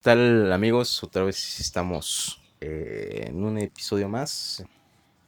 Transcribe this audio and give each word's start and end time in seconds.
tal 0.00 0.52
amigos? 0.52 1.02
Otra 1.02 1.24
vez 1.24 1.60
estamos 1.60 2.40
eh, 2.60 3.26
en 3.28 3.44
un 3.44 3.58
episodio 3.58 4.08
más 4.08 4.64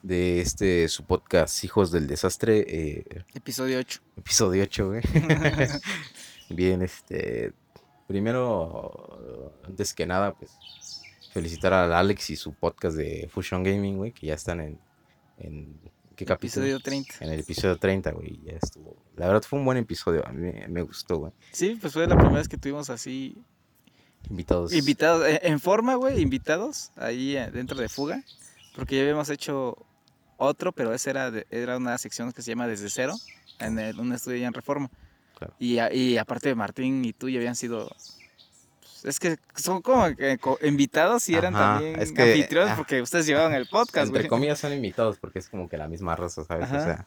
de 0.03 0.41
este 0.41 0.89
su 0.89 1.05
podcast 1.05 1.63
Hijos 1.65 1.93
del 1.93 2.07
Desastre. 2.07 2.65
eh, 2.67 3.05
Episodio 3.35 3.79
8. 3.79 4.01
episodio 4.17 4.63
8, 4.65 4.87
güey. 4.89 5.03
Bien, 6.51 6.83
este. 6.83 7.53
Primero, 8.09 9.53
antes 9.65 9.95
que 9.95 10.07
nada, 10.07 10.35
pues 10.35 10.51
felicitar 11.33 11.73
al 11.73 11.93
Alex 11.95 12.31
y 12.31 12.37
su 12.37 12.53
podcast 12.53 12.97
de 12.97 13.29
Fusion 13.33 13.63
Gaming, 13.63 13.97
güey, 13.97 14.13
que 14.13 14.27
ya 14.27 14.35
están 14.35 14.61
en. 14.61 14.79
en 15.39 15.81
¿Qué 16.17 16.27
capítulo? 16.27 16.67
Episodio 16.67 16.81
30. 16.81 17.15
En 17.25 17.33
el 17.33 17.41
episodio 17.41 17.77
30, 17.79 18.11
güey. 18.13 18.39
Ya 18.45 18.53
estuvo. 18.53 18.97
La 19.17 19.27
verdad 19.29 19.43
fue 19.43 19.59
un 19.59 19.65
buen 19.65 19.79
episodio. 19.79 20.27
A 20.27 20.33
mí 20.33 20.53
me, 20.53 20.69
me 20.69 20.83
gustó, 20.83 21.17
güey. 21.17 21.33
Sí, 21.53 21.79
pues 21.81 21.95
fue 21.95 22.07
la 22.07 22.17
primera 22.17 22.39
vez 22.39 22.49
que 22.49 22.59
tuvimos 22.59 22.91
así 22.91 23.43
Invitados. 24.31 24.73
invitados, 24.73 25.27
eh, 25.27 25.41
en 25.43 25.61
forma, 25.61 25.95
güey, 25.97 26.21
invitados, 26.21 26.91
ahí 26.97 27.37
eh, 27.37 27.51
dentro 27.51 27.77
de 27.79 27.89
Fuga, 27.89 28.23
porque 28.77 28.97
ya 28.97 29.03
habíamos 29.03 29.29
hecho 29.29 29.77
otro, 30.39 30.73
pero 30.73 30.95
ese 30.95 31.11
era, 31.11 31.31
de- 31.31 31.47
era 31.51 31.77
una 31.77 31.97
sección 31.99 32.33
que 32.33 32.43
se 32.43 32.51
llama 32.51 32.67
Desde 32.67 32.89
Cero, 32.89 33.15
en 33.59 33.79
el- 33.79 33.99
un 34.01 34.13
estudio 34.13 34.39
ya 34.39 34.47
en 34.47 34.55
Reforma. 34.55 34.91
Claro. 35.39 35.55
Y, 35.59 35.79
a- 35.79 35.93
y 35.93 36.17
aparte 36.19 36.55
Martín 36.55 37.05
y 37.05 37.13
tú 37.13 37.29
ya 37.29 37.39
habían 37.39 37.57
sido... 37.57 37.89
pues, 38.81 39.05
Es 39.05 39.19
que 39.19 39.37
son 39.57 39.83
como 39.83 40.15
que 40.17 40.39
co- 40.39 40.59
invitados 40.63 41.29
y 41.29 41.35
eran 41.35 41.55
Ajá, 41.55 41.75
también 41.75 42.01
es 42.01 42.13
que, 42.13 42.23
anfitriones 42.23 42.73
ah, 42.73 42.77
porque 42.77 43.03
ustedes 43.03 43.27
llevaban 43.27 43.53
el 43.53 43.67
podcast, 43.69 44.07
Entre 44.09 44.29
comillas 44.29 44.61
son 44.61 44.73
invitados 44.73 45.19
porque 45.19 45.41
es 45.41 45.49
como 45.49 45.69
que 45.69 45.77
la 45.77 45.89
misma 45.89 46.15
raza, 46.17 46.45
¿sabes? 46.45 46.71
O 46.71 46.75
Ajá. 46.75 46.85
sea, 46.85 47.07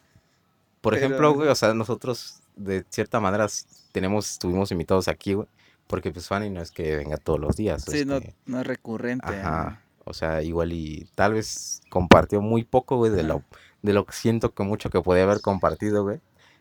por 0.82 0.92
Pero- 0.94 1.06
ejemplo, 1.06 1.34
güey, 1.34 1.48
o 1.48 1.54
sea, 1.54 1.72
nosotros 1.74 2.40
de 2.54 2.84
cierta 2.90 3.18
manera 3.20 3.46
tenemos, 3.92 4.38
tuvimos 4.38 4.70
invitados 4.70 5.08
aquí, 5.08 5.32
güey, 5.34 5.48
porque 5.86 6.10
pues 6.12 6.26
Fanny 6.28 6.50
no 6.50 6.60
es 6.62 6.70
que 6.70 6.96
venga 6.96 7.16
todos 7.16 7.38
los 7.40 7.56
días. 7.56 7.84
Sí, 7.84 8.04
no, 8.04 8.16
este, 8.16 8.34
no 8.46 8.60
es 8.60 8.66
recurrente. 8.66 9.26
Ajá. 9.28 9.80
O 10.04 10.14
sea, 10.14 10.42
igual 10.42 10.72
y 10.72 11.08
tal 11.14 11.34
vez 11.34 11.82
compartió 11.90 12.40
muy 12.40 12.64
poco, 12.64 12.96
güey, 12.96 13.10
de 13.12 13.20
Ajá. 13.20 13.28
lo, 13.28 13.42
de 13.82 13.92
lo 13.92 14.04
que 14.06 14.12
siento 14.12 14.54
que 14.54 14.62
mucho 14.62 14.88
que 14.90 15.00
podía 15.00 15.24
haber 15.24 15.40
compartido, 15.40 16.04
güey. 16.04 16.20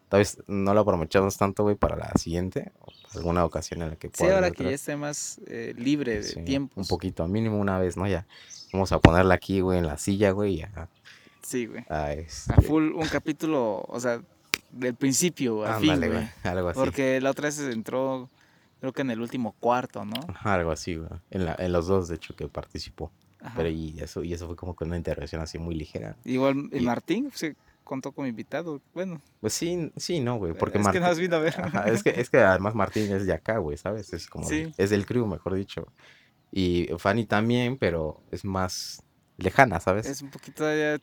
Tal 0.10 0.20
vez 0.20 0.38
no 0.48 0.74
lo 0.74 0.82
aprovechamos 0.82 1.38
tanto, 1.38 1.64
güey, 1.64 1.76
para 1.76 1.96
la 1.96 2.12
siguiente, 2.16 2.72
o 2.82 2.92
alguna 3.18 3.44
ocasión 3.44 3.82
en 3.82 3.90
la 3.90 3.96
que 3.96 4.08
Sí, 4.08 4.14
pueda 4.20 4.36
ahora 4.36 4.48
haber 4.48 4.58
que 4.58 4.64
ya 4.66 4.70
esté 4.72 4.96
más 4.96 5.40
eh, 5.48 5.74
libre 5.78 6.16
de 6.18 6.24
Sí, 6.24 6.42
tiempo. 6.44 6.80
Un 6.80 6.86
poquito, 6.88 7.28
mínimo 7.28 7.58
una 7.60 7.80
vez, 7.80 7.98
¿no? 7.98 8.08
Ya. 8.08 8.26
Vamos 8.72 8.92
a 8.92 9.00
ponerla 9.00 9.34
aquí, 9.36 9.62
güey, 9.62 9.80
en 9.80 9.88
la 9.88 9.98
silla, 9.98 10.32
güey, 10.32 10.60
y 10.60 10.62
a, 10.64 10.88
Sí, 11.42 11.66
güey. 11.68 11.84
a 11.90 12.04
A 12.06 12.14
este, 12.14 12.62
full 12.62 12.92
un 12.94 13.08
capítulo, 13.08 13.84
o 13.88 14.00
sea, 14.00 14.22
del 14.72 14.94
principio 14.96 15.64
a 15.66 15.80
fin, 15.80 15.92
ándale, 15.92 16.08
güey. 16.14 16.20
güey, 16.44 16.54
algo 16.56 16.70
así. 16.70 16.80
Porque 16.80 17.20
la 17.22 17.32
otra 17.32 17.46
vez 17.46 17.60
entró, 17.60 18.30
creo 18.80 18.94
que 18.94 19.02
en 19.02 19.12
el 19.12 19.22
último 19.22 19.54
cuarto, 19.60 20.06
¿no? 20.06 20.16
Algo 20.44 20.72
así, 20.72 20.96
güey. 20.96 21.10
En, 21.32 21.46
la- 21.46 21.56
en 21.58 21.72
los 21.72 21.88
dos, 21.88 22.08
de 22.08 22.16
hecho, 22.16 22.36
que 22.36 22.48
participó. 22.48 23.12
Ajá. 23.42 23.54
Pero 23.58 23.70
y 23.70 24.00
eso, 24.00 24.24
y 24.24 24.34
eso 24.34 24.48
fue 24.48 24.56
como 24.56 24.76
que 24.76 24.84
una 24.86 24.98
intervención 24.98 25.42
así 25.42 25.58
muy 25.60 25.76
ligera. 25.76 26.16
Igual 26.26 26.70
y- 26.72 26.80
Martín 26.82 27.30
se 27.34 27.56
contó 27.84 28.12
como 28.12 28.26
invitado. 28.28 28.82
Bueno, 28.94 29.22
Pues 29.42 29.54
sí, 29.54 29.92
sí, 29.98 30.20
no, 30.20 30.38
güey. 30.38 30.54
Porque 30.54 30.78
es 30.80 30.82
que 30.82 30.86
Martín. 30.86 31.02
no 31.04 31.08
has 31.08 31.20
vino 31.20 31.36
a 31.36 31.40
ver. 31.40 31.60
Ajá, 31.62 31.84
es 31.90 32.02
que, 32.04 32.10
es 32.20 32.30
que 32.30 32.38
además 32.40 32.74
Martín 32.74 33.12
es 33.14 33.26
de 33.28 33.34
acá, 33.34 33.60
güey, 33.60 33.78
¿sabes? 33.78 34.12
Es 34.14 34.28
como, 34.28 34.48
Sí. 34.48 34.72
es 34.78 34.90
del 34.90 35.06
crew, 35.06 35.28
mejor 35.28 35.54
dicho. 35.54 35.88
Y 36.52 36.88
Fanny 36.98 37.26
también, 37.26 37.78
pero 37.78 38.22
es 38.32 38.46
más 38.46 39.04
lejana, 39.38 39.80
¿sabes? 39.80 40.06
Es 40.08 40.22
un 40.22 40.30
poquito 40.32 40.64
ya 40.74 40.98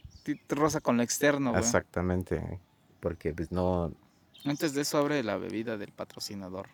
rosa 0.48 0.80
con 0.80 0.96
lo 0.96 1.02
externo, 1.02 1.50
güey. 1.50 1.62
Exactamente. 1.62 2.58
Porque 3.00 3.32
pues 3.34 3.52
no, 3.52 3.92
Antes 4.44 4.74
de 4.74 4.80
eso 4.82 4.98
abre 4.98 5.22
la 5.22 5.36
bebida 5.36 5.76
del 5.76 5.92
patrocinador. 5.92 6.68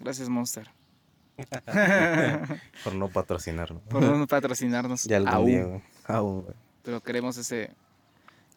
Gracias, 0.00 0.28
Monster. 0.28 0.68
por 2.84 2.94
no 2.94 3.08
patrocinar, 3.08 3.72
¿no? 3.72 3.80
Por 3.80 4.02
no 4.02 4.26
patrocinarnos. 4.26 5.04
Ya 5.04 5.18
algún 5.18 5.32
aún. 6.06 6.44
día. 6.44 6.54
Pero 6.82 7.00
queremos 7.02 7.36
ese 7.38 7.70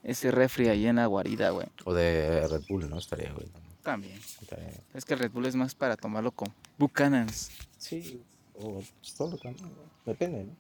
ese 0.04 0.32
refri 0.32 0.68
ahí 0.68 0.86
en 0.88 0.98
la 0.98 1.06
guarida, 1.06 1.52
güey. 1.52 1.68
O 1.86 1.94
de 1.94 2.46
Red 2.48 2.64
Bull, 2.68 2.90
¿no? 2.90 2.98
Estaría, 2.98 3.32
güey. 3.32 3.48
También. 3.84 4.18
Estaría- 4.42 4.72
Es 4.94 5.06
que 5.06 5.14
el 5.14 5.20
Red 5.20 5.32
Bull 5.32 5.46
es 5.46 5.56
más 5.56 5.76
para 5.76 5.96
tomarlo 5.96 6.32
con 6.32 6.54
Buchanan's. 6.78 7.52
Sí, 7.78 8.22
o 8.56 8.82
solo 9.02 9.38
también, 9.38 9.70
güey. 9.70 9.88
Depende, 10.06 10.44
¿no? 10.46 10.56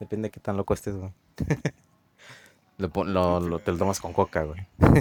Depende 0.00 0.28
de 0.28 0.30
qué 0.30 0.40
tan 0.40 0.56
loco 0.56 0.72
estés, 0.74 0.94
güey. 0.96 1.10
lo, 2.78 2.90
pon- 2.90 3.12
lo, 3.14 3.40
lo- 3.40 3.58
te 3.60 3.72
lo 3.72 3.78
tomas 3.78 4.00
con 4.00 4.12
coca, 4.12 4.42
güey. 4.44 4.66
no 4.78 4.92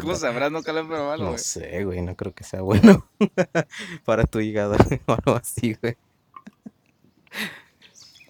¿Cómo 0.00 0.14
sabrás? 0.14 0.50
Nunca 0.52 0.72
lo 0.72 0.80
he 0.80 0.84
probado, 0.84 1.18
no 1.22 1.26
güey. 1.30 1.38
sé, 1.38 1.84
güey, 1.84 2.02
no 2.02 2.16
creo 2.16 2.34
que 2.34 2.44
sea 2.44 2.60
bueno 2.62 3.06
para 4.04 4.24
tu 4.24 4.40
hígado 4.40 4.76
o 5.06 5.12
algo 5.12 5.36
así, 5.36 5.76
güey. 5.80 5.96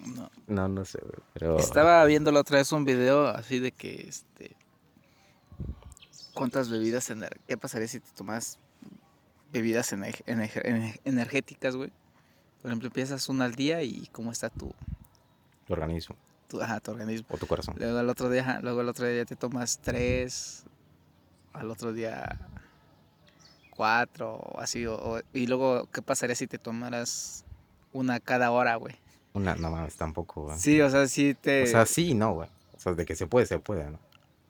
No. 0.05 0.29
No, 0.47 0.67
no 0.67 0.85
sé, 0.85 0.99
güey, 0.99 1.19
pero... 1.33 1.57
Estaba 1.57 2.03
viendo 2.05 2.31
la 2.31 2.41
otra 2.41 2.57
vez 2.57 2.71
un 2.73 2.83
video 2.83 3.27
así 3.27 3.59
de 3.59 3.71
que, 3.71 4.07
este... 4.07 4.55
¿Cuántas 6.33 6.69
bebidas 6.69 7.09
ener- 7.11 7.37
¿Qué 7.47 7.57
pasaría 7.57 7.87
si 7.87 7.99
te 7.99 8.09
tomas 8.15 8.57
bebidas 9.53 9.93
ener- 9.93 10.23
ener- 10.25 10.99
energéticas, 11.05 11.75
güey? 11.75 11.91
Por 12.61 12.71
ejemplo, 12.71 12.87
empiezas 12.87 13.29
una 13.29 13.45
al 13.45 13.55
día 13.55 13.81
y 13.83 14.07
cómo 14.11 14.31
está 14.31 14.49
tu, 14.49 14.73
Tu 15.67 15.73
organismo 15.73 16.15
tu, 16.53 16.61
ajá, 16.61 16.79
tu 16.79 16.91
organismo. 16.91 17.25
o 17.29 17.37
tu 17.37 17.47
corazón. 17.47 17.75
Luego 17.77 17.97
al 17.97 18.09
otro 18.09 18.29
día, 18.29 18.41
ajá, 18.41 18.59
luego 18.61 18.81
al 18.81 18.89
otro 18.89 19.07
día 19.07 19.25
te 19.25 19.35
tomas 19.35 19.79
tres, 19.79 20.63
al 21.53 21.69
otro 21.71 21.93
día 21.93 22.37
cuatro, 23.71 24.35
o 24.35 24.59
así, 24.59 24.85
o- 24.85 24.95
o- 24.95 25.21
y 25.33 25.47
luego, 25.47 25.87
¿qué 25.91 26.01
pasaría 26.01 26.35
si 26.35 26.45
te 26.47 26.59
tomaras 26.59 27.43
una 27.91 28.19
cada 28.19 28.51
hora, 28.51 28.75
güey? 28.75 28.95
Una, 29.33 29.55
no 29.55 29.71
mames, 29.71 29.95
tampoco, 29.95 30.43
güey. 30.43 30.59
Sí, 30.59 30.79
o 30.81 30.89
sea, 30.91 31.07
sí 31.07 31.33
te... 31.33 31.63
O 31.63 31.65
sea, 31.65 31.85
sí 31.87 32.09
y 32.11 32.13
no, 32.13 32.33
güey. 32.33 32.49
O 32.75 32.79
sea, 32.79 32.93
de 32.93 33.05
que 33.05 33.15
se 33.15 33.25
puede, 33.25 33.47
se 33.47 33.57
puede, 33.57 33.89
¿no? 33.89 33.99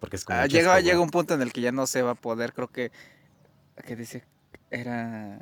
Porque 0.02 0.18
es 0.18 0.26
como... 0.26 0.40
Ah, 0.40 0.46
llega, 0.48 0.80
llega 0.82 1.00
un 1.00 1.10
punto 1.10 1.34
en 1.34 1.42
el 1.42 1.54
que 1.54 1.62
ya 1.62 1.72
no 1.72 1.88
se 1.88 2.02
va 2.02 2.12
a 2.12 2.16
poder, 2.16 2.52
creo 2.54 2.68
que, 2.68 2.92
que 3.86 3.96
dice, 3.96 4.26
era 4.72 5.40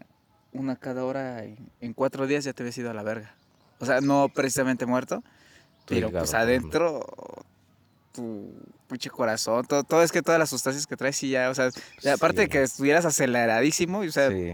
una 0.54 0.76
cada 0.76 1.04
hora, 1.06 1.44
en, 1.44 1.72
en 1.80 1.94
cuatro 1.94 2.28
días 2.28 2.44
ya 2.44 2.54
te 2.54 2.62
habías 2.62 2.78
ido 2.78 2.92
a 2.92 2.94
la 2.94 3.02
verga. 3.02 3.34
O 3.80 3.86
sea, 3.88 4.00
no 4.00 4.30
precisamente 4.30 4.86
muerto, 4.86 5.24
pero 5.86 6.10
hígado, 6.10 6.24
pues 6.26 6.34
adentro, 6.34 7.06
tu 8.14 8.54
pinche 8.88 9.10
corazón, 9.10 9.66
todo, 9.66 9.84
todo 9.84 10.04
es 10.04 10.12
que 10.12 10.22
todas 10.22 10.40
las 10.40 10.50
sustancias 10.50 10.86
que 10.86 10.98
traes, 10.98 11.16
sí 11.16 11.30
ya, 11.30 11.50
o 11.50 11.56
sea, 11.56 11.70
aparte 12.14 12.42
de 12.42 12.50
que 12.50 12.62
estuvieras 12.64 13.06
aceleradísimo, 13.06 14.04
y, 14.04 14.10
o 14.10 14.12
sea, 14.12 14.30
Sí. 14.30 14.52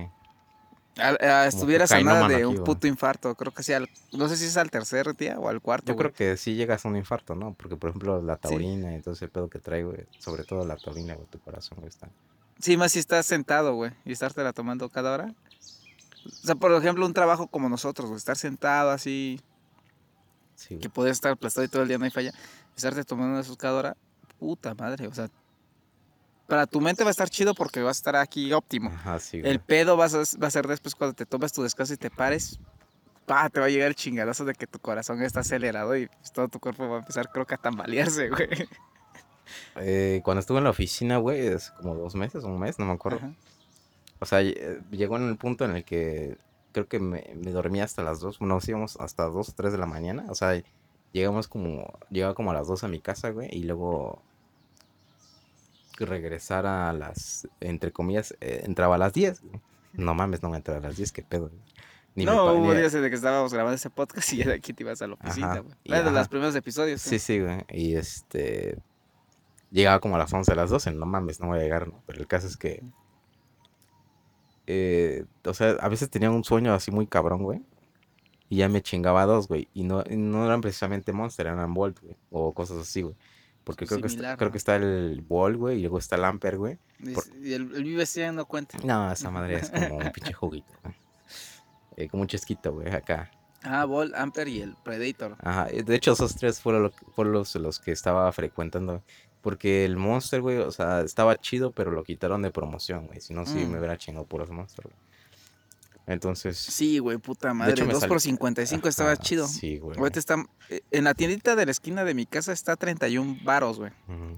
a- 1.00 1.18
a- 1.44 1.48
estuvieras 1.48 1.92
a 1.92 2.00
nada 2.02 2.28
de 2.28 2.46
un 2.46 2.64
puto 2.64 2.86
infarto, 2.88 3.34
creo 3.36 3.52
que 3.54 3.64
sí, 3.64 3.74
al- 3.74 3.90
no 4.14 4.30
sé 4.30 4.38
si 4.38 4.46
es 4.46 4.58
al 4.58 4.70
tercer 4.70 5.16
día 5.16 5.40
o 5.40 5.50
al 5.50 5.60
cuarto, 5.62 5.88
Yo 5.88 5.96
güey. 5.96 6.12
creo 6.12 6.14
que 6.14 6.38
sí 6.38 6.54
llegas 6.56 6.86
a 6.86 6.90
un 6.90 6.98
infarto, 6.98 7.34
¿no? 7.36 7.54
Porque, 7.56 7.76
por 7.78 7.90
ejemplo, 7.90 8.22
la 8.22 8.36
taurina 8.38 8.96
y 8.96 9.02
todo 9.02 9.14
ese 9.16 9.28
pedo 9.28 9.50
que 9.50 9.60
trae, 9.60 9.84
güey. 9.84 10.06
Sobre 10.20 10.44
todo 10.44 10.66
la 10.66 10.76
taurina, 10.78 11.16
güey, 11.16 11.28
tu 11.28 11.40
corazón, 11.40 11.78
güey, 11.80 11.90
está... 11.90 12.10
Sí, 12.60 12.78
más 12.78 12.92
si 12.92 13.00
estás 13.00 13.26
sentado, 13.28 13.76
güey, 13.76 13.92
y 14.06 14.12
estártela 14.12 14.54
tomando 14.54 14.90
cada 14.90 15.14
hora. 15.14 15.34
O 16.26 16.30
sea, 16.46 16.56
por 16.56 16.72
ejemplo, 16.74 17.06
un 17.06 17.14
trabajo 17.14 17.48
como 17.48 17.70
nosotros, 17.70 18.08
güey, 18.10 18.18
estar 18.18 18.36
sentado 18.36 18.90
así, 18.92 19.40
Sí, 20.58 20.78
que 20.80 20.90
puedes 20.90 21.14
estar 21.14 21.32
aplastado 21.32 21.64
y 21.64 21.70
todo 21.70 21.84
el 21.84 21.88
día 21.88 21.98
no 21.98 22.04
hay 22.06 22.12
falla, 22.12 22.34
estarte 22.76 23.04
tomando 23.06 23.56
cada 23.56 23.78
hora, 23.78 23.98
puta 24.40 24.74
madre, 24.76 25.08
o 25.08 25.14
sea, 25.14 25.30
para 26.48 26.66
tu 26.66 26.82
mente 26.82 27.04
va 27.04 27.10
a 27.10 27.12
estar 27.12 27.30
chido 27.30 27.54
porque 27.54 27.82
vas 27.82 27.98
a 27.98 28.00
estar 28.00 28.16
aquí 28.16 28.52
óptimo. 28.54 28.90
Ajá, 28.90 29.20
sí, 29.20 29.40
güey. 29.40 29.52
El 29.52 29.60
pedo 29.60 29.96
vas 29.98 30.14
a- 30.16 30.38
va 30.42 30.48
a 30.48 30.52
ser 30.52 30.68
después 30.68 30.96
cuando 30.96 31.14
te 31.14 31.26
tomes 31.26 31.54
tu 31.54 31.62
descanso 31.64 31.94
y 31.94 31.98
te 31.98 32.10
pares, 32.10 32.60
pa, 33.26 33.50
te 33.50 33.60
va 33.60 33.68
a 33.68 33.70
llegar 33.70 33.88
el 33.90 33.96
chingadazo 33.96 34.46
de 34.46 34.54
que 34.56 34.66
tu 34.66 34.80
corazón 34.80 35.22
está 35.22 35.42
acelerado 35.42 35.96
y 35.96 36.08
pues, 36.08 36.32
todo 36.32 36.48
tu 36.48 36.60
cuerpo 36.60 36.88
va 36.90 36.96
a 36.96 37.00
empezar, 37.00 37.30
creo 37.32 37.46
que 37.46 37.54
a 37.56 37.58
tambalearse, 37.58 38.30
güey. 38.30 38.50
Eh, 39.76 40.22
cuando 40.24 40.40
estuve 40.40 40.58
en 40.58 40.64
la 40.66 40.72
oficina, 40.72 41.18
güey, 41.18 41.46
es 41.48 41.72
como 41.72 41.96
dos 41.96 42.16
meses, 42.16 42.44
un 42.44 42.58
mes, 42.60 42.80
no 42.80 42.86
me 42.86 42.94
acuerdo. 42.94 43.20
Ajá. 43.20 43.34
O 44.20 44.26
sea, 44.26 44.42
eh, 44.42 44.82
llegó 44.92 45.18
en 45.18 45.28
el 45.30 45.38
punto 45.38 45.66
en 45.66 45.76
el 45.76 45.84
que 45.84 46.38
creo 46.78 46.88
que 46.88 47.00
me, 47.00 47.34
me 47.36 47.52
dormía 47.52 47.84
hasta 47.84 48.04
las 48.04 48.20
dos, 48.20 48.40
nos 48.40 48.68
íbamos 48.70 48.98
hasta 48.98 49.24
dos 49.24 49.50
o 49.50 49.54
tres 49.54 49.72
de 49.72 49.80
la 49.80 49.88
mañana. 49.88 50.26
O 50.30 50.36
sea, 50.36 50.62
llegamos 51.12 51.48
como, 51.48 51.92
llegaba 52.12 52.36
como 52.36 52.52
a 52.52 52.54
las 52.54 52.68
dos 52.68 52.84
a 52.84 52.88
mi 52.88 53.00
casa, 53.00 53.32
güey, 53.32 53.50
y 53.52 53.64
luego 53.64 54.22
regresar 55.98 56.68
a 56.68 56.94
las, 56.94 57.48
entre 57.62 57.92
comillas, 57.92 58.38
eh, 58.42 58.62
entraba 58.64 58.94
a 58.94 58.98
las 59.00 59.14
10. 59.14 59.42
güey. 59.42 59.60
No 59.94 60.14
mames, 60.14 60.44
no 60.44 60.50
me 60.52 60.58
entraba 60.58 60.80
a 60.80 60.84
las 60.84 60.98
10, 60.98 61.12
qué 61.12 61.24
pedo. 61.24 61.50
güey. 61.50 61.62
Ni 62.14 62.26
mi 62.26 62.32
no, 62.32 62.54
hubo 62.54 62.74
días 62.76 62.94
de 62.94 63.10
que 63.10 63.16
estábamos 63.16 63.52
grabando 63.52 63.76
ese 63.76 63.90
podcast 63.90 64.32
y 64.34 64.38
ya 64.38 64.46
de 64.46 64.54
aquí 64.54 64.74
te 64.74 64.84
ibas 64.84 65.02
a 65.02 65.08
la 65.08 65.16
oficina, 65.16 65.60
güey. 65.60 65.76
Bueno, 65.88 66.10
ajá. 66.10 66.20
los 66.20 66.28
primeros 66.28 66.56
episodios. 66.56 67.02
Sí, 67.02 67.18
sí, 67.18 67.40
güey. 67.40 67.66
Y 67.70 67.96
este. 67.96 68.78
Llegaba 69.72 70.00
como 70.00 70.16
a 70.16 70.20
las 70.20 70.32
11, 70.32 70.52
a 70.52 70.56
las 70.56 70.70
12. 70.70 70.92
No 70.92 71.08
mames, 71.08 71.40
no 71.40 71.48
voy 71.48 71.58
a 71.58 71.64
llegar, 71.64 71.88
¿no? 71.88 72.04
Pero 72.06 72.20
el 72.20 72.28
caso 72.28 72.46
es 72.46 72.56
que. 72.56 72.84
Eh, 74.68 75.26
o 75.46 75.54
sea, 75.54 75.72
a 75.80 75.90
veces 75.90 76.10
tenía 76.10 76.30
un 76.30 76.44
sueño 76.44 76.74
así 76.74 76.92
muy 76.92 77.08
cabrón, 77.08 77.44
güey. 77.44 77.62
Y 78.50 78.58
ya 78.58 78.70
me 78.70 78.82
chingaba 78.82 79.26
dos, 79.26 79.48
güey. 79.48 79.68
Y 79.74 79.84
no, 79.84 80.04
y 80.10 80.16
no 80.16 80.46
eran 80.46 80.62
precisamente 80.62 81.12
Monster, 81.12 81.48
eran 81.48 81.74
Volt, 81.74 82.00
güey. 82.02 82.16
O 82.32 82.54
cosas 82.54 82.78
así, 82.78 83.02
güey. 83.02 83.16
Porque 83.66 83.86
creo, 83.86 84.00
que, 84.00 84.08
está, 84.08 84.38
creo 84.38 84.52
que 84.52 84.58
está 84.58 84.78
el 84.78 85.22
Volt, 85.28 85.58
güey. 85.58 85.80
Y 85.80 85.82
luego 85.82 85.98
está 85.98 86.16
el 86.16 86.24
Amper, 86.24 86.58
güey. 86.58 86.78
Y 87.44 87.52
el, 87.54 87.76
el 87.76 87.84
Vive 87.84 88.06
100 88.06 88.36
no 88.36 88.46
cuenta. 88.46 88.78
No, 88.86 89.12
esa 89.12 89.30
madre 89.32 89.56
es 89.58 89.70
como 89.70 89.98
un 89.98 90.12
pinche 90.12 90.32
juguito. 90.34 90.72
güey. 90.84 90.96
Eh, 91.98 92.08
como 92.08 92.22
un 92.22 92.28
chesquito, 92.28 92.72
güey, 92.74 92.90
acá. 92.94 93.32
Ah, 93.64 93.84
Volt, 93.84 94.14
Amper 94.16 94.48
y 94.48 94.62
el 94.62 94.76
Predator. 94.84 95.36
Ajá, 95.42 95.66
de 95.66 95.96
hecho 95.96 96.14
esos 96.14 96.36
tres 96.36 96.62
fueron, 96.62 96.84
lo- 96.84 96.92
fueron 97.16 97.34
los, 97.34 97.54
los 97.56 97.80
que 97.80 97.92
estaba 97.92 98.32
frecuentando. 98.32 99.04
Porque 99.42 99.86
el 99.86 99.98
Monster, 99.98 100.42
güey, 100.42 100.58
o 100.58 100.72
sea, 100.72 101.02
estaba 101.02 101.36
chido, 101.38 101.72
pero 101.72 101.92
lo 101.92 102.04
quitaron 102.04 102.42
de 102.42 102.52
promoción, 102.52 103.08
güey. 103.08 103.22
Si 103.22 103.34
no, 103.34 103.46
sí 103.46 103.60
Mm. 103.66 103.72
me 103.72 103.78
hubiera 103.80 103.98
chingado 103.98 104.26
puros 104.26 104.50
Monster, 104.50 104.86
güey. 104.86 104.96
Entonces... 106.08 106.58
Sí, 106.58 107.00
güey, 107.00 107.18
puta 107.18 107.54
madre. 107.54 107.74
hecho, 107.74 107.86
me 107.86 107.92
2 107.94 108.00
sal- 108.02 108.10
por 108.10 108.22
55 108.22 108.88
estaba 108.88 109.16
chido. 109.18 109.46
Sí, 109.48 109.78
güey. 109.78 109.98
Ahorita 110.00 110.20
está. 110.20 110.36
eh, 110.70 110.82
En 110.92 111.04
la 111.04 111.14
tiendita 111.14 111.56
de 111.56 111.66
la 111.66 111.72
esquina 111.72 112.04
de 112.06 112.14
mi 112.14 112.26
casa 112.26 112.54
está 112.54 112.76
31 112.78 113.38
varos, 113.44 113.78
güey. 113.78 113.92
Ujú, 114.08 114.38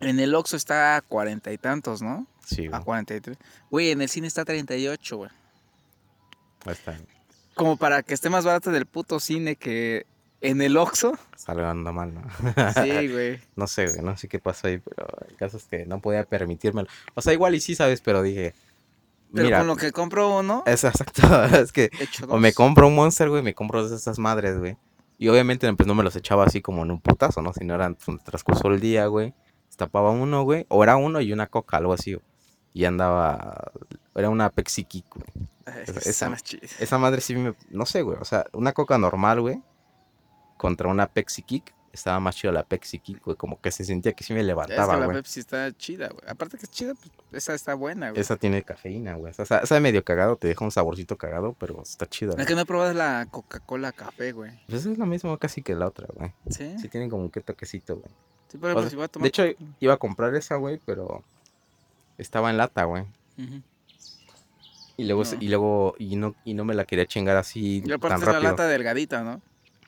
En 0.00 0.18
el 0.20 0.34
Oxxo 0.34 0.56
está 0.56 0.96
a 0.96 1.00
cuarenta 1.02 1.52
y 1.52 1.58
tantos, 1.58 2.02
¿no? 2.02 2.26
Sí, 2.44 2.66
A 2.66 2.70
güey. 2.70 2.82
43. 2.82 3.38
Güey, 3.70 3.90
en 3.90 4.00
el 4.02 4.08
cine 4.08 4.26
está 4.26 4.40
a 4.42 4.44
38, 4.46 5.16
güey. 5.18 5.30
Está. 6.66 6.98
Como 7.54 7.76
para 7.76 8.02
que 8.02 8.14
esté 8.14 8.30
más 8.30 8.44
barato 8.44 8.70
del 8.70 8.86
puto 8.86 9.20
cine 9.20 9.56
que 9.56 10.06
en 10.42 10.60
el 10.60 10.76
Oxxo. 10.76 11.16
Salgo 11.36 11.62
andando 11.66 11.92
mal, 11.92 12.12
¿no? 12.14 12.22
Sí, 12.82 13.08
güey. 13.08 13.40
No 13.56 13.66
sé, 13.66 13.86
güey, 13.86 14.02
no 14.02 14.16
sé 14.16 14.28
qué 14.28 14.38
pasó 14.38 14.66
ahí, 14.66 14.78
pero 14.78 15.06
el 15.28 15.36
caso 15.36 15.56
es 15.56 15.64
que 15.64 15.86
no 15.86 16.00
podía 16.00 16.24
permitírmelo. 16.24 16.88
O 17.14 17.22
sea, 17.22 17.32
igual 17.32 17.54
y 17.54 17.60
sí, 17.60 17.74
¿sabes? 17.74 18.00
Pero 18.00 18.22
dije... 18.22 18.54
Pero 19.32 19.46
Mira, 19.46 19.58
con 19.58 19.68
lo 19.68 19.76
que 19.76 19.92
compro 19.92 20.38
uno, 20.38 20.62
es 20.66 20.84
exacto, 20.84 21.22
es 21.56 21.72
que... 21.72 21.90
O 22.28 22.38
me 22.38 22.52
compro 22.52 22.86
un 22.88 22.94
Monster, 22.94 23.30
güey, 23.30 23.42
me 23.42 23.54
compro 23.54 23.88
de 23.88 23.96
esas 23.96 24.18
madres, 24.18 24.58
güey. 24.58 24.76
Y 25.16 25.28
obviamente 25.28 25.72
pues 25.72 25.86
no 25.86 25.94
me 25.94 26.02
los 26.02 26.16
echaba 26.16 26.44
así 26.44 26.60
como 26.60 26.82
en 26.82 26.90
un 26.90 27.00
putazo, 27.00 27.40
¿no? 27.40 27.52
Si 27.54 27.64
no 27.64 27.74
eran, 27.74 27.94
pues, 27.94 28.22
transcurso 28.24 28.68
el 28.68 28.80
día, 28.80 29.06
güey. 29.06 29.32
Tapaba 29.76 30.10
uno, 30.10 30.42
güey. 30.42 30.66
O 30.68 30.82
era 30.82 30.96
uno 30.96 31.20
y 31.20 31.32
una 31.32 31.46
coca, 31.46 31.78
algo 31.78 31.92
así, 31.94 32.12
güey. 32.14 32.24
Y 32.74 32.84
andaba... 32.84 33.72
Era 34.14 34.28
una 34.28 34.50
Pepsi 34.50 34.86
güey. 34.90 35.02
Esa- 35.86 36.26
esa-. 36.26 36.36
Esa 36.78 36.98
madre 36.98 37.20
sí 37.20 37.34
me... 37.34 37.54
No 37.70 37.86
sé, 37.86 38.02
güey. 38.02 38.18
O 38.20 38.24
sea, 38.24 38.44
una 38.52 38.72
coca 38.72 38.98
normal, 38.98 39.40
güey. 39.40 39.62
Contra 40.62 40.88
una 40.88 41.08
Pepsi 41.08 41.42
Kick. 41.42 41.74
Estaba 41.92 42.20
más 42.20 42.36
chido 42.36 42.52
la 42.52 42.62
Pepsi 42.62 43.00
Kick, 43.00 43.22
güey. 43.24 43.36
Como 43.36 43.60
que 43.60 43.72
se 43.72 43.84
sentía 43.84 44.12
que 44.12 44.22
sí 44.22 44.32
me 44.32 44.38
Es 44.38 44.44
que 44.44 44.46
levantaba, 44.46 44.96
la 44.96 45.06
güey. 45.06 45.16
Pepsi 45.18 45.40
está 45.40 45.76
chida, 45.76 46.08
güey. 46.08 46.22
Aparte 46.28 46.56
que 46.56 46.66
es 46.66 46.70
chida, 46.70 46.94
pues, 46.94 47.10
esa 47.32 47.52
está 47.52 47.74
buena, 47.74 48.10
güey. 48.10 48.20
Esa 48.20 48.36
tiene 48.36 48.62
cafeína, 48.62 49.16
güey. 49.16 49.34
O 49.36 49.44
sea, 49.44 49.58
esa 49.58 49.80
medio 49.80 50.04
cagado, 50.04 50.36
te 50.36 50.46
deja 50.46 50.64
un 50.64 50.70
saborcito 50.70 51.18
cagado, 51.18 51.54
pero 51.58 51.82
está 51.82 52.06
chida. 52.06 52.34
Es 52.38 52.46
que 52.46 52.54
no 52.54 52.60
he 52.60 52.64
probado 52.64 52.94
la 52.94 53.26
Coca-Cola 53.28 53.90
café, 53.90 54.30
güey. 54.30 54.52
Pues 54.68 54.86
es 54.86 54.96
lo 54.96 55.04
mismo 55.04 55.36
casi 55.36 55.62
que 55.62 55.74
la 55.74 55.88
otra, 55.88 56.06
güey. 56.14 56.32
¿Sí? 56.48 56.78
Sí 56.78 56.88
tienen 56.88 57.10
como 57.10 57.28
que 57.30 57.40
toquecito, 57.40 57.96
güey. 57.96 58.14
Sí, 58.46 58.56
pero 58.60 58.72
O 58.72 58.74
pues, 58.76 58.84
sea, 58.84 58.90
si 58.90 58.96
voy 58.96 59.04
a 59.06 59.08
tomar... 59.08 59.24
De 59.24 59.28
hecho, 59.28 59.44
iba 59.80 59.94
a 59.94 59.96
comprar 59.96 60.32
esa, 60.36 60.54
güey, 60.54 60.80
pero 60.86 61.24
estaba 62.18 62.50
en 62.50 62.56
lata, 62.56 62.84
güey. 62.84 63.04
Y 64.96 65.04
luego, 65.04 65.24
No. 65.24 65.30
y 65.40 65.48
luego, 65.48 65.94
y 65.98 66.16
no, 66.16 66.34
y 66.44 66.54
no 66.54 66.64
me 66.64 66.74
la 66.74 66.84
quería 66.84 67.06
chingar 67.06 67.36
así 67.36 67.82
Y 67.84 67.90
aparte 67.92 68.14
tan 68.14 68.20
es 68.20 68.26
la 68.26 68.32
rápido. 68.34 68.50
lata 68.52 68.66
delgadita, 68.68 69.22
¿no? 69.24 69.40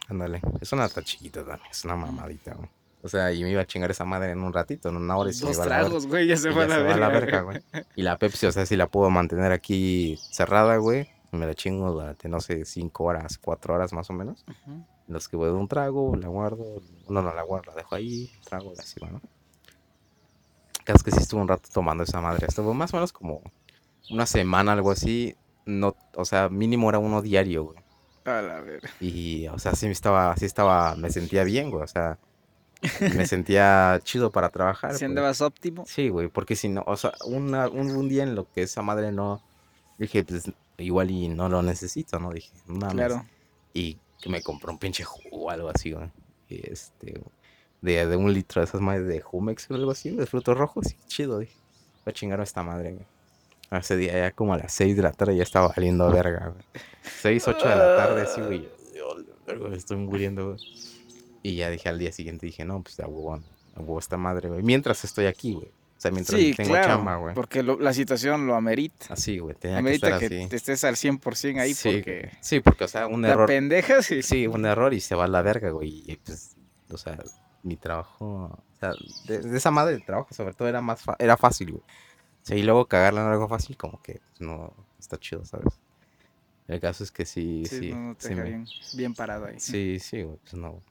Ándale, 0.09 0.41
es 0.61 0.73
una 0.73 0.83
lata 0.83 1.03
chiquita 1.03 1.41
también, 1.45 1.71
es 1.71 1.85
una 1.85 1.97
mamadita, 1.97 2.55
güey. 2.55 2.69
O 3.03 3.09
sea, 3.09 3.33
y 3.33 3.43
me 3.43 3.51
iba 3.51 3.61
a 3.61 3.67
chingar 3.67 3.91
esa 3.91 4.05
madre 4.05 4.31
en 4.33 4.43
un 4.43 4.53
ratito, 4.53 4.89
en 4.89 4.97
una 4.97 5.17
hora 5.17 5.31
y 5.31 5.35
se 5.35 5.45
me 5.45 5.51
Dos 5.51 5.57
iba 5.57 5.65
a 5.65 5.69
la 5.69 5.75
verga. 5.75 5.89
tragos, 5.89 6.07
güey, 6.07 6.27
ya 6.27 6.37
se 6.37 6.53
fue 6.53 6.65
a 6.65 6.69
ya 6.69 6.69
la 6.69 6.77
se 6.77 6.83
va 6.85 6.95
a 6.95 6.97
la 6.97 7.09
verga, 7.09 7.43
verga, 7.43 7.63
güey. 7.73 7.85
Y 7.97 8.03
la 8.03 8.17
Pepsi, 8.19 8.47
o 8.47 8.53
sea, 8.53 8.65
si 8.65 8.77
la 8.77 8.87
puedo 8.87 9.11
mantener 9.11 9.53
aquí 9.53 10.19
cerrada, 10.31 10.77
güey, 10.79 11.09
me 11.33 11.47
la 11.47 11.55
chingo 11.55 11.91
durante, 11.93 12.29
no 12.29 12.41
sé, 12.41 12.65
cinco 12.65 13.05
horas, 13.05 13.39
cuatro 13.39 13.75
horas 13.75 13.93
más 13.93 14.09
o 14.09 14.13
menos. 14.15 14.45
Ujú. 14.49 14.73
En 15.07 15.13
los 15.13 15.29
que 15.29 15.37
voy 15.37 15.49
de 15.49 15.55
un 15.55 15.69
trago, 15.69 16.17
la 16.17 16.29
guardo, 16.29 16.65
no, 17.11 17.21
no 17.21 17.35
la 17.35 17.43
guardo, 17.43 17.73
la 17.73 17.77
dejo 17.77 17.95
ahí, 17.95 18.31
trago 18.45 18.73
y 18.75 18.81
así, 18.81 18.99
bueno. 19.01 19.21
Casi 20.85 21.03
que 21.05 21.11
sí 21.11 21.19
estuve 21.19 21.41
un 21.43 21.49
rato 21.49 21.69
tomando 21.73 22.05
esa 22.05 22.21
madre. 22.21 22.47
Estuvo 22.47 22.73
más 22.75 22.93
o 22.93 22.97
menos 22.99 23.13
como 23.13 23.43
una 24.11 24.27
semana, 24.27 24.73
algo 24.73 24.91
así. 24.91 25.35
No, 25.67 25.97
o 26.15 26.25
sea, 26.25 26.49
mínimo 26.51 26.89
era 26.91 26.99
uno 26.99 27.23
diario, 27.23 27.65
güey. 27.65 27.84
A 28.25 28.41
la 28.43 28.61
verga. 28.61 28.91
Y, 29.01 29.47
o 29.49 29.59
sea, 29.59 29.75
sí 29.75 29.87
estaba, 29.87 30.37
sí 30.37 30.47
estaba, 30.47 30.95
me 30.97 31.11
sentía 31.11 31.45
bien, 31.45 31.71
güey. 31.71 31.83
O 31.83 31.87
sea, 31.87 32.19
me 33.01 33.27
sentía 33.27 34.01
chido 34.03 34.31
para 34.31 34.51
trabajar. 34.51 34.95
Si 34.95 35.05
andabas 35.05 35.41
óptimo. 35.41 35.85
Sí, 35.87 36.09
güey, 36.09 36.29
porque 36.29 36.57
si 36.57 36.69
no, 36.69 36.83
o 36.87 36.97
sea, 36.97 37.13
una, 37.27 37.69
un, 37.69 37.91
un 37.91 38.09
día 38.09 38.23
en 38.23 38.35
lo 38.35 38.51
que 38.51 38.63
esa 38.63 38.83
madre 38.83 39.13
no, 39.13 39.43
dije, 39.99 40.25
pues 40.25 40.51
igual 40.79 41.11
y 41.11 41.29
no 41.29 41.49
lo 41.49 41.63
necesito, 41.63 42.19
¿no? 42.19 42.33
Dije, 42.33 42.51
no 42.67 42.77
mames. 42.77 42.95
Claro. 42.95 43.27
Y 43.73 43.99
que 44.21 44.31
me 44.31 44.43
compró 44.43 44.73
un 44.73 44.79
pinche 44.79 45.05
jugo 45.05 45.47
o 45.47 45.51
algo 45.51 45.69
así, 45.69 45.93
güey. 45.93 46.11
Y 46.49 46.71
este, 46.71 47.21
de, 47.81 48.07
de 48.07 48.17
un 48.17 48.33
litro 48.33 48.61
de 48.61 48.67
esas 48.67 48.81
madres 48.81 49.07
de 49.07 49.21
Jumex 49.21 49.71
o 49.71 49.75
algo 49.75 49.91
así, 49.91 50.11
de 50.11 50.27
frutos 50.27 50.57
rojos, 50.57 50.93
y 50.93 50.97
chido, 51.09 51.39
dije. 51.39 51.57
Voy 52.05 52.11
a 52.11 52.15
chingar 52.15 52.41
a 52.41 52.45
esta 52.45 52.63
madre, 52.63 52.93
güey. 52.93 53.07
Ese 53.71 53.97
día 53.97 54.13
ya 54.13 54.31
como 54.31 54.55
a 54.55 54.59
las 54.59 54.73
6 54.73 54.97
de 54.97 55.03
la 55.03 55.13
tarde 55.13 55.37
ya 55.37 55.43
estaba 55.43 55.69
valiendo 55.69 56.11
verga, 56.11 56.49
güey. 56.49 56.65
6, 57.23 57.49
8 57.49 57.69
de 57.69 57.77
la 57.77 57.97
tarde, 57.97 58.27
sí, 58.33 58.41
güey. 58.41 58.69
yo, 58.95 59.17
"Dios, 59.47 59.71
me 59.71 59.77
estoy 59.77 59.97
muriendo, 59.97 60.51
güey. 60.51 60.61
Y 61.43 61.57
ya 61.57 61.69
dije 61.71 61.89
al 61.89 61.99
día 61.99 62.13
siguiente, 62.13 62.47
dije, 62.47 62.65
no, 62.65 62.83
pues 62.83 62.99
a 63.01 63.07
huevón, 63.07 63.45
a 63.75 63.81
huevo 63.81 63.99
esta 63.99 64.17
madre, 64.17 64.49
güey. 64.49 64.63
Mientras 64.63 65.05
estoy 65.05 65.27
aquí, 65.27 65.55
güey. 65.55 65.67
O 65.97 66.01
sea, 66.05 66.11
mientras 66.11 66.39
Sí, 66.39 66.53
tengo 66.55 66.71
claro. 66.71 66.87
chamba, 66.89 67.17
güey. 67.17 67.35
Porque 67.35 67.63
lo- 67.63 67.79
la 67.79 67.93
situación 67.93 68.47
lo 68.47 68.55
amerita. 68.55 69.07
Así, 69.11 69.39
güey, 69.39 69.55
tenía 69.55 69.77
que 69.77 69.81
Amerita 69.81 70.07
estar 70.09 70.21
que 70.21 70.27
así. 70.41 70.49
te 70.49 70.57
estés 70.57 70.85
al 70.85 70.97
100% 70.97 71.61
ahí 71.61 71.73
sí, 71.75 71.91
porque... 71.95 72.31
sí, 72.41 72.61
porque, 72.61 72.85
o 72.85 72.89
sea, 72.89 73.07
un 73.07 73.23
La 73.23 73.31
error. 73.31 73.47
pendeja, 73.47 74.03
sí. 74.03 74.23
Sí, 74.23 74.47
un 74.47 74.67
error 74.67 74.93
y 74.95 75.01
se 75.01 75.15
va 75.15 75.25
a 75.25 75.29
la 75.29 75.43
verga, 75.43 75.71
güey. 75.71 76.03
Y 76.07 76.17
pues, 76.17 76.57
o 76.91 76.97
sea, 76.99 77.19
mi 77.63 77.77
trabajo, 77.77 78.25
o 78.27 78.77
sea, 78.79 78.93
de, 79.27 79.39
de 79.41 79.57
esa 79.57 79.71
madre 79.71 79.95
de 79.95 80.01
trabajo 80.01 80.29
sobre 80.35 80.53
todo 80.55 80.69
era 80.69 80.81
más, 80.83 81.01
fa- 81.03 81.17
era 81.19 81.37
fácil, 81.37 81.73
güey. 81.73 81.83
Sea, 82.45 82.57
y 82.57 82.63
luego 82.63 82.87
cagarla 82.87 83.23
en 83.23 83.29
algo 83.29 83.49
fácil 83.49 83.77
como 83.77 84.01
que 84.03 84.21
pues, 84.29 84.41
no 84.41 84.73
está 84.99 85.19
chido, 85.19 85.45
¿sabes? 85.45 85.81
El 86.69 86.81
caso 86.81 87.05
es 87.05 87.11
que 87.11 87.27
sí, 87.27 87.63
Sí, 87.67 87.77
sí, 87.79 87.91
no, 87.93 88.15
te 88.15 88.29
sí, 88.29 88.35
me- 88.35 88.45
bien, 88.45 88.67
bien 88.93 89.15
parado 89.15 89.47
ahí. 89.47 89.59
sí, 89.59 89.99
sí, 90.01 90.23
güey, 90.23 90.39
pues 90.39 90.55
no. 90.55 90.83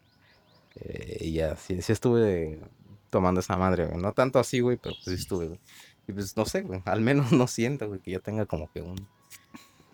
Eh, 0.76 1.18
y 1.22 1.34
ya, 1.34 1.56
sí, 1.56 1.82
sí 1.82 1.92
estuve 1.92 2.60
tomando 3.10 3.40
esa 3.40 3.58
madre, 3.58 3.86
güey. 3.86 4.02
No 4.02 4.12
tanto 4.14 4.40
así, 4.40 4.60
güey, 4.60 4.78
pero 4.78 4.96
pues 4.96 5.16
sí 5.18 5.22
estuve, 5.22 5.48
güey. 5.48 5.60
Y 6.08 6.14
pues 6.14 6.36
no 6.36 6.46
sé, 6.46 6.62
güey, 6.62 6.82
al 6.86 7.02
menos 7.02 7.32
no 7.32 7.48
siento, 7.48 7.88
güey, 7.88 8.00
que 8.02 8.12
yo 8.12 8.22
tenga 8.22 8.46
como 8.46 8.70
que 8.72 8.82
un 8.82 9.08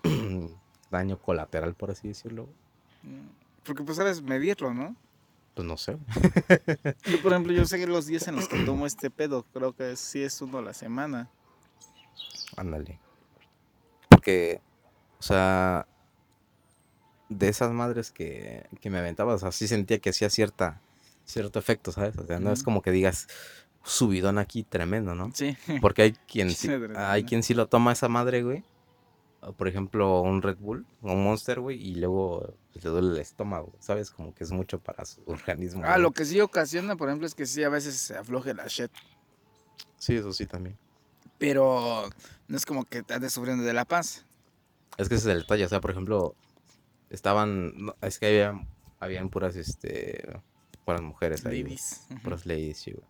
daño 0.91 1.17
colateral, 1.19 1.75
por 1.75 1.91
así 1.91 2.07
decirlo. 2.07 2.45
güey. 2.45 3.15
Mm, 3.15 3.29
Porque 3.65 3.83
pues 3.83 3.97
sabes 3.97 4.21
medirlo, 4.21 4.73
¿no? 4.73 4.95
Pues 5.55 5.67
no 5.67 5.75
sé, 5.77 5.97
Yo, 7.05 7.21
por 7.21 7.31
ejemplo, 7.33 7.51
yo 7.53 7.65
sé 7.65 7.77
que 7.79 7.87
los 7.87 8.05
días 8.05 8.27
en 8.27 8.35
los 8.35 8.47
que 8.47 8.63
tomo 8.65 8.85
este 8.85 9.09
pedo, 9.09 9.43
creo 9.53 9.73
que 9.73 9.95
sí 9.95 10.21
es 10.23 10.41
uno 10.41 10.59
a 10.59 10.61
la 10.61 10.73
semana. 10.73 11.29
Ándale. 12.59 12.99
Porque, 14.09 14.61
o 15.19 15.23
sea, 15.23 15.87
de 17.29 17.47
esas 17.47 17.71
madres 17.71 18.11
que, 18.11 18.67
que 18.81 18.89
me 18.89 18.97
aventaba, 18.97 19.33
o 19.35 19.37
sea, 19.37 19.51
sí 19.51 19.67
sentía 19.67 19.99
que 19.99 20.09
hacía 20.09 20.29
cierta, 20.29 20.81
cierto 21.23 21.57
efecto, 21.57 21.91
¿sabes? 21.91 22.17
O 22.17 22.25
sea, 22.25 22.39
no 22.39 22.51
es 22.51 22.63
como 22.63 22.81
que 22.81 22.91
digas 22.91 23.27
subidón 23.83 24.37
aquí 24.37 24.63
tremendo, 24.63 25.15
¿no? 25.15 25.31
Sí. 25.33 25.55
Porque 25.79 26.01
hay 26.01 26.11
quien 26.11 26.51
sí, 26.51 26.69
hay 26.95 27.23
quien 27.23 27.43
sí 27.43 27.53
lo 27.53 27.67
toma 27.67 27.93
esa 27.93 28.09
madre, 28.09 28.43
güey. 28.43 28.63
Por 29.55 29.69
ejemplo, 29.69 30.21
un 30.21 30.41
Red 30.41 30.57
Bull 30.57 30.85
o 31.01 31.13
un 31.13 31.23
Monster, 31.23 31.61
güey, 31.61 31.81
y 31.81 31.95
luego 31.95 32.55
pues, 32.73 32.83
le 32.83 32.91
duele 32.91 33.13
el 33.13 33.17
estómago, 33.19 33.73
¿sabes? 33.79 34.11
Como 34.11 34.33
que 34.35 34.43
es 34.43 34.51
mucho 34.51 34.79
para 34.79 35.05
su 35.05 35.21
organismo. 35.27 35.83
Ah, 35.85 35.91
güey. 35.91 36.01
lo 36.01 36.11
que 36.11 36.25
sí 36.25 36.41
ocasiona, 36.41 36.97
por 36.97 37.07
ejemplo, 37.07 37.25
es 37.25 37.35
que 37.35 37.45
sí 37.45 37.63
a 37.63 37.69
veces 37.69 37.95
se 37.95 38.17
afloje 38.17 38.53
la 38.53 38.67
shit. 38.67 38.91
Sí, 39.97 40.15
eso 40.15 40.33
sí 40.33 40.45
también. 40.45 40.77
Pero 41.39 42.07
no 42.47 42.57
es 42.57 42.65
como 42.65 42.85
que 42.85 43.01
te 43.01 43.15
andes 43.15 43.33
sufriendo 43.33 43.63
de 43.63 43.73
la 43.73 43.85
paz. 43.85 44.25
Es 44.97 45.09
que 45.09 45.15
ese 45.15 45.29
es 45.29 45.35
el 45.35 45.41
detalle, 45.41 45.65
o 45.65 45.69
sea, 45.69 45.81
por 45.81 45.91
ejemplo, 45.91 46.35
estaban, 47.09 47.93
es 48.01 48.19
que 48.19 48.27
había, 48.27 48.67
habían 48.99 49.29
puras, 49.29 49.55
este, 49.55 50.39
puras 50.85 51.01
mujeres 51.01 51.45
ahí, 51.45 51.63
Ladies. 51.63 52.07
Puras 52.23 52.45
ladies, 52.45 52.77
sí, 52.77 52.91
güey. 52.91 53.05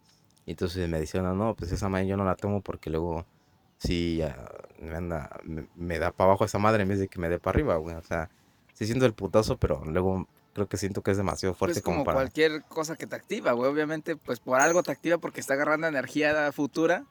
Y 0.45 0.51
entonces 0.51 0.87
me 0.87 0.99
decían, 0.99 1.25
no, 1.25 1.35
no, 1.35 1.55
pues 1.55 1.71
esa 1.71 1.89
madre 1.89 2.07
yo 2.07 2.15
no 2.15 2.23
la 2.25 2.35
tomo 2.35 2.61
porque 2.61 2.89
luego, 2.89 3.25
sí, 3.77 4.17
ya, 4.17 4.47
me 4.79 4.95
anda, 4.95 5.29
me, 5.43 5.67
me 5.75 5.99
da 5.99 6.11
para 6.11 6.29
abajo 6.29 6.45
esa 6.45 6.59
madre 6.59 6.83
en 6.83 6.89
vez 6.89 6.99
de 6.99 7.07
que 7.07 7.19
me 7.19 7.29
dé 7.29 7.39
para 7.39 7.55
arriba, 7.55 7.75
güey, 7.75 7.95
o 7.95 8.03
sea, 8.03 8.29
sí 8.73 8.85
siento 8.85 9.05
el 9.05 9.13
putazo, 9.13 9.57
pero 9.57 9.83
luego 9.85 10.27
creo 10.53 10.67
que 10.67 10.77
siento 10.77 11.01
que 11.01 11.11
es 11.11 11.17
demasiado 11.17 11.55
fuerte 11.55 11.75
Pues 11.75 11.83
como, 11.83 11.97
como 11.97 12.05
para... 12.05 12.17
cualquier 12.17 12.63
cosa 12.63 12.95
que 12.95 13.07
te 13.07 13.15
activa, 13.15 13.51
güey. 13.53 13.69
Obviamente, 13.71 14.15
pues 14.15 14.39
por 14.39 14.59
algo 14.59 14.83
te 14.83 14.91
activa 14.91 15.17
porque 15.17 15.39
está 15.39 15.53
agarrando 15.53 15.87
energía 15.87 16.51
futura. 16.51 17.05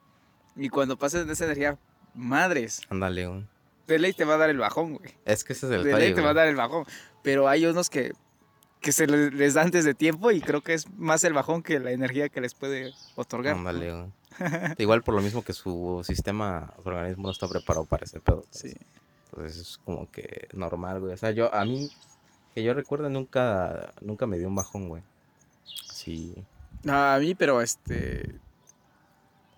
Y 0.59 0.69
cuando 0.69 0.97
pases 0.97 1.25
de 1.25 1.33
esa 1.33 1.45
energía, 1.45 1.77
madres, 2.13 2.81
Ándale, 2.89 3.27
güey. 3.27 3.45
de 3.87 3.99
ley 3.99 4.13
te 4.13 4.25
va 4.25 4.35
a 4.35 4.37
dar 4.37 4.49
el 4.49 4.57
bajón, 4.57 4.95
güey. 4.97 5.11
Es 5.25 5.43
que 5.43 5.53
ese 5.53 5.67
es 5.67 5.71
el 5.71 5.83
De 5.83 5.97
ley 5.97 6.13
te 6.13 6.21
va 6.21 6.31
a 6.31 6.33
dar 6.33 6.47
el 6.47 6.55
bajón. 6.55 6.85
Pero 7.23 7.47
hay 7.47 7.65
unos 7.65 7.89
que, 7.89 8.13
que 8.81 8.91
se 8.91 9.07
les, 9.07 9.33
les 9.33 9.53
da 9.53 9.61
antes 9.61 9.85
de 9.85 9.93
tiempo 9.93 10.31
y 10.31 10.41
creo 10.41 10.61
que 10.61 10.73
es 10.73 10.89
más 10.91 11.23
el 11.23 11.33
bajón 11.33 11.63
que 11.63 11.79
la 11.79 11.91
energía 11.91 12.29
que 12.29 12.41
les 12.41 12.53
puede 12.53 12.93
otorgar. 13.15 13.55
Ándale, 13.55 13.91
güey. 13.93 14.11
Igual 14.77 15.01
por 15.03 15.15
lo 15.15 15.21
mismo 15.21 15.43
que 15.43 15.53
su 15.53 16.01
sistema, 16.05 16.73
su 16.81 16.89
organismo 16.89 17.23
no 17.23 17.31
está 17.31 17.47
preparado 17.47 17.85
para 17.85 18.05
ese 18.05 18.19
pedo. 18.19 18.45
Sí. 18.51 18.73
Entonces 19.31 19.57
es 19.57 19.77
como 19.85 20.09
que 20.11 20.47
normal, 20.53 20.99
güey. 20.99 21.13
O 21.13 21.17
sea, 21.17 21.31
yo, 21.31 21.53
a 21.53 21.65
mí, 21.65 21.89
que 22.55 22.63
yo 22.63 22.73
recuerdo, 22.73 23.09
nunca, 23.09 23.93
nunca 24.01 24.25
me 24.27 24.37
dio 24.37 24.47
un 24.47 24.55
bajón, 24.55 24.89
güey. 24.89 25.03
Sí. 25.65 26.35
A 26.87 27.17
mí, 27.19 27.35
pero 27.35 27.61
este. 27.61 28.35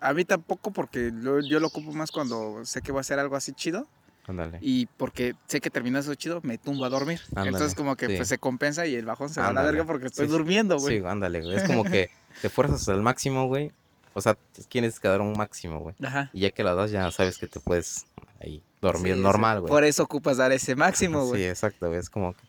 A 0.02 0.12
mí 0.14 0.24
tampoco 0.24 0.70
porque 0.72 1.10
lo- 1.12 1.40
yo 1.40 1.60
lo 1.60 1.68
ocupo 1.68 1.92
más 1.92 2.10
cuando 2.10 2.64
sé 2.64 2.82
que 2.82 2.92
voy 2.92 2.98
a 2.98 3.02
hacer 3.02 3.18
algo 3.18 3.36
así 3.36 3.52
chido 3.52 3.86
Ándale. 4.26 4.58
y 4.60 4.86
porque 4.86 5.34
sé 5.46 5.60
que 5.60 5.70
termina 5.70 6.00
eso 6.00 6.14
chido, 6.14 6.40
me 6.42 6.58
tumbo 6.58 6.84
a 6.84 6.88
dormir. 6.88 7.20
Ándale, 7.30 7.48
Entonces 7.50 7.74
como 7.74 7.96
que 7.96 8.06
sí. 8.08 8.16
pues 8.16 8.28
se 8.28 8.38
compensa 8.38 8.86
y 8.86 8.94
el 8.94 9.04
bajón 9.06 9.28
se 9.30 9.40
va 9.40 9.48
a 9.48 9.52
la 9.52 9.62
verga 9.62 9.84
porque 9.84 10.06
estoy 10.06 10.26
sí, 10.26 10.32
sí. 10.32 10.36
durmiendo, 10.38 10.78
güey. 10.78 10.98
Sí, 11.00 11.04
ándale, 11.06 11.40
güey. 11.40 11.56
Es 11.56 11.64
como 11.64 11.84
que 11.84 12.10
te 12.40 12.48
fuerzas 12.50 12.88
al 12.88 13.02
máximo, 13.02 13.46
güey. 13.46 13.72
O 14.14 14.20
sea, 14.20 14.36
tienes 14.68 15.00
que 15.00 15.08
dar 15.08 15.20
un 15.22 15.32
máximo, 15.32 15.78
güey. 15.80 15.94
Ajá. 16.04 16.28
Y 16.34 16.40
ya 16.40 16.50
que 16.50 16.62
la 16.64 16.74
das, 16.74 16.90
ya 16.90 17.10
sabes 17.10 17.38
que 17.38 17.46
te 17.46 17.60
puedes 17.60 18.04
ahí 18.40 18.62
dormir 18.82 19.12
Sí, 19.14 19.18
sí. 19.18 19.22
normal, 19.24 19.60
güey. 19.60 19.70
Por 19.70 19.84
eso 19.84 20.02
ocupas 20.02 20.36
dar 20.36 20.52
ese 20.52 20.76
máximo, 20.76 21.22
Sí, 21.22 21.28
güey. 21.28 21.44
exacto, 21.46 21.88
güey. 21.88 21.98
Es 21.98 22.10
como 22.10 22.34
que, 22.34 22.40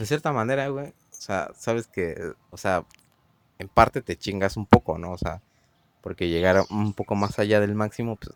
de 0.00 0.06
cierta 0.06 0.32
manera, 0.32 0.66
güey. 0.68 0.88
O 0.88 0.92
sea, 1.24 1.50
sabes 1.56 1.86
que, 1.86 2.32
o 2.50 2.56
sea, 2.56 2.84
en 3.58 3.68
parte 3.68 4.02
te 4.02 4.16
chingas 4.16 4.56
un 4.56 4.66
poco, 4.66 4.98
¿no? 4.98 5.12
O 5.12 5.18
sea, 5.18 5.40
porque 6.02 6.28
llegar 6.28 6.64
un 6.70 6.92
poco 6.92 7.14
más 7.14 7.38
allá 7.38 7.60
del 7.60 7.74
máximo, 7.74 8.16
pues 8.16 8.34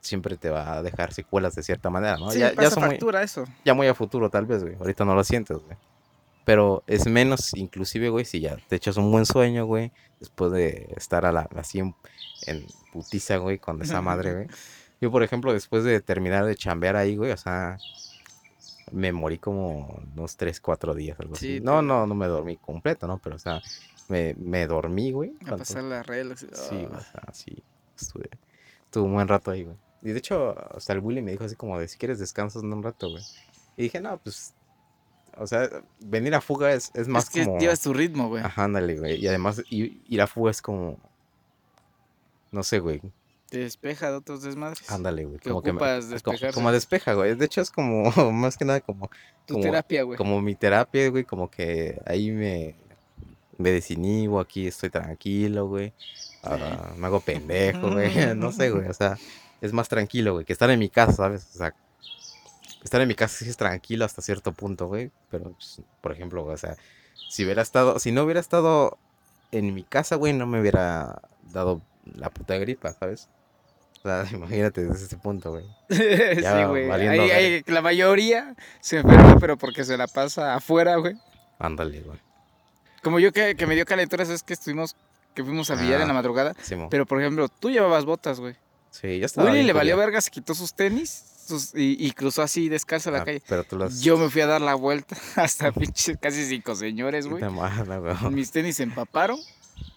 siempre 0.00 0.36
te 0.36 0.50
va 0.50 0.74
a 0.74 0.82
dejar 0.82 1.12
secuelas 1.12 1.54
de 1.54 1.62
cierta 1.62 1.90
manera, 1.90 2.16
¿no? 2.16 2.30
Sí, 2.30 2.38
ya, 2.38 2.70
son 2.70 2.84
muy, 2.84 2.92
factura 2.92 3.22
eso. 3.22 3.44
ya 3.64 3.74
muy 3.74 3.86
a 3.86 3.94
futuro, 3.94 4.30
tal 4.30 4.46
vez, 4.46 4.62
güey. 4.62 4.76
Ahorita 4.76 5.04
no 5.04 5.14
lo 5.14 5.24
sientes, 5.24 5.58
güey. 5.58 5.76
Pero 6.44 6.84
es 6.86 7.06
menos, 7.06 7.52
inclusive, 7.54 8.08
güey, 8.08 8.24
si 8.24 8.40
ya 8.40 8.56
te 8.68 8.76
echas 8.76 8.96
un 8.96 9.10
buen 9.10 9.26
sueño, 9.26 9.66
güey, 9.66 9.92
después 10.20 10.52
de 10.52 10.92
estar 10.96 11.26
a 11.26 11.32
la, 11.32 11.48
así 11.56 11.80
en, 11.80 11.94
en 12.46 12.64
putiza, 12.92 13.38
güey, 13.38 13.58
con 13.58 13.82
esa 13.82 14.00
madre, 14.00 14.32
güey. 14.32 14.46
Yo, 15.00 15.10
por 15.10 15.22
ejemplo, 15.22 15.52
después 15.52 15.84
de 15.84 16.00
terminar 16.00 16.46
de 16.46 16.54
chambear 16.54 16.96
ahí, 16.96 17.16
güey, 17.16 17.32
o 17.32 17.36
sea, 17.36 17.78
me 18.92 19.12
morí 19.12 19.38
como 19.38 20.00
unos 20.14 20.36
3, 20.36 20.60
4 20.60 20.94
días, 20.94 21.18
algo 21.20 21.34
Sí, 21.34 21.56
así. 21.56 21.64
No, 21.64 21.82
no, 21.82 22.06
no 22.06 22.14
me 22.14 22.26
dormí 22.26 22.56
completo, 22.56 23.06
¿no? 23.06 23.18
Pero, 23.18 23.36
o 23.36 23.38
sea, 23.38 23.60
me, 24.08 24.34
me 24.38 24.66
dormí, 24.66 25.10
güey. 25.12 25.30
A 25.36 25.38
cuando- 25.40 25.58
pasar 25.58 25.82
la 25.84 26.02
regla. 26.02 26.34
así, 26.34 26.46
Sí, 26.52 26.74
güey, 26.76 26.88
ah. 26.92 26.98
o 26.98 27.00
sea, 27.00 27.32
sí, 27.32 27.62
estuve, 27.96 28.30
estuve 28.84 29.04
un 29.04 29.14
buen 29.14 29.28
rato 29.28 29.50
ahí, 29.50 29.64
güey. 29.64 29.76
Y 30.02 30.10
de 30.12 30.18
hecho, 30.18 30.54
hasta 30.76 30.92
el 30.92 31.00
Willy 31.00 31.22
me 31.22 31.32
dijo 31.32 31.44
así 31.44 31.56
como 31.56 31.78
de, 31.78 31.88
si 31.88 31.98
quieres 31.98 32.18
descansas 32.18 32.62
un 32.62 32.82
rato, 32.82 33.10
güey. 33.10 33.22
Y 33.76 33.82
dije, 33.84 34.00
no, 34.00 34.16
pues, 34.18 34.54
o 35.36 35.46
sea, 35.46 35.68
venir 36.00 36.34
a 36.34 36.40
fuga 36.40 36.72
es, 36.72 36.90
es 36.94 37.08
más 37.08 37.24
es 37.24 37.30
que 37.30 37.44
como... 37.44 37.58
llevas 37.58 37.80
tu 37.80 37.92
ritmo, 37.92 38.28
güey. 38.28 38.42
Ajá, 38.44 38.64
ándale, 38.64 38.98
güey. 38.98 39.16
Y 39.16 39.26
además, 39.28 39.62
i- 39.70 40.00
ir 40.08 40.22
a 40.22 40.26
fuga 40.26 40.50
es 40.50 40.62
como, 40.62 40.98
no 42.52 42.62
sé, 42.62 42.78
güey, 42.78 43.00
Te 43.50 43.58
despeja 43.58 44.10
de 44.10 44.16
otros 44.16 44.42
desmadres. 44.42 44.90
ándale, 44.90 45.24
güey. 45.24 45.38
Como 45.40 45.62
que 45.62 45.72
me- 45.72 45.78
como, 46.22 46.36
como 46.54 46.72
despeja, 46.72 47.14
güey. 47.14 47.34
De 47.34 47.44
hecho, 47.44 47.60
es 47.60 47.70
como, 47.70 48.10
más 48.32 48.56
que 48.56 48.64
nada, 48.64 48.80
como, 48.80 49.10
Tu 49.46 49.54
como- 49.54 49.64
terapia, 49.64 50.02
güey. 50.04 50.16
como 50.16 50.40
mi 50.40 50.54
terapia, 50.54 51.08
güey, 51.10 51.24
como 51.24 51.50
que 51.50 52.00
ahí 52.06 52.30
me, 52.30 52.76
me 53.58 53.70
desinhibo, 53.70 54.40
aquí 54.40 54.66
estoy 54.66 54.90
tranquilo, 54.90 55.66
güey. 55.66 55.92
ah, 56.42 56.92
me 56.96 57.06
hago 57.06 57.20
pendejo, 57.20 57.90
güey. 57.90 58.10
No 58.36 58.52
sé, 58.52 58.70
güey. 58.70 58.88
O 58.88 58.94
sea, 58.94 59.16
es 59.60 59.72
más 59.72 59.88
tranquilo, 59.88 60.34
güey, 60.34 60.44
que 60.44 60.52
estar 60.52 60.70
en 60.70 60.78
mi 60.78 60.88
casa, 60.88 61.12
¿sabes? 61.12 61.46
O 61.54 61.58
sea, 61.58 61.74
estar 62.82 63.00
en 63.00 63.08
mi 63.08 63.14
casa 63.14 63.38
sí 63.44 63.48
es 63.48 63.56
tranquilo 63.56 64.04
hasta 64.04 64.22
cierto 64.22 64.52
punto, 64.52 64.86
güey. 64.86 65.10
Pero, 65.30 65.52
pues, 65.52 65.80
por 66.00 66.12
ejemplo, 66.12 66.42
güey, 66.42 66.54
o 66.54 66.58
sea, 66.58 66.76
si 67.28 67.44
hubiera 67.44 67.62
estado, 67.62 67.98
si 67.98 68.12
no 68.12 68.24
hubiera 68.24 68.40
estado 68.40 68.98
en 69.52 69.74
mi 69.74 69.82
casa, 69.82 70.16
güey, 70.16 70.32
no 70.32 70.46
me 70.46 70.60
hubiera 70.60 71.22
dado 71.52 71.80
la 72.14 72.30
puta 72.30 72.56
gripa, 72.58 72.92
¿sabes? 72.92 73.28
O 73.98 74.08
sea, 74.08 74.24
imagínate 74.32 74.84
desde 74.84 75.06
ese 75.06 75.16
punto, 75.16 75.50
güey. 75.50 75.64
sí, 75.88 76.64
güey. 76.68 76.86
valiendo 76.86 77.22
ahí 77.22 77.62
la 77.66 77.82
mayoría 77.82 78.54
se 78.80 78.98
enferma, 78.98 79.36
pero 79.40 79.56
porque 79.56 79.84
se 79.84 79.96
la 79.96 80.06
pasa 80.06 80.54
afuera, 80.54 80.96
güey. 80.96 81.16
Ándale, 81.58 82.02
güey. 82.02 82.18
Como 83.06 83.20
yo 83.20 83.30
que, 83.32 83.54
que 83.54 83.68
me 83.68 83.76
dio 83.76 83.84
calenturas 83.84 84.28
es 84.30 84.42
que 84.42 84.52
estuvimos, 84.52 84.96
que 85.32 85.44
fuimos 85.44 85.70
a 85.70 85.76
billar 85.76 86.00
en 86.00 86.02
Ah. 86.02 86.06
la 86.08 86.14
madrugada. 86.14 86.54
Simón. 86.60 86.88
Pero, 86.90 87.06
por 87.06 87.20
ejemplo, 87.20 87.48
tú 87.48 87.70
llevabas 87.70 88.04
botas, 88.04 88.40
güey. 88.40 88.56
Sí, 88.90 89.20
ya 89.20 89.26
estaba 89.26 89.48
Willy 89.52 89.62
le 89.62 89.72
valió 89.72 89.96
verga, 89.96 90.20
se 90.20 90.28
quitó 90.32 90.56
sus 90.56 90.74
tenis 90.74 91.22
y, 91.74 92.04
y 92.04 92.10
cruzó 92.10 92.42
así 92.42 92.68
descalzo 92.68 93.10
a 93.10 93.12
la 93.12 93.18
Ah, 93.20 93.24
calle. 93.24 93.42
Pero 93.46 93.62
tú 93.62 93.78
las... 93.78 94.00
Yo 94.00 94.18
me 94.18 94.28
fui 94.28 94.40
a 94.40 94.48
dar 94.48 94.60
la 94.60 94.74
vuelta 94.74 95.16
hasta 95.36 95.70
pinches 95.70 96.18
casi 96.20 96.44
cinco 96.46 96.74
señores, 96.74 97.28
güey. 97.28 97.44
Mis 98.32 98.50
tenis 98.50 98.74
se 98.78 98.82
empaparon. 98.82 99.38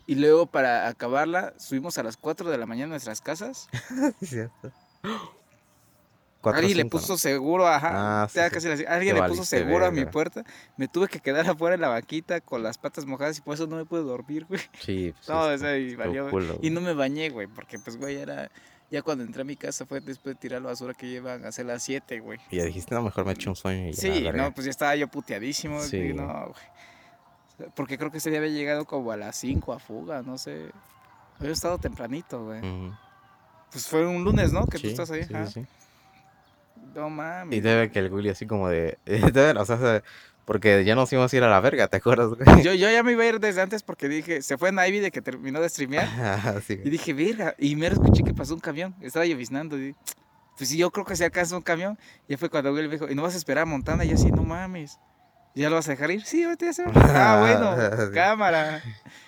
Y 0.06 0.14
luego, 0.14 0.46
para 0.46 0.88
acabarla, 0.88 1.56
subimos 1.58 1.98
a 1.98 2.04
las 2.04 2.16
4 2.16 2.52
de 2.52 2.58
la 2.60 2.68
mañana 2.68 2.86
a 2.86 2.90
nuestras 2.92 3.22
casas. 3.22 3.70
Sí, 4.20 4.28
cierto. 4.28 4.72
Alguien 6.42 6.78
le 6.78 6.86
puso 6.86 7.18
seguro, 7.18 7.68
ajá. 7.68 8.24
Ah, 8.24 8.28
sí, 8.30 8.38
ya 8.38 8.48
sí. 8.48 8.54
casi 8.54 8.68
la- 8.84 8.90
alguien 8.94 9.16
Te 9.16 9.22
le 9.22 9.28
puso 9.28 9.44
seguro 9.44 9.86
a 9.86 9.92
mi 9.92 10.06
puerta. 10.06 10.44
Me 10.78 10.88
tuve 10.88 11.08
que 11.08 11.20
quedar 11.20 11.50
afuera 11.50 11.76
en 11.76 11.82
la 11.82 11.90
vaquita 11.90 12.40
con 12.42 12.64
las 12.64 12.78
patas 12.78 13.06
mojadas 13.06 13.38
y 13.38 13.42
por 13.42 13.56
eso 13.56 13.68
no 13.68 13.76
me 13.76 13.86
pude 13.86 14.04
dormir, 14.04 14.46
güey. 14.48 14.62
Sí, 14.80 15.14
pues, 15.16 15.28
No, 15.30 15.52
esa 15.52 15.78
y 15.78 15.88
estuvo 15.90 16.06
valió, 16.06 16.22
güey. 16.30 16.32
culo, 16.32 16.54
Y 16.56 16.58
güey. 16.58 16.70
no 16.72 16.82
me 16.82 16.94
bañé, 16.94 17.30
güey, 17.30 17.48
porque 17.48 17.78
pues, 17.80 17.98
güey, 17.98 18.16
era... 18.18 18.50
Ya 18.92 19.04
cuando 19.04 19.24
entré 19.24 19.44
a 19.44 19.46
mi 19.46 19.56
casa 19.56 19.86
fue 19.86 20.00
después 20.02 20.34
de 20.36 20.40
tirar 20.42 20.64
la 20.64 20.70
basura 20.70 20.96
que 20.96 21.08
llevan 21.08 21.46
a 21.46 21.50
hacer 21.50 21.66
las 21.68 21.84
7, 21.84 22.22
güey. 22.22 22.40
Y 22.50 22.58
ya 22.58 22.64
dijiste, 22.64 22.96
no, 22.96 23.04
mejor 23.04 23.24
me 23.24 23.34
echo 23.34 23.52
un 23.52 23.56
sueño 23.56 23.90
y 23.90 23.92
ya, 23.94 24.02
Sí, 24.02 24.24
verga. 24.24 24.42
no, 24.42 24.52
pues 24.52 24.66
ya 24.66 24.72
estaba 24.72 24.96
yo 24.96 25.08
puteadísimo. 25.08 25.80
Sí. 25.84 26.00
dije, 26.00 26.14
no, 26.16 26.26
güey. 27.58 27.70
Porque 27.76 28.00
creo 28.00 28.10
que 28.10 28.18
ese 28.18 28.32
día 28.32 28.40
había 28.40 28.50
llegado 28.52 28.86
como 28.86 29.12
a 29.12 29.18
las 29.18 29.36
5 29.36 29.74
a 29.74 29.80
fuga, 29.80 30.24
no 30.24 30.40
sé. 30.40 30.72
Había 31.40 31.52
estado 31.52 31.78
tempranito, 31.78 32.46
güey. 32.46 32.62
Pues 33.72 33.86
fue 33.86 34.08
un 34.08 34.24
lunes, 34.24 34.52
¿no? 34.54 34.66
Que 34.66 34.80
tú 34.80 34.88
estás 34.88 35.12
ahí. 35.12 35.24
sí, 35.24 35.34
sí. 35.54 35.66
No 36.96 37.10
mames. 37.10 37.58
Y 37.58 37.62
debe 37.62 37.92
que 37.92 38.00
el 38.00 38.12
Willy 38.12 38.30
así 38.30 38.46
como 38.46 38.70
de... 38.70 38.98
debe- 39.06 39.60
o 39.60 39.66
sea, 39.66 39.78
se- 39.78 40.04
porque 40.46 40.84
ya 40.84 40.96
nos 40.96 41.12
íbamos 41.14 41.32
a 41.32 41.38
ir 41.38 41.44
a 41.44 41.50
la 41.50 41.60
verga, 41.60 41.88
¿te 41.88 41.98
acuerdas? 41.98 42.32
Yo, 42.64 42.74
yo 42.74 42.90
ya 42.90 43.04
me 43.04 43.12
iba 43.12 43.24
a 43.24 43.28
ir 43.28 43.40
desde 43.40 43.62
antes 43.62 43.84
porque 43.84 44.10
dije, 44.10 44.42
se 44.42 44.58
fue 44.58 44.72
Navy 44.72 45.00
de 45.00 45.12
que 45.12 45.22
terminó 45.22 45.62
de 45.62 45.70
streamear. 45.70 46.06
Ajá, 46.24 46.60
sí, 46.62 46.80
Y 46.84 46.90
dije, 46.90 47.14
verga. 47.14 47.54
Y 47.60 47.76
me 47.76 47.86
escuché 47.88 48.24
que 48.24 48.34
pasó 48.34 48.56
un 48.56 48.60
camión. 48.60 48.96
Estaba 49.02 49.26
lloviznando. 49.28 49.78
Y 49.80 49.96
pues 50.58 50.70
sí, 50.70 50.78
yo 50.78 50.90
creo 50.90 51.06
que 51.06 51.16
se 51.16 51.26
alcanza 51.26 51.56
un 51.56 51.62
camión. 51.62 52.00
Y 52.28 52.32
ya 52.32 52.38
fue 52.40 52.50
cuando 52.50 52.74
Will 52.74 52.88
me 52.88 52.94
dijo, 52.94 53.08
¿y 53.10 53.14
no 53.16 53.22
vas 53.22 53.36
a 53.36 53.38
esperar 53.38 53.62
a 53.62 53.66
Montana? 53.66 54.04
Y 54.06 54.10
yo 54.10 54.16
así, 54.16 54.32
no 54.32 54.44
mames. 54.44 54.98
¿Ya 55.56 55.70
lo 55.70 55.76
vas 55.78 55.88
a 55.88 55.92
dejar 55.92 56.12
ir? 56.12 56.24
Sí, 56.26 56.44
ahorita 56.44 56.66
ya 56.68 56.74
se 56.74 56.84
va. 56.86 56.92
Ah, 56.96 57.40
bueno, 57.40 58.12
cámara. 58.14 58.82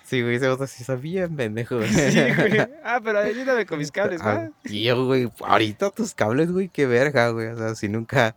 Sí, 0.04 0.22
güey, 0.22 0.36
ese 0.36 0.48
otro 0.48 0.66
sí 0.66 0.82
está 0.82 0.94
bien 0.94 1.34
pendejo, 1.36 1.76
güey. 1.76 1.88
Sí, 1.92 2.20
güey. 2.36 2.58
Ah, 2.84 3.00
pero 3.02 3.18
ayúdame 3.18 3.66
con 3.66 3.78
mis 3.78 3.90
cables, 3.90 4.20
Ah, 4.22 4.34
¿va? 4.34 4.50
y 4.64 4.84
yo, 4.84 5.04
güey, 5.06 5.30
ahorita 5.44 5.90
tus 5.90 6.14
cables, 6.14 6.50
güey, 6.52 6.68
qué 6.68 6.86
verga, 6.86 7.28
güey. 7.30 7.48
O 7.48 7.56
sea, 7.56 7.74
si 7.74 7.88
nunca... 7.88 8.36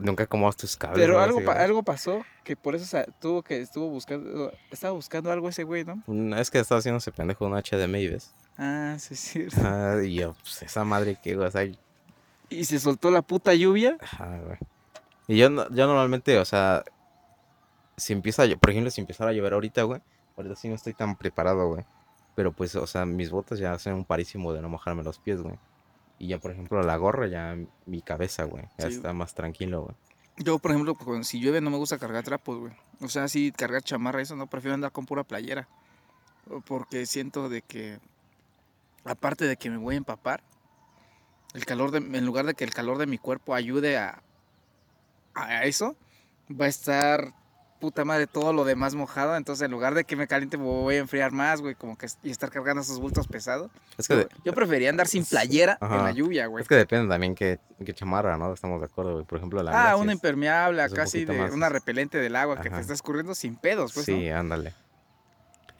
Nunca 0.00 0.24
acomodas 0.24 0.56
tus 0.56 0.76
cables. 0.76 0.98
Pero 1.00 1.14
güey, 1.14 1.24
algo, 1.24 1.44
pa- 1.44 1.54
algo 1.62 1.82
pasó 1.82 2.24
que 2.44 2.54
por 2.54 2.76
eso 2.76 2.84
sa- 2.84 3.06
tuvo 3.20 3.42
que 3.42 3.60
estuvo 3.60 3.88
buscando, 3.88 4.52
estaba 4.70 4.92
buscando 4.92 5.32
algo 5.32 5.48
ese 5.48 5.64
güey, 5.64 5.84
¿no? 5.84 6.00
Una 6.06 6.36
vez 6.36 6.50
que 6.50 6.58
estaba 6.60 6.78
haciendo 6.78 6.98
ese 6.98 7.10
pendejo 7.10 7.46
un 7.46 7.54
HDMI, 7.60 8.06
¿ves? 8.06 8.32
Ah, 8.58 8.94
sí, 9.00 9.16
sí. 9.16 9.46
Ah, 9.62 9.96
y 10.04 10.14
yo, 10.14 10.34
pues 10.42 10.62
esa 10.62 10.84
madre 10.84 11.18
que, 11.20 11.34
güey, 11.34 11.48
o 11.48 11.50
sea, 11.50 11.66
Y 12.48 12.64
se 12.64 12.78
soltó 12.78 13.10
la 13.10 13.22
puta 13.22 13.54
lluvia. 13.54 13.96
Ajá, 14.00 14.38
güey. 14.44 14.58
Y 15.28 15.36
yo, 15.36 15.48
no- 15.50 15.68
yo 15.70 15.86
normalmente, 15.86 16.38
o 16.38 16.44
sea, 16.44 16.82
si 17.96 18.12
empieza 18.12 18.42
a, 18.44 18.56
por 18.56 18.70
ejemplo, 18.70 18.90
si 18.90 19.00
empezara 19.00 19.30
a 19.30 19.32
llover 19.34 19.52
ahorita, 19.52 19.82
güey, 19.84 20.00
ahorita 20.36 20.56
sí 20.56 20.68
no 20.68 20.74
estoy 20.74 20.94
tan 20.94 21.16
preparado, 21.16 21.68
güey. 21.68 21.84
Pero 22.34 22.52
pues, 22.52 22.74
o 22.76 22.86
sea, 22.86 23.04
mis 23.04 23.30
botas 23.30 23.58
ya 23.58 23.72
hacen 23.72 23.94
un 23.94 24.04
parísimo 24.04 24.52
de 24.52 24.62
no 24.62 24.68
mojarme 24.68 25.02
los 25.02 25.18
pies, 25.18 25.40
güey. 25.42 25.56
Y 26.18 26.28
ya, 26.28 26.38
por 26.38 26.50
ejemplo, 26.50 26.82
la 26.82 26.96
gorra, 26.96 27.26
ya 27.28 27.56
mi 27.86 28.00
cabeza, 28.02 28.44
güey, 28.44 28.64
ya 28.78 28.88
Sí. 28.88 28.94
está 28.96 29.12
más 29.12 29.34
tranquilo, 29.34 29.82
güey. 29.82 29.94
Yo, 30.38 30.58
por 30.60 30.70
ejemplo, 30.70 30.96
si 31.24 31.40
llueve 31.40 31.60
no 31.60 31.70
me 31.70 31.76
gusta 31.76 31.98
cargar 31.98 32.22
trapos, 32.24 32.58
güey. 32.58 32.72
O 33.00 33.08
sea, 33.08 33.26
sí, 33.28 33.52
cargar 33.52 33.82
chamarra, 33.82 34.22
eso 34.22 34.36
no, 34.36 34.46
prefiero 34.46 34.74
andar 34.74 34.92
con 34.92 35.04
pura 35.04 35.24
playera. 35.24 35.68
Porque 36.64 37.06
siento 37.06 37.48
de 37.48 37.62
que, 37.62 37.98
aparte 39.04 39.44
de 39.46 39.56
que 39.56 39.68
me 39.68 39.76
voy 39.76 39.96
a 39.96 39.98
empapar, 39.98 40.42
el 41.54 41.66
calor 41.66 41.90
de, 41.90 41.98
en 41.98 42.24
lugar 42.24 42.46
de 42.46 42.54
que 42.54 42.64
el 42.64 42.72
calor 42.72 42.98
de 42.98 43.06
mi 43.06 43.18
cuerpo 43.18 43.54
ayude 43.54 43.98
a, 43.98 44.22
a 45.44 45.64
eso, 45.64 45.96
va 46.50 46.64
a 46.66 46.68
estar 46.68 47.32
puta 47.80 48.04
madre 48.04 48.26
todo 48.26 48.52
lo 48.52 48.64
demás 48.64 48.96
mojado. 48.96 49.36
Entonces, 49.36 49.64
en 49.64 49.70
lugar 49.70 49.94
de 49.94 50.02
que 50.02 50.16
me 50.16 50.26
caliente, 50.26 50.56
voy 50.56 50.96
a 50.96 50.98
enfriar 50.98 51.30
más, 51.30 51.60
güey, 51.60 51.76
como 51.76 51.96
que 51.96 52.08
y 52.24 52.30
estar 52.30 52.50
cargando 52.50 52.82
esos 52.82 52.98
bultos 53.00 53.28
pesados. 53.28 53.70
Es 53.96 54.08
que, 54.08 54.14
Yo, 54.14 54.20
de- 54.20 54.28
yo 54.44 54.52
prefería 54.52 54.90
andar 54.90 55.06
sin 55.06 55.24
playera 55.24 55.78
en 55.80 55.88
la 56.02 56.10
lluvia, 56.10 56.46
güey. 56.46 56.62
es 56.62 56.68
que 56.68 56.74
depende 56.74 57.08
también 57.08 57.36
qué, 57.36 57.60
qué 57.84 57.94
chamarra, 57.94 58.36
¿no? 58.36 58.52
Estamos 58.52 58.80
de 58.80 58.86
acuerdo, 58.86 59.12
güey. 59.12 59.24
Por 59.24 59.38
ejemplo, 59.38 59.62
la 59.62 59.90
Ah, 59.90 59.96
una 59.96 60.12
impermeable, 60.12 60.82
es 60.84 60.90
un 60.90 60.96
poquito 61.04 61.32
de 61.32 61.38
más- 61.38 61.52
una 61.52 61.68
repelente 61.68 62.18
del 62.18 62.34
agua 62.34 62.60
que 62.60 62.68
te 62.68 62.80
está 62.80 62.94
escurriendo 62.94 63.34
sin 63.36 63.54
pedos, 63.54 63.92
pues, 63.94 64.08
¿no? 64.08 64.16
Sí, 64.16 64.28
ándale. 64.28 64.74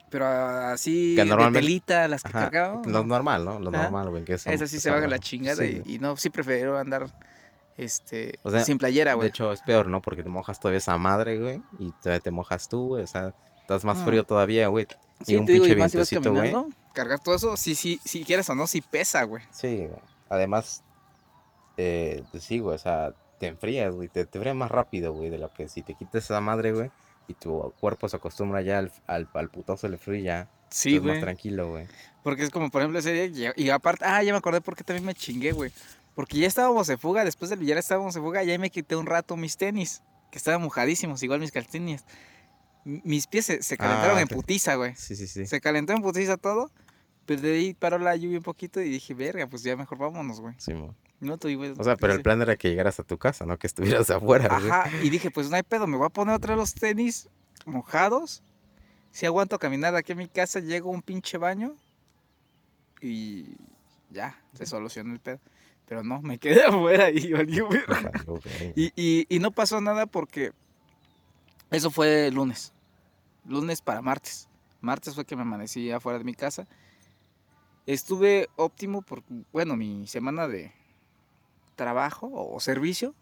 Pero 0.09 0.25
así, 0.25 1.13
Que 1.15 1.21
de 1.23 1.29
normalmente- 1.29 1.59
telita, 1.59 2.07
las 2.07 2.23
que 2.23 2.29
Ajá, 2.29 2.49
cargaba, 2.49 2.81
Lo 2.85 2.91
no. 2.91 3.03
normal, 3.03 3.45
¿no? 3.45 3.59
Lo 3.59 3.69
normal, 3.71 4.09
güey. 4.09 4.23
Que 4.23 4.33
Esa 4.33 4.65
sí 4.67 4.79
se 4.79 4.89
baja 4.89 5.05
la 5.07 5.19
chingada 5.19 5.57
sí, 5.63 5.83
y, 5.85 5.95
y 5.95 5.99
no, 5.99 6.17
sí 6.17 6.29
prefiero 6.31 6.79
andar 6.79 7.07
este, 7.83 8.39
O 8.43 8.51
sea, 8.51 8.63
sin 8.63 8.77
playera, 8.77 9.11
De 9.11 9.15
güey. 9.17 9.29
hecho, 9.29 9.51
es 9.51 9.61
peor, 9.61 9.87
¿no? 9.87 10.01
Porque 10.01 10.23
te 10.23 10.29
mojas 10.29 10.59
todavía 10.59 10.77
esa 10.79 10.97
madre, 10.97 11.37
güey. 11.39 11.61
Y 11.79 11.91
todavía 12.01 12.19
te 12.19 12.31
mojas 12.31 12.67
tú, 12.69 12.87
güey. 12.89 13.03
O 13.03 13.07
sea, 13.07 13.33
estás 13.61 13.85
más 13.85 13.99
Ah. 13.99 14.05
frío 14.05 14.23
todavía, 14.23 14.67
güey. 14.67 14.87
Sí, 15.25 15.33
y 15.33 15.35
un 15.37 15.45
pinche 15.45 15.75
vientecito, 15.75 16.31
güey. 16.33 16.53
cargar 16.93 17.19
todo 17.19 17.35
eso, 17.35 17.55
sí, 17.57 17.75
sí, 17.75 17.99
si 18.03 18.23
quieres 18.23 18.49
o 18.49 18.55
no, 18.55 18.67
sí 18.67 18.81
pesa, 18.81 19.23
güey. 19.23 19.43
Sí, 19.51 19.77
güey. 19.87 20.01
Además, 20.29 20.83
eh, 21.77 22.23
pues 22.31 22.43
sí, 22.43 22.59
güey. 22.59 22.75
O 22.75 22.79
sea, 22.79 23.13
te 23.39 23.47
enfrías, 23.47 23.93
güey. 23.93 24.07
Te, 24.09 24.25
te 24.25 24.37
enfrías 24.37 24.55
más 24.55 24.71
rápido, 24.71 25.13
güey. 25.13 25.29
De 25.29 25.37
lo 25.37 25.51
que 25.53 25.67
si 25.69 25.81
te 25.81 25.93
quitas 25.95 26.23
esa 26.25 26.41
madre, 26.41 26.71
güey. 26.73 26.91
Y 27.27 27.35
tu 27.35 27.73
cuerpo 27.79 28.09
se 28.09 28.17
acostumbra 28.17 28.61
ya 28.61 28.79
al, 28.79 28.91
al, 29.05 29.29
al 29.33 29.49
putazo 29.49 29.87
del 29.87 29.99
frío, 29.99 30.23
ya 30.23 30.49
Sí, 30.71 30.95
más 30.99 31.03
güey. 31.09 31.21
tranquilo, 31.21 31.69
güey. 31.69 31.87
Porque 32.23 32.43
es 32.43 32.49
como, 32.49 32.69
por 32.69 32.81
ejemplo, 32.81 32.99
ese 32.99 33.13
día. 33.27 33.53
Y, 33.55 33.65
y 33.65 33.69
aparte, 33.69 34.03
ah, 34.05 34.21
ya 34.23 34.31
me 34.31 34.37
acordé 34.39 34.61
porque 34.61 34.83
también 34.83 35.05
me 35.05 35.13
chingué, 35.13 35.51
güey. 35.51 35.71
Porque 36.19 36.37
ya 36.37 36.47
estábamos 36.47 36.89
en 36.89 36.99
fuga, 36.99 37.23
después 37.23 37.49
del 37.49 37.59
billar 37.59 37.77
estábamos 37.77 38.13
en 38.17 38.21
fuga, 38.23 38.43
y 38.43 38.51
ahí 38.51 38.57
me 38.57 38.69
quité 38.69 38.97
un 38.97 39.05
rato 39.05 39.37
mis 39.37 39.55
tenis, 39.55 40.01
que 40.31 40.37
estaban 40.37 40.61
mojadísimos, 40.61 41.23
igual 41.23 41.39
mis 41.39 41.53
calcetines. 41.53 42.03
Mis 42.83 43.25
pies 43.25 43.45
se, 43.45 43.63
se 43.63 43.77
calentaron 43.77 44.17
Ah, 44.17 44.21
en 44.23 44.27
te- 44.27 44.35
putiza, 44.35 44.75
güey. 44.75 44.93
Sí, 44.97 45.15
sí, 45.15 45.27
sí. 45.27 45.45
Se 45.47 45.61
calentó 45.61 45.93
en 45.93 46.01
putiza 46.01 46.35
todo. 46.35 46.71
Pero 47.25 47.41
de 47.41 47.53
ahí 47.53 47.73
paró 47.73 47.99
la 47.99 48.17
lluvia 48.17 48.37
un 48.39 48.43
poquito 48.43 48.81
y 48.81 48.89
dije, 48.89 49.13
verga, 49.13 49.47
pues 49.47 49.63
ya 49.63 49.77
mejor 49.77 49.97
vámonos, 49.97 50.41
güey. 50.41 50.55
Simón. 50.57 50.93
No, 51.21 51.37
tú, 51.37 51.47
güey, 51.55 51.73
O 51.77 51.83
sea, 51.85 51.95
pero 51.95 52.11
el 52.11 52.19
sí. 52.19 52.23
plan 52.23 52.41
era 52.41 52.57
que 52.57 52.67
llegaras 52.69 52.99
a 52.99 53.03
tu 53.03 53.17
casa, 53.17 53.45
no 53.45 53.57
que 53.57 53.67
estuvieras 53.67 54.09
afuera, 54.09 54.59
güey. 54.59 54.69
Ajá, 54.71 54.89
y 55.01 55.09
dije, 55.09 55.31
pues 55.31 55.49
no 55.49 55.55
hay 55.55 55.63
pedo, 55.63 55.87
me 55.87 55.95
voy 55.95 56.05
a 56.07 56.09
poner 56.09 56.35
otra 56.35 56.53
vez 56.55 56.59
los 56.59 56.73
tenis 56.73 57.29
mojados. 57.65 58.43
Si 59.13 59.25
aguanto 59.25 59.57
caminar 59.57 59.95
aquí 59.95 60.11
a 60.11 60.15
mi 60.15 60.27
casa, 60.27 60.59
llego 60.59 60.89
a 60.89 60.93
un 60.93 61.01
pinche 61.01 61.37
baño 61.37 61.75
y 63.01 63.45
ya, 64.09 64.37
se 64.53 64.65
solucionó 64.65 65.13
el 65.13 65.19
pedo. 65.21 65.39
Pero 65.89 66.03
no, 66.03 66.21
me 66.21 66.37
quedé 66.37 66.63
afuera 66.65 67.09
y. 67.09 67.33
Valió 67.33 67.67
verga. 67.67 68.11
Y, 68.75 68.91
y, 68.95 69.25
y 69.27 69.39
no 69.39 69.49
pasó 69.51 69.81
nada 69.81 70.05
porque 70.05 70.51
eso 71.71 71.89
fue 71.89 72.29
lunes. 72.31 72.71
Lunes 73.45 73.81
para 73.81 74.01
martes. 74.03 74.47
Martes 74.81 75.15
fue 75.15 75.25
que 75.25 75.35
me 75.35 75.41
amanecí 75.41 75.89
afuera 75.91 76.19
de 76.19 76.23
mi 76.25 76.35
casa. 76.35 76.67
Estuve 77.87 78.47
óptimo 78.55 79.01
por, 79.01 79.23
bueno, 79.51 79.75
mi 79.75 80.05
semana 80.05 80.47
de 80.47 80.71
trabajo 81.75 82.29
o 82.31 82.59
servicio. 82.59 83.15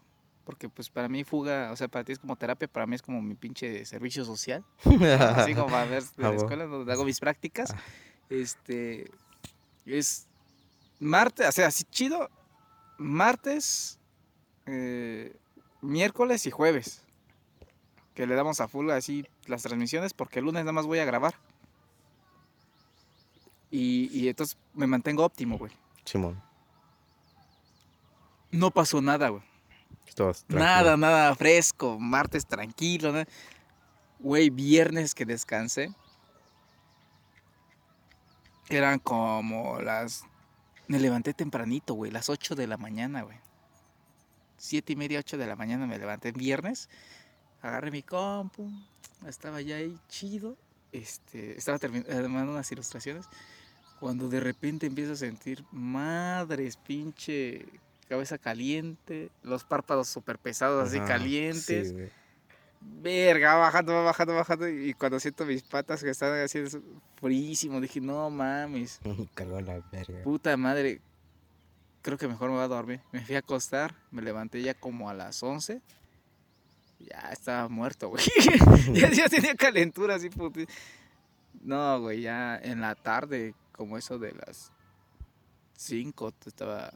Porque 0.44 0.68
pues 0.68 0.88
para 0.88 1.08
mí 1.08 1.24
fuga, 1.24 1.70
o 1.72 1.76
sea, 1.76 1.88
para 1.88 2.04
ti 2.04 2.12
es 2.12 2.18
como 2.18 2.34
terapia, 2.36 2.68
para 2.68 2.86
mí 2.86 2.94
es 2.94 3.02
como 3.02 3.20
mi 3.20 3.34
pinche 3.34 3.84
servicio 3.84 4.24
social. 4.24 4.64
Así 4.84 5.54
como 5.54 5.66
para 5.68 5.84
ver 5.86 6.02
de 6.02 6.08
Ah, 6.08 6.12
la 6.16 6.28
bueno. 6.28 6.42
escuela 6.42 6.64
donde 6.66 6.92
hago 6.92 7.04
mis 7.04 7.20
prácticas. 7.20 7.70
Ah. 7.74 7.78
Este 8.30 9.10
es 9.86 10.26
martes, 11.00 11.48
o 11.48 11.52
sea, 11.52 11.66
así 11.68 11.84
chido. 11.84 12.28
Martes, 12.98 13.98
eh, 14.66 15.36
miércoles 15.80 16.46
y 16.46 16.50
jueves. 16.50 17.02
Que 18.14 18.26
le 18.26 18.34
damos 18.34 18.60
a 18.60 18.68
full 18.68 18.90
así 18.90 19.24
las 19.46 19.62
transmisiones 19.62 20.12
porque 20.12 20.40
el 20.40 20.44
lunes 20.44 20.64
nada 20.64 20.72
más 20.72 20.86
voy 20.86 20.98
a 20.98 21.04
grabar. 21.04 21.34
Y, 23.70 24.08
y 24.12 24.28
entonces 24.28 24.58
me 24.74 24.86
mantengo 24.86 25.24
óptimo, 25.24 25.56
güey. 25.56 25.72
Simón. 26.04 26.42
No 28.50 28.70
pasó 28.70 29.00
nada, 29.00 29.28
güey. 29.28 29.42
Nada, 30.48 30.96
nada 30.96 31.34
fresco. 31.34 31.98
Martes 31.98 32.46
tranquilo. 32.46 33.12
nada. 33.12 33.26
Güey, 34.18 34.50
viernes 34.50 35.14
que 35.14 35.24
descansé. 35.24 35.94
Eran 38.68 38.98
como 38.98 39.80
las... 39.80 40.24
Me 40.88 40.98
levanté 40.98 41.34
tempranito, 41.34 41.94
güey. 41.94 42.10
Las 42.10 42.28
8 42.28 42.54
de 42.54 42.66
la 42.66 42.76
mañana, 42.76 43.22
güey. 43.22 43.36
Siete 44.56 44.94
y 44.94 44.96
media, 44.96 45.20
8 45.20 45.38
de 45.38 45.46
la 45.46 45.54
mañana 45.54 45.86
me 45.86 45.98
levanté 45.98 46.32
viernes. 46.32 46.88
Agarré 47.62 47.90
mi 47.90 48.02
compu. 48.02 48.70
Estaba 49.26 49.60
ya 49.60 49.76
ahí 49.76 49.98
chido. 50.08 50.56
Este, 50.92 51.56
estaba 51.56 51.78
terminando 51.78 52.52
unas 52.52 52.72
ilustraciones. 52.72 53.26
Cuando 54.00 54.28
de 54.28 54.40
repente 54.40 54.86
empiezo 54.86 55.12
a 55.12 55.16
sentir 55.16 55.64
madres, 55.70 56.76
pinche 56.76 57.66
cabeza 58.08 58.38
caliente, 58.38 59.30
los 59.42 59.64
párpados 59.64 60.08
súper 60.08 60.38
pesados, 60.38 60.88
así 60.88 60.98
calientes. 61.00 61.90
sí. 61.90 62.17
Verga, 62.80 63.54
bajando, 63.56 64.04
bajando, 64.04 64.34
bajando. 64.34 64.68
Y 64.68 64.94
cuando 64.94 65.18
siento 65.20 65.44
mis 65.44 65.62
patas 65.62 66.02
que 66.02 66.10
están 66.10 66.32
así 66.40 66.62
frísimo, 67.16 67.80
dije, 67.80 68.00
no 68.00 68.30
mames, 68.30 69.00
Cargó 69.34 69.60
la 69.60 69.80
verga. 69.92 70.22
puta 70.22 70.56
madre. 70.56 71.00
Creo 72.02 72.16
que 72.16 72.28
mejor 72.28 72.48
me 72.50 72.56
voy 72.56 72.64
a 72.64 72.68
dormir. 72.68 73.00
Me 73.12 73.20
fui 73.24 73.34
a 73.34 73.40
acostar, 73.40 73.94
me 74.10 74.22
levanté 74.22 74.62
ya 74.62 74.74
como 74.74 75.10
a 75.10 75.14
las 75.14 75.42
11. 75.42 75.82
Ya 77.00 77.30
estaba 77.32 77.68
muerto, 77.68 78.08
güey. 78.08 78.24
ya, 78.92 79.10
ya 79.10 79.28
tenía 79.28 79.54
calentura 79.54 80.14
así, 80.14 80.30
puti. 80.30 80.66
No, 81.60 82.00
güey, 82.00 82.22
ya 82.22 82.56
en 82.56 82.80
la 82.80 82.94
tarde, 82.94 83.54
como 83.72 83.98
eso 83.98 84.18
de 84.18 84.32
las 84.32 84.72
5, 85.74 86.32
estaba, 86.46 86.92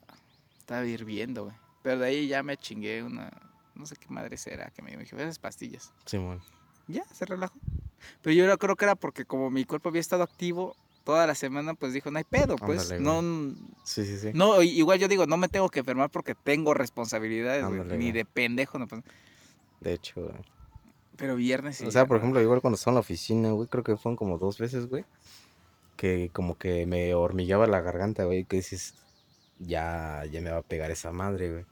estaba 0.58 0.84
hirviendo, 0.86 1.44
güey. 1.44 1.56
Pero 1.82 1.98
de 1.98 2.06
ahí 2.06 2.28
ya 2.28 2.42
me 2.42 2.56
chingué 2.56 3.02
una, 3.02 3.30
no 3.74 3.86
sé 3.86 3.96
qué 3.96 4.08
madre 4.08 4.36
será, 4.36 4.70
que 4.70 4.82
me 4.82 4.96
dije, 4.96 5.16
esas 5.16 5.38
pastillas. 5.38 5.92
Simón. 6.04 6.40
Ya, 6.88 7.04
se 7.06 7.24
relajó. 7.24 7.58
Pero 8.22 8.34
yo 8.34 8.58
creo 8.58 8.76
que 8.76 8.84
era 8.84 8.94
porque 8.96 9.24
como 9.24 9.50
mi 9.50 9.64
cuerpo 9.64 9.88
había 9.88 10.00
estado 10.00 10.22
activo 10.22 10.76
toda 11.04 11.26
la 11.26 11.34
semana, 11.34 11.74
pues 11.74 11.92
dijo, 11.92 12.10
no 12.10 12.18
hay 12.18 12.24
pedo, 12.24 12.56
pues. 12.56 12.90
Ándale, 12.90 13.00
no, 13.00 13.54
Sí, 13.84 14.04
sí, 14.04 14.18
sí. 14.18 14.30
no, 14.34 14.62
igual 14.62 14.98
yo 14.98 15.08
digo, 15.08 15.26
no 15.26 15.36
me 15.36 15.48
tengo 15.48 15.68
que 15.68 15.80
enfermar 15.80 16.10
porque 16.10 16.34
tengo 16.34 16.74
responsabilidades, 16.74 17.64
Ándale, 17.64 17.96
Ni 17.98 18.12
de 18.12 18.24
pendejo, 18.24 18.78
no 18.78 18.86
pasa. 18.86 19.02
De 19.80 19.94
hecho, 19.94 20.22
güey. 20.22 20.34
Pero 21.16 21.36
viernes 21.36 21.76
sí. 21.76 21.86
O 21.86 21.90
sea, 21.90 22.06
por 22.06 22.16
no. 22.16 22.22
ejemplo, 22.22 22.40
igual 22.40 22.60
cuando 22.60 22.76
estaba 22.76 22.92
en 22.92 22.96
la 22.96 23.00
oficina, 23.00 23.50
güey, 23.50 23.68
creo 23.68 23.84
que 23.84 23.96
fueron 23.96 24.16
como 24.16 24.38
dos 24.38 24.58
veces, 24.58 24.88
güey. 24.88 25.04
Que 25.96 26.30
como 26.32 26.56
que 26.56 26.86
me 26.86 27.14
hormigueaba 27.14 27.66
la 27.66 27.80
garganta, 27.80 28.24
güey. 28.24 28.44
Que 28.44 28.56
dices, 28.56 28.94
ya, 29.58 30.24
ya 30.30 30.40
me 30.40 30.50
va 30.50 30.58
a 30.58 30.62
pegar 30.62 30.90
esa 30.90 31.12
madre, 31.12 31.50
güey. 31.50 31.64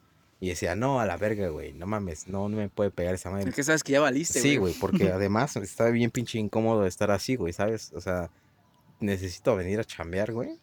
Y 0.42 0.48
decía, 0.48 0.74
no, 0.74 1.00
a 1.00 1.06
la 1.06 1.16
verga, 1.18 1.48
güey. 1.48 1.74
No 1.74 1.86
mames, 1.86 2.26
no, 2.26 2.48
no 2.48 2.56
me 2.56 2.68
puede 2.70 2.90
pegar 2.90 3.14
esa 3.14 3.30
madre. 3.30 3.50
Es 3.50 3.54
que 3.54 3.62
sabes 3.62 3.82
que 3.84 3.92
ya 3.92 4.00
valiste, 4.00 4.40
Sí, 4.40 4.56
güey, 4.56 4.72
porque 4.74 5.08
además 5.12 5.54
está 5.56 5.90
bien 5.90 6.10
pinche 6.10 6.38
incómodo 6.38 6.86
estar 6.86 7.10
así, 7.10 7.36
güey, 7.36 7.52
¿sabes? 7.52 7.92
O 7.94 8.00
sea, 8.00 8.30
necesito 9.00 9.54
venir 9.54 9.78
a 9.80 9.84
chambear, 9.84 10.32
güey. 10.32 10.58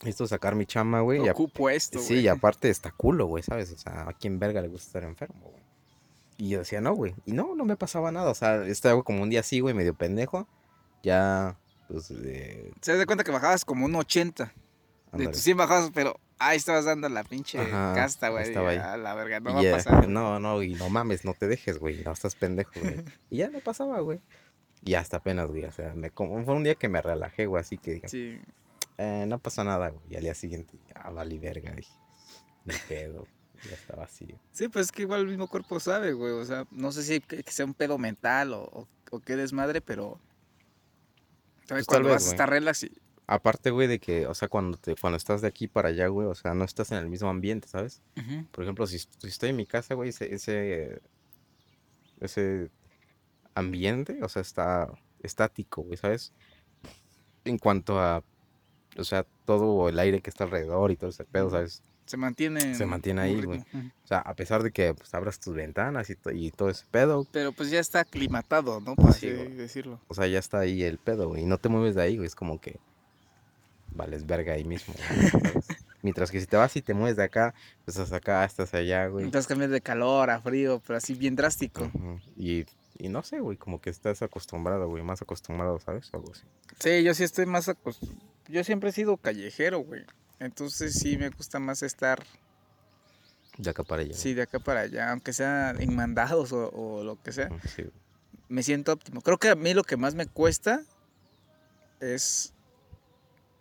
Necesito 0.00 0.26
sacar 0.26 0.54
mi 0.56 0.66
chamba, 0.66 1.00
güey. 1.00 1.24
y 1.24 1.28
Ocupo 1.28 1.70
esto, 1.70 1.98
Sí, 2.00 2.14
güey. 2.14 2.24
y 2.24 2.28
aparte 2.28 2.68
está 2.68 2.90
culo, 2.90 3.26
güey, 3.26 3.42
¿sabes? 3.42 3.72
O 3.72 3.78
sea, 3.78 4.08
a 4.08 4.12
quién 4.12 4.38
verga 4.38 4.60
le 4.60 4.68
gusta 4.68 4.86
estar 4.88 5.04
enfermo, 5.04 5.48
güey. 5.50 5.62
Y 6.38 6.48
yo 6.50 6.58
decía, 6.58 6.80
no, 6.80 6.92
güey. 6.94 7.14
Y 7.24 7.32
no, 7.32 7.54
no 7.54 7.64
me 7.64 7.76
pasaba 7.76 8.10
nada. 8.10 8.30
O 8.30 8.34
sea, 8.34 8.66
estaba 8.66 9.00
como 9.04 9.22
un 9.22 9.30
día 9.30 9.40
así, 9.40 9.60
güey, 9.60 9.74
medio 9.74 9.94
pendejo. 9.94 10.48
Ya, 11.04 11.56
pues, 11.88 12.10
eh, 12.10 12.72
Se 12.80 12.96
das 12.96 13.06
cuenta 13.06 13.22
que 13.22 13.30
bajabas 13.30 13.64
como 13.64 13.86
un 13.86 13.94
80. 13.94 14.52
De 15.12 15.16
ándale. 15.18 15.30
tus 15.32 15.40
100 15.42 15.56
bajabas, 15.56 15.90
pero 15.94 16.18
ahí 16.38 16.56
estabas 16.56 16.84
dando 16.86 17.08
la 17.08 17.22
pinche 17.24 17.58
Ajá, 17.60 17.92
casta, 17.94 18.30
güey. 18.30 18.44
estaba 18.44 18.70
ahí. 18.70 18.78
A 18.78 18.96
la 18.96 19.14
verga, 19.14 19.40
no 19.40 19.54
va 19.54 19.60
a 19.60 19.70
pasar. 19.72 20.08
No, 20.08 20.40
no, 20.40 20.62
y 20.62 20.74
no 20.74 20.88
mames, 20.88 21.24
no 21.24 21.34
te 21.34 21.46
dejes, 21.48 21.78
güey. 21.78 22.02
No 22.02 22.12
estás 22.12 22.34
pendejo, 22.34 22.72
güey. 22.80 23.04
Y 23.30 23.36
ya 23.38 23.48
no 23.50 23.60
pasaba, 23.60 24.00
güey. 24.00 24.20
Y 24.84 24.94
hasta 24.94 25.18
apenas, 25.18 25.48
güey. 25.48 25.64
O 25.64 25.72
sea, 25.72 25.94
me, 25.94 26.10
como, 26.10 26.42
fue 26.44 26.54
un 26.54 26.64
día 26.64 26.74
que 26.74 26.88
me 26.88 27.00
relajé, 27.02 27.46
güey, 27.46 27.60
así 27.60 27.78
que 27.78 27.92
dije, 27.92 28.08
Sí. 28.08 28.40
eh, 28.98 29.24
no 29.28 29.38
pasa 29.38 29.62
nada, 29.64 29.90
güey. 29.90 30.02
Y 30.10 30.16
al 30.16 30.22
día 30.22 30.34
siguiente, 30.34 30.76
ah, 30.94 31.10
vale 31.10 31.38
verga, 31.38 31.72
dije. 31.72 31.92
Ni 32.64 32.74
pedo. 32.88 33.26
Ya 33.68 33.74
estaba 33.76 34.04
así. 34.04 34.26
Sí, 34.50 34.66
pues 34.68 34.86
es 34.86 34.92
que 34.92 35.02
igual 35.02 35.20
el 35.20 35.26
mismo 35.28 35.46
cuerpo 35.46 35.78
sabe, 35.78 36.14
güey. 36.14 36.32
O 36.32 36.44
sea, 36.44 36.66
no 36.72 36.90
sé 36.90 37.04
si 37.04 37.20
que, 37.20 37.44
sea 37.46 37.64
un 37.64 37.74
pedo 37.74 37.96
mental 37.98 38.54
o, 38.54 38.62
o, 38.64 38.88
o 39.10 39.20
qué 39.20 39.36
desmadre, 39.36 39.80
pero. 39.80 40.18
Pues 41.68 41.86
tal 41.86 42.02
Cuando 42.02 42.08
vez, 42.08 42.16
vas 42.16 42.26
a 42.26 42.30
estar 42.30 42.50
relax 42.50 42.82
y. 42.84 43.01
Aparte, 43.26 43.70
güey, 43.70 43.86
de 43.88 43.98
que, 43.98 44.26
o 44.26 44.34
sea, 44.34 44.48
cuando 44.48 44.76
te, 44.76 44.94
cuando 44.96 45.16
estás 45.16 45.40
de 45.40 45.48
aquí 45.48 45.68
para 45.68 45.90
allá, 45.90 46.08
güey, 46.08 46.26
o 46.26 46.34
sea, 46.34 46.54
no 46.54 46.64
estás 46.64 46.90
en 46.92 46.98
el 46.98 47.08
mismo 47.08 47.28
ambiente, 47.28 47.68
¿sabes? 47.68 48.02
Por 48.50 48.64
ejemplo, 48.64 48.86
si, 48.86 48.98
si 48.98 49.08
estoy 49.22 49.50
en 49.50 49.56
mi 49.56 49.64
casa, 49.66 49.94
güey, 49.94 50.10
ese, 50.10 50.34
ese, 50.34 51.00
ese 52.20 52.70
ambiente, 53.54 54.18
o 54.22 54.28
sea, 54.28 54.42
está 54.42 54.90
estático, 55.22 55.82
güey, 55.82 55.96
¿sabes? 55.96 56.32
En 57.44 57.58
cuanto 57.58 57.98
a, 58.00 58.22
o 58.98 59.04
sea, 59.04 59.24
todo 59.44 59.88
el 59.88 59.98
aire 59.98 60.20
que 60.20 60.30
está 60.30 60.44
alrededor 60.44 60.90
y 60.90 60.96
todo 60.96 61.10
ese 61.10 61.24
pedo, 61.24 61.50
¿sabes? 61.50 61.82
Se 62.06 62.16
mantiene. 62.16 62.74
Se 62.74 62.82
en 62.82 62.90
mantiene 62.90 63.20
ahí, 63.22 63.40
güey. 63.42 63.60
O 63.60 64.06
sea, 64.06 64.18
a 64.18 64.34
pesar 64.34 64.62
de 64.64 64.72
que 64.72 64.92
pues, 64.92 65.14
abras 65.14 65.38
tus 65.38 65.54
ventanas 65.54 66.10
y, 66.10 66.16
y 66.34 66.50
todo 66.50 66.68
ese 66.68 66.84
pedo, 66.90 67.26
Pero 67.30 67.52
pues 67.52 67.70
ya 67.70 67.78
está 67.78 68.00
aclimatado, 68.00 68.80
¿no? 68.80 68.96
Por 68.96 69.14
Sí, 69.14 69.28
así 69.28 69.52
decirlo. 69.52 70.00
o 70.08 70.14
sea, 70.14 70.26
ya 70.26 70.40
está 70.40 70.58
ahí 70.58 70.82
el 70.82 70.98
pedo, 70.98 71.28
güey, 71.28 71.42
y 71.42 71.46
no 71.46 71.58
te 71.58 71.68
mueves 71.68 71.94
de 71.94 72.02
ahí, 72.02 72.16
güey, 72.16 72.26
es 72.26 72.34
como 72.34 72.60
que 72.60 72.80
vales 73.94 74.26
verga 74.26 74.54
ahí 74.54 74.64
mismo. 74.64 74.94
Mientras 76.02 76.30
que 76.30 76.40
si 76.40 76.46
te 76.46 76.56
vas 76.56 76.74
y 76.76 76.82
te 76.82 76.94
mueves 76.94 77.16
de 77.16 77.22
acá, 77.24 77.54
pues 77.84 77.96
estás 77.96 78.12
acá, 78.12 78.44
estás 78.44 78.74
allá, 78.74 79.06
güey. 79.06 79.24
Entonces 79.24 79.46
cambias 79.46 79.70
de 79.70 79.80
calor 79.80 80.30
a 80.30 80.40
frío, 80.40 80.82
pero 80.86 80.96
así 80.96 81.14
bien 81.14 81.36
drástico. 81.36 81.90
Y, 82.36 82.66
y 82.98 83.08
no 83.08 83.22
sé, 83.22 83.38
güey, 83.40 83.56
como 83.56 83.80
que 83.80 83.90
estás 83.90 84.20
acostumbrado, 84.22 84.88
güey, 84.88 85.02
más 85.04 85.22
acostumbrado, 85.22 85.78
¿sabes? 85.78 86.10
Algo 86.12 86.32
así. 86.32 86.42
Sí, 86.80 87.04
yo 87.04 87.14
sí 87.14 87.22
estoy 87.22 87.46
más 87.46 87.68
acostumbrado. 87.68 88.20
Yo 88.48 88.64
siempre 88.64 88.90
he 88.90 88.92
sido 88.92 89.16
callejero, 89.16 89.78
güey. 89.80 90.04
Entonces 90.40 90.94
sí 90.98 91.16
me 91.16 91.28
gusta 91.28 91.60
más 91.60 91.84
estar, 91.84 92.20
De 93.58 93.70
acá 93.70 93.84
para 93.84 94.02
allá. 94.02 94.14
sí, 94.14 94.34
de 94.34 94.42
acá 94.42 94.58
para 94.58 94.80
allá, 94.80 95.12
aunque 95.12 95.32
sea 95.32 95.70
en 95.78 95.94
mandados 95.94 96.50
o, 96.52 96.68
o 96.70 97.04
lo 97.04 97.22
que 97.22 97.30
sea. 97.30 97.48
Sí, 97.68 97.82
güey. 97.82 97.92
me 98.48 98.64
siento 98.64 98.92
óptimo. 98.92 99.20
Creo 99.20 99.38
que 99.38 99.50
a 99.50 99.54
mí 99.54 99.72
lo 99.72 99.84
que 99.84 99.96
más 99.96 100.16
me 100.16 100.26
cuesta 100.26 100.82
es, 102.00 102.52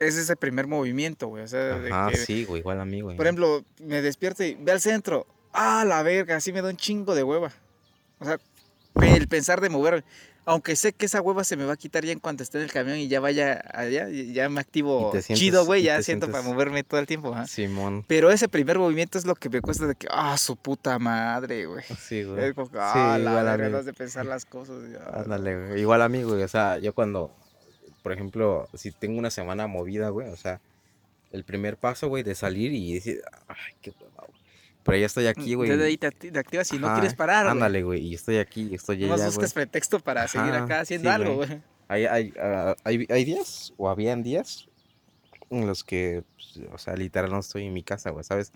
es 0.02 0.18
ese 0.18 0.36
primer 0.36 0.68
movimiento, 0.68 1.28
güey. 1.28 1.44
O 1.44 1.48
sea, 1.48 1.80
de 1.80 1.92
Ajá, 1.92 2.10
que, 2.12 2.18
sí, 2.18 2.44
güey, 2.46 2.60
igual 2.60 2.82
a 2.82 2.86
mí, 2.86 3.02
güey. 3.02 3.16
por 3.18 3.26
ejemplo, 3.26 3.64
me 3.80 4.02
despierto 4.02 4.44
y 4.44 4.56
ve 4.56 4.72
al 4.74 4.82
centro. 4.82 5.26
Ah, 5.54 5.84
la 5.86 6.02
verga, 6.04 6.36
así 6.38 6.52
me 6.54 6.62
da 6.62 6.70
un 6.70 6.78
chingo 6.78 7.14
de 7.16 7.24
hueva. 7.24 7.52
O 8.20 8.26
sea, 8.26 8.40
el 9.02 9.28
pensar 9.28 9.62
de 9.62 9.70
moverme. 9.70 10.04
Aunque 10.44 10.76
sé 10.76 10.92
que 10.92 11.06
esa 11.06 11.22
hueva 11.22 11.44
se 11.44 11.56
me 11.56 11.66
va 11.66 11.74
a 11.74 11.78
quitar 11.78 12.04
ya 12.04 12.12
en 12.12 12.20
cuanto 12.20 12.42
esté 12.42 12.58
en 12.58 12.64
el 12.64 12.72
camión 12.72 12.98
y 12.98 13.08
ya 13.08 13.20
vaya 13.20 13.64
allá, 13.76 14.10
ya 14.10 14.50
me 14.50 14.60
activo 14.60 15.12
sientes- 15.14 15.38
chido, 15.38 15.66
güey, 15.66 15.84
ya 15.84 16.02
siento 16.02 16.32
para 16.32 16.44
moverme 16.44 16.84
todo 16.84 17.00
el 17.00 17.06
tiempo. 17.06 17.32
ajá. 17.32 17.46
Simón. 17.46 18.04
Pero 18.08 18.32
ese 18.32 18.50
primer 18.50 18.80
movimiento 18.80 19.20
es 19.20 19.26
lo 19.26 19.36
que 19.36 19.50
me 19.50 19.62
cuesta 19.62 19.86
de 19.86 19.94
que, 19.94 20.08
ah, 20.10 20.36
su 20.40 20.56
puta 20.56 20.98
madre, 20.98 21.68
güey. 21.68 21.84
Sí, 22.00 22.24
güey. 22.24 22.44
Es 22.44 22.54
como 22.56 22.72
que, 22.72 22.80
ah, 22.82 23.20
la 23.22 23.30
igual 23.32 23.48
a 23.50 23.56
verga, 23.56 23.84
de 23.84 23.94
pensar 23.94 24.26
las 24.26 24.46
cosas. 24.46 24.78
Ándale, 25.14 25.68
güey. 25.68 25.82
Igual 25.82 26.02
a 26.02 26.10
mí, 26.10 26.24
güey. 26.24 26.42
O 26.42 26.48
sea, 26.48 26.80
yo 26.80 26.92
cuando, 26.94 27.32
por 28.02 28.12
ejemplo, 28.12 28.68
si 28.74 28.92
tengo 28.92 29.20
una 29.20 29.32
semana 29.32 29.68
movida, 29.68 30.10
güey, 30.10 30.30
o 30.30 30.38
sea, 30.38 30.62
el 31.32 31.44
primer 31.44 31.78
paso, 31.78 32.08
güey, 32.08 32.24
de 32.24 32.36
salir 32.36 32.72
y 32.74 32.94
decir, 32.94 33.22
ay, 33.48 33.74
qué 33.82 33.92
hueva, 33.92 34.26
güey. 34.28 34.42
Pero 34.84 34.98
ya 34.98 35.06
estoy 35.06 35.28
aquí, 35.28 35.54
güey. 35.54 35.70
Desde 35.70 35.86
ahí 35.86 35.98
te, 35.98 36.12
te 36.12 36.40
activas 36.40 36.72
y 36.74 36.80
no 36.80 36.92
quieres 36.94 37.14
parar. 37.14 37.48
Ándale, 37.48 37.84
güey. 37.84 38.02
Y 38.02 38.16
estoy 38.16 38.38
aquí, 38.38 38.74
estoy 38.74 39.04
allá, 39.04 39.16
güey. 39.16 39.26
buscas 39.28 39.54
pretexto 39.54 40.00
para 40.00 40.28
seguir 40.28 40.54
Ajá, 40.54 40.64
acá 40.64 40.80
haciendo 40.82 41.10
sí, 41.10 41.16
algo, 41.16 41.36
güey. 41.36 41.62
Hay, 41.88 42.06
hay, 42.06 42.34
ah, 42.40 42.76
hay, 42.84 43.06
hay 43.10 43.26
días, 43.26 43.74
o 43.78 43.90
habían 43.90 44.24
días, 44.24 44.70
en 45.50 45.68
los 45.68 45.84
que, 45.84 46.24
pues, 46.36 46.62
o 46.74 46.78
sea, 46.78 46.96
literal 46.96 47.30
no 47.30 47.40
estoy 47.40 47.66
en 47.66 47.74
mi 47.74 47.84
casa, 47.84 48.10
güey, 48.10 48.24
¿sabes? 48.24 48.54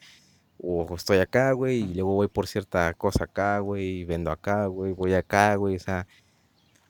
O 0.58 0.88
estoy 0.96 1.18
acá, 1.18 1.52
güey, 1.52 1.82
y 1.82 1.94
luego 1.94 2.14
voy 2.14 2.30
por 2.30 2.48
cierta 2.48 2.94
cosa 2.94 3.26
acá, 3.26 3.60
güey, 3.60 4.00
y 4.00 4.06
vendo 4.06 4.32
acá, 4.32 4.68
güey, 4.68 4.94
voy 4.94 5.14
acá, 5.14 5.56
güey, 5.56 5.76
o 5.76 5.80
sea, 5.80 6.08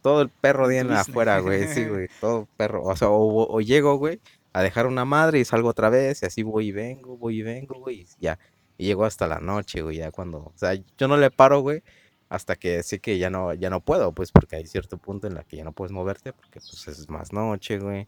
todo 0.06 0.22
el 0.22 0.30
perro 0.30 0.68
día 0.68 0.82
en 0.82 0.88
business. 0.88 1.10
afuera, 1.10 1.40
güey, 1.40 1.68
sí, 1.68 1.84
güey, 1.86 2.08
todo 2.22 2.48
perro, 2.58 2.84
o 2.84 2.96
sea, 2.96 3.10
o, 3.10 3.52
o 3.52 3.60
llego, 3.60 3.96
güey, 3.96 4.22
a 4.54 4.62
dejar 4.62 4.86
una 4.86 5.04
madre 5.04 5.40
y 5.40 5.46
salgo 5.46 5.70
otra 5.70 5.90
vez, 5.90 6.22
y 6.22 6.28
así 6.28 6.44
voy 6.44 6.68
y 6.68 6.72
vengo, 6.72 7.18
voy 7.18 7.40
y 7.40 7.42
vengo, 7.42 7.80
güey, 7.80 8.02
y 8.02 8.08
ya, 8.20 8.38
y 8.78 8.86
llego 8.86 9.04
hasta 9.04 9.26
la 9.26 9.40
noche, 9.40 9.82
güey, 9.82 9.98
ya 9.98 10.12
cuando, 10.12 10.38
o 10.38 10.54
sea, 10.54 10.76
yo 10.76 11.08
no 11.08 11.18
le 11.18 11.32
paro, 11.32 11.62
güey, 11.62 11.82
hasta 12.30 12.56
que 12.56 12.84
sé 12.84 13.00
que 13.00 13.18
ya 13.18 13.32
no, 13.32 13.56
ya 13.56 13.72
no 13.72 13.80
puedo, 13.80 14.12
pues, 14.12 14.32
porque 14.32 14.58
hay 14.58 14.68
cierto 14.68 15.00
punto 15.00 15.26
en 15.26 15.34
la 15.34 15.44
que 15.44 15.58
ya 15.58 15.64
no 15.64 15.72
puedes 15.72 15.92
moverte, 15.92 16.34
porque, 16.34 16.60
pues, 16.60 16.88
es 16.88 17.10
más 17.10 17.34
noche, 17.34 17.80
güey, 17.80 18.08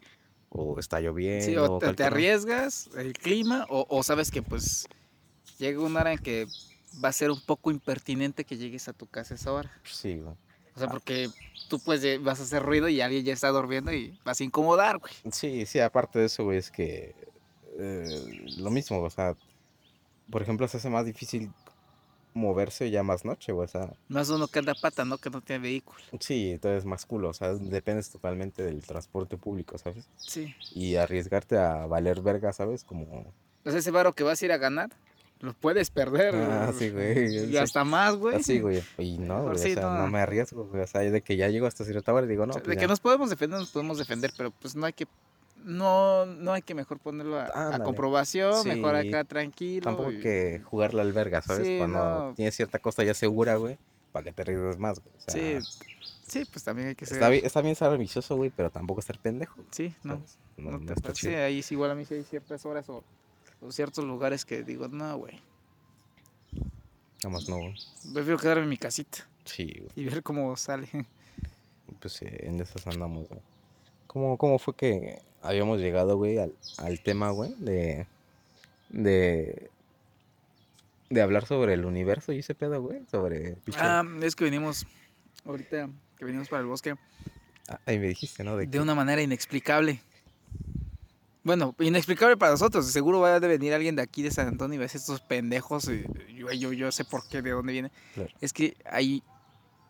o 0.49 0.77
está 0.77 0.99
lloviendo, 0.99 1.45
Sí, 1.45 1.57
o 1.57 1.79
te, 1.79 2.03
arriesgas 2.03 2.91
el 2.95 3.13
clima, 3.13 3.65
o, 3.69 3.87
o 3.89 4.03
sabes 4.03 4.29
que 4.29 4.43
pues 4.43 4.87
llega 5.57 5.81
una 5.81 6.01
hora 6.01 6.13
en 6.13 6.19
que 6.19 6.45
va 7.03 7.09
a 7.09 7.13
ser 7.13 7.31
un 7.31 7.41
poco 7.41 7.71
impertinente 7.71 8.45
que 8.45 8.55
llegues 8.55 8.87
a 8.87 8.93
tu 8.93 9.07
casa 9.07 9.33
a 9.33 9.37
esa 9.37 9.51
hora. 9.51 9.71
Sí, 9.83 10.19
güey. 10.19 10.35
O 10.77 10.79
sea, 10.79 10.89
porque 10.89 11.27
tú 11.69 11.79
pues 11.79 12.03
vas 12.23 12.39
a 12.39 12.43
hacer 12.43 12.61
ruido 12.61 12.87
y 12.87 13.01
alguien 13.01 13.25
ya 13.25 13.33
está 13.33 13.49
durmiendo 13.49 13.91
y 13.91 14.15
vas 14.23 14.39
a 14.39 14.43
incomodar, 14.43 14.99
güey. 14.99 15.11
Sí, 15.31 15.65
sí, 15.65 15.79
aparte 15.79 16.19
de 16.19 16.25
eso, 16.25 16.43
güey, 16.43 16.59
es 16.59 16.69
que 16.69 17.15
eh, 17.79 18.45
lo 18.57 18.69
mismo, 18.69 19.01
o 19.01 19.09
sea, 19.09 19.35
por 20.29 20.43
ejemplo, 20.43 20.67
se 20.67 20.77
hace 20.77 20.89
más 20.89 21.03
difícil 21.05 21.49
moverse 22.35 22.91
ya 22.91 23.01
más 23.01 23.25
noche, 23.25 23.51
güey, 23.51 23.65
o 23.65 23.67
sea, 23.67 23.89
Más 24.07 24.29
uno 24.29 24.47
que 24.47 24.59
anda 24.59 24.73
a 24.73 24.75
pata, 24.79 25.03
¿no? 25.03 25.17
Que 25.17 25.31
no 25.31 25.41
tiene 25.41 25.63
vehículo. 25.63 25.97
sí, 26.19 26.51
entonces 26.51 26.85
más 26.85 27.07
culo, 27.07 27.29
o 27.29 27.33
sea, 27.33 27.55
dependes 27.55 28.11
totalmente 28.11 28.61
del 28.61 28.83
transporte 28.85 29.35
público, 29.37 29.79
¿sabes? 29.79 30.05
Sí. 30.17 30.53
Y 30.75 30.95
arriesgarte 30.97 31.57
a 31.57 31.87
valer 31.87 32.21
verga, 32.21 32.53
¿sabes? 32.53 32.83
Como, 32.83 33.33
O 33.65 33.71
sea, 33.71 33.79
ese 33.79 33.89
varo 33.89 34.13
que 34.13 34.23
vas 34.23 34.39
a 34.39 34.45
ir 34.45 34.51
a 34.51 34.57
ganar, 34.57 34.91
lo 35.41 35.53
puedes 35.53 35.89
perder. 35.91 36.35
Ah, 36.35 36.71
sí, 36.77 36.89
güey, 36.89 37.49
Y 37.51 37.57
hasta 37.57 37.83
más, 37.83 38.15
güey. 38.15 38.35
así, 38.37 38.59
güey, 38.59 38.81
y 38.97 39.17
no, 39.17 39.43
güey, 39.43 39.57
sí, 39.57 39.71
o 39.71 39.75
sea, 39.75 39.83
no. 39.83 39.97
no 39.99 40.07
me 40.07 40.19
arriesgo, 40.19 40.65
güey, 40.65 40.81
o 40.83 40.87
sea, 40.87 41.01
de 41.01 41.21
que 41.21 41.35
ya 41.37 41.47
llego 41.49 41.67
hasta 41.67 41.83
cierta 41.83 42.13
hora 42.13 42.25
y 42.25 42.29
digo, 42.29 42.45
no, 42.45 42.51
O 42.51 42.53
sea, 42.53 42.63
pues 42.63 42.69
de 42.69 42.75
ya. 42.75 42.81
que 42.81 42.87
nos 42.87 42.99
podemos 42.99 43.29
defender, 43.29 43.59
nos 43.59 43.69
podemos 43.71 43.97
defender, 43.97 44.31
pero 44.35 44.51
pues 44.51 44.75
no 44.75 44.85
hay 44.85 44.93
que 44.93 45.07
no 45.63 46.25
no 46.25 46.53
hay 46.53 46.61
que 46.61 46.73
mejor 46.75 46.99
ponerlo 46.99 47.39
a, 47.39 47.79
comprobación, 47.83 48.65
mejor 48.67 48.95
acá 48.95 49.23
tranquilo. 49.25 49.83
Tampoco 49.83 50.11
y- 50.11 50.19
que 50.21 50.61
jugarla 50.63 51.01
al 51.01 51.11
verga, 51.13 51.41
¿sabes? 51.41 51.67
Sí, 51.67 51.77
Cuando 51.77 51.99
no. 52.29 52.33
tienes 52.35 52.55
cierta 52.55 52.79
cosa 52.79 53.03
ya 53.03 53.13
segura, 53.13 53.55
güey, 53.55 53.77
para 54.11 54.23
que 54.25 54.31
te 54.33 54.43
arriesgues 54.43 54.77
más, 54.77 54.99
güey. 55.01 55.13
O 55.17 55.19
sea, 55.29 55.33
Sí, 55.61 55.67
sí, 56.25 56.45
pues 56.51 56.63
también 56.63 56.89
hay 56.89 56.95
que 56.95 57.05
ser. 57.05 57.17
Está 57.17 57.29
bien, 57.29 57.45
está 57.45 57.61
bien 57.61 57.75
ser 57.75 57.89
ambicioso, 57.89 58.35
güey, 58.37 58.49
pero 58.55 58.69
tampoco 58.69 58.99
estar 59.01 59.17
pendejo. 59.19 59.55
Sí, 59.71 59.93
no. 60.03 60.15
¿sabes? 60.15 60.37
No, 60.57 60.79
te 60.79 60.93
está 60.93 61.09
pases. 61.09 61.17
Sí, 61.19 61.27
chido. 61.27 61.43
ahí 61.43 61.61
sí, 61.61 61.73
igual 61.75 61.91
a 61.91 61.95
mí 61.95 62.05
sí 62.05 62.13
hay 62.15 62.23
ciertas 62.23 62.65
horas 62.65 62.87
o, 62.89 63.03
o 63.61 63.71
ciertos 63.71 64.05
lugares 64.05 64.45
que 64.45 64.63
digo, 64.63 64.87
no, 64.87 65.17
güey. 65.17 65.39
Nada 67.23 67.29
más 67.33 67.49
no. 67.49 67.57
Prefiero 68.13 68.37
quedarme 68.37 68.63
en 68.63 68.69
mi 68.69 68.77
casita 68.77 69.27
Sí, 69.45 69.73
güey. 69.79 69.89
y 69.95 70.05
ver 70.05 70.21
cómo 70.23 70.55
sale. 70.57 70.87
Pues 71.99 72.21
eh, 72.21 72.41
en 72.47 72.59
esas 72.59 72.85
andamos, 72.87 73.27
güey. 73.27 73.41
¿Cómo, 74.07 74.37
¿Cómo 74.37 74.59
fue 74.59 74.75
que 74.75 75.21
habíamos 75.41 75.79
llegado, 75.79 76.17
güey, 76.17 76.37
al, 76.37 76.53
al 76.77 76.99
tema, 77.01 77.31
güey, 77.31 77.53
de, 77.57 78.05
de, 78.89 79.69
de 81.09 81.21
hablar 81.21 81.45
sobre 81.45 81.73
el 81.73 81.85
universo 81.85 82.31
y 82.33 82.39
ese 82.39 82.53
pedo, 82.55 82.81
güey? 82.81 83.01
Sobre... 83.09 83.57
Ah, 83.77 84.03
es 84.21 84.35
que 84.35 84.43
venimos 84.43 84.85
ahorita 85.45 85.89
que 86.17 86.25
venimos 86.25 86.49
para 86.49 86.61
el 86.61 86.67
bosque 86.67 86.95
Ah, 87.69 87.79
ahí 87.85 87.99
me 87.99 88.07
dijiste, 88.07 88.43
¿no? 88.43 88.55
De, 88.57 88.65
de 88.65 88.71
que- 88.71 88.79
una 88.79 88.95
manera 88.95 89.21
inexplicable. 89.21 90.01
Bueno, 91.47 91.73
inexplicable 91.79 92.35
para 92.35 92.51
nosotros. 92.51 92.85
Seguro 92.87 93.21
va 93.21 93.35
a 93.35 93.39
de 93.39 93.47
venir 93.47 93.73
alguien 93.73 93.95
de 93.95 94.01
aquí 94.01 94.21
de 94.21 94.31
San 94.31 94.49
Antonio 94.49 94.75
y 94.75 94.77
va 94.79 94.83
a 94.83 94.87
decir 94.87 94.99
estos 94.99 95.21
pendejos. 95.21 95.87
y 95.89 96.03
yo, 96.35 96.51
yo, 96.51 96.73
yo 96.73 96.91
sé 96.91 97.05
por 97.05 97.25
qué, 97.29 97.41
de 97.41 97.51
dónde 97.51 97.71
viene. 97.71 97.91
Claro. 98.13 98.29
Es 98.41 98.51
que 98.51 98.75
ahí 98.91 99.23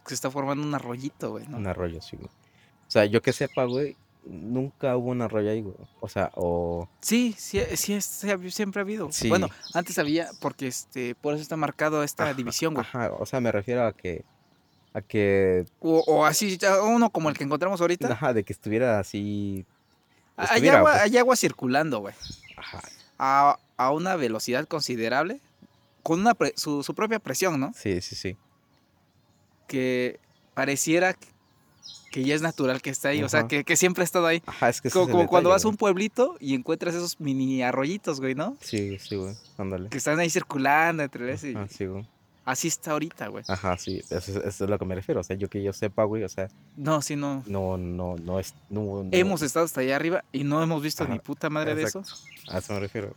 se 0.06 0.14
está 0.14 0.30
formando 0.30 0.64
un 0.64 0.74
arroyito, 0.76 1.32
güey, 1.32 1.48
¿no? 1.48 1.58
Un 1.58 1.66
arroyo, 1.66 2.00
sí, 2.00 2.16
güey. 2.16 2.30
O 2.30 2.92
sea, 2.92 3.06
yo 3.06 3.24
que 3.24 3.34
sepa, 3.34 3.64
güey, 3.66 3.98
nunca 4.24 4.96
hubo 4.96 5.10
un 5.10 5.24
arroyo 5.24 5.50
ahí, 5.50 5.64
güey. 5.64 5.76
O 6.00 6.08
sea, 6.08 6.32
o... 6.36 6.88
Sí, 7.02 7.34
sí, 7.36 7.60
sí, 7.76 7.94
es- 7.96 8.24
siempre 8.52 8.80
ha 8.80 8.84
habido. 8.84 9.12
Sí. 9.12 9.28
Bueno, 9.28 9.50
antes 9.74 9.98
había, 9.98 10.30
porque 10.40 10.68
este, 10.68 11.16
por 11.16 11.34
eso 11.34 11.42
está 11.42 11.58
marcado 11.58 12.04
esta 12.04 12.26
Ajá, 12.26 12.34
división, 12.36 12.76
güey. 12.76 12.86
Ajá, 12.86 13.12
o 13.14 13.26
sea, 13.26 13.42
me 13.42 13.52
refiero 13.52 13.84
a 13.86 13.94
que... 13.94 14.24
A 14.94 15.02
que... 15.02 15.66
O, 15.80 16.04
o 16.06 16.24
así, 16.26 16.58
uno 16.84 17.10
como 17.10 17.30
el 17.30 17.38
que 17.38 17.44
encontramos 17.46 17.82
ahorita. 17.82 18.12
Ajá, 18.14 18.32
de 18.34 18.44
que 18.44 18.54
estuviera 18.54 19.00
así... 19.00 19.66
Hay 20.38 20.46
estuviera, 20.46 20.78
agua, 20.80 20.92
pues. 20.92 21.04
hay 21.04 21.18
agua 21.18 21.36
circulando, 21.36 22.00
güey. 22.00 22.14
Ajá, 22.56 22.82
A, 23.20 23.58
a 23.78 23.92
una 23.92 24.16
velocidad 24.16 24.68
considerable, 24.68 25.40
con 26.04 26.20
una 26.22 26.34
pre- 26.36 26.54
su, 26.56 26.84
su 26.84 26.94
propia 26.96 27.20
presión, 27.20 27.60
¿no? 27.60 27.74
sí, 27.76 28.02
sí, 28.02 28.16
sí. 28.16 28.38
Que 29.68 30.20
pareciera 30.54 31.14
que- 31.14 32.24
ya 32.24 32.34
es 32.34 32.42
natural 32.42 32.82
que 32.82 32.90
está 32.90 33.10
ahí, 33.10 33.22
o 33.22 33.30
sea, 33.30 33.48
que, 33.48 33.64
que 33.64 33.76
siempre 33.76 34.02
ha 34.02 34.06
estado 34.06 34.26
ahí. 34.26 34.42
Ajá, 34.48 34.70
es 34.70 34.82
que 34.82 34.90
Como, 34.90 35.08
como 35.12 35.28
cuando 35.28 35.50
vas 35.52 35.64
a 35.66 35.68
un 35.68 35.78
pueblito 35.78 36.36
y 36.40 36.56
encuentras 36.56 36.96
esos 36.96 37.20
mini 37.20 37.62
arroyitos, 37.62 38.20
güey, 38.20 38.34
¿no? 38.34 38.58
Sí, 38.60 38.98
sí, 38.98 39.16
güey, 39.16 39.36
ándale. 39.60 39.90
Que 39.90 39.98
están 40.00 40.18
ahí 40.20 40.30
circulando 40.32 41.04
entre 41.04 41.32
eso 41.32 41.46
y 41.48 41.56
Ajá, 41.56 41.68
sí, 41.68 41.86
güey. 41.86 42.08
Así 42.48 42.68
está 42.70 42.92
ahorita, 42.92 43.28
güey. 43.28 43.44
Ajá, 43.48 43.78
sí, 43.78 44.00
eso, 44.10 44.18
es- 44.18 44.28
eso 44.30 44.64
es 44.64 44.70
lo 44.70 44.80
que 44.80 44.86
me 44.86 44.96
refiero. 44.96 45.22
O 45.22 45.24
sea, 45.24 45.36
yo 45.36 45.50
que 45.50 45.62
yo 45.62 45.74
sepa, 45.74 46.04
güey, 46.06 46.24
o 46.24 46.30
sea, 46.30 46.48
No, 46.76 47.02
sí, 47.02 47.16
no. 47.16 47.44
no, 47.46 47.78
no, 47.78 48.16
no 48.18 48.40
es... 48.40 48.56
No, 48.70 49.04
no- 49.04 49.10
Hemos 49.12 49.42
estado 49.42 49.66
hasta 49.66 49.82
allá 49.82 49.96
arriba 49.96 50.24
y 50.32 50.44
no 50.44 50.64
hemos 50.64 50.82
visto 50.82 51.04
Ajá, 51.04 51.14
ni 51.14 51.20
puta 51.20 51.50
madre 51.50 51.76
de 51.76 51.84
eso. 51.84 52.02
A 52.50 52.58
eso 52.60 52.74
me 52.74 52.80
refiero. 52.80 53.14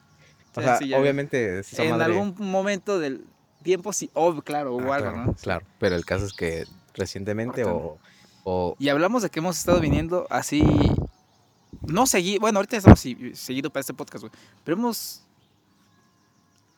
O 0.54 0.60
sea, 0.60 0.76
sí, 0.78 0.92
obviamente... 0.92 1.60
En 1.78 1.90
madre- 1.90 2.04
algún 2.04 2.34
momento 2.38 2.98
del 2.98 3.24
tiempo 3.62 3.92
sí, 3.92 4.10
oh, 4.14 4.40
claro, 4.42 4.74
hubo 4.74 4.92
Ah, 4.92 4.96
algo, 4.96 5.10
claro, 5.12 5.26
¿no? 5.26 5.34
Claro, 5.34 5.66
pero 5.78 5.94
el 5.96 6.04
caso 6.04 6.26
es 6.26 6.32
que 6.32 6.64
recientemente 6.94 7.64
o, 7.64 7.98
o... 8.44 8.74
Y 8.78 8.88
hablamos 8.88 9.22
de 9.22 9.30
que 9.30 9.38
hemos 9.38 9.58
estado 9.58 9.80
viniendo 9.80 10.26
así, 10.30 10.62
no 11.82 12.06
seguido, 12.06 12.40
bueno, 12.40 12.58
ahorita 12.58 12.76
estamos 12.78 13.00
seguido 13.34 13.70
para 13.70 13.80
este 13.80 13.94
podcast, 13.94 14.22
güey, 14.24 14.32
pero 14.64 14.76
hemos 14.76 15.22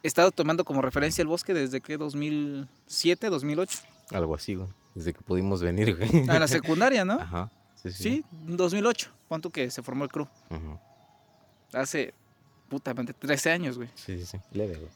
estado 0.03 0.31
tomando 0.31 0.65
como 0.65 0.83
referencia 0.83 1.23
el 1.23 1.29
bosque 1.29 1.55
desde 1.55 1.81
que 1.81 1.97
2007, 1.97 3.29
2008, 3.31 3.79
Algo 4.11 4.35
así, 4.35 4.55
güey. 4.55 4.69
Desde 4.95 5.13
que 5.15 5.21
pudimos 5.23 5.63
venir, 5.63 5.97
güey. 5.97 6.29
a 6.29 6.39
la 6.39 6.49
secundaria, 6.49 7.05
¿no? 7.05 7.15
Ajá. 7.15 7.51
Sí, 7.83 7.91
sí. 7.91 8.03
Sí, 8.03 8.25
2008, 8.33 9.11
¿cuánto 9.29 9.51
que 9.51 9.71
se 9.71 9.83
formó 9.83 10.05
el 10.05 10.11
crew? 10.11 10.29
Ujú. 10.51 10.79
Hace, 11.73 12.15
putamente, 12.69 13.13
13 13.13 13.51
años, 13.51 13.77
güey. 13.77 13.89
Sí, 13.95 14.19
sí, 14.19 14.27
sí. 14.27 14.39
Leve, 14.53 14.77
güey. 14.77 14.91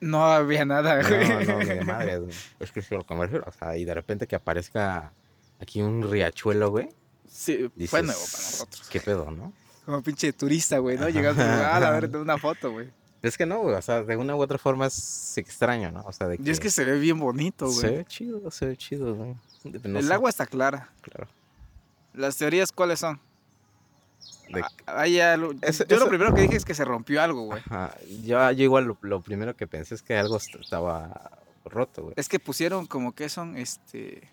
No 0.00 0.24
había 0.24 0.64
nada, 0.64 1.02
güey. 1.02 1.28
No, 1.28 1.58
no, 1.58 1.58
de 1.58 1.84
madre, 1.84 2.18
güey. 2.18 2.34
Es 2.60 2.70
que 2.70 2.80
es 2.80 2.90
lo 2.90 3.02
refiero. 3.02 3.44
O 3.46 3.52
sea, 3.52 3.76
y 3.76 3.84
de 3.84 3.94
repente 3.94 4.26
que 4.26 4.36
aparezca 4.36 5.12
aquí 5.60 5.82
un 5.82 6.08
riachuelo, 6.10 6.70
güey. 6.70 6.88
Sí, 7.28 7.70
dices, 7.74 7.90
fue 7.90 8.02
nuevo 8.02 8.20
para 8.20 8.44
nosotros. 8.44 8.88
¿Qué 8.88 9.00
pedo, 9.00 9.30
no? 9.30 9.52
Como 9.84 10.02
pinche 10.02 10.32
turista, 10.32 10.78
güey, 10.78 10.96
¿no? 10.98 11.08
Llegando 11.08 11.42
a 11.42 11.76
a 11.76 11.90
ver, 11.92 12.10
de 12.10 12.18
una 12.18 12.38
foto, 12.38 12.72
güey. 12.72 12.90
Es 13.26 13.36
que 13.38 13.46
no, 13.46 13.60
güey. 13.60 13.74
O 13.74 13.82
sea, 13.82 14.02
de 14.02 14.16
una 14.16 14.34
u 14.36 14.40
otra 14.40 14.58
forma 14.58 14.86
es 14.86 15.36
extraño, 15.38 15.90
¿no? 15.90 16.02
O 16.06 16.12
sea, 16.12 16.26
de 16.28 16.38
que... 16.38 16.42
Y 16.44 16.50
es 16.50 16.60
que 16.60 16.70
se 16.70 16.84
ve 16.84 16.98
bien 16.98 17.18
bonito, 17.18 17.68
Se 17.70 17.80
güey. 17.88 17.96
ve 17.98 18.04
chido, 18.06 18.50
se 18.50 18.66
ve 18.66 18.76
chido, 18.76 19.14
güey. 19.14 19.34
No 19.84 19.98
el 19.98 20.06
sé, 20.06 20.12
agua 20.14 20.30
está 20.30 20.46
clara. 20.46 20.90
Claro. 21.02 21.28
¿Las 22.14 22.36
teorías 22.36 22.72
cuáles 22.72 23.00
son? 23.00 23.20
De- 24.48 24.64
Ah, 24.86 25.06
Eso- 25.62 25.84
yo 25.86 25.98
lo 25.98 26.08
primero 26.08 26.32
que 26.34 26.42
dije 26.42 26.56
es 26.56 26.64
que 26.64 26.74
se 26.74 26.84
rompió 26.84 27.20
algo, 27.20 27.42
güey. 27.46 27.60
Ajá. 27.66 27.94
Yo, 28.24 28.50
yo 28.52 28.62
igual 28.64 28.84
lo, 28.84 28.96
lo 29.02 29.20
primero 29.20 29.56
que 29.56 29.66
pensé 29.66 29.94
es 29.96 30.02
que 30.02 30.16
algo 30.16 30.36
est- 30.36 30.54
estaba 30.54 31.30
roto, 31.64 32.02
güey. 32.04 32.14
Es 32.16 32.28
que 32.28 32.38
pusieron 32.38 32.86
como 32.86 33.12
que 33.14 33.28
son, 33.28 33.56
este, 33.56 34.28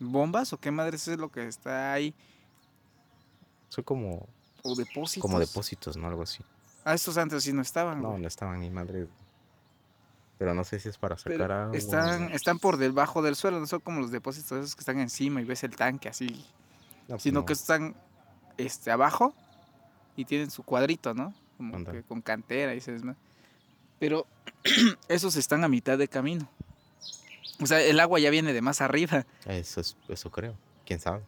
bombas 0.00 0.52
o 0.54 0.58
qué 0.58 0.70
madres 0.70 1.06
es 1.06 1.18
lo 1.18 1.30
que 1.30 1.46
está 1.46 1.92
ahí. 1.92 2.14
Son 3.68 3.84
como, 3.84 4.26
O 4.62 4.74
depósitos. 4.74 5.20
como 5.22 5.38
depósitos, 5.38 5.96
¿no? 5.96 6.08
Algo 6.08 6.22
así. 6.22 6.42
Ah, 6.84 6.94
estos 6.94 7.16
antes 7.18 7.44
sí 7.44 7.52
no 7.52 7.62
estaban, 7.62 8.02
No, 8.02 8.10
güey. 8.10 8.22
no 8.22 8.28
estaban 8.28 8.60
ni 8.60 8.70
madre. 8.70 9.06
Pero 10.38 10.54
no 10.54 10.64
sé 10.64 10.80
si 10.80 10.88
es 10.88 10.98
para 10.98 11.14
Pero 11.16 11.36
sacar 11.38 11.52
agua. 11.52 11.76
están, 11.76 12.32
están 12.32 12.58
por 12.58 12.76
debajo 12.76 13.22
del 13.22 13.36
suelo, 13.36 13.60
no 13.60 13.66
son 13.66 13.80
como 13.80 14.00
los 14.00 14.10
depósitos 14.10 14.58
esos 14.58 14.74
que 14.74 14.80
están 14.80 14.98
encima 14.98 15.40
y 15.40 15.44
ves 15.44 15.62
el 15.62 15.76
tanque 15.76 16.08
así, 16.08 16.26
No, 17.06 17.14
pues 17.14 17.22
sino 17.22 17.40
no. 17.40 17.46
que 17.46 17.52
están 17.52 17.94
este, 18.56 18.90
abajo 18.90 19.34
y 20.16 20.24
tienen 20.24 20.50
su 20.50 20.64
cuadrito, 20.64 21.14
¿no? 21.14 21.32
Como 21.56 21.84
que 21.84 22.02
con 22.02 22.20
cantera 22.22 22.74
y 22.74 22.78
ese 22.78 22.90
desmadre. 22.92 23.18
Pero 24.00 24.26
esos 25.08 25.36
están 25.36 25.62
a 25.62 25.68
mitad 25.68 25.96
de 25.96 26.08
camino. 26.08 26.48
O 27.60 27.66
sea, 27.66 27.80
el 27.80 28.00
agua 28.00 28.18
ya 28.18 28.30
viene 28.30 28.52
de 28.52 28.60
más 28.62 28.80
arriba. 28.80 29.24
Eso, 29.46 29.80
es, 29.80 29.96
eso 30.08 30.30
creo. 30.32 30.56
¿Quién 30.84 30.98
sabe? 30.98 31.22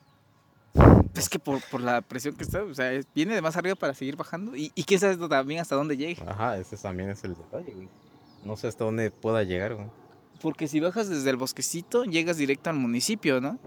Es 1.19 1.29
que 1.29 1.39
por, 1.39 1.61
por 1.71 1.81
la 1.81 2.01
presión 2.01 2.35
que 2.35 2.43
está, 2.43 2.63
o 2.63 2.75
sea, 2.75 2.91
viene 3.15 3.35
de 3.35 3.41
más 3.41 3.57
arriba 3.57 3.77
para 3.77 3.95
seguir 3.95 4.17
bajando. 4.17 4.57
Y, 4.57 4.73
y 4.75 4.85
quién 4.85 4.99
sabe 4.99 5.17
también 5.29 5.61
hasta 5.61 5.77
dónde 5.77 5.97
llegue. 5.97 6.23
Ajá, 6.27 6.59
ese 6.59 6.77
también 6.77 7.11
es 7.11 7.23
el 7.25 7.35
detalle, 7.35 7.73
güey. 7.73 7.89
No 8.45 8.57
sé 8.57 8.67
hasta 8.67 8.85
dónde 8.85 9.11
pueda 9.11 9.43
llegar, 9.45 9.75
güey. 9.75 9.87
Porque 10.43 10.69
si 10.69 10.81
bajas 10.81 11.09
desde 11.09 11.31
el 11.31 11.37
bosquecito, 11.37 12.05
llegas 12.05 12.37
directo 12.37 12.69
al 12.71 12.77
municipio, 12.77 13.41
¿no? 13.41 13.59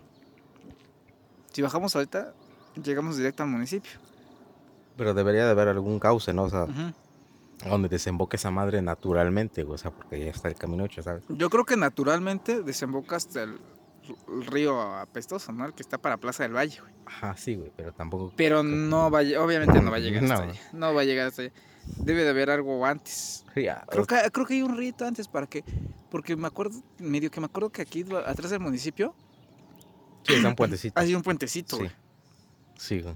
Si 1.54 1.62
bajamos 1.62 1.96
ahorita, 1.96 2.34
llegamos 2.84 3.18
directo 3.18 3.44
al 3.44 3.50
municipio. 3.50 3.92
Pero 4.96 5.14
debería 5.14 5.46
de 5.46 5.52
haber 5.52 5.70
algún 5.70 6.00
cauce, 6.00 6.34
¿no? 6.34 6.44
O 6.44 6.50
sea, 6.50 6.68
donde 7.66 7.90
desemboque 7.90 8.36
esa 8.36 8.52
madre 8.52 8.82
naturalmente, 8.82 9.64
güey. 9.64 9.76
O 9.76 9.78
sea, 9.78 9.92
porque 9.92 10.20
ya 10.20 10.32
está 10.32 10.50
el 10.50 10.56
camino 10.56 10.86
hecho, 10.86 11.02
¿sabes? 11.02 11.24
Yo 11.30 11.50
creo 11.50 11.66
que 11.66 11.78
naturalmente 11.78 12.62
desemboca 12.62 13.16
hasta 13.16 13.44
el 13.44 13.58
río 14.48 14.82
apestoso, 14.82 15.52
¿no? 15.52 15.66
El 15.66 15.74
que 15.74 15.82
está 15.84 15.98
para 15.98 16.18
Plaza 16.18 16.44
del 16.44 16.54
Valle, 16.56 16.80
güey. 16.80 16.94
Ajá, 17.06 17.36
sí, 17.38 17.56
güey, 17.56 17.72
pero 17.76 17.94
tampoco. 17.94 18.34
Pero 18.36 18.64
no 18.64 19.10
va 19.10 19.20
obviamente 19.40 19.82
no 19.82 19.90
va 19.92 19.98
a 19.98 20.00
llegar 20.00 20.24
hasta 20.24 20.36
No. 20.46 20.52
allá. 20.52 20.60
No 20.74 20.94
va 20.94 21.02
a 21.02 21.06
llegar 21.06 21.28
hasta 21.28 21.44
allá. 21.44 21.52
Debe 21.98 22.24
de 22.24 22.30
haber 22.32 22.50
algo 22.50 22.86
antes. 22.86 23.46
Creo 23.54 24.06
que, 24.06 24.16
creo 24.32 24.46
que 24.46 24.54
hay 24.56 24.62
un 24.62 24.78
rito 24.78 25.06
antes 25.06 25.28
para 25.28 25.48
que. 25.48 25.64
Porque 26.12 26.36
me 26.36 26.48
acuerdo, 26.48 26.82
medio 27.00 27.32
que 27.32 27.40
me 27.40 27.46
acuerdo 27.46 27.70
que 27.70 27.82
aquí 27.82 28.06
atrás 28.26 28.52
del 28.52 28.60
municipio 28.60 29.16
sí, 30.24 30.34
está 30.36 30.50
un 30.50 30.56
puentecito. 30.56 31.00
hay 31.00 31.16
un 31.16 31.22
puentecito, 31.22 31.78
Sí. 31.78 31.82
güey. 31.84 31.96
Sí, 32.78 33.02
güey. 33.02 33.16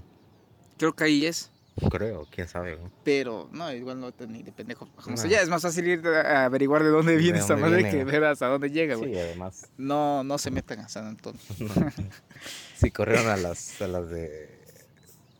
Creo 0.78 0.94
que 0.94 1.04
ahí 1.04 1.26
es. 1.26 1.51
Creo, 1.90 2.26
quién 2.30 2.48
sabe, 2.48 2.76
güey. 2.76 2.90
Pero 3.02 3.48
no, 3.52 3.72
igual 3.72 3.98
no 3.98 4.12
ni 4.28 4.42
de 4.42 4.52
pendejo. 4.52 4.88
Como 5.02 5.16
No. 5.16 5.26
ya 5.26 5.40
es 5.40 5.48
más 5.48 5.62
fácil 5.62 5.86
ir 5.88 6.06
a 6.06 6.44
averiguar 6.44 6.82
de 6.82 6.90
dónde 6.90 7.16
viene 7.16 7.38
esta 7.38 7.54
dónde 7.54 7.70
madre 7.70 7.90
que 7.90 8.04
ver 8.04 8.24
hasta 8.24 8.46
dónde 8.46 8.70
llega, 8.70 8.94
güey. 8.96 9.14
Sí, 9.14 9.18
además. 9.18 9.70
No, 9.78 10.22
no 10.22 10.36
se 10.38 10.50
metan 10.50 10.80
a 10.80 10.88
San 10.88 11.06
Antonio. 11.06 11.40
sí, 12.76 12.90
corrieron 12.90 13.26
a 13.28 13.36
las, 13.36 13.80
a 13.80 13.88
las 13.88 14.10
de. 14.10 14.50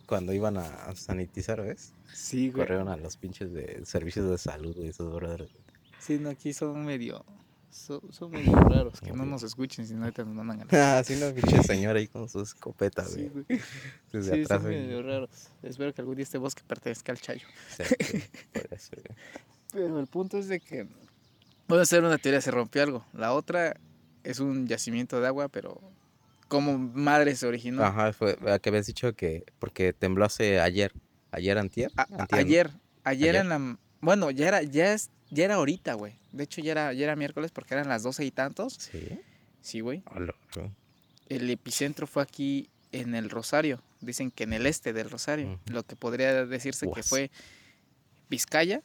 Cuando 0.07 0.33
iban 0.33 0.57
a 0.57 0.95
sanitizar, 0.95 1.63
¿ves? 1.63 1.93
Sí, 2.13 2.51
güey. 2.51 2.65
Corrieron 2.67 2.89
a 2.89 2.97
los 2.97 3.17
pinches 3.17 3.53
de 3.53 3.85
servicios 3.85 4.31
de 4.31 4.39
salud, 4.39 4.75
güey, 4.75 4.89
esos 4.89 5.15
brothers. 5.15 5.51
Sí, 5.99 6.19
no, 6.19 6.31
aquí 6.31 6.53
son 6.53 6.85
medio. 6.85 7.25
Son, 7.73 8.01
son 8.13 8.31
medio 8.31 8.53
raros. 8.55 9.01
Que 9.01 9.13
no 9.13 9.25
nos 9.25 9.43
escuchen, 9.43 9.87
si 9.87 9.95
no 9.95 10.03
ahorita 10.05 10.25
nos 10.25 10.35
mandan 10.35 10.61
a 10.61 10.65
la. 10.67 10.71
Ah, 10.99 11.03
sí, 11.03 11.15
una 11.15 11.33
pinche 11.33 11.63
señora 11.63 11.99
ahí 11.99 12.07
con 12.07 12.29
su 12.29 12.43
escopeta, 12.43 13.03
Sí, 13.05 13.29
güey. 13.33 13.45
güey. 13.49 13.61
Desde 14.13 14.35
Sí, 14.35 14.43
atrás, 14.43 14.61
son 14.63 14.71
güey. 14.71 14.83
medio 14.83 15.03
raros. 15.03 15.31
Espero 15.63 15.95
que 15.95 16.03
algún 16.03 16.17
día 16.17 16.25
este 16.25 16.37
bosque 16.39 16.63
pertenezca 16.67 17.13
al 17.13 17.19
Chayo. 17.19 17.47
Sí, 17.77 17.83
güey. 18.55 19.05
Pero 19.73 19.99
el 20.01 20.07
punto 20.07 20.37
es 20.39 20.49
de 20.49 20.61
que. 20.61 20.87
Voy 21.67 21.79
a 21.79 21.83
hacer 21.83 22.05
una 22.05 22.19
teoría, 22.19 22.41
se 22.43 22.51
rompió 22.51 22.83
algo. 22.83 23.07
La 23.15 23.33
otra 23.33 23.75
es 24.23 24.39
un 24.41 24.67
yacimiento 24.67 25.21
de 25.21 25.27
agua, 25.29 25.49
pero. 25.49 25.81
Como 26.49 26.77
madre 26.77 27.35
se 27.35 27.47
originó. 27.47 27.83
Ajá, 27.83 28.13
fue 28.13 28.37
a 28.47 28.59
que 28.59 28.69
habías 28.69 28.87
dicho 28.87 29.15
que. 29.15 29.45
Porque 29.59 29.95
tembló 29.95 30.27
hace 30.27 30.61
ayer. 30.61 30.93
Ayer, 31.31 31.57
antier. 31.57 31.91
A- 31.97 32.03
Antier, 32.03 32.29
¿no? 32.31 32.37
ayer, 32.37 32.71
ayer, 33.05 33.31
Ayer. 33.31 33.37
en 33.37 33.49
la... 33.49 33.79
Bueno, 34.03 34.31
ya 34.31 34.49
era, 34.49 34.63
ya 34.63 34.93
es, 34.93 35.09
ya 35.31 35.45
era 35.47 35.55
ahorita, 35.55 35.95
güey. 35.95 36.19
De 36.33 36.45
hecho, 36.45 36.61
ya 36.61 36.73
era, 36.73 36.93
ya 36.93 37.05
era 37.05 37.17
miércoles 37.17 37.51
porque 37.51 37.75
eran 37.75 37.89
las 37.89 38.03
doce 38.03 38.25
y 38.25 38.31
tantos. 38.31 38.75
Sí. 38.75 39.21
Sí, 39.61 39.81
güey. 39.81 40.03
Güey. 40.55 40.71
El 41.29 41.49
epicentro 41.51 42.07
fue 42.07 42.23
aquí 42.23 42.69
en 42.91 43.15
el 43.15 43.31
Rosario. 43.31 43.81
Dicen 44.01 44.31
que 44.31 44.45
en 44.45 44.53
el 44.53 44.67
este 44.67 44.93
del 44.93 45.11
Rosario. 45.11 45.59
Lo 45.67 45.83
que 45.85 45.97
podría 45.97 46.45
decirse 46.47 46.91
que 46.93 47.03
fue 47.03 47.31
Vizcaya. 48.29 48.83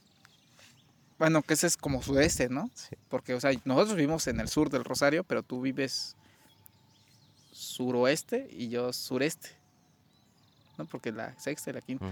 Bueno, 1.17 1.41
que 1.41 1.55
ese 1.55 1.67
es 1.67 1.77
como 1.77 2.03
sudeste, 2.03 2.49
¿no? 2.49 2.69
Sí. 2.75 2.95
Porque, 3.09 3.33
o 3.33 3.39
sea, 3.41 3.51
nosotros 3.65 3.95
vivimos 3.95 4.27
en 4.27 4.39
el 4.39 4.49
sur 4.49 4.69
del 4.69 4.83
Rosario, 4.83 5.23
pero 5.23 5.41
tú 5.41 5.61
vives 5.61 6.15
suroeste 7.51 8.47
y 8.51 8.69
yo 8.69 8.93
sureste. 8.93 9.49
¿No? 10.77 10.85
Porque 10.85 11.11
la 11.11 11.37
sexta 11.39 11.71
y 11.71 11.73
la 11.73 11.81
quinta. 11.81 12.05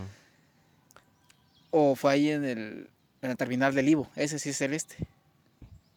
O 1.70 1.96
fue 1.96 2.14
ahí 2.14 2.32
en 2.32 2.46
el, 2.46 2.90
en 3.22 3.32
el 3.32 3.38
terminal 3.38 3.76
del 3.76 3.90
Ivo. 3.90 4.10
Ese 4.16 4.40
sí 4.40 4.50
es 4.50 4.62
el 4.62 4.74
este. 4.74 4.96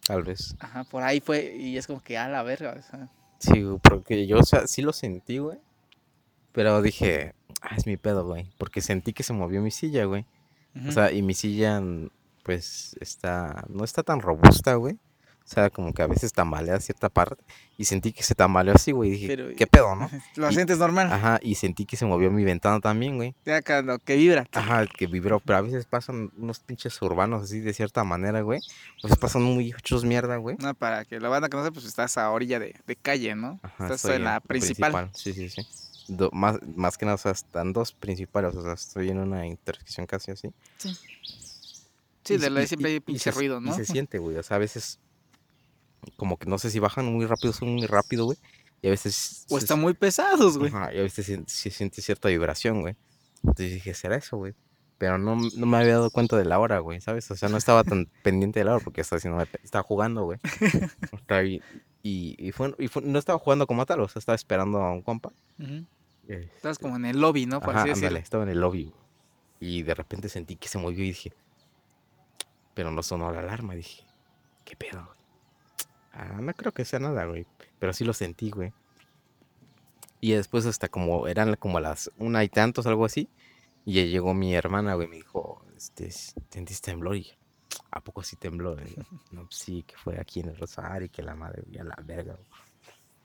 Tal 0.08 0.22
vez. 0.22 0.56
Ajá, 0.58 0.84
por 0.84 1.02
ahí 1.02 1.20
fue. 1.20 1.54
Y 1.54 1.76
es 1.76 1.86
como 1.86 2.02
que 2.02 2.16
a 2.16 2.30
la 2.30 2.42
verga. 2.42 2.74
o 2.78 2.82
sea, 2.82 3.10
Sí, 3.38 3.62
porque 3.82 4.26
yo, 4.26 4.38
o 4.38 4.42
sea, 4.42 4.66
sí 4.66 4.80
lo 4.80 4.94
sentí, 4.94 5.36
güey. 5.36 5.58
Pero 6.52 6.80
dije, 6.80 7.34
ah, 7.60 7.76
es 7.76 7.86
mi 7.86 7.98
pedo, 7.98 8.24
güey. 8.24 8.50
Porque 8.56 8.80
sentí 8.80 9.12
que 9.12 9.22
se 9.22 9.34
movió 9.34 9.60
mi 9.60 9.70
silla, 9.70 10.06
güey. 10.06 10.24
O 10.88 10.92
sea, 10.92 11.12
y 11.12 11.20
mi 11.20 11.34
silla, 11.34 11.82
mm, 11.82 12.08
pues, 12.42 12.96
está, 13.00 13.66
no 13.68 13.84
está 13.84 14.02
tan 14.02 14.20
robusta, 14.20 14.76
güey. 14.76 14.96
O 15.48 15.50
sea, 15.50 15.70
como 15.70 15.94
que 15.94 16.02
a 16.02 16.06
veces 16.06 16.30
tambalea 16.34 16.78
cierta 16.78 17.08
parte. 17.08 17.42
Y 17.78 17.86
sentí 17.86 18.12
que 18.12 18.22
se 18.22 18.34
tambaleó 18.34 18.74
así, 18.74 18.92
güey. 18.92 19.08
y 19.08 19.12
Dije, 19.12 19.26
Pero- 19.28 19.56
¿qué 19.56 19.66
pedo, 19.66 19.96
no? 19.96 20.10
Lo 20.36 20.50
y- 20.50 20.54
sientes 20.54 20.76
normal. 20.76 21.10
Ajá, 21.10 21.38
y 21.40 21.54
sentí 21.54 21.86
que 21.86 21.96
se 21.96 22.04
movió 22.04 22.30
mi 22.30 22.44
ventana 22.44 22.80
también, 22.80 23.16
güey. 23.16 23.34
Ya 23.46 23.62
cuando 23.62 23.98
que 23.98 24.16
vibra. 24.16 24.46
Ajá, 24.52 24.84
que 24.86 25.06
vibró. 25.06 25.40
Pero 25.40 25.58
a 25.58 25.62
veces 25.62 25.86
pasan 25.86 26.30
unos 26.36 26.58
pinches 26.60 27.00
urbanos 27.00 27.44
así 27.44 27.60
de 27.60 27.72
cierta 27.72 28.04
manera, 28.04 28.42
güey. 28.42 28.60
A 29.02 29.06
veces 29.06 29.16
pasan 29.18 29.42
muy 29.42 29.70
hechos 29.70 30.04
mierda, 30.04 30.36
güey. 30.36 30.56
No, 30.60 30.74
para 30.74 31.06
que 31.06 31.18
la 31.18 31.30
banda 31.30 31.48
conoce, 31.48 31.72
pues 31.72 31.86
estás 31.86 32.18
a 32.18 32.30
orilla 32.30 32.58
de, 32.58 32.74
de 32.86 32.96
calle, 32.96 33.34
¿no? 33.34 33.58
Ajá, 33.62 33.84
estás 33.84 34.04
estoy 34.04 34.16
en 34.16 34.24
la 34.24 34.40
principal. 34.40 35.10
Sí, 35.14 35.32
sí, 35.32 35.48
sí. 35.48 35.62
Do- 36.08 36.30
más, 36.32 36.56
más 36.76 36.98
que 36.98 37.06
nada, 37.06 37.14
o 37.14 37.18
sea, 37.18 37.32
están 37.32 37.72
dos 37.72 37.92
principales. 37.92 38.54
O 38.54 38.62
sea, 38.62 38.74
estoy 38.74 39.08
en 39.08 39.18
una 39.18 39.46
intersección 39.46 40.06
casi 40.06 40.30
así. 40.32 40.50
Sí, 42.24 42.34
Y 42.34 42.36
de 42.36 42.50
la 42.50 42.62
y- 42.62 42.66
siempre 42.66 42.90
y- 42.90 42.92
hay 42.92 42.96
y 42.96 43.00
pinche 43.00 43.30
ruido, 43.30 43.58
Y 43.58 43.64
¿no? 43.64 43.74
se 43.74 43.86
siente, 43.86 44.18
güey. 44.18 44.36
O 44.36 44.42
sea, 44.42 44.56
a 44.56 44.60
veces, 44.60 44.98
como 46.16 46.36
que 46.38 46.46
no 46.46 46.58
sé 46.58 46.70
si 46.70 46.78
bajan 46.78 47.06
muy 47.06 47.26
rápido, 47.26 47.52
son 47.52 47.68
muy 47.74 47.86
rápido, 47.86 48.24
güey. 48.26 48.38
Y 48.82 48.86
a 48.86 48.90
veces. 48.90 49.44
O 49.50 49.58
están 49.58 49.80
muy 49.80 49.94
pesados, 49.94 50.56
güey. 50.58 50.70
Ajá, 50.72 50.94
y 50.94 50.98
a 50.98 51.02
veces 51.02 51.26
se, 51.26 51.42
se 51.46 51.70
siente 51.70 52.00
cierta 52.02 52.28
vibración, 52.28 52.80
güey. 52.80 52.96
Entonces 53.42 53.72
dije, 53.74 53.94
¿será 53.94 54.16
eso, 54.16 54.36
güey? 54.36 54.54
Pero 54.98 55.16
no, 55.18 55.36
no 55.56 55.66
me 55.66 55.76
había 55.76 55.92
dado 55.94 56.10
cuenta 56.10 56.36
de 56.36 56.44
la 56.44 56.58
hora, 56.58 56.80
güey, 56.80 57.00
¿sabes? 57.00 57.30
O 57.30 57.36
sea, 57.36 57.48
no 57.48 57.56
estaba 57.56 57.84
tan 57.84 58.06
pendiente 58.22 58.60
de 58.60 58.64
la 58.64 58.74
hora 58.74 58.84
porque 58.84 59.00
estaba 59.00 59.18
haciendo, 59.18 59.40
estaba 59.62 59.82
jugando, 59.84 60.24
güey. 60.24 60.38
Ahí, 61.28 61.62
y, 62.02 62.34
y, 62.38 62.52
fue, 62.52 62.74
y 62.78 62.88
fue- 62.88 63.02
no 63.02 63.18
estaba 63.18 63.38
jugando 63.38 63.66
como 63.66 63.84
tal, 63.86 64.00
o 64.00 64.08
sea, 64.08 64.18
estaba 64.20 64.34
esperando 64.36 64.78
a 64.82 64.92
un 64.92 65.02
compa. 65.02 65.32
Ujú. 65.60 65.84
Este, 66.26 66.74
como 66.82 66.96
en 66.96 67.04
el 67.06 67.20
lobby, 67.20 67.46
¿no? 67.46 67.60
Por 67.60 67.70
Ajá, 67.70 67.82
así 67.82 67.90
ándale, 67.92 68.18
estaba 68.20 68.42
en 68.44 68.50
el 68.50 68.60
lobby. 68.60 68.84
güey. 68.84 68.94
Y 69.60 69.82
de 69.82 69.94
repente 69.94 70.28
sentí 70.28 70.56
que 70.56 70.68
se 70.68 70.78
movió 70.78 71.02
y 71.04 71.08
dije, 71.08 71.32
pero 72.74 72.90
no 72.90 73.02
sonó 73.02 73.32
la 73.32 73.40
alarma. 73.40 73.74
Dije, 73.74 74.04
¿qué 74.64 74.76
pedo? 74.76 75.08
Güey? 76.24 76.38
Ah, 76.38 76.40
no 76.40 76.52
creo 76.54 76.72
que 76.72 76.84
sea 76.84 76.98
nada, 76.98 77.24
güey. 77.24 77.46
Pero 77.78 77.92
sí 77.92 78.04
lo 78.04 78.12
sentí, 78.12 78.50
güey. 78.50 78.72
Y 80.20 80.32
después 80.32 80.66
hasta 80.66 80.88
como 80.88 81.28
eran 81.28 81.54
como 81.56 81.80
las 81.80 82.10
una 82.18 82.42
y 82.44 82.48
tantos, 82.48 82.86
algo 82.86 83.04
así. 83.04 83.28
Y 83.84 83.94
ya 83.94 84.02
llegó 84.04 84.34
mi 84.34 84.54
hermana, 84.54 84.94
güey, 84.94 85.08
me 85.08 85.16
dijo, 85.16 85.64
este, 85.76 86.10
¿sentiste 86.10 86.90
temblor? 86.90 87.16
Y 87.16 87.32
¿a 87.90 88.00
poco 88.00 88.22
sí 88.22 88.36
tembló? 88.36 88.76
Y 88.82 88.96
yo, 88.96 89.02
no, 89.32 89.44
pues 89.44 89.56
sí, 89.56 89.82
que 89.84 89.96
fue 89.96 90.18
aquí 90.20 90.40
en 90.40 90.48
el 90.48 90.56
Rosario 90.56 91.06
y 91.06 91.08
que 91.08 91.22
la 91.22 91.34
madre, 91.34 91.62
y 91.70 91.78
a 91.78 91.84
la 91.84 91.96
verga, 92.04 92.34
güey. 92.34 92.46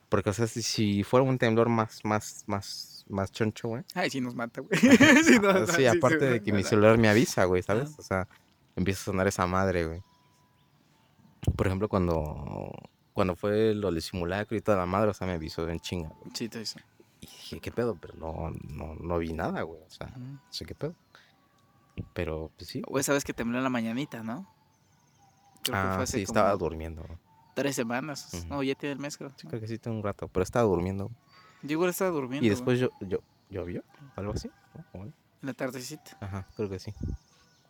Porque, 0.09 0.29
o 0.29 0.33
sea, 0.33 0.45
si, 0.45 0.61
si 0.61 1.03
fuera 1.03 1.23
un 1.23 1.39
temblor 1.39 1.69
más, 1.69 2.05
más, 2.05 2.43
más, 2.45 3.03
más 3.09 3.31
choncho, 3.31 3.69
güey. 3.69 3.83
Ay, 3.95 4.11
sí 4.11 4.21
nos 4.21 4.35
mata, 4.35 4.61
güey. 4.61 4.79
sí, 5.23 5.39
nos 5.39 5.53
mata, 5.55 5.73
sí, 5.73 5.87
aparte 5.87 6.19
sí, 6.19 6.33
de 6.33 6.43
que 6.43 6.53
mi 6.53 6.63
celular 6.63 6.99
me 6.99 7.09
avisa, 7.09 7.45
güey, 7.45 7.63
¿sabes? 7.63 7.97
O 7.97 8.03
sea, 8.03 8.27
empieza 8.75 9.01
a 9.01 9.05
sonar 9.05 9.27
esa 9.27 9.47
madre, 9.47 9.87
güey. 9.87 10.03
Por 11.55 11.67
ejemplo, 11.67 11.87
cuando, 11.89 12.71
cuando 13.13 13.35
fue 13.35 13.73
lo 13.73 13.91
del 13.91 14.01
simulacro 14.01 14.55
y 14.57 14.61
toda 14.61 14.77
la 14.77 14.85
madre, 14.85 15.09
o 15.11 15.13
sea, 15.13 15.27
me 15.27 15.33
avisó 15.33 15.67
en 15.69 15.79
chinga, 15.79 16.09
güey. 16.09 16.31
Sí, 16.33 16.49
te 16.49 16.61
hizo. 16.61 16.79
Y 17.19 17.25
dije, 17.27 17.59
¿qué 17.59 17.71
pedo? 17.71 17.95
Pero 17.95 18.15
no, 18.15 18.51
no, 18.67 18.95
no 18.95 19.17
vi 19.17 19.33
nada, 19.33 19.61
güey. 19.61 19.81
O 19.81 19.89
sea, 19.89 20.07
no 20.17 20.39
sé 20.49 20.65
qué 20.65 20.75
pedo. 20.75 20.93
Pero, 22.13 22.51
pues 22.57 22.69
sí. 22.69 22.81
Esa 22.95 23.13
vez 23.13 23.23
que 23.23 23.33
tembló 23.33 23.57
en 23.57 23.63
la 23.63 23.69
mañanita, 23.69 24.23
¿no? 24.23 24.47
Creo 25.63 25.73
que 25.81 25.87
Ah, 25.87 25.93
fue 25.95 26.03
hace 26.03 26.17
sí, 26.17 26.23
estaba 26.23 26.53
durmiendo. 26.55 27.03
güey. 27.03 27.17
tres 27.53 27.75
semanas. 27.75 28.45
No, 28.49 28.63
ya 28.63 28.75
tiene 28.75 28.93
el 28.93 28.99
mes, 28.99 29.17
creo. 29.17 29.31
Sí, 29.37 29.47
creo 29.47 29.61
que 29.61 29.67
sí, 29.67 29.77
tengo 29.77 29.97
un 29.97 30.03
rato, 30.03 30.27
pero 30.27 30.43
estaba 30.43 30.65
durmiendo. 30.67 31.11
Yo 31.61 31.71
igual 31.73 31.89
estaba 31.91 32.09
durmiendo. 32.11 32.45
Y 32.45 32.49
güey, 32.49 32.55
después 32.55 32.79
yo, 32.79 32.89
yo, 33.01 33.19
llovió, 33.49 33.83
algo 34.15 34.33
así. 34.33 34.49
En 34.93 35.13
la 35.41 35.53
tardecita. 35.53 36.17
Ajá, 36.19 36.47
creo 36.55 36.69
que 36.69 36.79
sí. 36.79 36.93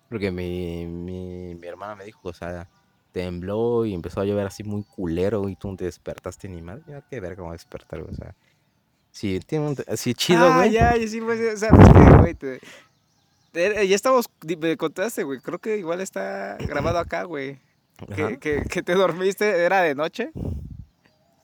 Porque 0.10 0.32
mi, 0.32 0.86
mi, 0.88 1.54
mi 1.56 1.68
hermana 1.68 1.96
me 1.96 2.06
dijo, 2.06 2.30
o 2.30 2.34
sea, 2.34 2.68
tembló 3.14 3.86
y 3.86 3.94
empezó 3.94 4.20
a 4.20 4.26
llover 4.26 4.46
así 4.48 4.64
muy 4.64 4.84
culero 4.84 5.48
y 5.48 5.56
tú 5.56 5.70
no 5.72 5.78
te 5.78 5.86
despertaste 5.86 6.50
ni 6.50 6.62
madre. 6.62 6.84
Ya, 6.88 7.02
qué 7.02 7.22
verga, 7.22 7.48
a 7.48 7.54
despertar, 7.54 8.02
güey, 8.02 8.14
o 8.14 8.18
sea. 8.18 8.36
Sí, 9.12 9.40
tiene 9.46 9.68
un, 9.70 9.78
sí, 9.96 10.14
chido, 10.16 10.44
ah, 10.46 10.58
güey. 10.58 10.72
ya, 10.72 10.98
ya 10.98 11.08
sí, 11.08 11.22
pues, 11.22 11.54
o 11.54 11.58
sea, 11.58 11.70
pues 11.70 11.88
que, 11.94 12.18
güey, 12.18 12.34
te- 12.34 12.60
te- 13.52 13.88
ya 13.88 13.96
estamos, 13.96 14.26
me 14.60 14.76
contaste, 14.76 15.24
güey, 15.24 15.40
creo 15.40 15.60
que 15.60 15.78
igual 15.78 16.02
está 16.02 16.58
grabado 16.58 16.98
acá, 16.98 17.24
güey. 17.24 17.60
que, 18.16 18.40
que, 18.40 18.64
que 18.64 18.82
te 18.82 18.96
dormiste, 18.96 19.48
era 19.64 19.82
de 19.82 19.94
noche. 19.94 20.32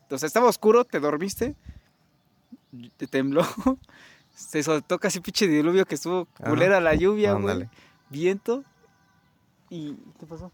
Entonces 0.02 0.26
estaba 0.28 0.48
oscuro, 0.50 0.84
te 0.84 1.00
dormiste, 1.00 1.56
te 2.98 3.06
tembló, 3.06 3.44
se 4.34 4.64
soltó 4.64 4.98
casi 4.98 5.20
pinche 5.20 5.48
diluvio 5.48 5.86
que 5.86 5.94
estuvo 5.94 6.28
Ajá. 6.40 6.50
culera 6.50 6.80
la 6.82 6.96
lluvia, 6.96 7.34
güey. 7.34 7.70
Viento. 8.10 8.64
¿Y 9.70 9.94
qué 10.20 10.26
pasó? 10.26 10.52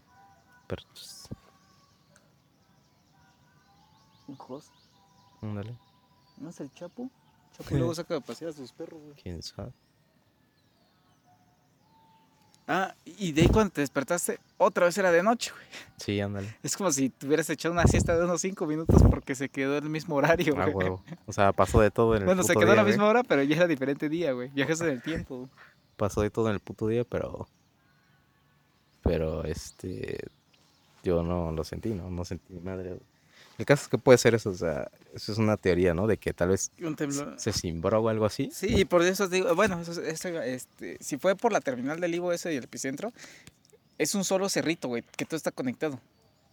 Un 4.28 4.36
jos. 4.36 4.70
ándale. 5.42 5.76
¿No 6.38 6.50
es 6.50 6.60
el 6.60 6.72
Chapo? 6.72 7.10
Chapo 7.56 7.74
luego 7.76 7.94
saca 7.94 8.14
de 8.14 8.20
pasear 8.20 8.50
a 8.50 8.54
sus 8.54 8.72
perros, 8.72 9.00
güey. 9.00 9.14
¿Quién 9.14 9.42
sabe? 9.42 9.72
Ah, 12.68 12.92
y 13.04 13.30
de 13.30 13.42
ahí 13.42 13.48
cuando 13.48 13.70
te 13.72 13.80
despertaste, 13.80 14.40
otra 14.58 14.86
vez 14.86 14.98
era 14.98 15.12
de 15.12 15.22
noche, 15.22 15.52
güey. 15.52 15.64
Sí, 15.98 16.20
ándale. 16.20 16.56
Es 16.64 16.76
como 16.76 16.90
si 16.90 17.10
te 17.10 17.24
hubieras 17.26 17.48
echado 17.48 17.72
una 17.72 17.84
siesta 17.86 18.18
de 18.18 18.24
unos 18.24 18.40
5 18.40 18.66
minutos 18.66 19.00
porque 19.08 19.36
se 19.36 19.48
quedó 19.48 19.78
el 19.78 19.88
mismo 19.88 20.16
horario, 20.16 20.58
A 20.60 20.64
güey. 20.64 20.74
huevo. 20.74 21.04
O 21.26 21.32
sea, 21.32 21.52
pasó 21.52 21.80
de 21.80 21.92
todo 21.92 22.16
en 22.16 22.22
el 22.22 22.26
Bueno, 22.26 22.42
se 22.42 22.54
quedó 22.56 22.72
a 22.72 22.74
la 22.74 22.82
güey. 22.82 22.94
misma 22.94 23.06
hora, 23.08 23.22
pero 23.22 23.44
ya 23.44 23.54
era 23.54 23.68
diferente 23.68 24.08
día, 24.08 24.32
güey. 24.32 24.48
Viajes 24.48 24.80
en 24.80 24.88
el 24.88 25.00
tiempo. 25.00 25.48
Pasó 25.96 26.22
de 26.22 26.30
todo 26.30 26.48
en 26.48 26.54
el 26.54 26.60
puto 26.60 26.88
día, 26.88 27.04
pero. 27.04 27.46
Pero 29.02 29.44
este. 29.44 30.18
Yo 31.06 31.22
no 31.22 31.52
lo 31.52 31.62
sentí, 31.62 31.90
¿no? 31.90 32.10
No 32.10 32.24
sentí 32.24 32.52
ni 32.52 32.60
madre. 32.60 32.98
El 33.58 33.64
caso 33.64 33.84
es 33.84 33.88
que 33.88 33.96
puede 33.96 34.18
ser 34.18 34.34
eso, 34.34 34.50
o 34.50 34.54
sea, 34.54 34.90
eso 35.14 35.30
es 35.32 35.38
una 35.38 35.56
teoría, 35.56 35.94
¿no? 35.94 36.06
De 36.08 36.16
que 36.16 36.34
tal 36.34 36.48
vez 36.48 36.72
se 37.38 37.52
cimbró 37.52 38.00
o 38.00 38.08
algo 38.08 38.24
así. 38.26 38.50
Sí, 38.52 38.80
y 38.80 38.84
por 38.84 39.02
eso 39.02 39.28
digo, 39.28 39.54
bueno, 39.54 39.80
eso, 39.80 39.92
eso 40.02 40.28
este, 40.42 40.98
si 41.00 41.16
fue 41.16 41.36
por 41.36 41.52
la 41.52 41.60
terminal 41.60 42.00
del 42.00 42.14
Ivo 42.14 42.32
ese 42.32 42.52
y 42.52 42.56
el 42.56 42.64
epicentro, 42.64 43.12
es 43.98 44.14
un 44.16 44.24
solo 44.24 44.48
cerrito, 44.48 44.88
güey, 44.88 45.04
que 45.16 45.24
todo 45.24 45.36
está 45.36 45.52
conectado. 45.52 46.00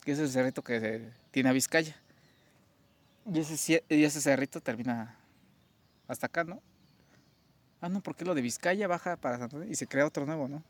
Que 0.05 0.11
es 0.11 0.19
el 0.19 0.29
cerrito 0.29 0.61
que 0.61 1.09
tiene 1.31 1.49
a 1.49 1.53
Vizcaya. 1.53 1.95
Y 3.33 3.39
ese, 3.39 3.55
cie- 3.55 3.83
y 3.89 4.03
ese 4.03 4.21
cerrito 4.21 4.61
termina 4.61 5.17
hasta 6.07 6.27
acá, 6.27 6.43
¿no? 6.43 6.61
Ah, 7.81 7.89
no, 7.89 8.01
porque 8.01 8.23
lo 8.23 8.35
de 8.35 8.41
Vizcaya 8.41 8.87
baja 8.87 9.15
para 9.17 9.37
Santander 9.39 9.69
y 9.69 9.75
se 9.75 9.87
crea 9.87 10.05
otro 10.05 10.25
nuevo, 10.25 10.47
¿no? 10.47 10.61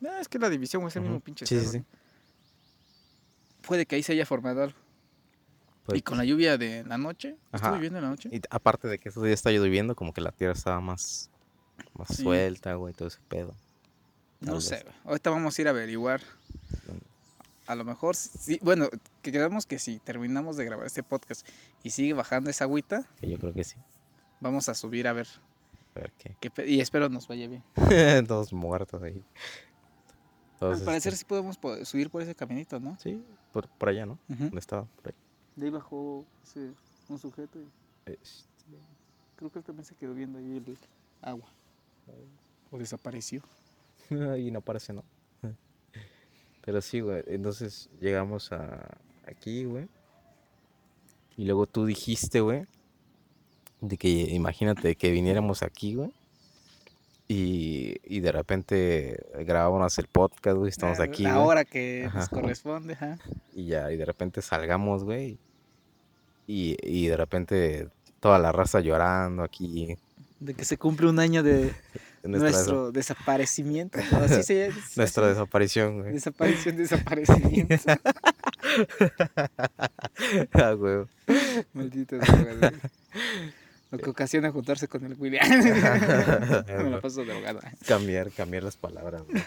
No, 0.00 0.14
es 0.18 0.28
que 0.28 0.38
la 0.38 0.50
división 0.50 0.86
es 0.86 0.96
el 0.96 1.02
mismo 1.02 1.20
pinche 1.20 1.46
Sí, 1.46 1.54
sí, 1.56 1.60
cerro, 1.66 1.72
sí. 1.72 1.84
Puede 3.66 3.86
que 3.86 3.96
ahí 3.96 4.02
se 4.02 4.12
haya 4.12 4.26
formado 4.26 4.62
algo. 4.64 4.78
Pues, 5.86 5.98
y 5.98 6.02
con 6.02 6.16
la 6.16 6.24
lluvia 6.24 6.56
de 6.56 6.82
la 6.84 6.96
noche, 6.96 7.36
Ajá. 7.52 7.66
estuve 7.66 7.80
viendo 7.80 7.98
en 7.98 8.04
la 8.04 8.10
noche. 8.10 8.30
y 8.32 8.40
aparte 8.50 8.88
de 8.88 8.98
que 8.98 9.10
esos 9.10 9.22
días 9.22 9.34
está 9.34 9.50
lloviendo, 9.50 9.94
como 9.94 10.12
que 10.14 10.22
la 10.22 10.32
tierra 10.32 10.54
estaba 10.54 10.80
más, 10.80 11.30
más 11.94 12.08
Sí. 12.08 12.22
suelta, 12.22 12.74
güey, 12.74 12.94
todo 12.94 13.08
ese 13.08 13.20
pedo. 13.28 13.54
No 14.40 14.52
Tal 14.52 14.62
sé, 14.62 14.74
vez. 14.76 14.94
ahorita 15.04 15.30
vamos 15.30 15.58
a 15.58 15.60
ir 15.62 15.68
a 15.68 15.70
averiguar. 15.72 16.22
A 17.66 17.74
lo 17.74 17.84
mejor, 17.84 18.14
sí, 18.16 18.58
bueno, 18.62 18.88
que 19.22 19.32
quedamos 19.32 19.64
que 19.66 19.78
si 19.78 19.98
terminamos 19.98 20.56
de 20.58 20.64
grabar 20.66 20.86
este 20.86 21.02
podcast 21.02 21.46
y 21.82 21.90
sigue 21.90 22.12
bajando 22.12 22.50
esa 22.50 22.64
agüita, 22.64 23.06
Que 23.20 23.28
yo 23.30 23.38
creo 23.38 23.52
que 23.54 23.64
sí. 23.64 23.76
vamos 24.40 24.68
a 24.68 24.74
subir 24.74 25.06
a 25.08 25.12
ver. 25.14 25.26
A 25.94 26.00
ver 26.00 26.12
qué. 26.18 26.36
qué 26.40 26.66
y 26.66 26.80
espero 26.80 27.08
nos 27.08 27.26
vaya 27.28 27.46
bien. 27.46 27.62
Todos 28.28 28.52
muertos 28.52 29.02
ahí. 29.02 29.22
Al 30.72 30.80
parecer 30.82 31.12
este, 31.12 31.24
sí 31.24 31.28
podemos 31.28 31.56
po- 31.58 31.84
subir 31.84 32.10
por 32.10 32.22
ese 32.22 32.34
caminito, 32.34 32.78
¿no? 32.80 32.96
Sí, 33.00 33.22
por, 33.52 33.68
por 33.68 33.88
allá, 33.88 34.06
¿no? 34.06 34.18
Ujú. 34.28 34.44
¿Dónde 34.44 34.58
estaba? 34.60 34.84
Por 34.84 35.08
ahí. 35.08 35.14
De 35.56 35.66
ahí 35.66 35.70
bajó 35.70 36.24
ese, 36.42 36.70
un 37.08 37.18
sujeto 37.18 37.58
y 37.60 37.66
Este, 38.10 38.48
creo 39.36 39.50
que 39.50 39.58
él 39.60 39.64
también 39.64 39.84
se 39.84 39.94
quedó 39.94 40.14
viendo 40.14 40.38
ahí 40.38 40.56
el 40.56 40.78
agua. 41.22 41.48
O 42.70 42.78
desapareció. 42.78 43.42
y 44.38 44.50
no 44.50 44.60
parece, 44.60 44.92
¿no? 44.92 45.04
Pero 46.64 46.80
sí, 46.80 47.00
güey. 47.00 47.22
Entonces 47.26 47.88
llegamos 48.00 48.52
a 48.52 48.96
aquí, 49.26 49.64
güey. 49.64 49.88
Y 51.36 51.44
luego 51.44 51.66
tú 51.66 51.84
dijiste, 51.84 52.40
güey, 52.40 52.66
de 53.80 53.96
que 53.96 54.08
imagínate 54.08 54.94
que 54.96 55.10
viniéramos 55.10 55.62
aquí, 55.62 55.94
güey. 55.94 56.12
Y, 57.26 57.96
y 58.04 58.20
de 58.20 58.32
repente 58.32 59.24
grabábamos 59.46 59.98
el 59.98 60.06
podcast, 60.08 60.56
güey. 60.58 60.68
Estamos 60.68 60.98
La- 60.98 61.04
aquí, 61.06 61.22
La 61.22 61.36
güey. 61.36 61.46
hora 61.46 61.64
que 61.64 62.02
nos 62.12 62.24
Ajá. 62.26 62.28
corresponde, 62.28 62.92
ajá. 62.94 63.18
Y 63.54 63.66
ya, 63.66 63.90
y 63.90 63.96
de 63.96 64.04
repente 64.04 64.42
salgamos, 64.42 65.04
güey. 65.04 65.38
Y, 66.46 66.76
y 66.82 67.06
de 67.08 67.16
repente 67.16 67.88
toda 68.20 68.38
la 68.38 68.52
raza 68.52 68.80
llorando 68.80 69.42
aquí. 69.42 69.96
De 70.40 70.52
que 70.52 70.66
se 70.66 70.76
cumple 70.76 71.08
un 71.08 71.18
año 71.18 71.42
de 71.42 71.72
nuestro 72.24 72.92
desaparecimiento. 72.92 73.98
¿no? 74.12 74.18
Así 74.18 74.42
se 74.42 74.70
nuestra 74.96 75.24
así- 75.24 75.34
desaparición, 75.34 76.00
güey. 76.02 76.12
Desaparición, 76.12 76.76
desaparecimiento. 76.76 77.74
ah, 80.52 80.72
güey. 80.72 81.04
Maldita 81.72 82.16
droga, 82.16 82.54
güey. 82.60 82.72
Lo 83.96 84.02
que 84.02 84.10
ocasiona 84.10 84.50
juntarse 84.50 84.88
con 84.88 85.04
el 85.04 85.14
William. 85.18 85.46
Me 86.66 86.90
la 86.90 87.00
paso 87.00 87.24
drogada. 87.24 87.60
cambiar, 87.86 88.30
cambiar 88.32 88.64
las 88.64 88.76
palabras, 88.76 89.22
güey. 89.22 89.42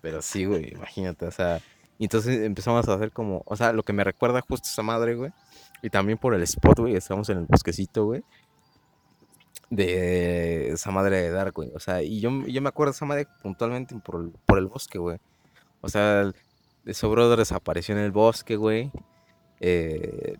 Pero 0.00 0.22
sí, 0.22 0.44
güey, 0.44 0.72
imagínate, 0.72 1.26
o 1.26 1.30
sea, 1.30 1.60
y 1.98 2.04
entonces 2.04 2.42
empezamos 2.42 2.88
a 2.88 2.94
hacer 2.94 3.10
como, 3.12 3.42
o 3.46 3.56
sea, 3.56 3.72
lo 3.72 3.82
que 3.82 3.92
me 3.92 4.04
recuerda 4.04 4.40
justo 4.40 4.68
esa 4.68 4.82
madre, 4.82 5.14
güey, 5.14 5.32
y 5.82 5.90
también 5.90 6.18
por 6.18 6.34
el 6.34 6.42
spot, 6.42 6.80
güey, 6.80 6.94
estamos 6.94 7.28
en 7.28 7.38
el 7.38 7.46
bosquecito, 7.46 8.04
güey, 8.04 8.22
de 9.70 10.70
esa 10.70 10.90
madre 10.90 11.22
de 11.22 11.30
Dark, 11.30 11.54
güey, 11.54 11.70
o 11.74 11.80
sea, 11.80 12.02
y 12.02 12.20
yo, 12.20 12.30
yo 12.46 12.62
me 12.62 12.68
acuerdo 12.68 12.92
de 12.92 12.96
esa 12.96 13.06
madre 13.06 13.26
puntualmente 13.42 13.94
por 13.96 14.20
el, 14.20 14.30
por 14.44 14.58
el 14.58 14.66
bosque, 14.66 14.98
güey, 14.98 15.18
o 15.80 15.88
sea, 15.88 16.30
ese 16.84 17.06
brother 17.06 17.38
desapareció 17.38 17.94
en 17.94 18.02
el 18.02 18.12
bosque, 18.12 18.56
güey, 18.56 18.90
eh, 19.60 20.36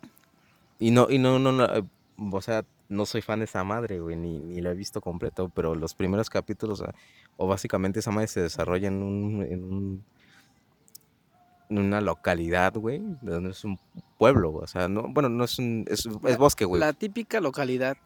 y 0.79 0.91
no, 0.91 1.07
y 1.09 1.17
no, 1.17 1.39
no, 1.39 1.51
no, 1.51 1.65
eh, 1.65 1.83
o 2.31 2.41
sea, 2.41 2.63
no 2.89 3.05
soy 3.05 3.21
fan 3.21 3.39
de 3.39 3.45
esa 3.45 3.63
madre, 3.63 3.99
güey, 3.99 4.15
ni, 4.15 4.39
ni 4.39 4.61
lo 4.61 4.71
he 4.71 4.75
visto 4.75 5.01
completo, 5.01 5.49
pero 5.49 5.75
los 5.75 5.93
primeros 5.93 6.29
capítulos, 6.29 6.83
o 7.37 7.47
básicamente 7.47 7.99
esa 7.99 8.11
madre 8.11 8.27
se 8.27 8.41
desarrolla 8.41 8.87
en 8.87 9.03
un, 9.03 9.43
en 9.43 9.63
un- 9.63 10.03
en 11.69 11.79
una 11.79 11.99
localidad, 11.99 12.73
güey, 12.75 12.99
de 13.21 13.31
donde 13.33 13.49
es 13.51 13.65
un 13.65 13.77
pueblo, 14.17 14.51
güey, 14.51 14.63
o 14.63 14.67
sea, 14.67 14.87
no, 14.87 15.03
bueno, 15.09 15.27
no 15.27 15.43
es 15.43 15.59
un, 15.59 15.83
es, 15.89 16.07
bosque, 16.37 16.63
güey. 16.63 16.79
La 16.79 16.93
típica 16.93 17.41
localidad 17.41 17.97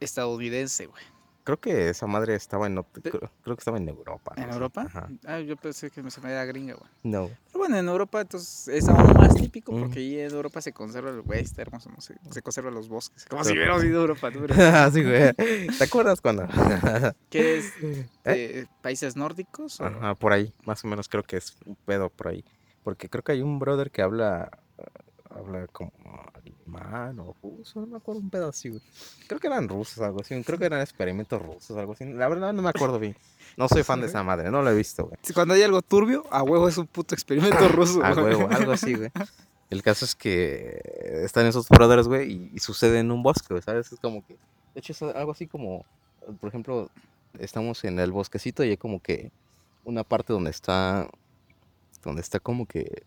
estadounidense, 0.00 0.86
güey. 0.86 1.02
Creo 1.46 1.60
que 1.60 1.88
esa 1.90 2.08
madre 2.08 2.34
estaba 2.34 2.66
en, 2.66 2.74
creo, 2.82 3.30
creo 3.44 3.54
que 3.54 3.60
estaba 3.60 3.76
en 3.78 3.88
Europa. 3.88 4.32
¿En 4.36 4.48
no 4.48 4.54
Europa? 4.54 4.82
Ajá. 4.82 5.08
Ah, 5.24 5.38
yo 5.38 5.56
pensé 5.56 5.92
que 5.92 6.10
se 6.10 6.20
me 6.20 6.32
era 6.32 6.44
gringa, 6.44 6.74
güey. 6.74 6.90
No. 7.04 7.28
Pero 7.46 7.58
bueno, 7.60 7.76
en 7.78 7.86
Europa 7.86 8.20
entonces 8.20 8.66
es 8.66 8.88
aún 8.88 9.14
más 9.14 9.32
típico 9.36 9.70
Mm. 9.70 9.80
porque 9.80 10.00
ahí 10.00 10.18
en 10.18 10.32
Europa 10.32 10.60
se 10.60 10.72
conserva 10.72 11.10
el 11.10 11.20
güey, 11.22 11.42
está 11.42 11.62
hermoso, 11.62 11.88
no 11.88 12.00
sé, 12.00 12.16
se 12.30 12.42
conservan 12.42 12.74
los 12.74 12.88
bosques. 12.88 13.24
Como 13.26 13.44
si 13.44 13.52
hubiéramos 13.52 13.84
ido 13.84 13.98
a 13.98 14.02
Europa. 14.02 14.30
Pero, 14.32 14.48
sí, 14.92 15.04
güey. 15.04 15.32
¿Te 15.78 15.84
acuerdas 15.84 16.20
cuando? 16.20 16.48
¿Qué 17.30 17.58
es? 17.58 17.80
¿De 18.24 18.66
países 18.82 19.14
nórdicos? 19.14 19.80
o- 19.80 19.84
Ajá, 19.84 20.16
por 20.16 20.32
ahí, 20.32 20.52
más 20.64 20.84
o 20.84 20.88
menos 20.88 21.08
creo 21.08 21.22
que 21.22 21.36
es 21.36 21.54
un 21.64 21.76
pedo 21.76 22.10
por 22.10 22.26
ahí. 22.26 22.44
Porque 22.82 23.08
creo 23.08 23.22
que 23.22 23.30
hay 23.32 23.42
un 23.42 23.60
brother 23.60 23.92
que 23.92 24.02
habla, 24.02 24.50
eh, 24.52 24.58
habla 25.38 25.66
como 25.68 25.92
alemán 26.34 27.18
o 27.20 27.34
ruso, 27.42 27.80
no 27.80 27.86
me 27.86 27.96
acuerdo, 27.96 28.20
un 28.20 28.30
güey. 28.30 28.82
Creo 29.26 29.40
que 29.40 29.46
eran 29.46 29.68
rusos, 29.68 29.98
algo 30.00 30.20
así, 30.20 30.42
creo 30.42 30.58
que 30.58 30.66
eran 30.66 30.80
experimentos 30.80 31.40
rusos, 31.40 31.76
algo 31.76 31.92
así. 31.92 32.04
La 32.04 32.28
verdad 32.28 32.52
no 32.52 32.62
me 32.62 32.70
acuerdo 32.70 32.98
bien. 32.98 33.16
No 33.56 33.68
soy 33.68 33.82
fan 33.82 34.00
de 34.00 34.06
esa 34.06 34.22
madre, 34.22 34.50
no 34.50 34.62
lo 34.62 34.70
he 34.70 34.74
visto, 34.74 35.06
güey. 35.06 35.18
Cuando 35.34 35.54
hay 35.54 35.62
algo 35.62 35.82
turbio, 35.82 36.24
a 36.30 36.42
huevo 36.42 36.68
es 36.68 36.76
un 36.78 36.86
puto 36.86 37.14
experimento 37.14 37.68
ruso. 37.68 38.04
A 38.04 38.12
huevo, 38.12 38.48
algo 38.50 38.72
así, 38.72 38.94
güey. 38.94 39.10
El 39.70 39.82
caso 39.82 40.04
es 40.04 40.14
que 40.14 40.80
están 41.24 41.46
esos 41.46 41.68
brothers, 41.68 42.06
güey, 42.06 42.32
y, 42.32 42.50
y 42.54 42.58
sucede 42.60 43.00
en 43.00 43.10
un 43.10 43.22
bosque, 43.22 43.60
¿sabes? 43.62 43.92
Es 43.92 43.98
como 44.00 44.24
que, 44.24 44.34
de 44.34 44.80
hecho, 44.80 44.92
es 44.92 45.02
algo 45.02 45.32
así 45.32 45.46
como, 45.46 45.84
por 46.40 46.48
ejemplo, 46.48 46.90
estamos 47.38 47.84
en 47.84 47.98
el 47.98 48.12
bosquecito 48.12 48.64
y 48.64 48.70
hay 48.70 48.76
como 48.76 49.00
que 49.00 49.32
una 49.84 50.04
parte 50.04 50.32
donde 50.32 50.50
está, 50.50 51.08
donde 52.02 52.20
está 52.20 52.38
como 52.40 52.66
que 52.66 53.04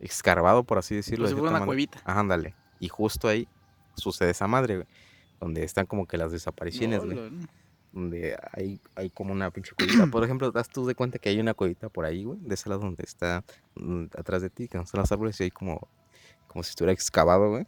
escarbado, 0.00 0.64
por 0.64 0.78
así 0.78 0.94
decirlo. 0.94 1.24
De 1.26 1.30
cierta 1.30 1.42
una 1.42 1.52
manera. 1.52 1.66
cuevita. 1.66 1.98
Ajá, 2.04 2.20
ándale. 2.20 2.54
Y 2.80 2.88
justo 2.88 3.28
ahí 3.28 3.48
sucede 3.94 4.30
esa 4.30 4.46
madre, 4.46 4.76
güey, 4.76 4.88
donde 5.40 5.64
están 5.64 5.86
como 5.86 6.06
que 6.06 6.16
las 6.16 6.32
desapariciones, 6.32 7.04
güey 7.04 7.18
donde 7.92 8.38
hay, 8.52 8.80
hay 8.94 9.10
como 9.10 9.32
una 9.32 9.50
pinche 9.50 9.72
cuevita. 9.76 10.06
Por 10.06 10.24
ejemplo, 10.24 10.50
das 10.50 10.68
tú 10.68 10.86
de 10.86 10.94
cuenta 10.94 11.18
que 11.18 11.28
hay 11.28 11.40
una 11.40 11.54
cuevita 11.54 11.88
por 11.88 12.04
ahí, 12.04 12.24
güey, 12.24 12.38
de 12.40 12.54
ese 12.54 12.68
lado 12.68 12.82
donde 12.82 13.04
está 13.04 13.44
mm, 13.76 14.04
atrás 14.16 14.42
de 14.42 14.50
ti, 14.50 14.68
que 14.68 14.78
no 14.78 14.84
están 14.84 15.00
los 15.00 15.12
árboles, 15.12 15.40
y 15.40 15.44
hay 15.44 15.50
como, 15.50 15.88
como 16.46 16.62
si 16.62 16.70
estuviera 16.70 16.92
excavado, 16.92 17.50
güey. 17.50 17.66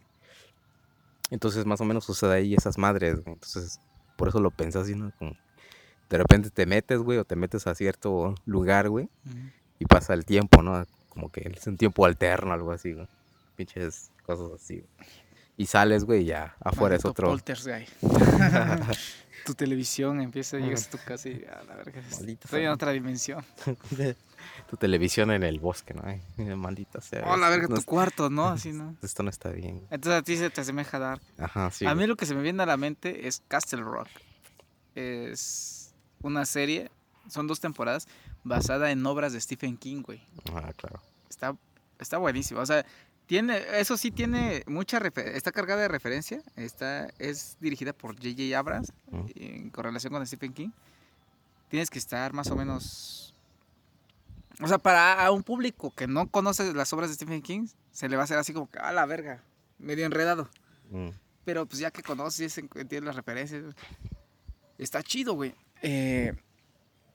Entonces, 1.29 1.65
más 1.65 1.79
o 1.81 1.85
menos 1.85 2.05
sucede 2.05 2.33
ahí 2.33 2.53
esas 2.53 2.77
madres, 2.77 3.23
güey. 3.23 3.33
Entonces, 3.33 3.79
por 4.17 4.27
eso 4.27 4.39
lo 4.39 4.51
pensás 4.51 4.83
así, 4.83 4.95
¿no? 4.95 5.11
Como 5.17 5.35
de 6.09 6.17
repente 6.17 6.49
te 6.49 6.65
metes, 6.65 6.99
güey, 6.99 7.17
o 7.17 7.25
te 7.25 7.37
metes 7.37 7.67
a 7.67 7.75
cierto 7.75 8.35
lugar, 8.45 8.89
güey, 8.89 9.09
y 9.79 9.85
pasa 9.85 10.13
el 10.13 10.25
tiempo, 10.25 10.61
¿no? 10.61 10.85
Como 11.11 11.31
que 11.31 11.51
es 11.55 11.67
un 11.67 11.77
tiempo 11.77 12.05
alterno, 12.05 12.53
algo 12.53 12.71
así, 12.71 12.93
güey. 12.93 13.07
Pinches 13.55 14.09
cosas 14.25 14.49
así, 14.55 14.75
güey. 14.77 15.09
Y 15.57 15.65
sales, 15.67 16.05
güey, 16.05 16.21
y 16.23 16.25
ya 16.25 16.55
afuera 16.61 16.95
es 16.95 17.03
Maldito 17.03 17.09
otro. 17.09 17.27
poltergeist. 17.27 17.91
tu 19.45 19.53
televisión 19.53 20.21
empieza, 20.21 20.57
llegas 20.57 20.87
a 20.87 20.91
tu 20.91 20.97
casa 21.05 21.29
y 21.29 21.43
a 21.45 21.63
la 21.63 21.75
verga. 21.75 22.01
Maldita 22.11 22.45
Estoy 22.45 22.63
en 22.63 22.69
otra 22.69 22.91
dimensión. 22.91 23.43
tu 24.69 24.77
televisión 24.77 25.29
en 25.31 25.43
el 25.43 25.59
bosque, 25.59 25.93
¿no? 25.93 26.01
Ay, 26.05 26.21
maldita 26.55 27.01
sea. 27.01 27.23
Oh, 27.27 27.37
la 27.37 27.49
verga, 27.49 27.67
no 27.67 27.75
tu 27.75 27.81
es- 27.81 27.85
cuarto, 27.85 28.29
¿no? 28.29 28.47
Así, 28.47 28.71
¿no? 28.71 28.95
Esto 29.03 29.21
no 29.23 29.29
está 29.29 29.49
bien. 29.49 29.81
Entonces 29.91 30.19
a 30.19 30.23
ti 30.23 30.37
se 30.37 30.49
te 30.49 30.61
asemeja 30.61 30.97
Dark. 30.97 31.21
Ajá, 31.37 31.69
sí. 31.69 31.85
a 31.85 31.89
mí 31.89 31.95
güey. 31.95 32.07
lo 32.07 32.15
que 32.15 32.25
se 32.25 32.33
me 32.33 32.41
viene 32.41 32.63
a 32.63 32.65
la 32.65 32.77
mente 32.77 33.27
es 33.27 33.43
Castle 33.47 33.81
Rock. 33.83 34.07
Es 34.95 35.93
una 36.21 36.45
serie, 36.45 36.91
son 37.31 37.47
dos 37.47 37.59
temporadas, 37.59 38.07
basada 38.43 38.91
en 38.91 39.05
obras 39.05 39.33
de 39.33 39.39
Stephen 39.41 39.77
King, 39.77 40.01
güey. 40.03 40.21
Ah, 40.53 40.71
claro. 40.75 41.01
Está, 41.29 41.55
está 41.99 42.17
buenísimo. 42.17 42.59
O 42.59 42.65
sea, 42.65 42.85
tiene, 43.25 43.61
eso 43.79 43.95
sí 43.97 44.11
tiene 44.11 44.63
mucha 44.67 44.99
refer- 44.99 45.29
está 45.35 45.51
cargada 45.51 45.81
de 45.81 45.87
referencia. 45.87 46.41
Está, 46.57 47.09
es 47.17 47.57
dirigida 47.61 47.93
por 47.93 48.15
J.J. 48.15 48.57
Abrams 48.57 48.91
en 49.35 49.69
correlación 49.69 50.11
con 50.11 50.27
Stephen 50.27 50.53
King. 50.53 50.69
Tienes 51.69 51.89
que 51.89 51.99
estar 51.99 52.33
más 52.33 52.51
o 52.51 52.55
menos. 52.57 53.33
O 54.61 54.67
sea, 54.67 54.77
para 54.77 55.25
a 55.25 55.31
un 55.31 55.43
público 55.43 55.91
que 55.95 56.05
no 56.07 56.27
conoce 56.27 56.73
las 56.73 56.91
obras 56.91 57.09
de 57.09 57.15
Stephen 57.15 57.41
King, 57.41 57.67
se 57.91 58.09
le 58.09 58.17
va 58.17 58.23
a 58.23 58.25
hacer 58.25 58.37
así 58.37 58.51
como 58.53 58.69
que, 58.69 58.77
a 58.79 58.91
la 58.91 59.05
verga, 59.05 59.41
medio 59.79 60.05
enredado. 60.05 60.49
Mm. 60.91 61.09
Pero 61.45 61.65
pues 61.65 61.79
ya 61.79 61.89
que 61.89 62.03
conoces, 62.03 62.57
entiendes 62.57 63.03
las 63.03 63.15
referencias. 63.15 63.63
Está 64.77 65.01
chido, 65.01 65.33
güey. 65.33 65.55
Eh, 65.81 66.33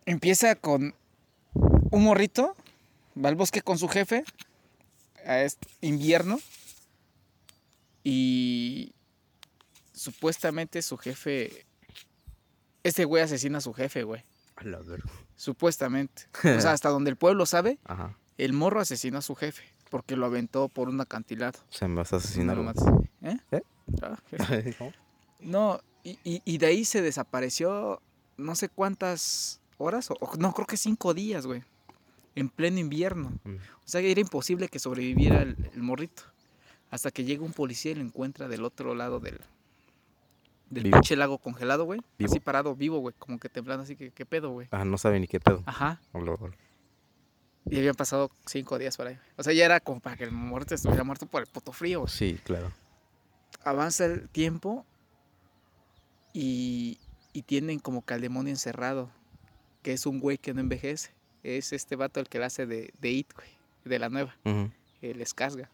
empieza 0.07 0.55
con 0.55 0.95
un 1.55 2.03
morrito, 2.05 2.55
va 3.23 3.29
al 3.29 3.35
bosque 3.37 3.63
con 3.63 3.79
su 3.79 3.89
jefe, 3.89 4.25
a 5.25 5.41
este 5.43 5.69
invierno, 5.81 6.39
y 8.05 8.93
supuestamente 9.93 10.83
su 10.83 10.97
jefe, 10.97 11.67
este 12.85 13.05
güey 13.05 13.23
asesina 13.23 13.59
a 13.59 13.61
su 13.61 13.73
jefe, 13.73 14.05
güey. 14.05 14.23
A 14.57 14.65
la 14.65 14.79
verga. 14.79 15.11
Supuestamente. 15.37 16.25
O 16.39 16.61
sea, 16.61 16.73
hasta 16.73 16.89
donde 16.89 17.11
el 17.11 17.17
pueblo 17.17 17.47
sabe, 17.47 17.79
Ajá. 17.85 18.17
el 18.39 18.53
morro 18.53 18.81
asesinó 18.81 19.19
a 19.19 19.23
su 19.23 19.35
jefe, 19.35 19.65
porque 19.91 20.17
lo 20.17 20.27
aventó 20.27 20.69
por 20.69 20.89
un 20.89 21.01
acantilado. 21.01 21.59
Se 21.71 21.89
me 21.89 21.97
vas 21.97 22.13
a 22.13 22.17
asesinar. 22.17 22.57
No. 22.57 22.73
¿Eh? 23.23 23.37
¿Eh? 23.51 23.63
Ah. 24.03 24.17
No, 25.39 25.81
y, 26.03 26.19
y- 26.25 26.41
y 26.47 26.57
de 26.57 26.67
ahí 26.67 26.85
se 26.87 27.03
desapareció 27.03 28.01
no 28.39 28.55
sé 28.55 28.71
cuántas 28.71 29.61
horas, 29.79 30.11
o, 30.11 30.17
no, 30.39 30.53
creo 30.53 30.67
que 30.67 30.77
cinco 30.77 31.15
días, 31.15 31.47
güey. 31.47 31.63
En 32.35 32.49
pleno 32.49 32.79
invierno. 32.79 33.33
Mm. 33.45 33.55
O 33.57 33.89
sea, 33.89 34.01
que 34.01 34.11
era 34.11 34.21
imposible 34.21 34.69
que 34.69 34.79
sobreviviera 34.79 35.43
el, 35.43 35.57
el 35.73 35.83
morrito. 35.83 36.23
Hasta 36.91 37.11
que 37.11 37.25
llega 37.25 37.45
un 37.45 37.53
policía 37.53 37.93
y 37.93 37.97
lo 37.97 38.03
encuentra 38.03 38.49
del 38.49 38.65
otro 38.65 38.95
lado 38.95 39.21
del, 39.21 39.41
del 40.71 40.91
pinche 40.91 41.17
lago 41.17 41.39
congelado, 41.39 41.85
güey. 41.85 42.01
Así 42.25 42.41
parado, 42.41 42.75
vivo, 42.75 42.99
güey. 42.99 43.15
Como 43.19 43.39
que 43.39 43.49
temblando, 43.49 43.83
así 43.85 43.97
que, 43.97 44.11
¿qué 44.11 44.27
pedo, 44.27 44.51
güey? 44.51 44.69
Ah, 44.71 44.85
no 44.85 44.99
sabe 44.99 45.21
ni 45.21 45.27
qué 45.27 45.41
pedo. 45.41 45.63
Ajá. 45.67 46.01
Y 47.69 47.79
habían 47.79 47.95
pasado 47.95 48.31
cinco 48.47 48.79
días 48.79 48.97
por 48.97 49.09
ahí. 49.09 49.19
O 49.37 49.43
sea, 49.43 49.53
ya 49.53 49.65
era 49.65 49.81
como 49.81 50.01
para 50.01 50.17
que 50.17 50.25
el 50.25 50.33
morrito 50.33 50.75
estuviera 50.75 51.05
muerto 51.05 51.27
por 51.27 51.43
el 51.43 51.49
puto 51.49 51.73
frío, 51.73 52.01
güey. 52.01 52.13
Sí, 52.13 52.39
claro. 52.45 52.73
avanza 53.65 54.05
el 54.07 54.29
tiempo 54.29 54.87
y, 56.33 56.99
y 57.33 57.43
tienen 57.43 57.79
como 57.79 58.05
que 58.05 58.15
al 58.15 58.21
demonio 58.21 58.51
encerrado, 58.51 59.11
que 59.87 59.93
es 59.93 60.05
un 60.05 60.19
güey 60.19 60.37
que 60.37 60.53
no 60.53 60.61
envejece. 60.61 61.13
Es 61.45 61.73
este 61.73 61.95
vato 61.95 62.19
el 62.19 62.29
que 62.29 62.41
la 62.41 62.47
hace 62.47 62.67
de, 62.67 62.93
de 63.01 63.11
It, 63.13 63.33
güey, 63.37 63.47
de 63.85 64.01
la 64.01 64.09
nueva, 64.09 64.35
Ujú. 64.45 64.69
el 65.01 65.21
Escasga. 65.21 65.71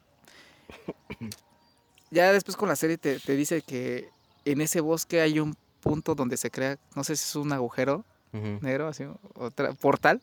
ya 2.11 2.31
después 2.31 2.59
con 2.59 2.69
la 2.69 2.77
serie 2.77 2.99
te, 2.99 3.19
te 3.19 3.35
dice 3.37 3.63
que 3.63 4.11
en 4.45 4.61
ese 4.61 4.83
bosque 4.83 5.23
hay 5.23 5.41
un 5.41 5.57
punto 5.81 6.15
donde 6.15 6.37
se 6.37 6.51
crea, 6.51 6.79
no 6.95 7.05
sé 7.05 7.17
si 7.17 7.25
es 7.25 7.37
un 7.37 7.55
agujero 7.55 8.05
negro, 8.33 8.87
así, 8.89 9.05
otra 9.35 9.73
portal, 9.73 10.21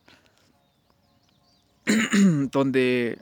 donde 2.51 3.19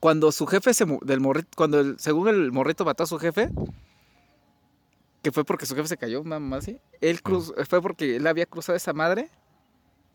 cuando 0.00 0.32
su 0.32 0.46
jefe 0.46 0.74
se 0.74 0.84
del 1.00 1.20
morrito, 1.20 1.48
cuando 1.56 1.80
el, 1.80 1.98
según 1.98 2.28
el 2.28 2.52
morrito 2.52 2.84
mató 2.84 3.04
a 3.04 3.06
su 3.06 3.18
jefe, 3.18 3.48
que 5.22 5.32
fue 5.32 5.44
porque 5.44 5.66
su 5.66 5.74
jefe 5.74 5.88
se 5.88 5.96
cayó, 5.96 6.22
mamá 6.24 6.56
así, 6.56 6.78
él 7.00 7.22
cruz, 7.22 7.52
fue 7.68 7.82
porque 7.82 8.16
él 8.16 8.26
había 8.26 8.46
cruzado 8.46 8.76
esa 8.76 8.92
madre, 8.92 9.30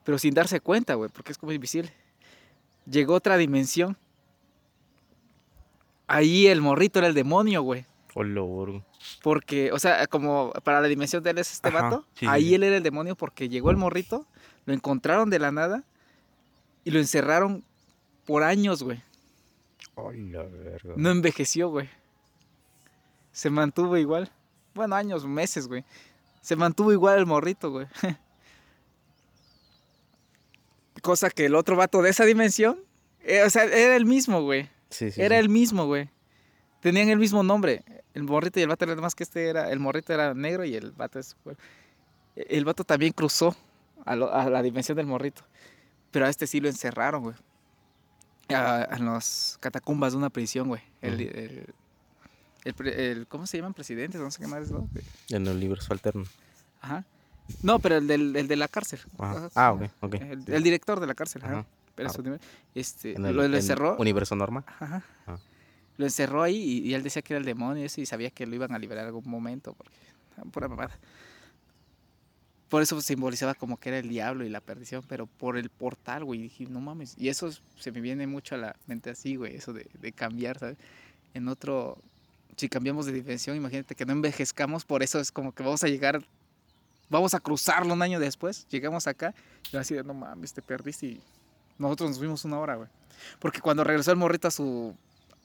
pero 0.04 0.18
sin 0.18 0.34
darse 0.34 0.60
cuenta, 0.60 0.96
güey, 0.96 1.10
porque 1.10 1.32
es 1.32 1.38
como 1.38 1.52
invisible. 1.52 1.94
Llegó 2.86 3.16
otra 3.16 3.38
dimensión. 3.38 3.98
Ahí 6.08 6.48
el 6.48 6.62
morrito 6.62 7.00
era 7.00 7.08
el 7.08 7.16
demonio, 7.16 7.64
güey. 7.64 7.86
Hola. 8.14 8.84
Porque, 9.22 9.72
o 9.72 9.80
sea, 9.80 10.08
como 10.08 10.54
para 10.64 10.80
la 10.80 10.88
dimensión 10.88 11.22
de 11.22 11.32
él 11.32 11.38
es 11.40 11.52
este 11.52 11.70
Ajá, 11.70 11.82
vato, 11.82 12.06
sí, 12.14 12.22
sí, 12.22 12.28
ahí 12.30 12.48
sí. 12.50 12.56
él 12.56 12.64
era 12.64 12.78
el 12.78 12.84
demonio 12.84 13.16
porque 13.16 13.50
llegó 13.50 13.72
el 13.72 13.78
morrito, 13.78 14.26
lo 14.66 14.74
encontraron 14.74 15.30
de 15.30 15.40
la 15.40 15.52
nada 15.52 15.84
y 16.84 16.92
lo 16.92 17.00
encerraron 17.00 17.64
por 18.26 18.44
años, 18.44 18.84
güey. 18.84 19.02
Hola, 19.96 20.44
verga. 20.44 20.94
No 20.96 21.12
envejeció, 21.12 21.70
güey. 21.70 21.90
Se 23.32 23.50
mantuvo 23.50 23.98
igual. 23.98 24.32
Bueno, 24.76 24.96
años, 24.96 25.26
meses, 25.26 25.68
güey. 25.68 25.84
Se 26.42 26.56
mantuvo 26.56 26.92
igual 26.92 27.18
el 27.18 27.26
morrito, 27.26 27.72
güey. 27.72 27.88
Cosa 31.02 31.30
que 31.30 31.46
el 31.46 31.56
otro 31.56 31.76
vato 31.76 32.02
de 32.02 32.10
esa 32.10 32.26
dimensión, 32.26 32.80
eh, 33.22 33.44
o 33.44 33.50
sea, 33.50 33.64
era 33.66 33.96
el 33.96 34.06
mismo, 34.06 34.42
güey. 34.42 34.70
Sí, 34.90 35.12
sí. 35.12 35.22
Era 35.22 35.36
sí. 35.36 35.40
el 35.42 35.50
mismo, 35.50 35.86
güey. 35.86 36.10
Tenían 36.82 37.10
el 37.10 37.20
mismo 37.20 37.44
nombre. 37.44 37.84
El 38.14 38.24
morrito 38.24 38.60
y 38.60 38.64
el 38.64 38.70
vato, 38.70 38.86
más 38.98 39.14
que 39.16 39.24
este 39.24 39.48
era. 39.50 39.70
El 39.72 39.80
morrito 39.80 40.14
era 40.14 40.34
negro 40.34 40.64
y 40.66 40.76
el 40.76 40.92
vato 40.92 41.20
es. 41.20 41.36
güey. 41.44 41.56
El 42.36 42.66
vato 42.66 42.84
también 42.84 43.14
cruzó 43.14 43.56
a, 44.06 44.16
lo- 44.16 44.34
a 44.34 44.50
la 44.50 44.62
dimensión 44.62 44.96
del 44.98 45.06
morrito. 45.08 45.42
Pero 46.12 46.26
a 46.26 46.30
este 46.30 46.48
sí 46.48 46.60
lo 46.60 46.70
encerraron, 46.70 47.24
güey. 47.24 47.36
A- 48.50 48.88
En 48.92 49.06
los 49.06 49.58
catacumbas 49.60 50.14
de 50.14 50.18
una 50.18 50.30
prisión, 50.30 50.68
güey. 50.68 50.82
El- 51.02 51.74
el 52.66 53.28
¿Cómo 53.28 53.48
se 53.48 53.58
llaman? 53.58 53.74
Presidentes, 53.74 54.20
no 54.20 54.30
sé 54.32 54.42
qué 54.42 54.48
más, 54.48 54.72
¿no? 54.72 54.90
En 55.30 55.48
el 55.48 55.56
universo 55.56 55.94
alterno. 55.94 56.26
Ajá. 56.82 57.04
No, 57.62 57.80
pero 57.80 57.98
el, 57.98 58.08
del, 58.08 58.36
el 58.36 58.48
de 58.48 58.56
la 58.56 58.68
cárcel. 58.68 59.00
Ajá. 59.20 59.50
Ah, 59.56 59.76
sí. 59.80 59.86
ok, 60.02 60.14
ok. 60.16 60.22
El, 60.48 60.64
director 60.64 61.00
de 61.00 61.08
la 61.08 61.14
cárcel, 61.14 61.44
ajá. 61.44 61.60
Ajá. 61.60 61.66
Pero 61.96 62.10
Ah. 62.10 62.22
nivel, 62.24 62.40
este, 62.74 63.14
En 63.16 63.26
el, 63.26 63.36
lo, 63.36 63.42
lo 63.44 63.46
en 63.48 63.54
encerró. 63.56 63.96
universo 63.98 64.36
normal. 64.36 64.64
Ajá. 64.80 65.04
Ah. 65.28 65.38
Lo 65.98 66.06
encerró 66.06 66.44
ahí 66.44 66.58
y, 66.58 66.80
y 66.90 66.94
él 66.94 67.04
decía 67.04 67.22
que 67.22 67.34
era 67.34 67.40
el 67.40 67.46
demonio 67.46 67.84
y 67.84 67.86
eso, 67.86 68.02
y 68.02 68.06
sabía 68.06 68.30
que 68.32 68.46
lo 68.46 68.56
iban 68.56 68.74
a 68.74 68.80
liberar 68.80 69.04
en 69.04 69.08
algún 69.08 69.30
momento. 69.30 69.74
Porque, 69.74 69.96
ah, 70.38 70.44
pura 70.52 70.68
mamada. 70.68 70.98
Por 72.68 72.82
eso 72.82 73.00
simbolizaba 73.00 73.54
como 73.54 73.78
que 73.78 73.90
era 73.90 74.00
el 74.00 74.10
diablo 74.10 74.44
y 74.44 74.50
la 74.50 74.60
perdición, 74.60 75.04
pero 75.08 75.28
por 75.28 75.56
el 75.58 75.70
portal, 75.70 76.26
güey. 76.26 76.42
Dije, 76.42 76.66
no 76.66 76.82
mames. 76.82 77.16
Y 77.18 77.30
eso 77.30 77.50
se 77.80 77.92
me 77.92 78.02
viene 78.02 78.26
mucho 78.28 78.56
a 78.56 78.58
la 78.58 78.76
mente 78.88 79.12
así, 79.12 79.36
güey. 79.36 79.56
Eso 79.56 79.72
de, 79.72 79.88
de 79.94 80.12
cambiar, 80.12 80.58
¿sabes? 80.60 80.78
En 81.34 81.48
otro. 81.48 82.00
Si 82.56 82.70
cambiamos 82.70 83.06
de 83.06 83.12
dimensión, 83.12 83.56
imagínate 83.58 83.96
que 83.96 84.06
no 84.06 84.14
envejezcamos, 84.14 84.86
por 84.86 85.04
eso 85.04 85.20
es 85.20 85.32
como 85.32 85.52
que 85.54 85.64
vamos 85.64 85.84
a 85.84 85.88
llegar. 85.88 86.22
Vamos 87.10 87.34
a 87.34 87.40
cruzarlo 87.40 87.94
un 87.94 88.02
año 88.02 88.20
después. 88.20 88.66
Llegamos 88.70 89.06
acá 89.08 89.36
y 89.72 89.78
así 89.78 89.94
de, 89.94 90.04
no 90.04 90.14
mames, 90.14 90.54
te 90.54 90.62
perdiste 90.62 91.06
y 91.06 91.22
nosotros 91.78 92.10
nos 92.12 92.20
fuimos 92.20 92.46
una 92.46 92.58
hora, 92.60 92.76
güey. 92.76 92.90
Porque 93.40 93.62
cuando 93.62 93.84
regresó 93.84 94.12
el 94.12 94.18
morrito 94.18 94.48
a 94.48 94.52
su, 94.52 94.96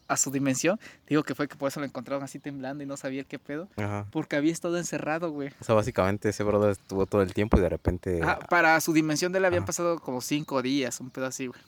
a 0.08 0.16
su 0.16 0.30
dimensión, 0.30 0.78
digo 1.06 1.22
que 1.22 1.34
fue 1.34 1.48
que 1.48 1.56
por 1.56 1.68
eso 1.68 1.80
lo 1.80 1.86
encontraron 1.86 2.22
así 2.24 2.38
temblando 2.38 2.82
y 2.82 2.86
no 2.86 2.96
sabía 2.96 3.24
qué 3.24 3.38
pedo. 3.38 3.68
Ajá. 3.76 4.06
Porque 4.10 4.36
había 4.36 4.52
estado 4.52 4.78
encerrado, 4.78 5.30
güey. 5.32 5.50
O 5.60 5.64
sea, 5.64 5.74
básicamente 5.74 6.28
ese 6.30 6.44
brother 6.44 6.70
estuvo 6.70 7.04
todo 7.06 7.22
el 7.22 7.34
tiempo 7.34 7.58
y 7.58 7.60
de 7.60 7.68
repente. 7.68 8.20
Ah, 8.22 8.38
para 8.48 8.80
su 8.80 8.92
dimensión 8.92 9.32
de 9.32 9.38
él 9.38 9.44
habían 9.44 9.64
Ajá. 9.64 9.66
pasado 9.66 9.98
como 9.98 10.20
cinco 10.20 10.62
días, 10.62 10.98
un 11.00 11.10
pedo 11.10 11.26
así, 11.26 11.46
güey. 11.48 11.60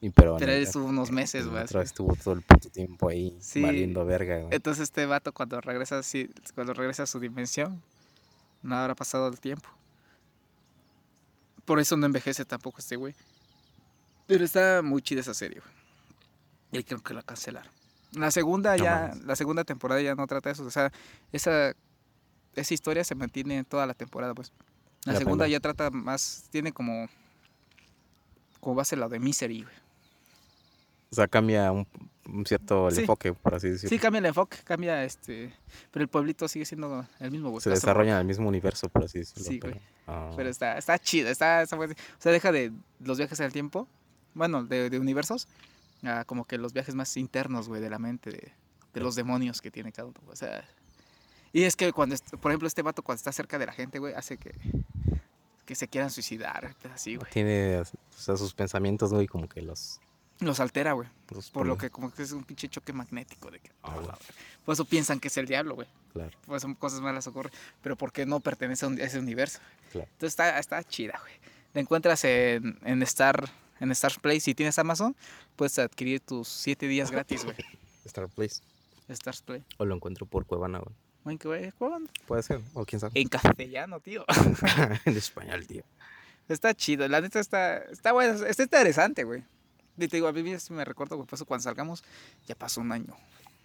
Y 0.00 0.10
pero. 0.10 0.36
Pero 0.36 0.52
él 0.52 0.62
estuvo 0.62 0.86
unos 0.86 1.10
meses, 1.10 1.46
güey. 1.46 1.64
estuvo 1.82 2.14
todo 2.16 2.34
el 2.34 2.42
puto 2.42 2.68
tiempo 2.70 3.08
ahí 3.08 3.36
Sí. 3.40 3.62
valiendo 3.62 4.04
verga, 4.04 4.38
güey. 4.38 4.48
Entonces 4.54 4.84
este 4.84 5.06
vato 5.06 5.32
cuando 5.32 5.60
regresa 5.60 5.98
así, 5.98 6.30
cuando 6.54 6.74
regresa 6.74 7.04
a 7.04 7.06
su 7.06 7.18
dimensión, 7.20 7.82
no 8.62 8.76
habrá 8.76 8.94
pasado 8.94 9.28
el 9.28 9.40
tiempo. 9.40 9.68
Por 11.64 11.80
eso 11.80 11.96
no 11.96 12.06
envejece 12.06 12.44
tampoco 12.44 12.78
este 12.78 12.96
güey. 12.96 13.14
Pero 14.26 14.44
está 14.44 14.82
muy 14.82 15.02
chida 15.02 15.20
esa 15.20 15.34
serie, 15.34 15.60
güey. 15.60 16.80
Y 16.80 16.84
creo 16.84 17.00
que 17.02 17.14
la 17.14 17.22
cancelaron. 17.22 17.70
La 18.12 18.30
segunda 18.30 18.76
No 18.76 18.84
ya, 18.84 19.14
la 19.24 19.36
segunda 19.36 19.64
temporada 19.64 20.00
ya 20.00 20.14
no 20.14 20.26
trata 20.26 20.48
de 20.48 20.54
eso. 20.54 20.64
O 20.64 20.70
sea, 20.70 20.92
esa, 21.32 21.74
esa 22.54 22.74
historia 22.74 23.02
se 23.04 23.14
mantiene 23.14 23.64
toda 23.64 23.86
la 23.86 23.94
temporada, 23.94 24.34
pues. 24.34 24.52
La, 25.04 25.12
La 25.12 25.18
segunda 25.18 25.44
primera. 25.44 25.58
ya 25.58 25.60
trata 25.60 25.90
más, 25.90 26.44
tiene 26.50 26.72
como, 26.72 27.08
como 28.60 28.74
base 28.76 28.96
la 28.96 29.08
de 29.08 29.18
Misery, 29.20 29.62
güey. 29.62 29.74
O 31.16 31.18
sea, 31.18 31.28
cambia 31.28 31.72
un, 31.72 31.86
un 32.28 32.44
cierto 32.44 32.88
el 32.88 32.94
Sí. 32.94 33.00
enfoque, 33.00 33.32
por 33.32 33.54
así 33.54 33.70
decirlo. 33.70 33.88
Sí, 33.88 33.98
cambia 33.98 34.18
el 34.18 34.26
enfoque, 34.26 34.58
cambia 34.64 35.02
este, 35.04 35.54
pero 35.90 36.02
el 36.02 36.08
pueblito 36.08 36.46
sigue 36.46 36.64
siendo 36.66 37.06
el 37.20 37.30
mismo, 37.30 37.50
güey. 37.50 37.62
Se 37.62 37.70
desarrolla 37.70 38.12
en 38.12 38.18
el 38.18 38.24
mismo 38.26 38.48
universo, 38.48 38.88
por 38.88 39.04
así 39.04 39.20
decirlo. 39.20 39.44
Sí, 39.44 39.58
pero- 39.58 39.72
güey. 39.74 39.82
Ah. 40.06 40.30
Pero 40.36 40.50
está, 40.50 40.76
está 40.76 40.98
chido, 40.98 41.30
está, 41.30 41.62
está. 41.62 41.76
O 41.76 41.86
sea, 42.18 42.32
deja 42.32 42.52
de 42.52 42.70
los 43.00 43.16
viajes 43.18 43.40
en 43.40 43.46
el 43.46 43.52
tiempo, 43.52 43.88
bueno, 44.34 44.62
de, 44.64 44.90
de 44.90 44.98
universos, 45.00 45.48
a 46.04 46.24
como 46.24 46.44
que 46.44 46.58
los 46.58 46.72
viajes 46.74 46.94
más 46.94 47.16
internos, 47.16 47.68
güey, 47.68 47.80
de 47.80 47.88
la 47.90 47.98
mente, 47.98 48.30
de 48.30 48.52
de 48.92 49.00
los 49.02 49.14
demonios 49.14 49.60
que 49.60 49.70
tiene 49.70 49.92
cada 49.92 50.08
uno. 50.08 50.18
O 50.26 50.34
sea, 50.36 50.64
y 51.52 51.64
es 51.64 51.76
que 51.76 51.92
cuando, 51.92 52.16
por 52.40 52.50
ejemplo, 52.50 52.66
este 52.66 52.80
vato 52.80 53.02
cuando 53.02 53.18
está 53.18 53.30
cerca 53.30 53.58
de 53.58 53.66
la 53.66 53.72
gente, 53.72 53.98
güey, 53.98 54.14
hace 54.14 54.38
que, 54.38 54.54
que 55.66 55.74
se 55.74 55.86
quieran 55.88 56.10
suicidar, 56.10 56.74
así, 56.94 57.16
güey. 57.16 57.30
Tiene, 57.30 57.80
o 57.80 57.84
sea, 58.16 58.36
sus 58.38 58.54
pensamientos, 58.54 59.12
güey, 59.12 59.26
como 59.26 59.48
que 59.50 59.60
los... 59.60 60.00
Los 60.40 60.60
altera, 60.60 60.92
güey. 60.92 61.08
los 61.30 61.50
Por 61.50 61.66
lo 61.66 61.78
que 61.78 61.88
como 61.90 62.12
que 62.12 62.22
es 62.22 62.32
un 62.32 62.44
pinche 62.44 62.68
choque 62.68 62.92
magnético. 62.92 63.50
De 63.50 63.58
que, 63.60 63.70
Ah, 63.82 63.94
güey. 63.94 64.06
por 64.64 64.72
eso 64.74 64.84
piensan 64.84 65.18
que 65.18 65.28
es 65.28 65.36
el 65.38 65.46
diablo, 65.46 65.74
güey. 65.74 65.88
Claro, 66.12 66.36
Pues 66.46 66.62
son 66.62 66.74
cosas 66.74 67.00
malas 67.00 67.26
ocurren. 67.26 67.52
Pero 67.82 67.96
porque 67.96 68.26
no 68.26 68.40
pertenece 68.40 68.84
a, 68.84 68.88
un- 68.88 69.00
a 69.00 69.04
ese 69.04 69.18
universo. 69.18 69.60
claro. 69.92 70.08
Entonces 70.12 70.28
está, 70.32 70.58
está 70.58 70.82
chida, 70.84 71.18
güey. 71.20 71.32
La 71.72 71.80
encuentras 71.80 72.24
en, 72.24 72.78
en 72.84 73.02
Star 73.02 73.48
en 73.80 73.90
Stars 73.92 74.18
Play. 74.18 74.40
Si 74.40 74.54
tienes 74.54 74.78
Amazon, 74.78 75.14
puedes 75.56 75.78
adquirir 75.78 76.20
tus 76.20 76.48
7 76.48 76.86
días 76.88 77.10
gratis, 77.10 77.44
güey. 77.44 77.56
Star 78.06 78.28
Place. 78.28 78.62
Stars 79.08 79.42
Play. 79.42 79.62
O 79.78 79.84
lo 79.84 79.94
encuentro 79.94 80.24
por 80.26 80.46
Cuevana, 80.46 80.78
güey. 80.78 80.94
Güey, 81.24 81.38
¿qué? 81.38 81.72
¿Cuál? 81.76 82.08
Puede 82.26 82.42
ser, 82.42 82.60
o 82.74 82.84
quién 82.86 83.00
sabe. 83.00 83.20
En 83.20 83.28
castellano, 83.28 84.00
tío. 84.00 84.24
en 85.04 85.16
español, 85.16 85.66
tío. 85.66 85.82
Está 86.48 86.72
chido, 86.74 87.06
la 87.08 87.20
neta 87.20 87.40
está, 87.40 87.78
está 87.78 88.12
bueno, 88.12 88.46
está 88.46 88.62
interesante, 88.62 89.24
güey. 89.24 89.42
Y 89.96 90.08
te 90.08 90.16
digo, 90.16 90.28
a 90.28 90.32
mí 90.32 90.58
sí 90.58 90.72
me 90.72 90.84
recuerdo, 90.84 91.16
güey, 91.16 91.26
por 91.26 91.36
eso 91.36 91.44
cuando 91.46 91.62
salgamos, 91.62 92.04
ya 92.46 92.54
pasó 92.54 92.80
un 92.80 92.92
año. 92.92 93.16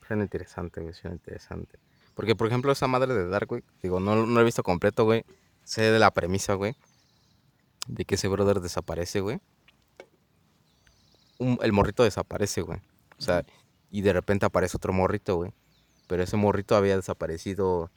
Suena 0.07 0.23
interesante, 0.23 0.81
güey, 0.81 0.93
suena 0.93 1.15
interesante. 1.15 1.77
Porque, 2.15 2.35
por 2.35 2.47
ejemplo, 2.47 2.71
esa 2.71 2.87
madre 2.87 3.13
de 3.13 3.27
Dark, 3.27 3.47
güey, 3.47 3.63
digo, 3.81 3.99
no, 3.99 4.15
no 4.15 4.25
lo 4.25 4.41
he 4.41 4.43
visto 4.43 4.63
completo, 4.63 5.05
güey. 5.05 5.25
Sé 5.63 5.81
de 5.83 5.99
la 5.99 6.11
premisa, 6.11 6.53
güey, 6.55 6.75
de 7.87 8.05
que 8.05 8.15
ese 8.15 8.27
brother 8.27 8.59
desaparece, 8.59 9.21
güey. 9.21 9.39
Un- 11.37 11.59
el 11.61 11.71
morrito 11.73 12.03
desaparece, 12.03 12.61
güey. 12.61 12.79
O 13.17 13.21
sea, 13.21 13.45
y 13.89 14.01
de 14.01 14.13
repente 14.13 14.45
aparece 14.45 14.77
otro 14.77 14.93
morrito, 14.93 15.35
güey. 15.37 15.53
Pero 16.07 16.23
ese 16.23 16.37
morrito 16.37 16.75
había 16.75 16.95
desaparecido 16.95 17.89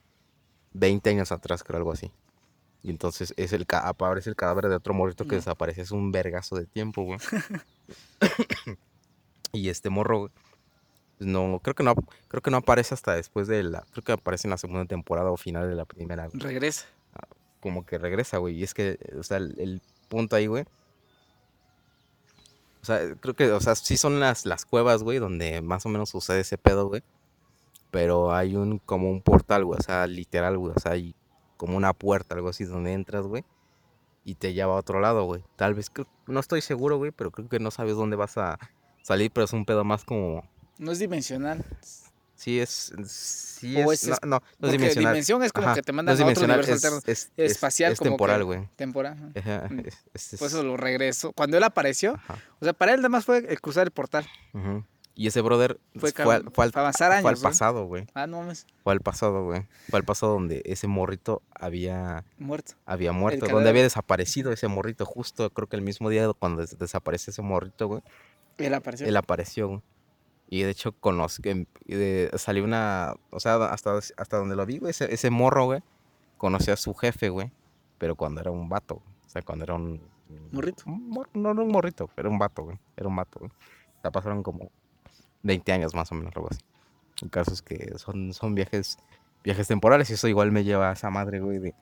20 0.72 1.10
años 1.10 1.32
atrás, 1.32 1.62
creo, 1.64 1.78
algo 1.78 1.92
así. 1.92 2.10
Y 2.84 2.90
entonces 2.90 3.32
es 3.38 3.52
el, 3.54 3.66
aparece 3.70 4.28
el 4.30 4.36
cadáver 4.36 4.68
de 4.68 4.76
otro 4.76 4.92
morrito 4.94 5.24
que 5.24 5.30
No. 5.30 5.36
desaparece. 5.36 5.80
Es 5.80 5.90
un 5.90 6.12
vergazo 6.12 6.54
de 6.54 6.66
tiempo, 6.66 7.02
güey. 7.02 7.18
y 9.52 9.68
este 9.70 9.88
morro, 9.90 10.18
güey, 10.20 10.30
no, 11.18 11.60
creo 11.62 11.74
que 11.74 11.82
no, 11.82 11.94
creo 12.28 12.42
que 12.42 12.50
no 12.50 12.58
aparece 12.58 12.92
hasta 12.94 13.14
después 13.14 13.46
de 13.48 13.62
la, 13.62 13.84
creo 13.92 14.04
que 14.04 14.12
aparece 14.12 14.46
en 14.46 14.50
la 14.50 14.58
segunda 14.58 14.84
temporada 14.84 15.30
o 15.30 15.36
final 15.36 15.68
de 15.68 15.74
la 15.74 15.86
primera, 15.86 16.26
güey. 16.28 16.38
Regresa. 16.40 16.86
como 17.60 17.86
que 17.86 17.96
regresa, 17.98 18.36
güey. 18.38 18.56
Y 18.58 18.62
es 18.64 18.74
que, 18.74 18.98
o 19.18 19.22
sea, 19.22 19.38
el, 19.38 19.54
el 19.58 19.80
punto 20.08 20.36
ahí, 20.36 20.46
güey. 20.46 20.64
O 22.82 22.84
sea, 22.84 23.14
creo 23.14 23.32
que, 23.34 23.50
o 23.50 23.60
sea, 23.60 23.74
sí 23.76 23.96
son 23.96 24.20
las, 24.20 24.44
las 24.44 24.66
cuevas, 24.66 25.02
güey, 25.02 25.18
donde 25.18 25.62
más 25.62 25.86
o 25.86 25.88
menos 25.88 26.10
sucede 26.10 26.40
ese 26.40 26.58
pedo, 26.58 26.88
güey. 26.88 27.02
Pero 27.90 28.34
hay 28.34 28.56
un, 28.56 28.78
como 28.80 29.10
un 29.10 29.22
portal, 29.22 29.64
güey, 29.64 29.78
o 29.80 29.82
sea, 29.82 30.06
literal, 30.06 30.58
güey. 30.58 30.74
O 30.76 30.80
sea, 30.80 30.92
hay 30.92 31.14
como 31.64 31.76
una 31.76 31.92
puerta, 31.92 32.34
algo 32.34 32.48
así, 32.50 32.64
donde 32.64 32.92
entras, 32.92 33.26
güey. 33.26 33.44
Y 34.24 34.36
te 34.36 34.54
lleva 34.54 34.72
a 34.74 34.76
otro 34.76 35.00
lado, 35.00 35.24
güey. 35.24 35.42
Tal 35.56 35.74
vez, 35.74 35.90
creo- 35.90 36.06
no 36.26 36.40
estoy 36.40 36.60
seguro, 36.62 36.96
güey, 36.96 37.10
pero 37.10 37.30
creo 37.30 37.48
que 37.48 37.58
no 37.60 37.70
sabes 37.70 37.94
dónde 37.96 38.16
vas 38.16 38.38
a 38.38 38.58
salir, 39.02 39.30
pero 39.30 39.44
es 39.44 39.52
un 39.52 39.64
pedo 39.66 39.84
más 39.84 40.04
como... 40.04 40.48
No 40.78 40.92
es 40.92 40.98
dimensional. 40.98 41.64
Sí 42.34 42.58
es... 42.58 42.92
Sí 43.06 43.76
O 43.82 43.92
es... 43.92 44.04
es- 44.04 44.08
no, 44.22 44.38
no, 44.38 44.42
no 44.58 44.68
es 44.68 44.72
dimensional. 44.72 45.12
dimensión 45.12 45.42
es 45.42 45.52
como 45.52 45.66
Ajá, 45.68 45.74
que 45.76 45.82
te 45.82 45.92
mandan 45.92 46.20
a 46.20 46.26
otro 46.26 46.44
universo 46.44 46.72
es, 46.72 46.84
alterno. 46.84 46.98
es- 47.06 47.30
es- 47.36 47.52
espacial 47.52 47.92
es 47.92 47.98
como 47.98 48.10
temporal, 48.12 48.44
güey. 48.44 48.68
Temporal. 48.76 49.32
ajá. 49.36 49.56
Ajá, 49.60 49.68
Mm. 49.70 49.76
Por 49.82 49.86
es- 50.14 50.32
eso 50.42 50.62
lo 50.62 50.76
regresó. 50.76 51.32
Cuando 51.32 51.56
él 51.58 51.62
apareció, 51.62 52.14
ajá. 52.14 52.38
o 52.60 52.64
sea, 52.64 52.72
para 52.72 52.92
él 52.94 52.98
nada 53.00 53.08
más 53.10 53.24
fue 53.24 53.38
el 53.48 53.60
cruzar 53.60 53.86
el 53.86 53.90
portal. 53.92 54.26
Ujú. 54.52 54.84
Y 55.16 55.28
ese 55.28 55.40
brother 55.42 55.78
Fue, 55.96 56.10
fue, 56.10 56.34
al, 56.34 56.50
fue 56.50 56.64
al- 56.64 56.72
fue 56.72 57.30
al 57.30 57.38
pasado, 57.40 57.86
güey. 57.86 58.06
Ah, 58.14 58.26
no 58.26 58.38
mames, 58.40 58.66
Fue 58.82 58.92
al 58.92 59.00
pasado, 59.00 59.44
güey. 59.44 59.62
Fue 59.88 59.98
al 60.00 60.04
pasado 60.04 60.32
donde 60.32 60.62
ese 60.64 60.88
morrito 60.88 61.40
había, 61.54 62.24
muerto. 62.38 62.72
había 62.84 63.12
muerto. 63.12 63.46
Donde 63.46 63.70
había 63.70 63.82
desaparecido 63.84 64.50
ese 64.50 64.66
morrito. 64.66 65.06
Justo 65.06 65.50
creo 65.50 65.68
que 65.68 65.76
el 65.76 65.82
mismo 65.82 66.08
día 66.10 66.28
cuando 66.38 66.62
des- 66.62 66.78
desaparece 66.78 67.30
ese 67.30 67.42
morrito, 67.42 67.86
güey. 67.86 68.02
Él 68.58 68.74
apareció. 68.74 69.06
Él 69.06 69.16
apareció, 69.16 69.68
güey. 69.68 69.82
Y 70.48 70.62
de 70.62 70.70
hecho 70.70 70.92
de- 71.96 72.30
salió 72.36 72.64
una, 72.64 73.14
o 73.30 73.38
sea, 73.40 73.56
hasta, 73.66 73.96
hasta 73.96 74.36
donde 74.36 74.56
lo 74.56 74.66
vi, 74.66 74.78
güey, 74.78 74.90
ese, 74.90 75.12
ese 75.14 75.30
morro, 75.30 75.64
güey, 75.66 75.80
conoció 76.38 76.72
a 76.74 76.76
su 76.76 76.92
jefe, 76.94 77.28
güey, 77.28 77.50
pero 77.98 78.14
cuando 78.16 78.40
era 78.40 78.50
un 78.50 78.68
vato, 78.68 78.96
güey. 78.96 79.06
o 79.26 79.28
sea, 79.28 79.42
cuando 79.42 79.64
era 79.64 79.74
un... 79.74 80.00
¿Morrito? 80.52 80.82
un 80.86 81.08
no, 81.34 81.54
no 81.54 81.62
un 81.62 81.68
morrito, 81.70 82.10
era 82.16 82.28
un 82.28 82.38
vato, 82.38 82.64
güey, 82.64 82.78
era 82.96 83.08
un 83.08 83.14
vato, 83.16 83.38
güey. 83.40 83.52
Sea, 84.02 84.10
pasaron 84.10 84.42
como 84.42 84.70
20 85.44 85.72
años 85.72 85.94
más 85.94 86.10
o 86.10 86.16
menos, 86.16 86.32
algo 86.34 86.48
así. 86.50 86.60
El 87.22 87.30
caso 87.30 87.52
es 87.52 87.62
que 87.62 87.92
son, 87.98 88.32
son 88.32 88.54
viajes, 88.56 88.98
viajes 89.44 89.68
temporales 89.68 90.10
y 90.10 90.14
eso 90.14 90.26
igual 90.26 90.50
me 90.50 90.64
lleva 90.64 90.90
a 90.90 90.94
esa 90.94 91.10
madre, 91.10 91.38
güey, 91.38 91.60
de... 91.60 91.74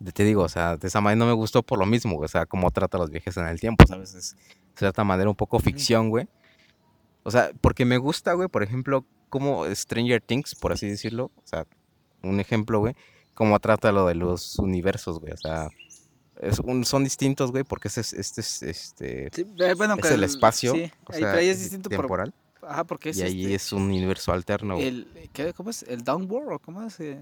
de- 0.00 0.12
te 0.12 0.24
digo, 0.24 0.42
o 0.42 0.48
sea, 0.48 0.76
de 0.76 0.88
esa 0.88 1.00
manera 1.00 1.20
no 1.20 1.26
me 1.26 1.32
gustó 1.34 1.62
por 1.62 1.78
lo 1.78 1.86
mismo, 1.86 2.14
güey, 2.16 2.24
o 2.24 2.28
sea, 2.28 2.44
cómo 2.46 2.70
trata 2.72 2.98
los 2.98 3.10
viajes 3.10 3.36
en 3.36 3.46
el 3.46 3.60
tiempo, 3.60 3.84
¿sabes? 3.86 4.14
Es 4.14 4.32
de 4.34 4.40
cierta 4.76 5.04
manera 5.04 5.30
un 5.30 5.36
poco 5.36 5.58
ficción, 5.60 6.08
güey. 6.10 6.28
O 7.22 7.30
sea, 7.30 7.50
porque 7.60 7.84
me 7.84 7.98
gusta, 7.98 8.32
güey, 8.32 8.48
por 8.48 8.62
ejemplo, 8.62 9.04
como 9.28 9.64
Stranger 9.74 10.20
Things, 10.22 10.54
por 10.54 10.72
así 10.72 10.88
decirlo. 10.88 11.30
O 11.36 11.42
sea, 11.46 11.66
un 12.22 12.40
ejemplo, 12.40 12.78
güey, 12.80 12.94
cómo 13.34 13.58
trata 13.60 13.92
lo 13.92 14.06
de 14.06 14.14
los 14.14 14.58
universos, 14.58 15.20
güey. 15.20 15.32
O 15.32 15.36
sea, 15.36 15.68
es 16.40 16.58
un- 16.58 16.84
son 16.84 17.04
distintos, 17.04 17.50
güey, 17.50 17.64
porque 17.64 17.88
este 17.88 18.00
es, 18.00 18.12
este 18.12 18.40
es, 18.40 18.62
este, 18.62 19.30
Sí, 19.34 19.46
eh, 19.58 19.74
bueno, 19.74 19.96
es 20.02 20.10
el 20.10 20.24
espacio, 20.24 20.74
Sí, 20.74 20.90
o 21.06 21.12
ahí, 21.12 21.20
sea, 21.20 21.32
ahí 21.32 21.48
es 21.48 21.60
distinto 21.60 21.90
por, 21.90 22.32
Ajá, 22.62 22.84
porque 22.84 23.10
es 23.10 23.18
y 23.18 23.22
ahí 23.22 23.42
este, 23.44 23.54
es 23.54 23.72
un 23.72 23.82
universo 23.82 24.32
alterno, 24.32 24.74
güey. 24.74 24.86
el, 24.88 25.30
¿qué, 25.32 25.52
¿cómo 25.54 25.70
es? 25.70 25.84
¿El 25.84 26.04
Downworld 26.04 26.52
o 26.52 26.58
cómo 26.58 26.82
es? 26.82 26.98
Eh, 27.00 27.18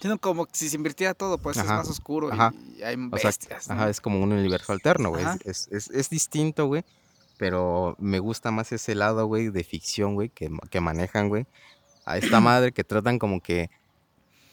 Sino 0.00 0.18
como 0.18 0.46
si 0.52 0.68
se 0.68 0.76
invirtiera 0.76 1.14
todo, 1.14 1.38
pues 1.38 1.56
es 1.56 1.64
más 1.64 1.88
oscuro 1.88 2.30
ajá. 2.30 2.52
y 2.76 2.82
hay 2.82 2.94
O 3.10 3.16
sea, 3.16 3.28
bestias. 3.30 3.68
¿no? 3.68 3.74
Ajá, 3.74 3.88
es 3.88 4.02
como 4.02 4.22
un 4.22 4.32
universo 4.32 4.72
alterno, 4.74 5.08
güey. 5.08 5.24
Es, 5.46 5.66
es, 5.70 5.88
es, 5.88 6.10
distinto, 6.10 6.66
güey. 6.66 6.84
Pero 7.38 7.96
me 7.98 8.18
gusta 8.18 8.50
más 8.50 8.70
ese 8.72 8.94
lado, 8.94 9.24
güey, 9.26 9.48
de 9.48 9.64
ficción, 9.64 10.12
güey, 10.14 10.28
que, 10.28 10.50
que 10.68 10.80
manejan, 10.82 11.30
güey. 11.30 11.46
A 12.04 12.18
esta 12.18 12.38
madre 12.40 12.72
que 12.72 12.84
tratan 12.84 13.18
como 13.18 13.40
que 13.40 13.70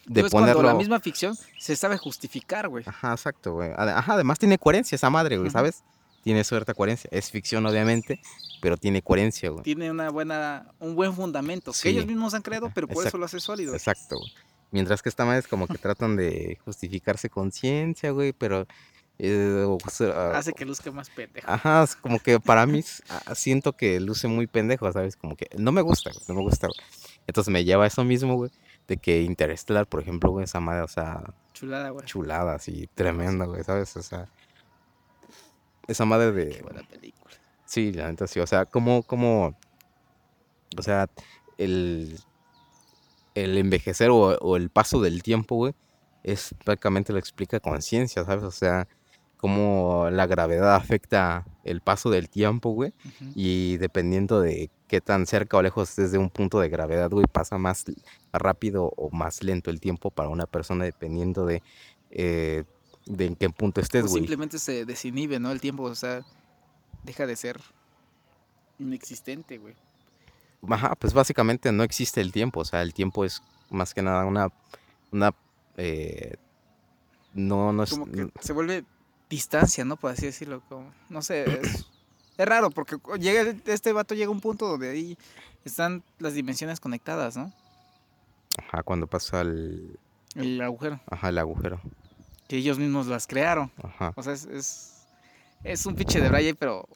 de 0.06 0.30
cuando 0.30 0.62
la 0.64 0.74
misma 0.74 1.00
ficción 1.00 1.38
se 1.60 1.76
sabe 1.76 1.98
justificar, 1.98 2.68
güey. 2.68 2.84
Ajá, 2.88 3.12
exacto, 3.12 3.54
güey. 3.54 3.72
Ajá, 3.76 4.14
además 4.14 4.40
tiene 4.40 4.58
coherencia 4.58 4.96
esa 4.96 5.10
madre, 5.10 5.38
güey. 5.38 5.50
¿sabes? 5.52 5.84
Tiene 6.24 6.44
cierta 6.44 6.74
coherencia. 6.74 7.10
Es 7.12 7.32
ficción, 7.32 7.66
obviamente, 7.66 8.20
pero 8.62 8.78
tiene 8.78 9.02
coherencia, 9.02 9.50
güey. 9.50 9.64
Tiene 9.64 9.90
una 9.90 10.10
buena, 10.10 10.68
un 10.80 10.96
buen 10.96 11.14
fundamento, 11.16 11.74
Sí. 11.74 11.84
que 11.84 11.90
ellos 11.90 12.06
mismos 12.06 12.34
han 12.34 12.42
creado, 12.44 12.72
pero 12.74 12.88
por 12.88 12.96
eso 12.98 13.02
Exacto. 13.04 13.18
lo 13.18 13.26
hace 13.26 13.40
sólido. 13.40 13.74
Exacto, 13.74 14.18
güey. 14.18 14.32
Mientras 14.72 15.02
que 15.02 15.10
esta 15.10 15.26
madre 15.26 15.40
es 15.40 15.48
como 15.48 15.68
que 15.68 15.78
tratan 15.78 16.16
de 16.16 16.58
justificarse 16.64 17.30
con 17.30 17.52
ciencia, 17.52 18.12
güey, 18.12 18.34
pero... 18.34 18.68
eh, 19.20 19.66
o 19.68 19.78
sea, 19.90 20.32
Hace 20.38 20.54
que 20.54 20.66
luzca 20.66 20.92
más 20.92 21.10
pendejo. 21.10 21.46
Ajá, 21.52 21.84
es 21.84 21.96
como 21.96 22.20
que 22.20 22.40
para 22.40 22.66
mí 22.66 22.80
s- 22.80 23.04
ah, 23.10 23.36
siento 23.36 23.74
que 23.74 24.00
luce 24.00 24.28
muy 24.28 24.48
pendejo, 24.48 24.92
¿sabes? 24.92 25.16
Como 25.16 25.36
que 25.36 25.48
no 25.58 25.72
me 25.72 25.82
gusta, 25.82 26.12
güey, 26.12 26.24
no 26.28 26.36
me 26.36 26.42
gusta, 26.42 26.68
güey. 26.68 26.80
Entonces 27.28 27.52
me 27.52 27.64
lleva 27.64 27.84
a 27.84 27.88
eso 27.88 28.04
mismo, 28.04 28.36
güey, 28.36 28.50
de 28.88 28.98
que 28.98 29.22
Interstellar, 29.22 29.88
por 29.88 30.02
ejemplo, 30.02 30.32
güey, 30.32 30.46
esa 30.46 30.60
madre, 30.60 30.82
o 30.82 30.88
sea, 30.88 31.34
Chulada, 31.54 31.90
güey. 31.90 32.06
chulada, 32.06 32.56
así, 32.56 32.88
tremenda, 32.96 33.46
güey, 33.46 33.64
¿sabes? 33.64 33.96
O 33.98 34.02
sea, 34.04 34.28
esa 35.88 36.06
madre 36.06 36.34
Qué 36.34 36.56
de... 36.56 36.62
buena 36.62 36.84
película. 36.84 37.36
Sí, 37.66 37.92
la 37.94 38.10
neta 38.10 38.28
sí, 38.28 38.40
o 38.40 38.48
sea, 38.48 38.66
como, 38.66 39.04
como, 39.04 39.58
o 40.78 40.82
sea, 40.82 41.08
el, 41.58 42.20
el 43.36 43.58
envejecer 43.58 44.10
o, 44.10 44.38
o 44.40 44.58
el 44.58 44.70
paso 44.70 45.00
del 45.02 45.24
tiempo, 45.24 45.56
güey, 45.56 45.74
es 46.24 46.54
prácticamente 46.64 47.14
lo 47.14 47.20
explica 47.20 47.60
con 47.60 47.82
ciencia, 47.82 48.24
¿sabes? 48.26 48.44
O 48.44 48.52
sea, 48.52 48.88
cómo 49.38 50.10
la 50.12 50.28
gravedad 50.28 50.76
afecta 50.76 51.46
el 51.64 51.82
paso 51.82 52.10
del 52.10 52.30
tiempo, 52.30 52.72
güey, 52.72 52.94
y 53.36 53.78
dependiendo 53.78 54.40
de 54.42 54.70
qué 54.92 55.00
tan 55.00 55.26
cerca 55.26 55.56
o 55.56 55.62
lejos 55.62 55.90
estés 55.90 56.12
de 56.12 56.18
un 56.18 56.30
punto 56.30 56.60
de 56.60 56.68
gravedad, 56.68 57.10
güey, 57.10 57.26
pasa 57.26 57.58
más 57.58 57.86
rápido 58.34 58.92
o 58.98 59.10
más 59.10 59.42
lento 59.42 59.70
el 59.70 59.80
tiempo 59.80 60.12
para 60.12 60.28
una 60.28 60.46
persona 60.46 60.84
dependiendo 60.84 61.46
de, 61.46 61.64
eh, 62.10 62.66
de 63.06 63.26
en 63.28 63.38
qué 63.38 63.50
punto 63.50 63.80
estés, 63.80 64.02
güey. 64.02 64.16
simplemente 64.16 64.60
se 64.60 64.84
desinhibe, 64.84 65.40
¿no? 65.40 65.50
El 65.54 65.62
tiempo, 65.62 65.84
o 65.84 65.96
sea, 65.96 66.26
deja 67.04 67.26
de 67.26 67.38
ser 67.38 67.62
inexistente, 68.80 69.60
güey. 69.60 69.76
Ajá, 70.68 70.94
pues 70.96 71.14
básicamente 71.14 71.72
no 71.72 71.84
existe 71.84 72.20
el 72.20 72.34
tiempo, 72.34 72.60
o 72.60 72.66
sea, 72.66 72.82
el 72.82 72.94
tiempo 72.94 73.24
es 73.24 73.42
más 73.70 73.94
que 73.94 74.02
nada 74.02 74.26
una, 74.26 74.50
una, 75.10 75.34
eh, 75.78 76.36
no, 77.34 77.72
no 77.72 77.84
es, 77.84 77.92
Como 77.92 78.08
que 78.08 78.30
se 78.42 78.52
vuelve 78.52 78.84
distancia, 79.30 79.86
¿no? 79.86 79.96
Por 79.96 80.12
así 80.12 80.26
decirlo. 80.26 80.62
Como, 80.68 80.94
no 81.08 81.22
sé, 81.22 81.46
es, 81.62 81.88
es 82.38 82.46
raro 82.46 82.70
porque 82.72 82.98
llega 83.20 83.54
este 83.66 83.94
vato 83.94 84.16
llega 84.16 84.28
a 84.28 84.32
un 84.32 84.42
punto 84.42 84.68
donde 84.68 84.90
ahí 84.90 85.18
están 85.66 86.04
las 86.20 86.34
dimensiones 86.34 86.80
conectadas, 86.80 87.38
¿no? 87.38 87.52
ajá, 88.58 88.84
cuando 88.84 89.08
pasa 89.08 89.42
el, 89.42 89.98
El 90.36 90.60
agujero. 90.62 91.00
ajá, 91.10 91.30
el 91.30 91.38
agujero, 91.38 91.80
Que 92.48 92.58
ellos 92.58 92.78
mismos 92.80 93.08
las 93.08 93.28
crearon. 93.28 93.72
ajá, 93.84 94.14
O 94.16 94.24
sea, 94.24 94.34
es, 94.34 94.46
es, 94.46 94.94
es 95.64 95.86
un 95.86 95.96
pinche 95.96 96.20
de 96.20 96.28
Braille, 96.30 96.56
pero 96.56 96.88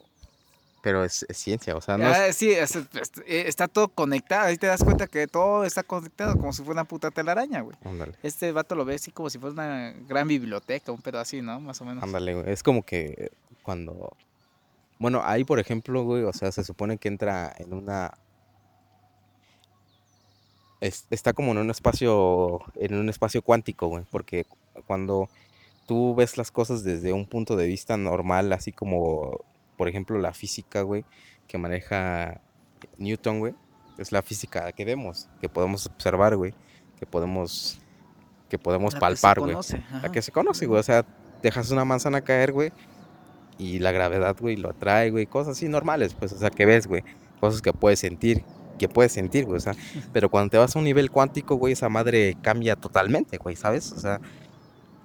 Pero 0.82 1.02
es, 1.04 1.24
es 1.28 1.36
ciencia, 1.38 1.74
o 1.76 1.80
sea, 1.80 1.96
no 1.98 2.06
Ah, 2.06 2.26
es... 2.28 2.36
sí, 2.36 2.50
es- 2.50 2.76
es- 2.76 3.12
está 3.26 3.66
todo 3.68 3.88
conectado. 3.88 4.46
Ahí 4.46 4.56
te 4.56 4.66
das 4.68 4.84
cuenta 4.84 5.06
que 5.06 5.26
todo 5.26 5.64
está 5.64 5.82
conectado 5.82 6.36
como 6.36 6.52
si 6.52 6.58
fuera 6.62 6.80
una 6.82 6.84
puta 6.88 7.10
telaraña, 7.10 7.60
güey. 7.62 7.76
Ándale, 7.84 8.12
Este 8.22 8.52
vato 8.52 8.74
lo 8.74 8.84
ve 8.84 8.94
así 8.96 9.10
como 9.10 9.28
si 9.30 9.38
fuera 9.38 9.52
una 9.54 9.92
gran 10.08 10.28
biblioteca, 10.28 10.92
un 10.92 11.00
pedo 11.02 11.18
así, 11.18 11.40
¿no? 11.42 11.58
Más 11.60 11.80
o 11.80 11.84
menos. 11.84 12.04
ándale, 12.04 12.34
güey. 12.34 12.52
Es 12.52 12.62
como 12.62 12.82
que 12.84 13.30
cuando... 13.62 14.16
Bueno, 14.98 15.20
ahí, 15.24 15.44
por 15.44 15.58
ejemplo, 15.58 16.04
güey, 16.04 16.22
o 16.22 16.32
sea, 16.32 16.50
se 16.52 16.64
supone 16.64 16.96
que 16.98 17.08
entra 17.08 17.54
en 17.58 17.74
una... 17.74 18.12
es- 20.80 21.06
está 21.10 21.32
como 21.32 21.52
en 21.52 21.58
un 21.58 21.70
espacio, 21.70 22.60
en 22.76 22.94
un 22.94 23.08
espacio 23.08 23.42
cuántico, 23.42 23.88
güey, 23.88 24.04
porque 24.10 24.46
cuando 24.86 25.28
tú 25.86 26.14
ves 26.14 26.36
las 26.36 26.50
cosas 26.50 26.82
desde 26.84 27.12
un 27.12 27.26
punto 27.26 27.56
de 27.56 27.66
vista 27.66 27.96
normal, 27.96 28.52
así 28.52 28.72
como, 28.72 29.40
por 29.76 29.88
ejemplo, 29.88 30.18
la 30.18 30.32
física, 30.32 30.82
güey, 30.82 31.04
que 31.48 31.58
maneja 31.58 32.40
Newton, 32.98 33.38
güey, 33.40 33.54
es 33.98 34.12
la 34.12 34.22
física 34.22 34.72
que 34.72 34.84
vemos, 34.84 35.28
que 35.40 35.48
podemos 35.48 35.86
observar, 35.86 36.36
güey, 36.36 36.54
que 36.98 37.06
podemos, 37.06 37.78
que 38.48 38.58
podemos 38.58 38.94
La 38.94 39.00
palpar, 39.00 39.40
güey. 39.40 39.54
La 40.02 40.12
que 40.12 40.22
se 40.22 40.32
conoce, 40.32 40.66
güey, 40.66 40.80
o 40.80 40.82
sea, 40.82 41.04
dejas 41.42 41.70
una 41.70 41.84
manzana 41.84 42.20
caer, 42.22 42.52
güey, 42.52 42.72
y 43.58 43.78
la 43.78 43.92
gravedad, 43.92 44.36
güey, 44.38 44.56
lo 44.56 44.70
atrae, 44.70 45.10
güey, 45.10 45.26
cosas 45.26 45.56
así 45.56 45.68
normales, 45.68 46.14
pues, 46.14 46.32
o 46.32 46.38
sea, 46.38 46.50
que 46.50 46.66
ves, 46.66 46.86
güey, 46.86 47.02
cosas 47.40 47.62
que 47.62 47.72
puedes 47.72 47.98
sentir, 47.98 48.42
que 48.78 48.88
puedes 48.88 49.12
sentir, 49.12 49.44
güey, 49.46 49.56
o 49.56 49.60
sea, 49.60 49.74
pero 50.12 50.28
cuando 50.28 50.50
te 50.50 50.58
vas 50.58 50.74
a 50.76 50.78
un 50.78 50.84
nivel 50.84 51.10
cuántico, 51.10 51.56
güey, 51.56 51.72
esa 51.72 51.88
madre 51.88 52.36
cambia 52.42 52.76
totalmente, 52.76 53.38
güey, 53.38 53.56
¿sabes? 53.56 53.92
O 53.92 53.98
sea, 54.00 54.20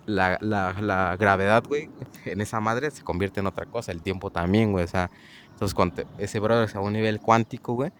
la, 0.05 0.37
la, 0.41 0.75
la 0.81 1.15
gravedad, 1.17 1.63
güey, 1.67 1.89
en 2.25 2.41
esa 2.41 2.59
madre 2.59 2.91
se 2.91 3.03
convierte 3.03 3.39
en 3.39 3.47
otra 3.47 3.65
cosa, 3.65 3.91
el 3.91 4.01
tiempo 4.01 4.29
también, 4.31 4.71
güey, 4.71 4.83
o 4.83 4.87
sea, 4.87 5.09
entonces 5.53 5.73
cuando 5.75 5.95
te- 5.95 6.07
ese 6.17 6.39
brother 6.39 6.65
es 6.67 6.75
a 6.75 6.79
un 6.81 6.93
nivel 6.93 7.19
cuántico, 7.21 7.73
güey, 7.73 7.91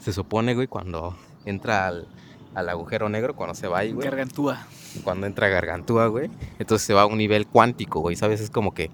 se 0.00 0.12
supone, 0.12 0.54
güey, 0.54 0.66
cuando 0.68 1.16
entra 1.44 1.86
al, 1.88 2.08
al 2.54 2.68
agujero 2.68 3.08
negro, 3.08 3.34
cuando 3.34 3.54
se 3.54 3.66
va 3.66 3.78
ahí, 3.80 3.92
güey, 3.92 4.06
Gargantúa. 4.06 4.66
cuando 5.02 5.26
entra 5.26 5.48
Gargantúa, 5.48 6.06
güey. 6.06 6.30
Entonces 6.58 6.86
se 6.86 6.94
va 6.94 7.02
a 7.02 7.06
un 7.06 7.18
nivel 7.18 7.46
cuántico, 7.46 8.00
güey, 8.00 8.14
¿sabes? 8.16 8.40
Es 8.40 8.50
como 8.50 8.72
que 8.74 8.90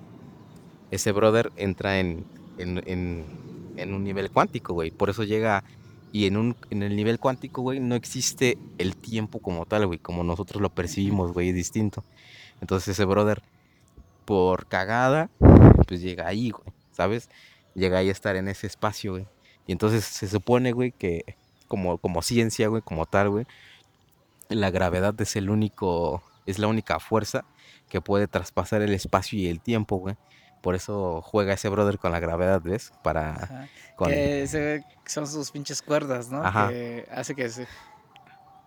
ese 0.91 1.13
brother 1.13 1.53
entra 1.57 1.99
en, 2.01 2.25
en, 2.59 2.83
en- 2.87 3.95
un 3.95 4.05
nivel 4.05 4.31
cuántico, 4.31 4.75
güey. 4.75 4.91
Por 4.91 5.09
eso 5.11 5.25
llega... 5.25 5.65
Y 6.13 6.27
en, 6.27 6.37
un, 6.37 6.57
en 6.71 6.83
el 6.83 6.97
nivel 6.97 7.21
cuántico, 7.21 7.63
güey, 7.63 7.79
no 7.79 7.95
existe 7.95 8.59
el 8.79 8.97
tiempo 8.97 9.39
como 9.39 9.65
tal, 9.65 9.87
güey. 9.87 9.99
Como 10.01 10.25
nosotros 10.25 10.61
lo 10.61 10.69
percibimos, 10.71 11.33
güey, 11.33 11.51
es 11.51 11.55
distinto. 11.55 12.03
Entonces 12.61 12.89
ese 12.89 13.05
brother, 13.05 13.43
por 14.25 14.67
cagada, 14.67 15.31
pues 15.87 16.01
llega 16.03 16.27
ahí, 16.27 16.51
güey, 16.51 16.65
¿sabes? 16.91 17.31
Llega 17.75 17.99
ahí 17.99 18.09
a 18.09 18.13
estar 18.13 18.35
en 18.37 18.49
ese 18.49 18.67
espacio, 18.67 19.13
güey. 19.13 19.27
Y 19.69 19.73
entonces 19.73 20.05
se 20.05 20.27
supone, 20.29 20.73
güey, 20.73 20.91
que 20.93 21.37
como, 21.69 21.99
como 21.99 22.23
ciencia, 22.23 22.67
güey, 22.69 22.83
como 22.83 23.07
tal, 23.07 23.31
güey, 23.31 23.47
la 24.49 24.71
gravedad 24.71 25.19
es 25.21 25.37
el 25.37 25.49
único, 25.49 26.23
es 26.45 26.59
la 26.59 26.67
única 26.67 26.99
fuerza 26.99 27.45
que 27.89 28.01
puede 28.01 28.27
traspasar 28.27 28.83
el 28.83 28.93
espacio 28.95 29.39
y 29.39 29.47
el 29.47 29.61
tiempo, 29.61 29.97
güey. 29.97 30.17
Por 30.61 30.75
eso 30.75 31.23
juega 31.23 31.55
ese 31.55 31.69
brother 31.69 31.99
con 31.99 32.13
la 32.13 32.21
gravedad, 32.21 32.61
¿ves? 32.63 32.93
Para... 33.03 33.35
Ajá. 33.35 33.69
Con... 33.97 34.09
Que 34.11 34.47
se 34.47 34.61
ve 34.61 34.85
que 35.05 35.11
son 35.11 35.27
sus 35.27 35.51
pinches 35.51 35.83
cuerdas, 35.83 36.31
¿no? 36.31 36.45
Ajá. 36.45 36.69
Que 36.69 37.07
hace 37.11 37.35
que 37.35 37.49
se- 37.49 37.67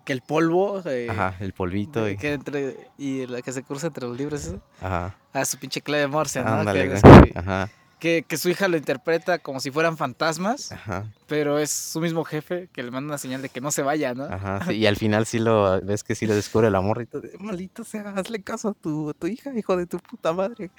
que 0.06 0.12
el 0.12 0.22
polvo 0.22 0.82
eh, 0.86 1.08
Ajá, 1.10 1.36
el 1.40 1.54
polvito 1.54 2.10
y... 2.10 2.18
que 2.18 2.34
entre 2.34 2.90
y 2.98 3.26
la 3.26 3.42
que 3.42 3.54
se 3.54 3.64
cruza 3.64 3.88
entre 3.88 4.06
los 4.06 4.18
libros 4.18 4.46
eso, 4.46 4.62
Ajá, 4.82 5.16
a 5.32 5.46
su 5.46 5.58
pinche 5.58 5.80
clave 5.82 6.08
Morse, 6.08 6.44
¿no? 6.44 6.50
ándale, 6.50 6.90
que, 6.90 7.02
que- 7.32 7.40
Ajá, 7.40 7.70
que, 8.00 8.24
que 8.28 8.36
su 8.38 8.50
hija 8.50 8.68
lo 8.68 8.76
interpreta 8.76 9.40
como 9.40 9.62
si 9.62 9.72
fueran 9.72 9.96
fantasmas, 9.96 10.74
ajá, 10.74 11.06
pero 11.26 11.58
es 11.58 11.72
su 11.72 12.02
mismo 12.02 12.26
jefe 12.26 12.68
que 12.74 12.84
le 12.84 12.92
manda 12.92 13.08
una 13.12 13.18
señal 13.18 13.42
de 13.42 13.48
que 13.48 13.62
no 13.62 13.72
se 13.72 13.82
vaya, 13.82 14.14
¿no? 14.14 14.26
ajá. 14.26 14.60
sí, 14.68 14.74
y 14.74 14.88
al 14.88 14.98
final 14.98 15.26
sí 15.26 15.40
lo... 15.40 15.80
Ves 15.80 16.04
que 16.04 16.16
sí 16.16 16.26
lo 16.28 16.36
descubre 16.36 16.68
el 16.68 16.76
amor 16.76 17.02
y 17.02 17.06
todo. 17.06 17.22
Maldito 17.40 17.86
sea, 17.86 18.10
hazle 18.10 18.42
caso 18.44 18.70
a 18.70 18.74
tu, 18.74 19.10
a 19.12 19.14
tu 19.14 19.28
hija, 19.28 19.52
hijo 19.58 19.78
de 19.78 19.86
tu 19.86 20.00
puta 20.00 20.34
madre. 20.34 20.70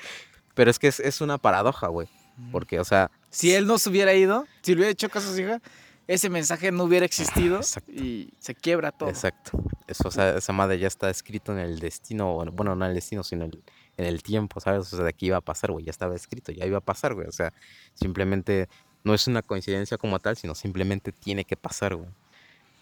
Pero 0.54 0.70
es 0.70 0.78
que 0.78 0.88
es, 0.88 1.00
es 1.00 1.20
una 1.20 1.38
paradoja, 1.38 1.88
güey. 1.88 2.08
Porque, 2.50 2.80
o 2.80 2.84
sea, 2.84 3.10
Si 3.30 3.54
él 3.54 3.66
no 3.66 3.78
se 3.78 3.90
hubiera 3.90 4.12
ido, 4.14 4.46
si 4.62 4.72
le 4.72 4.78
hubiera 4.78 4.92
hecho 4.92 5.08
caso 5.08 5.30
a 5.30 5.34
su 5.34 5.40
hija, 5.40 5.60
ese 6.06 6.28
mensaje 6.28 6.70
no 6.72 6.84
hubiera 6.84 7.06
existido 7.06 7.56
Exacto. 7.56 7.92
y 7.92 8.32
se 8.38 8.54
quiebra 8.54 8.92
todo. 8.92 9.08
Exacto. 9.08 9.62
Eso, 9.86 10.08
o 10.08 10.10
sea, 10.10 10.36
esa 10.36 10.52
madre 10.52 10.78
ya 10.78 10.88
está 10.88 11.10
escrito 11.10 11.52
en 11.52 11.58
el 11.58 11.78
destino, 11.78 12.34
bueno, 12.52 12.74
no 12.74 12.84
en 12.84 12.90
el 12.90 12.94
destino, 12.94 13.22
sino 13.22 13.44
en 13.44 13.52
el, 13.52 13.62
en 13.96 14.06
el 14.06 14.22
tiempo, 14.22 14.60
¿sabes? 14.60 14.80
O 14.80 14.96
sea, 14.96 15.04
de 15.04 15.10
aquí 15.10 15.26
iba 15.26 15.36
a 15.36 15.40
pasar, 15.40 15.70
güey, 15.72 15.84
ya 15.84 15.90
estaba 15.90 16.14
escrito, 16.14 16.52
ya 16.52 16.66
iba 16.66 16.78
a 16.78 16.82
pasar, 16.82 17.14
güey. 17.14 17.26
O 17.26 17.32
sea, 17.32 17.52
simplemente 17.94 18.68
no 19.02 19.14
es 19.14 19.26
una 19.26 19.42
coincidencia 19.42 19.96
como 19.96 20.18
tal, 20.18 20.36
sino 20.36 20.54
simplemente 20.54 21.12
tiene 21.12 21.44
que 21.44 21.56
pasar, 21.56 21.94
güey. 21.94 22.08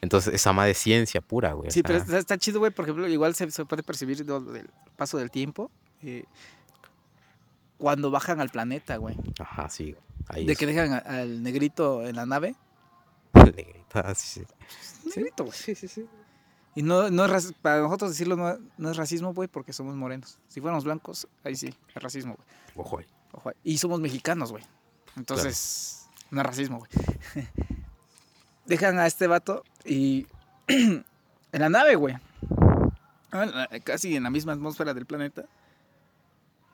Entonces, 0.01 0.35
esa 0.35 0.53
madre 0.53 0.73
es 0.73 0.79
ciencia 0.79 1.21
pura, 1.21 1.53
güey. 1.53 1.69
o 1.69 1.71
Sí, 1.71 1.83
pero 1.83 1.99
está, 1.99 2.19
está 2.19 2.37
chido, 2.37 2.59
güey. 2.59 2.73
Por 2.73 2.87
ejemplo, 2.87 3.07
igual 3.07 3.37
se, 3.37 3.49
se 3.53 3.65
puede 3.65 3.85
percibir 3.85 4.25
del 4.25 4.69
paso 4.97 5.17
del 5.19 5.31
tiempo 5.31 5.71
eh, 6.03 6.25
cuando 7.83 8.13
bajan 8.13 8.41
al 8.41 8.49
planeta, 8.49 8.97
güey. 8.97 9.17
Ajá, 9.41 9.69
sí, 9.69 9.91
güey. 9.91 10.05
Ahí 10.29 10.47
De 10.47 10.53
es- 10.53 10.59
que 10.59 10.67
dejan 10.67 11.03
al 11.05 11.43
negrito 11.43 12.07
en 12.07 12.15
la 12.15 12.25
nave. 12.27 12.55
le 13.35 13.51
grita, 13.51 14.15
sí, 14.15 14.45
sí. 15.03 15.11
Negrito, 15.17 15.43
güey. 15.47 15.57
Sí, 15.59 15.75
sí, 15.75 15.89
sí. 15.89 16.07
Y 16.77 16.83
no, 16.85 17.11
no 17.11 17.25
es 17.27 17.53
para 17.61 17.81
nosotros 17.81 18.13
decirlo 18.13 18.37
no, 18.37 18.57
no 18.79 18.91
es 18.93 18.97
racismo, 18.97 19.35
güey, 19.35 19.49
porque 19.49 19.73
somos 19.73 19.97
morenos. 19.97 20.39
Si 20.47 20.61
fuéramos 20.61 20.85
blancos, 20.85 21.27
ahí 21.43 21.57
sí, 21.57 21.75
es 21.93 22.01
racismo, 22.01 22.37
güey. 22.37 22.47
Ojo 22.77 22.99
ahí. 23.01 23.07
Ojo 23.33 23.49
ahí. 23.49 23.57
Y 23.65 23.79
somos 23.79 23.99
mexicanos, 24.01 24.53
güey. 24.53 24.63
Entonces, 25.17 26.07
no 26.31 26.41
es 26.41 26.47
racismo, 26.47 26.79
güey. 26.79 26.91
Dejan 28.67 28.97
a 29.01 29.09
este 29.09 29.27
vato 29.27 29.65
y 29.85 30.29
en 30.69 31.05
la 31.51 31.69
nave, 31.69 31.97
güey. 31.97 32.15
Ah, 33.33 33.67
Casi 33.83 34.15
en 34.15 34.23
la 34.23 34.31
misma 34.31 34.53
atmósfera 34.53 34.95
del 34.95 35.05
planeta. 35.05 35.47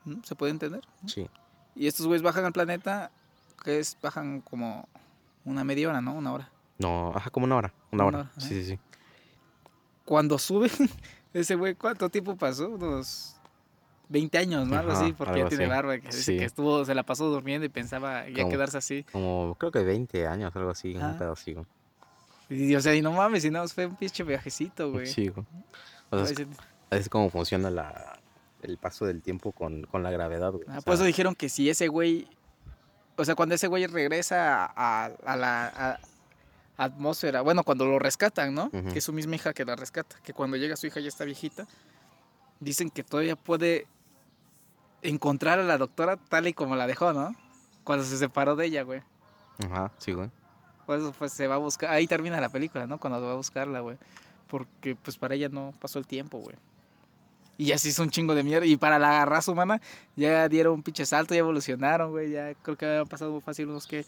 ¿No? 0.09 0.23
¿Se 0.23 0.35
puede 0.35 0.51
entender? 0.51 0.81
Sí. 1.05 1.27
Y 1.75 1.87
estos 1.87 2.05
güeyes 2.07 2.21
bajan 2.23 2.45
al 2.45 2.51
planeta, 2.53 3.11
que 3.63 3.79
es, 3.79 3.97
bajan 4.01 4.41
como 4.41 4.87
una 5.45 5.63
media 5.63 5.89
hora, 5.89 6.01
¿no? 6.01 6.13
Una 6.13 6.33
hora. 6.33 6.49
No, 6.77 7.11
ajá, 7.15 7.29
como 7.29 7.45
una 7.45 7.55
hora. 7.57 7.73
Una 7.91 8.05
Una 8.05 8.17
hora. 8.19 8.29
hora, 8.31 8.41
Sí, 8.41 8.49
sí, 8.49 8.65
sí. 8.65 8.79
Cuando 10.05 10.37
suben, 10.39 10.71
ese 11.33 11.55
güey, 11.55 11.75
¿cuánto 11.75 12.09
tiempo 12.09 12.35
pasó? 12.35 12.69
Unos 12.69 13.35
20 14.09 14.37
años, 14.37 14.67
¿no? 14.67 14.77
Algo 14.77 14.91
Ajá, 14.93 15.01
así, 15.03 15.13
porque 15.13 15.33
algo 15.33 15.45
ya 15.45 15.49
tiene 15.49 15.65
así. 15.65 15.69
barba, 15.71 15.99
que 15.99 16.11
Sí. 16.11 16.37
que 16.37 16.45
estuvo, 16.45 16.83
se 16.85 16.95
la 16.95 17.03
pasó 17.03 17.25
durmiendo 17.29 17.65
y 17.65 17.69
pensaba 17.69 18.27
ya 18.27 18.37
Como- 18.43 18.49
quedarse 18.49 18.77
así. 18.77 19.03
Como, 19.11 19.55
creo 19.59 19.71
que 19.71 19.83
20 19.83 20.25
años, 20.27 20.55
algo 20.55 20.71
así, 20.71 20.95
un 20.95 21.15
güey. 21.53 21.65
Y, 22.49 22.75
o 22.75 22.81
sea, 22.81 22.95
y 22.95 23.01
no 23.03 23.11
mames, 23.11 23.43
si 23.43 23.51
no, 23.51 23.67
fue 23.67 23.85
un 23.85 23.95
pinche 23.95 24.23
viajecito, 24.23 24.91
güey. 24.91 25.05
Sí, 25.05 25.27
güey. 25.27 25.45
O 26.09 26.25
sea, 26.25 26.33
es 26.33 26.47
Es 27.01 27.07
como 27.09 27.29
funciona 27.29 27.69
la, 27.69 28.19
el 28.61 28.77
paso 28.77 29.05
del 29.05 29.21
tiempo 29.21 29.51
con, 29.51 29.83
con 29.83 30.03
la 30.03 30.11
gravedad, 30.11 30.51
güey. 30.51 30.65
Ah, 30.67 30.81
por 30.83 30.93
eso 30.95 31.03
dijeron 31.03 31.35
que 31.35 31.49
si 31.49 31.69
ese 31.69 31.87
güey, 31.87 32.27
o 33.17 33.25
sea, 33.25 33.35
cuando 33.35 33.55
ese 33.55 33.67
güey 33.67 33.85
regresa 33.87 34.65
a, 34.65 35.05
a 35.25 35.35
la 35.35 35.67
a- 35.67 35.99
atmósfera, 36.85 37.41
bueno, 37.41 37.63
cuando 37.63 37.85
lo 37.85 37.99
rescatan, 37.99 38.53
¿no? 38.53 38.69
Que 38.71 38.99
es 38.99 39.03
su 39.03 39.13
misma 39.13 39.35
hija 39.35 39.53
que 39.53 39.65
la 39.65 39.75
rescata, 39.75 40.17
que 40.23 40.33
cuando 40.33 40.57
llega 40.57 40.75
su 40.77 40.87
hija 40.87 40.99
ya 40.99 41.07
está 41.09 41.25
viejita, 41.25 41.67
dicen 42.59 42.89
que 42.89 43.03
todavía 43.03 43.35
puede 43.35 43.87
encontrar 45.01 45.59
a 45.59 45.63
la 45.63 45.77
doctora 45.77 46.17
tal 46.17 46.47
y 46.47 46.53
como 46.53 46.75
la 46.75 46.87
dejó, 46.87 47.13
¿no? 47.13 47.33
Cuando 47.83 48.03
se 48.05 48.17
separó 48.17 48.55
de 48.55 48.65
ella, 48.65 48.83
güey. 48.83 49.01
Ajá, 49.65 49.91
sí, 49.97 50.11
güey. 50.13 50.29
Por 50.85 50.97
eso 50.99 51.13
pues 51.17 51.31
se 51.33 51.47
va 51.47 51.55
a 51.55 51.59
buscar, 51.59 51.91
ahí 51.91 52.07
termina 52.07 52.39
la 52.41 52.49
película, 52.49 52.87
¿no? 52.87 52.99
Cuando 52.99 53.21
va 53.21 53.31
a 53.33 53.35
buscarla, 53.35 53.79
güey. 53.81 53.97
Porque 54.47 54.95
pues 54.95 55.17
para 55.17 55.35
ella 55.35 55.49
no 55.49 55.73
pasó 55.79 55.99
el 55.99 56.07
tiempo, 56.07 56.39
güey. 56.39 56.55
Y 57.59 57.65
ya 57.65 57.77
se 57.77 57.89
hizo 57.89 58.01
un 58.03 58.09
chingo 58.09 58.33
de 58.33 58.41
mierda. 58.41 58.65
Y 58.65 58.77
para 58.77 58.97
la 58.97 59.25
raza 59.25 59.51
humana 59.51 59.81
ya 60.15 60.47
dieron 60.47 60.75
un 60.75 60.81
pinche 60.81 61.05
salto, 61.05 61.33
ya 61.35 61.41
evolucionaron, 61.41 62.09
güey. 62.11 62.31
Ya 62.31 62.53
creo 62.55 62.77
que 62.77 62.85
habían 62.85 63.05
pasado 63.07 63.31
muy 63.33 63.41
fácil 63.41 63.67
unos 63.67 63.85
que 63.85 64.05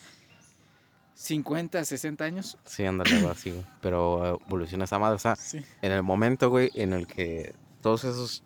50, 1.16 1.84
60 1.84 2.24
años. 2.24 2.58
Sí, 2.66 2.86
ándale, 2.86 3.20
güey, 3.20 3.32
así, 3.32 3.52
güey. 3.52 3.66
Pero 3.82 4.36
eh, 4.36 4.40
evoluciona 4.48 4.86
esa 4.86 4.98
madre. 5.00 5.16
O 5.16 5.20
sea, 5.20 5.36
Sí. 5.36 5.64
en 5.82 5.92
el 5.92 6.02
momento, 6.02 6.50
güey, 6.50 6.72
en 6.76 6.94
el 6.94 7.06
que 7.08 7.54
todos 7.82 8.04
esos 8.06 8.44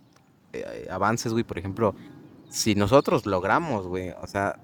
eh, 0.53 0.87
avances, 0.89 1.31
güey, 1.31 1.43
por 1.43 1.57
ejemplo, 1.59 1.95
si 2.49 2.75
nosotros 2.75 3.25
logramos, 3.25 3.87
güey, 3.87 4.09
o 4.09 4.27
sea, 4.27 4.57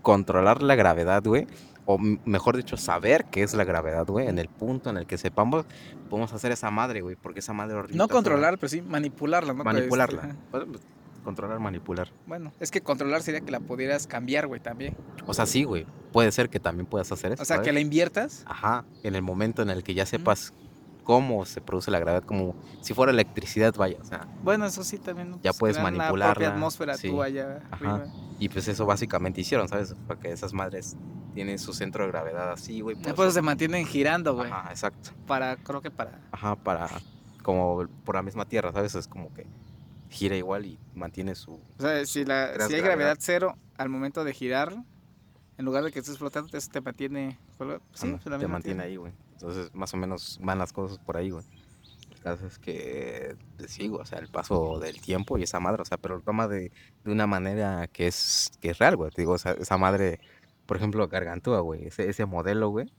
controlar 0.00 0.62
la 0.62 0.74
gravedad, 0.74 1.22
güey, 1.22 1.46
o 1.94 1.98
mejor 1.98 2.56
dicho, 2.56 2.76
saber 2.76 3.26
qué 3.26 3.42
es 3.42 3.54
la 3.54 3.64
gravedad, 3.64 4.06
güey, 4.06 4.28
en 4.28 4.38
el 4.38 4.48
punto 4.48 4.90
en 4.90 4.96
el 4.96 5.06
que 5.06 5.18
sepamos, 5.18 5.66
podemos 6.08 6.32
hacer 6.32 6.52
esa 6.52 6.70
madre, 6.70 7.00
güey, 7.00 7.16
porque 7.16 7.40
esa 7.40 7.52
madre 7.52 7.76
No 7.94 8.08
controlar, 8.08 8.58
pero 8.58 8.68
sí 8.68 8.82
manipularla, 8.82 9.52
¿no? 9.52 9.64
Manipularla. 9.64 10.36
Pues, 10.50 10.64
pues, 10.66 10.82
Controlar, 11.24 11.60
manipular. 11.60 12.08
Bueno, 12.26 12.52
es 12.58 12.72
que 12.72 12.80
controlar 12.80 13.22
sería 13.22 13.40
que 13.42 13.52
la 13.52 13.60
pudieras 13.60 14.08
cambiar, 14.08 14.48
güey, 14.48 14.60
también. 14.60 14.96
O 15.24 15.34
sea, 15.34 15.46
sí, 15.46 15.62
güey. 15.62 15.86
Puede 16.10 16.32
ser 16.32 16.50
que 16.50 16.58
también 16.58 16.86
puedas 16.86 17.12
hacer 17.12 17.32
eso. 17.32 17.42
O 17.42 17.46
sea, 17.46 17.62
que 17.62 17.72
la 17.72 17.78
inviertas. 17.78 18.42
Ajá, 18.46 18.84
en 19.04 19.14
el 19.14 19.22
momento 19.22 19.62
en 19.62 19.70
el 19.70 19.84
que 19.84 19.94
ya 19.94 20.04
sepas 20.04 20.52
cómo 21.02 21.44
se 21.44 21.60
produce 21.60 21.90
la 21.90 21.98
gravedad, 21.98 22.24
como 22.24 22.54
si 22.80 22.94
fuera 22.94 23.12
electricidad, 23.12 23.74
vaya, 23.76 23.98
o 24.00 24.04
sea, 24.04 24.26
Bueno, 24.42 24.66
eso 24.66 24.84
sí 24.84 24.98
también. 24.98 25.36
Ya 25.42 25.52
puedes 25.52 25.76
crean 25.76 25.96
La 25.98 26.08
propia 26.08 26.50
atmósfera 26.50 26.96
sí. 26.96 27.08
tú 27.08 27.22
allá 27.22 27.60
arriba. 27.70 28.06
y 28.38 28.48
pues 28.48 28.68
eso 28.68 28.86
básicamente 28.86 29.40
hicieron, 29.40 29.68
¿sabes? 29.68 29.94
Porque 30.06 30.30
esas 30.30 30.52
madres 30.52 30.96
tienen 31.34 31.58
su 31.58 31.72
centro 31.72 32.04
de 32.04 32.10
gravedad 32.12 32.52
así, 32.52 32.80
güey. 32.80 32.94
por 32.96 33.04
Después 33.06 33.28
eso- 33.28 33.34
se 33.34 33.42
mantienen 33.42 33.86
girando, 33.86 34.34
güey. 34.34 34.50
Ajá, 34.50 34.70
exacto. 34.70 35.10
Para, 35.26 35.56
creo 35.56 35.80
que 35.80 35.90
para. 35.90 36.20
Ajá, 36.30 36.56
para, 36.56 36.88
como 37.42 37.86
por 38.04 38.14
la 38.14 38.22
misma 38.22 38.44
tierra, 38.44 38.72
¿sabes? 38.72 38.94
Es 38.94 39.08
como 39.08 39.32
que 39.34 39.46
gira 40.10 40.36
igual 40.36 40.66
y 40.66 40.78
mantiene 40.94 41.34
su... 41.34 41.54
O 41.54 41.60
sea, 41.80 42.04
si, 42.04 42.24
la, 42.24 42.48
si 42.48 42.52
hay 42.52 42.80
gravedad. 42.80 42.84
gravedad 42.84 43.16
cero 43.18 43.56
al 43.78 43.88
momento 43.88 44.24
de 44.24 44.34
girar, 44.34 44.74
en 45.58 45.64
lugar 45.64 45.84
de 45.84 45.92
que 45.92 45.98
estés 45.98 46.18
flotando, 46.18 46.56
eso 46.56 46.70
te 46.70 46.80
mantiene. 46.80 47.38
Sí, 47.92 48.06
Anda, 48.06 48.20
pues, 48.24 48.40
te 48.40 48.48
mantiene 48.48 48.82
ahí, 48.82 48.96
güey. 48.96 49.12
Entonces, 49.32 49.74
más 49.74 49.92
o 49.94 49.96
menos 49.96 50.38
van 50.42 50.58
las 50.58 50.72
cosas 50.72 50.98
por 50.98 51.16
ahí, 51.16 51.30
güey. 51.30 51.44
El 52.10 52.20
caso 52.20 52.46
es 52.46 52.58
que, 52.58 53.36
pues, 53.56 53.70
sí, 53.70 53.88
güey, 53.88 54.02
o 54.02 54.06
sea, 54.06 54.18
el 54.18 54.28
paso 54.28 54.78
del 54.78 55.00
tiempo 55.00 55.38
y 55.38 55.42
esa 55.42 55.60
madre, 55.60 55.82
o 55.82 55.84
sea, 55.84 55.98
pero 55.98 56.16
lo 56.16 56.22
toma 56.22 56.48
de, 56.48 56.72
de 57.04 57.12
una 57.12 57.26
manera 57.26 57.86
que 57.88 58.06
es, 58.06 58.52
que 58.60 58.70
es 58.70 58.78
real, 58.78 58.96
güey. 58.96 59.10
Te 59.10 59.22
digo, 59.22 59.32
o 59.32 59.38
sea, 59.38 59.52
esa 59.52 59.76
madre, 59.76 60.20
por 60.66 60.76
ejemplo, 60.76 61.06
Gargantúa, 61.08 61.60
güey, 61.60 61.86
ese, 61.86 62.08
ese 62.08 62.24
modelo, 62.24 62.68
güey, 62.70 62.92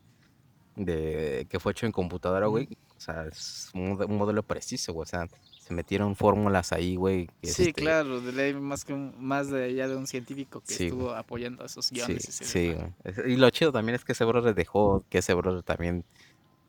de, 0.75 1.47
que 1.49 1.59
fue 1.59 1.71
hecho 1.71 1.85
en 1.85 1.91
computadora, 1.91 2.47
güey, 2.47 2.77
o 2.95 2.99
sea, 2.99 3.25
es 3.25 3.69
un, 3.73 4.01
un 4.01 4.17
modelo 4.17 4.43
preciso, 4.43 4.93
güey, 4.93 5.03
o 5.03 5.07
sea, 5.07 5.27
se 5.65 5.73
metieron 5.73 6.15
fórmulas 6.17 6.73
ahí, 6.73 6.97
güey. 6.97 7.29
Sí, 7.41 7.67
este, 7.69 7.73
claro, 7.73 8.19
de 8.19 8.53
más 8.55 8.83
que 8.83 8.91
un- 8.93 9.15
más 9.17 9.49
de 9.49 9.63
allá 9.65 9.87
de 9.87 9.95
un 9.95 10.07
científico 10.07 10.59
que 10.61 10.73
Sí, 10.73 10.83
estuvo 10.85 11.11
apoyando 11.13 11.63
esos 11.63 11.85
Sí, 11.85 11.95
guiones. 11.95 12.23
sí, 12.25 12.73
güey. 12.73 12.87
Es- 13.05 13.17
Y 13.25 13.37
lo 13.37 13.49
chido 13.49 13.71
también 13.71 13.95
es 13.95 14.03
que 14.03 14.11
ese 14.11 14.25
brother 14.25 14.53
dejó 14.53 15.05
que 15.09 15.19
ese 15.19 15.33
brother 15.33 15.63
también, 15.63 16.03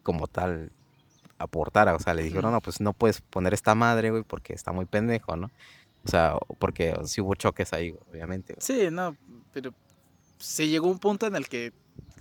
como 0.04 0.28
tal, 0.28 0.70
aportara. 1.38 1.94
O 1.96 1.98
sea, 1.98 2.14
le 2.14 2.22
dijeron, 2.22 2.44
Ujú. 2.46 2.52
no, 2.52 2.60
pues 2.60 2.80
no 2.80 2.92
puedes 2.92 3.20
poner 3.20 3.52
esta 3.52 3.74
madre, 3.74 4.10
güey, 4.10 4.22
porque 4.22 4.52
está 4.52 4.70
muy 4.70 4.84
pendejo, 4.84 5.34
¿no? 5.36 5.50
O 6.04 6.08
sea, 6.08 6.36
porque 6.60 6.94
sí 7.04 7.20
hubo 7.20 7.34
choques 7.34 7.72
ahí, 7.72 7.96
obviamente. 8.12 8.54
güey. 8.54 8.62
Sí, 8.64 8.88
no, 8.92 9.16
pero 9.52 9.74
se 10.38 10.68
llegó 10.68 10.86
un 10.86 10.98
punto 11.00 11.26
en 11.26 11.34
el 11.34 11.48
que 11.48 11.72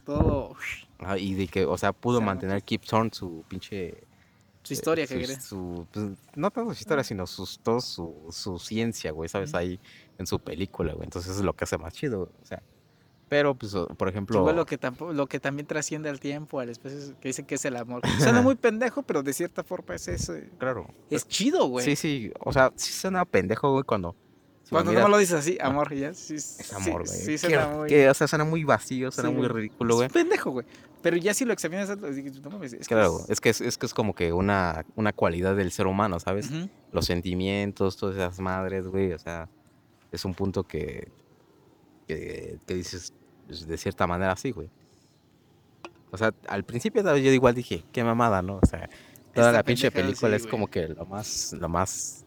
todo 0.05 0.55
Ajá, 0.99 1.17
y 1.19 1.35
de 1.35 1.47
que, 1.47 1.65
o 1.65 1.77
sea, 1.77 1.93
pudo 1.93 2.19
mantener 2.19 2.63
Kip 2.63 2.83
Thorne 2.83 3.11
su 3.13 3.43
pinche... 3.47 4.03
su 4.63 4.73
historia 4.73 5.05
eh, 5.05 5.07
quería. 5.07 5.39
su- 5.39 5.85
pues, 5.91 6.05
no 6.35 6.51
tanto 6.51 6.73
su 6.73 6.79
historia, 6.79 7.03
sino 7.03 7.27
sus, 7.27 7.59
todo 7.59 7.81
su, 7.81 8.27
su 8.31 8.57
ciencia, 8.59 9.11
güey, 9.11 9.29
¿sabes? 9.29 9.53
Ahí 9.53 9.79
en 10.17 10.25
su 10.25 10.39
película, 10.39 10.93
güey. 10.93 11.05
Entonces 11.05 11.31
eso 11.31 11.39
es 11.41 11.45
lo 11.45 11.53
que 11.53 11.65
hace 11.65 11.77
más 11.77 11.93
chido, 11.93 12.19
güey. 12.19 12.31
O 12.41 12.45
sea, 12.45 12.63
pero, 13.33 13.55
pues, 13.55 13.73
por 13.97 14.07
ejemplo... 14.07 14.37
Igual 14.41 14.55
lo 14.57 14.65
que 14.67 14.77
tampoco, 14.77 15.11
lo 15.11 15.25
que 15.25 15.39
también 15.39 15.65
trasciende 15.65 16.07
al 16.07 16.19
tiempo, 16.19 16.59
al 16.59 16.69
espacio, 16.69 17.15
que 17.19 17.29
dicen 17.29 17.45
que 17.45 17.55
es 17.55 17.65
el 17.65 17.75
amor. 17.77 18.01
Suena 18.19 18.43
muy 18.43 18.53
pendejo, 18.53 19.01
pero 19.01 19.23
de 19.23 19.33
cierta 19.33 19.63
forma 19.63 19.95
es 19.95 20.07
eso. 20.07 20.35
Claro. 20.59 20.85
Es 21.09 21.27
chido, 21.27 21.65
güey. 21.65 21.83
Sí, 21.83 21.95
sí, 21.95 22.31
o 22.39 22.53
sea, 22.53 22.71
sí 22.75 22.93
suena 22.93 23.25
pendejo, 23.25 23.71
güey, 23.71 23.83
cuando... 23.85 24.15
si 24.63 24.69
Cuando 24.69 24.91
miras, 24.91 25.05
no 25.05 25.09
lo 25.09 25.17
dices 25.17 25.35
así, 25.35 25.57
amor, 25.59 25.95
ya. 25.95 26.13
Sí, 26.13 26.35
Es 26.35 26.71
amor, 26.73 27.07
güey. 27.07 27.19
Sí, 27.19 27.31
que, 27.31 27.37
suena 27.39 27.67
muy. 27.69 27.89
que, 27.89 28.07
o 28.07 28.13
sea, 28.13 28.27
suena 28.27 28.45
muy 28.45 28.63
vacío, 28.65 29.09
suena 29.11 29.31
Sí, 29.31 29.35
muy 29.35 29.47
ridículo, 29.47 29.95
güey. 29.95 30.07
Es 30.07 30.13
pendejo, 30.13 30.51
güey. 30.51 30.67
Pero 31.03 31.17
ya 31.17 31.33
si 31.35 31.45
lo 31.45 31.53
examinas, 31.53 31.95
no 31.97 32.49
mames, 32.49 32.73
es 32.73 32.87
que 32.87 32.95
Claro, 32.95 33.19
es- 33.25 33.29
es 33.29 33.41
que 33.41 33.49
es, 33.49 33.61
es 33.61 33.77
que 33.77 33.85
es 33.85 33.93
como 33.93 34.15
que 34.15 34.33
una, 34.33 34.85
una 34.95 35.13
cualidad 35.13 35.55
del 35.55 35.71
ser 35.71 35.85
humano, 35.85 36.19
¿sabes? 36.19 36.49
Los 36.91 37.05
sentimientos, 37.05 37.97
todas 37.97 38.15
esas 38.15 38.39
madres, 38.39 38.87
güey, 38.87 39.11
o 39.13 39.19
sea, 39.19 39.49
es 40.11 40.25
un 40.25 40.33
punto 40.33 40.63
que, 40.63 41.11
que, 42.07 42.57
que 42.65 42.73
dices 42.73 43.13
pues, 43.47 43.67
de 43.67 43.77
cierta 43.77 44.07
manera 44.07 44.31
así, 44.31 44.51
güey. 44.51 44.69
O 46.11 46.17
sea, 46.17 46.31
al 46.47 46.63
principio 46.63 47.01
yo 47.17 47.31
igual 47.31 47.53
dije, 47.55 47.83
qué 47.91 48.03
mamada, 48.03 48.41
¿no? 48.41 48.59
O 48.61 48.65
sea, 48.65 48.87
toda 49.33 49.51
la 49.51 49.63
pinche 49.63 49.91
película 49.91 50.37
sí, 50.37 50.45
es 50.45 50.47
como 50.47 50.67
que 50.67 50.87
lo 50.87 51.05
más, 51.05 51.53
lo 51.59 51.67
más, 51.67 52.23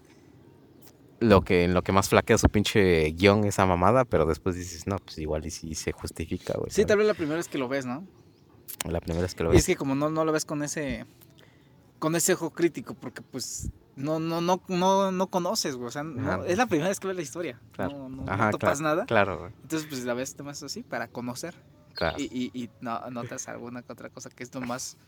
lo 1.20 1.40
que, 1.42 1.64
en 1.64 1.72
lo 1.72 1.82
que 1.82 1.92
más 1.92 2.08
flaquea 2.08 2.36
su 2.36 2.48
pinche 2.48 3.04
guion 3.12 3.44
esa 3.44 3.64
mamada, 3.64 4.04
pero 4.04 4.26
después 4.26 4.56
dices, 4.56 4.86
no, 4.86 4.98
pues 4.98 5.16
igual 5.18 5.46
y 5.46 5.50
sí 5.50 5.74
se 5.74 5.92
justifica, 5.92 6.54
güey. 6.58 6.68
Sí, 6.70 6.82
¿sabes? 6.82 6.88
tal 6.88 6.98
vez 6.98 7.06
la 7.06 7.14
primera 7.14 7.36
vez 7.36 7.48
que 7.48 7.58
lo 7.58 7.68
ves, 7.68 7.86
¿no? 7.86 8.06
La 8.88 9.00
primera 9.00 9.22
vez 9.22 9.34
que 9.34 9.44
lo 9.44 9.50
Y 9.50 9.52
ves. 9.54 9.60
es 9.62 9.66
que 9.66 9.76
como 9.76 9.94
no, 9.94 10.10
no 10.10 10.24
lo 10.24 10.32
ves 10.32 10.44
con 10.44 10.62
ese 10.62 11.06
con 11.98 12.14
ese 12.14 12.34
ojo 12.34 12.50
crítico, 12.50 12.94
porque 12.94 13.22
pues 13.22 13.70
no, 13.96 14.18
no, 14.18 14.40
no, 14.42 14.60
no, 14.68 15.10
no 15.10 15.26
conoces, 15.28 15.76
güey. 15.76 15.88
O 15.88 15.90
sea, 15.90 16.02
no- 16.02 16.44
es 16.44 16.58
la 16.58 16.66
primera 16.66 16.88
vez 16.90 17.00
que 17.00 17.06
ves 17.08 17.16
la 17.16 17.22
historia. 17.22 17.58
Claro. 17.72 17.92
No, 17.96 18.08
no, 18.10 18.24
no 18.26 18.32
Ajá, 18.32 18.50
topas 18.50 18.78
claro, 18.80 18.94
nada. 18.96 19.06
Claro, 19.06 19.38
güey, 19.38 19.52
Entonces, 19.62 19.88
pues 19.88 20.04
la 20.04 20.12
ves 20.14 20.38
más 20.40 20.62
así 20.62 20.82
para 20.82 21.08
conocer. 21.08 21.54
claro. 21.94 22.16
Y, 22.18 22.24
y, 22.24 22.50
y 22.64 22.68
no, 22.82 23.00
notas 23.10 23.48
alguna 23.48 23.82
otra 23.88 24.10
cosa 24.10 24.28
que 24.28 24.42
es 24.42 24.54
lo 24.54 24.60
más 24.60 24.98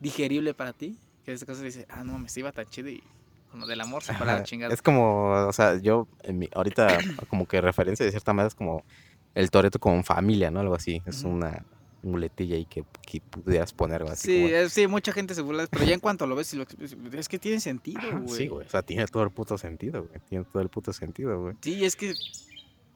digerible 0.00 0.52
para 0.54 0.72
ti. 0.74 0.98
Que 1.24 1.30
en 1.32 1.34
este 1.36 1.46
caso 1.46 1.62
dices, 1.62 1.86
ah, 1.88 2.04
no, 2.04 2.18
me 2.18 2.28
iba 2.36 2.52
tan 2.52 2.66
chido 2.66 2.88
y 2.90 3.02
con 3.50 3.60
lo 3.60 3.66
del 3.66 3.80
amor 3.80 4.02
se 4.02 4.12
para 4.12 4.36
la 4.36 4.42
chingada. 4.42 4.72
Es 4.74 4.82
como, 4.82 5.30
o 5.48 5.52
sea, 5.54 5.78
yo 5.78 6.06
en 6.22 6.38
mi- 6.38 6.50
ahorita 6.54 7.00
como 7.28 7.46
que 7.46 7.60
referencia 7.62 8.04
de 8.04 8.10
cierta 8.12 8.34
manera 8.34 8.48
es 8.48 8.54
como 8.54 8.84
el 9.34 9.50
Toreto 9.50 9.78
con 9.78 10.04
familia, 10.04 10.50
¿no? 10.50 10.60
Algo 10.60 10.74
así. 10.74 11.02
Es 11.06 11.24
una 11.24 11.64
muletilla 12.02 12.56
ahí 12.56 12.64
que, 12.64 12.84
que 13.06 13.20
pudieras 13.20 13.72
poner, 13.72 14.02
así 14.04 14.28
Sí, 14.28 14.42
como- 14.44 14.54
es- 14.56 14.72
sí, 14.72 14.86
mucha 14.86 15.12
gente 15.12 15.34
se 15.34 15.42
burla, 15.42 15.66
pero 15.70 15.84
ya 15.84 15.94
en 15.94 16.00
cuanto 16.00 16.26
lo 16.26 16.36
ves, 16.36 16.54
lo, 16.54 16.64
es 17.12 17.28
que 17.28 17.38
tiene 17.38 17.60
sentido, 17.60 18.00
güey. 18.22 18.38
Sí, 18.38 18.46
güey. 18.48 18.66
O 18.66 18.70
sea, 18.70 18.82
tiene 18.82 19.06
todo 19.06 19.22
el 19.24 19.30
puto 19.30 19.58
sentido, 19.58 20.04
güey. 20.04 20.20
Tiene 20.28 20.44
todo 20.44 20.62
el 20.62 20.68
puto 20.68 20.92
sentido, 20.92 21.40
güey. 21.40 21.54
Sí, 21.60 21.84
es 21.84 21.96
que, 21.96 22.14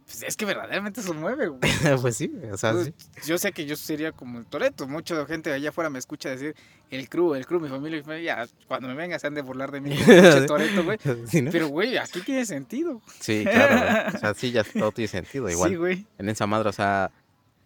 pues, 0.05 0.23
es 0.25 0.37
que 0.37 0.45
verdaderamente 0.45 1.01
se 1.03 1.13
mueve, 1.13 1.49
güey. 1.49 1.61
pues 2.03 2.17
sí, 2.17 2.31
o 2.53 2.57
sea, 2.57 2.73
Pues, 2.73 2.87
sí. 2.87 2.95
Yo 3.27 3.39
sé 3.39 3.53
que 3.53 3.65
yo 3.67 3.77
sería 3.77 4.13
como 4.13 4.39
el 4.39 4.47
Toreto. 4.47 4.87
Mucha 4.87 5.25
gente 5.27 5.51
allá 5.53 5.71
afuera 5.71 5.89
me 5.91 5.99
escucha 5.99 6.29
decir 6.29 6.55
el 6.91 7.09
crew, 7.09 7.35
el 7.35 7.47
crew, 7.47 7.59
mi 7.61 7.69
familia, 7.69 7.99
mi 7.99 8.05
familia. 8.05 8.45
Ya, 8.45 8.53
cuando 8.69 8.89
me 8.89 8.95
vengan 8.95 9.19
se 9.19 9.27
han 9.27 9.35
de 9.35 9.41
burlar 9.43 9.71
de 9.73 9.81
mí 9.81 9.97
Toreto, 10.47 10.85
güey. 10.85 10.99
Sí, 11.27 11.41
¿no? 11.43 11.51
Pero, 11.51 11.69
güey, 11.69 11.97
aquí 11.97 12.21
tiene 12.21 12.45
sentido. 12.45 13.01
Sí, 13.21 13.45
claro, 13.45 13.79
güey. 13.79 14.17
O 14.17 14.19
sea, 14.19 14.35
sí, 14.35 14.53
ya 14.53 14.65
todo 14.65 14.93
tiene 14.93 15.09
sentido. 15.09 15.49
Igual, 15.49 15.71
Sí, 15.71 15.77
güey. 15.77 16.07
en 16.19 16.29
esa 16.29 16.47
madre, 16.47 16.69
o 16.69 16.73
sea, 16.73 17.11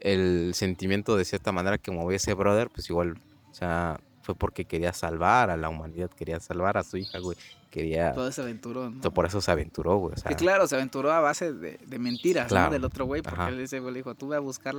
el 0.01 0.53
sentimiento 0.55 1.17
de 1.17 1.25
cierta 1.25 1.53
manera 1.53 1.79
que 1.79 1.91
movió 1.91 2.17
ese 2.17 2.35
brother, 2.35 2.69
pues 2.71 2.89
igual, 2.91 3.19
o 3.51 3.55
sea, 3.55 3.99
fue 4.23 4.35
porque 4.35 4.65
quería 4.65 4.93
salvar 4.93 5.51
a 5.51 5.57
la 5.57 5.69
humanidad, 5.69 6.11
quería 6.11 6.41
salvar 6.41 6.77
a 6.79 6.83
su 6.83 6.97
hija, 6.97 7.19
güey. 7.21 7.37
Quería... 7.71 8.13
Todo 8.15 8.33
se 8.33 8.41
aventuró, 8.41 8.91
¿no? 8.91 9.01
Por 9.13 9.27
eso 9.27 9.41
se 9.41 9.51
aventuró, 9.51 9.97
güey. 9.99 10.15
O 10.15 10.17
sea, 10.17 10.35
claro, 10.35 10.67
se 10.67 10.75
aventuró 10.77 11.13
a 11.13 11.21
base 11.21 11.53
de, 11.53 11.79
de 11.87 11.99
mentiras, 11.99 12.49
Claro. 12.49 12.67
¿no? 12.67 12.73
Del 12.73 12.85
otro 12.85 13.05
güey, 13.05 13.23
porque 13.23 13.41
Ajá. 13.41 13.49
él 13.51 13.61
ese 13.61 13.81
güey 13.81 13.93
le 13.93 13.99
dijo, 14.01 14.15
tú 14.15 14.29
ve 14.29 14.37
a 14.37 14.41
buscar 14.41 14.75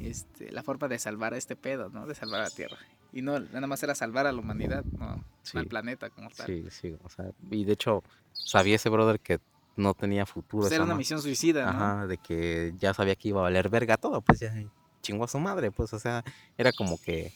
este, 0.00 0.50
la 0.52 0.62
forma 0.62 0.88
de 0.88 0.98
salvar 0.98 1.34
a 1.34 1.36
este 1.36 1.56
pedo, 1.56 1.88
¿no? 1.90 2.06
De 2.06 2.14
salvar 2.14 2.40
a 2.40 2.44
la 2.44 2.50
Tierra. 2.50 2.76
Y 3.12 3.22
no, 3.22 3.38
nada 3.40 3.66
más 3.66 3.82
era 3.82 3.94
salvar 3.94 4.26
a 4.26 4.32
la 4.32 4.40
humanidad, 4.40 4.84
no 4.84 5.24
Sí. 5.42 5.56
al 5.56 5.66
planeta 5.66 6.10
como 6.10 6.28
tal. 6.28 6.46
sí, 6.46 6.64
sí, 6.70 6.94
o 7.02 7.08
sea, 7.08 7.30
y 7.50 7.64
de 7.64 7.72
hecho, 7.72 8.02
sabía 8.32 8.76
ese 8.76 8.90
brother 8.90 9.18
que 9.18 9.38
no 9.78 9.94
tenía 9.94 10.26
futuro. 10.26 10.62
Pues 10.62 10.72
era 10.72 10.84
una 10.84 10.94
misión 10.94 11.20
suicida, 11.22 11.64
¿no? 11.64 11.70
Ajá, 11.70 12.06
de 12.06 12.18
que 12.18 12.74
ya 12.78 12.92
sabía 12.94 13.14
que 13.14 13.28
iba 13.28 13.40
a 13.40 13.44
valer 13.44 13.68
verga 13.68 13.96
todo, 13.96 14.20
pues 14.20 14.40
ya 14.40 14.52
chingó 15.00 15.24
a 15.24 15.28
su 15.28 15.38
madre, 15.38 15.70
pues, 15.70 15.92
o 15.92 15.98
sea, 15.98 16.24
era 16.56 16.72
como 16.72 17.00
que, 17.00 17.32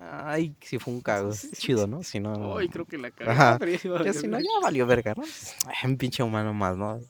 ay, 0.00 0.54
si 0.60 0.78
fue 0.78 0.94
un 0.94 1.00
cago, 1.00 1.32
chido, 1.52 1.86
¿no? 1.86 2.02
Si 2.02 2.20
no, 2.20 2.56
Ay, 2.56 2.68
creo 2.68 2.86
que 2.86 2.98
la. 2.98 3.12
Ajá. 3.26 3.58
pero 3.58 4.04
ya 4.04 4.12
si 4.12 4.26
no, 4.28 4.38
ya 4.38 4.48
valió 4.62 4.86
verga, 4.86 5.14
¿no? 5.16 5.24
Ay, 5.66 5.90
Un 5.90 5.96
pinche 5.96 6.22
humano 6.22 6.54
más, 6.54 6.76
¿no? 6.76 7.00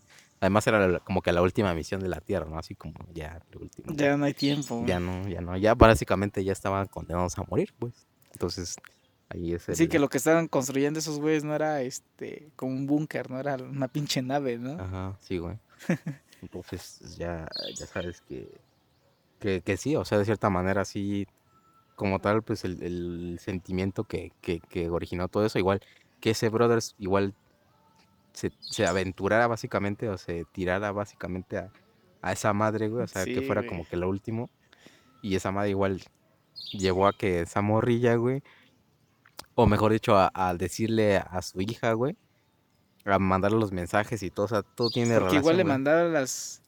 Además 0.40 0.66
era 0.66 0.98
como 1.00 1.22
que 1.22 1.32
la 1.32 1.40
última 1.40 1.72
misión 1.74 2.00
de 2.00 2.08
la 2.08 2.20
Tierra, 2.20 2.46
¿no? 2.46 2.58
Así 2.58 2.74
como 2.74 2.94
ya, 3.14 3.40
lo 3.52 3.60
último. 3.60 3.94
Ya 3.94 4.16
no 4.16 4.24
hay 4.26 4.34
tiempo. 4.34 4.84
ya 4.86 5.00
no, 5.00 5.26
ya 5.28 5.40
no, 5.40 5.56
ya 5.56 5.74
básicamente 5.74 6.44
ya 6.44 6.52
estaban 6.52 6.86
condenados 6.86 7.38
a 7.38 7.44
morir, 7.44 7.72
pues. 7.78 8.06
Entonces, 8.32 8.76
ahí 9.28 9.54
es 9.54 9.68
el... 9.68 9.76
Sí, 9.76 9.88
que 9.88 9.98
lo 9.98 10.08
que 10.08 10.18
estaban 10.18 10.48
construyendo 10.48 10.98
esos 10.98 11.20
güeyes 11.20 11.44
no 11.44 11.54
era 11.54 11.82
este 11.82 12.48
como 12.56 12.72
un 12.72 12.86
búnker, 12.86 13.30
no 13.30 13.38
era 13.38 13.56
una 13.56 13.88
pinche 13.88 14.22
nave, 14.22 14.58
¿no? 14.58 14.80
Ajá, 14.80 15.16
sí, 15.20 15.38
güey. 15.38 15.58
Entonces 16.42 17.16
ya, 17.16 17.48
ya 17.74 17.86
sabes 17.86 18.20
que, 18.22 18.48
que, 19.40 19.62
que 19.62 19.76
sí, 19.76 19.96
o 19.96 20.04
sea, 20.04 20.18
de 20.18 20.24
cierta 20.24 20.50
manera 20.50 20.84
sí, 20.84 21.26
como 21.96 22.20
tal, 22.20 22.42
pues 22.42 22.64
el, 22.64 22.82
el 22.82 23.38
sentimiento 23.40 24.04
que, 24.04 24.32
que, 24.40 24.60
que 24.60 24.90
originó 24.90 25.28
todo 25.28 25.46
eso, 25.46 25.58
igual 25.58 25.80
que 26.20 26.30
ese 26.30 26.48
brothers 26.48 26.94
igual 26.98 27.34
se, 28.32 28.50
se 28.60 28.86
aventurara 28.86 29.46
básicamente 29.46 30.08
o 30.08 30.18
se 30.18 30.44
tirara 30.52 30.90
básicamente 30.92 31.58
a, 31.58 31.70
a 32.20 32.32
esa 32.32 32.52
madre, 32.52 32.88
güey, 32.88 33.04
o 33.04 33.06
sea, 33.06 33.24
que 33.24 33.42
fuera 33.42 33.60
güey. 33.60 33.68
como 33.68 33.86
que 33.86 33.96
lo 33.96 34.08
último. 34.08 34.50
Y 35.22 35.36
esa 35.36 35.52
madre 35.52 35.70
igual 35.70 36.02
llevó 36.72 37.06
a 37.06 37.12
que 37.12 37.42
esa 37.42 37.62
morrilla, 37.62 38.16
güey, 38.16 38.42
o 39.54 39.66
mejor 39.66 39.92
dicho, 39.92 40.16
a, 40.16 40.30
a 40.34 40.54
decirle 40.54 41.18
a 41.18 41.42
su 41.42 41.60
hija, 41.60 41.92
güey, 41.92 42.16
a 43.04 43.18
mandarle 43.18 43.58
los 43.58 43.72
mensajes 43.72 44.22
y 44.22 44.30
todo, 44.30 44.46
o 44.46 44.48
sea, 44.48 44.62
todo 44.62 44.90
tiene 44.90 45.18
Porque 45.18 45.36
igual 45.36 45.56
relación, 45.56 45.56
le 45.56 45.62
güey. 45.62 45.72
mandaron 45.72 46.12
las, 46.12 46.62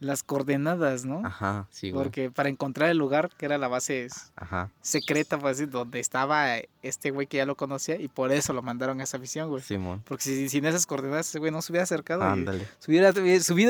las 0.00 0.22
coordenadas, 0.24 1.04
¿no? 1.04 1.20
Ajá, 1.24 1.68
sí, 1.70 1.90
güey. 1.90 2.02
Porque 2.02 2.30
para 2.30 2.48
encontrar 2.48 2.88
el 2.90 2.96
lugar, 2.98 3.28
que 3.36 3.44
era 3.46 3.58
la 3.58 3.68
base 3.68 4.08
Ajá, 4.34 4.70
secreta, 4.80 5.38
pues, 5.38 5.70
donde 5.70 6.00
estaba 6.00 6.56
este 6.82 7.10
güey 7.12 7.26
que 7.26 7.36
ya 7.36 7.46
lo 7.46 7.56
conocía, 7.56 7.96
y 8.00 8.08
por 8.08 8.32
eso 8.32 8.52
lo 8.52 8.62
mandaron 8.62 9.00
a 9.00 9.04
esa 9.04 9.18
misión, 9.18 9.48
güey. 9.50 9.62
Simón. 9.62 10.02
Porque 10.06 10.24
si, 10.24 10.48
sin 10.48 10.64
esas 10.64 10.86
coordenadas, 10.86 11.28
ese 11.28 11.38
güey 11.38 11.52
no 11.52 11.62
se 11.62 11.70
hubiera 11.70 11.84
acercado. 11.84 12.22
Ándale. 12.22 12.66
su, 12.80 12.90
vida, 12.90 13.12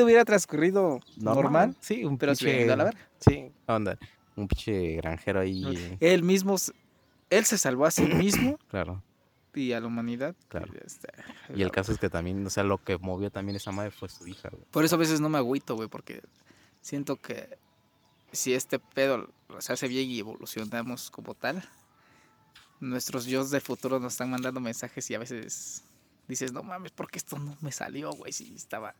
hubiera 0.03 0.25
transcurrido 0.25 1.01
normal, 1.17 1.75
Sí, 1.81 2.03
un 2.05 2.17
pero 2.17 2.33
se 2.35 2.45
hubiera 2.45 2.57
pinche. 2.59 2.65
ido 2.65 2.73
a 2.73 2.77
la 2.77 2.83
verga. 2.85 2.99
Sí. 3.19 3.51
Un 4.35 4.47
pinche 4.47 4.95
granjero 4.95 5.41
ahí. 5.41 5.97
Él 5.99 6.23
mismo, 6.23 6.55
él 7.37 7.45
se 7.45 7.57
salvó 7.57 7.85
a 7.85 7.91
sí 7.91 8.01
mismo 8.15 8.57
Claro. 8.69 9.01
y 9.53 9.71
a 9.73 9.79
la 9.79 9.87
humanidad. 9.87 10.35
Claro. 10.49 10.71
Y, 10.73 10.85
este, 10.85 11.07
Y 11.55 11.61
el 11.61 11.71
caso 11.71 11.91
es 11.91 11.99
que 11.99 12.09
también, 12.09 12.45
o 12.45 12.49
sea, 12.49 12.63
lo 12.63 12.77
que 12.83 12.97
movió 12.97 13.29
también 13.31 13.55
esa 13.55 13.71
madre 13.71 13.91
fue 13.91 14.09
su 14.09 14.27
hija, 14.27 14.49
güey. 14.49 14.63
Por 14.71 14.83
eso 14.85 14.95
a 14.95 14.99
veces 14.99 15.19
no 15.21 15.29
me 15.29 15.37
agüito, 15.37 15.75
güey, 15.75 15.87
porque 15.89 16.21
siento 16.81 17.17
que 17.17 17.57
si 18.31 18.53
este 18.53 18.79
pedo 18.79 19.29
se 19.59 19.73
hace 19.73 19.87
bien 19.87 20.09
y 20.09 20.19
evolucionamos 20.19 21.11
como 21.11 21.35
tal, 21.35 21.63
nuestros 22.79 23.25
yo 23.25 23.45
del 23.45 23.61
futuro 23.61 23.99
nos 23.99 24.13
están 24.13 24.29
mandando 24.31 24.59
mensajes 24.59 25.09
y 25.09 25.15
a 25.15 25.19
veces 25.19 25.83
dices, 26.27 26.51
no 26.51 26.63
mames, 26.63 26.91
¿por 26.91 27.09
qué 27.11 27.17
esto 27.19 27.37
no 27.37 27.55
me 27.61 27.71
salió, 27.71 28.11
güey? 28.11 28.31
Si 28.33 28.53
estaba... 28.55 28.95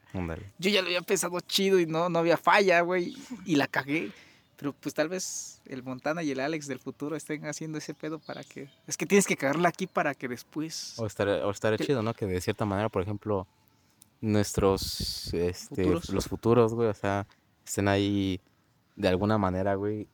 Yo 0.60 0.70
ya 0.70 0.82
lo 0.82 0.88
había 0.88 1.02
pensado 1.02 1.40
chido 1.42 1.80
y 1.80 1.86
no, 1.86 2.10
no 2.10 2.20
había 2.20 2.38
falla, 2.38 2.82
güey, 2.82 3.16
y 3.46 3.56
la 3.56 3.68
cagué. 3.68 4.12
Pero 4.58 4.72
pues 4.74 4.94
tal 4.94 5.10
vez 5.10 5.62
el 5.66 5.84
Montana 5.84 6.22
y 6.24 6.32
el 6.32 6.40
Alex 6.40 6.68
del 6.68 6.80
futuro 6.80 7.16
estén 7.16 7.46
haciendo 7.48 7.78
ese 7.80 7.94
pedo 7.94 8.20
para 8.20 8.44
que... 8.44 8.70
Es 8.88 8.98
que 8.98 9.06
tienes 9.06 9.26
que 9.26 9.36
cagarla 9.36 9.70
aquí 9.70 9.88
para 9.88 10.14
que 10.14 10.28
después... 10.28 10.94
O 11.00 11.06
estaría, 11.08 11.46
o 11.46 11.52
estaría 11.52 11.78
Que- 11.78 11.86
chido, 11.86 12.04
¿no? 12.04 12.14
Que 12.14 12.26
de 12.28 12.40
cierta 12.40 12.64
manera, 12.64 12.88
por 12.90 13.02
ejemplo, 13.02 13.48
nuestros, 14.22 15.34
este, 15.34 15.84
Futuros. 15.84 16.10
los 16.10 16.28
futuros, 16.28 16.74
güey, 16.74 16.88
o 16.90 16.94
sea, 16.94 17.28
estén 17.66 17.88
ahí 17.88 18.40
de 18.96 19.08
alguna 19.08 19.38
manera, 19.38 19.76
güey, 19.76 20.08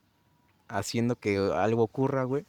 haciendo 0.68 1.16
que 1.16 1.38
algo 1.38 1.84
ocurra, 1.84 2.24
güey, 2.24 2.46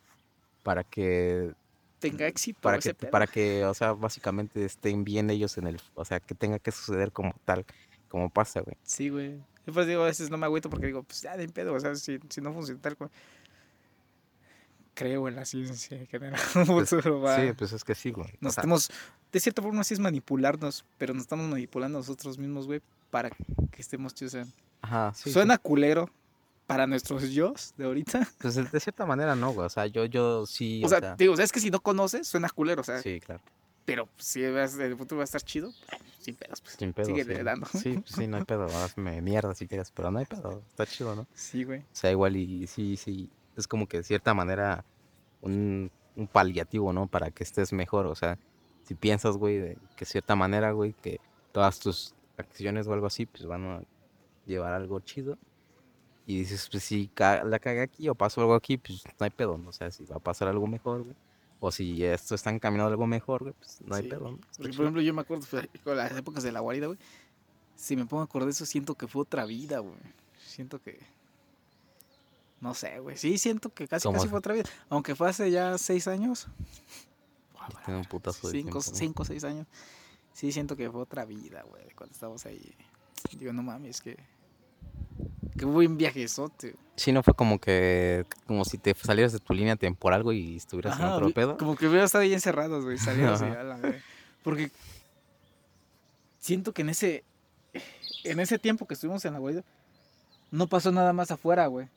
para 0.62 0.84
que, 0.84 1.52
Tenga 1.98 2.26
éxito 2.26 2.58
para 2.62 2.78
que, 2.78 2.94
pedo. 2.94 3.10
para 3.10 3.26
que, 3.26 3.64
o 3.66 3.74
sea, 3.74 3.92
básicamente 3.92 4.64
estén 4.64 5.04
bien 5.04 5.28
ellos 5.28 5.58
en 5.58 5.66
el, 5.66 5.80
o 5.94 6.04
sea, 6.04 6.18
que 6.20 6.34
tenga 6.34 6.58
que 6.58 6.72
suceder 6.72 7.12
como 7.12 7.34
tal, 7.44 7.66
como 8.08 8.30
pasa, 8.30 8.60
güey. 8.60 8.76
Sí, 8.82 9.10
güey. 9.10 9.38
Yo 9.70 9.74
pues 9.74 9.86
digo, 9.86 10.02
a 10.02 10.06
veces 10.06 10.30
no 10.30 10.36
me 10.36 10.46
agüito 10.46 10.68
porque 10.68 10.86
digo, 10.86 11.04
pues 11.04 11.22
ya 11.22 11.36
de 11.36 11.48
pedo, 11.48 11.72
o 11.74 11.78
sea, 11.78 11.94
si, 11.94 12.18
si 12.28 12.40
no 12.40 12.52
funciona 12.52 12.80
tal 12.80 12.96
cual. 12.96 13.08
Creo 14.94 15.28
en 15.28 15.36
la 15.36 15.44
ciencia 15.44 15.96
en 15.96 16.24
el 16.24 16.66
Pues. 16.66 16.88
Sí, 16.90 17.52
pues 17.56 17.72
es 17.72 17.84
que 17.84 17.94
sí, 17.94 18.10
güey. 18.10 18.26
o 18.26 18.32
Nos 18.40 18.54
sea, 18.54 18.62
estamos, 18.62 18.90
de 19.30 19.38
cierta 19.38 19.62
forma 19.62 19.84
sí 19.84 19.94
es 19.94 20.00
manipularnos, 20.00 20.84
pero 20.98 21.14
nos 21.14 21.22
estamos 21.22 21.48
manipulando 21.48 21.98
nosotros 21.98 22.36
mismos, 22.36 22.66
güey, 22.66 22.82
para 23.12 23.30
que 23.30 23.80
estemos 23.80 24.12
chidos. 24.12 24.36
ajá, 24.82 25.12
sí, 25.14 25.22
sí. 25.24 25.32
Suena 25.32 25.56
culero 25.56 26.10
para 26.66 26.88
nuestros 26.88 27.30
yo 27.30 27.54
de 27.76 27.84
ahorita. 27.84 28.26
Pues 28.38 28.56
de 28.56 28.80
cierta 28.80 29.06
manera 29.06 29.36
no, 29.36 29.52
güey, 29.52 29.66
o 29.66 29.70
sea, 29.70 29.86
yo, 29.86 30.04
yo 30.04 30.46
sí, 30.46 30.82
o 30.84 30.88
sea, 30.88 31.14
digo, 31.14 31.36
sea, 31.36 31.44
es 31.44 31.52
que 31.52 31.60
si 31.60 31.70
no 31.70 31.78
conoces, 31.78 32.26
suena 32.26 32.48
culero, 32.48 32.80
o 32.80 32.84
sea, 32.84 33.00
sí, 33.00 33.20
claro. 33.20 33.40
Pero 33.84 34.08
si 34.18 34.40
ves, 34.42 34.78
el 34.78 34.96
futuro 34.96 35.18
va 35.18 35.22
a 35.22 35.24
estar 35.24 35.42
chido, 35.42 35.72
sin 36.20 36.34
pedos, 36.36 36.60
pues. 36.60 36.74
Sin 36.74 36.92
pedo. 36.92 37.06
Síguele 37.06 37.36
sí. 37.36 37.42
dando. 37.42 37.66
Sí, 37.66 38.02
sí, 38.06 38.26
no 38.26 38.36
hay 38.38 38.44
pedo. 38.44 38.64
Hazme 38.66 39.20
mierda 39.22 39.54
si 39.54 39.66
quieres, 39.66 39.90
pero 39.90 40.10
no 40.10 40.18
hay 40.18 40.26
pedo. 40.26 40.62
Está 40.70 40.86
chido, 40.86 41.14
¿no? 41.16 41.22
O 41.22 41.26
Sí, 41.34 41.64
güey. 41.64 41.84
sea, 41.92 42.10
igual 42.10 42.36
y 42.36 42.66
sí, 42.66 42.96
sí. 42.96 43.30
Es 43.56 43.66
como 43.66 43.86
que 43.88 43.98
de 43.98 44.02
cierta 44.04 44.32
manera 44.34 44.84
un, 45.42 45.90
un 46.16 46.26
paliativo, 46.26 46.92
¿no? 46.92 47.06
Para 47.06 47.30
que 47.30 47.42
estés 47.42 47.72
mejor. 47.72 48.06
O 48.06 48.14
sea, 48.14 48.38
si 48.84 48.94
piensas, 48.94 49.36
güey, 49.36 49.58
de 49.58 49.74
que 49.96 50.04
de 50.04 50.06
cierta 50.06 50.36
manera, 50.36 50.72
güey, 50.72 50.92
que 50.94 51.20
todas 51.52 51.78
tus 51.80 52.14
acciones 52.36 52.86
o 52.86 52.92
algo 52.92 53.06
así, 53.06 53.26
pues 53.26 53.44
van 53.46 53.64
a 53.66 53.82
llevar 54.46 54.72
algo 54.72 55.00
chido. 55.00 55.36
Y 56.26 56.38
dices, 56.40 56.68
pues 56.70 56.84
si 56.84 57.08
ca- 57.08 57.42
la 57.44 57.58
cagué 57.58 57.80
aquí 57.82 58.08
o 58.08 58.14
pasó 58.14 58.40
algo 58.42 58.54
aquí, 58.54 58.76
pues 58.78 59.02
no 59.18 59.24
hay 59.24 59.30
pedo, 59.30 59.58
¿no? 59.58 59.70
O 59.70 59.72
sea, 59.72 59.90
si 59.90 60.04
va 60.04 60.16
a 60.16 60.20
pasar 60.20 60.48
algo 60.48 60.66
mejor, 60.66 61.02
güey. 61.02 61.16
O 61.60 61.70
si 61.70 62.02
esto 62.04 62.34
está 62.34 62.50
encaminado 62.50 62.88
a 62.88 62.92
algo 62.92 63.06
mejor, 63.06 63.42
güey, 63.42 63.54
pues 63.54 63.80
no 63.82 63.94
hay 63.94 64.02
Sí. 64.04 64.08
pedo, 64.08 64.38
Porque, 64.56 64.72
por 64.72 64.84
ejemplo, 64.84 65.02
yo 65.02 65.12
me 65.14 65.20
acuerdo 65.20 65.46
pues, 65.50 65.68
con 65.84 65.96
las 65.96 66.10
épocas 66.12 66.42
de 66.42 66.52
la 66.52 66.60
guarida, 66.60 66.86
güey. 66.86 66.98
Si 67.76 67.96
me 67.96 68.06
pongo 68.06 68.22
a 68.22 68.24
acordar 68.24 68.46
de 68.46 68.52
eso, 68.52 68.66
siento 68.66 68.94
que 68.94 69.06
fue 69.06 69.22
otra 69.22 69.44
vida, 69.44 69.78
güey. 69.78 69.94
Siento 70.38 70.80
que. 70.80 70.98
No 72.60 72.74
sé, 72.74 72.98
güey. 73.00 73.16
Sí, 73.16 73.38
siento 73.38 73.72
que 73.72 73.88
casi, 73.88 74.04
¿Cómo 74.04 74.18
casi 74.18 74.28
fue 74.28 74.38
otra 74.38 74.52
vida. 74.54 74.64
Aunque 74.90 75.14
fue 75.14 75.28
hace 75.30 75.50
ya 75.50 75.78
seis 75.78 76.06
años. 76.08 76.46
Tiene 77.84 78.00
un 78.00 78.06
putazo 78.06 78.48
de 78.50 78.58
Cinco, 78.60 78.80
tiempo, 78.80 79.24
seis 79.24 79.44
años. 79.44 79.66
Sí, 80.32 80.52
siento 80.52 80.76
que 80.76 80.90
fue 80.90 81.02
otra 81.02 81.24
vida, 81.24 81.62
güey. 81.62 81.84
Cuando 81.94 82.12
estábamos 82.12 82.44
ahí. 82.46 82.74
Digo, 83.38 83.52
no 83.52 83.62
mames, 83.62 84.00
que. 84.00 84.16
Qué 85.60 85.66
buen 85.66 85.96
viajezote. 85.96 86.74
Sí, 86.96 87.12
no 87.12 87.22
fue 87.22 87.34
como 87.34 87.58
que, 87.58 88.24
como 88.46 88.64
si 88.64 88.78
te 88.78 88.94
salieras 88.94 89.32
de 89.32 89.38
tu 89.38 89.52
línea 89.54 89.76
temporal, 89.76 90.22
güey, 90.22 90.38
y 90.38 90.56
estuvieras 90.56 90.98
en 90.98 91.04
Ajá, 91.04 91.14
otro 91.16 91.26
vi- 91.28 91.32
pedo. 91.34 91.56
Como 91.58 91.76
que 91.76 91.86
hubiera 91.86 92.04
estado 92.04 92.22
ahí 92.22 92.32
encerrados, 92.34 92.84
güey. 92.84 92.98
Salíamos 92.98 93.40
y 93.42 93.44
Ajá. 93.44 93.60
a 93.60 93.64
la 93.64 93.76
verga. 93.76 93.98
Porque 94.42 94.70
siento 96.38 96.72
que 96.72 96.82
en 96.82 96.88
ese 96.90 97.24
en 98.24 98.40
ese 98.40 98.58
tiempo 98.58 98.86
que 98.86 98.94
estuvimos 98.94 99.24
en 99.24 99.32
la 99.34 99.38
guarida 99.38 99.64
no 100.50 100.66
pasó 100.66 100.90
nada 100.92 101.12
más 101.12 101.30
afuera, 101.30 101.66
güey. 101.68 101.88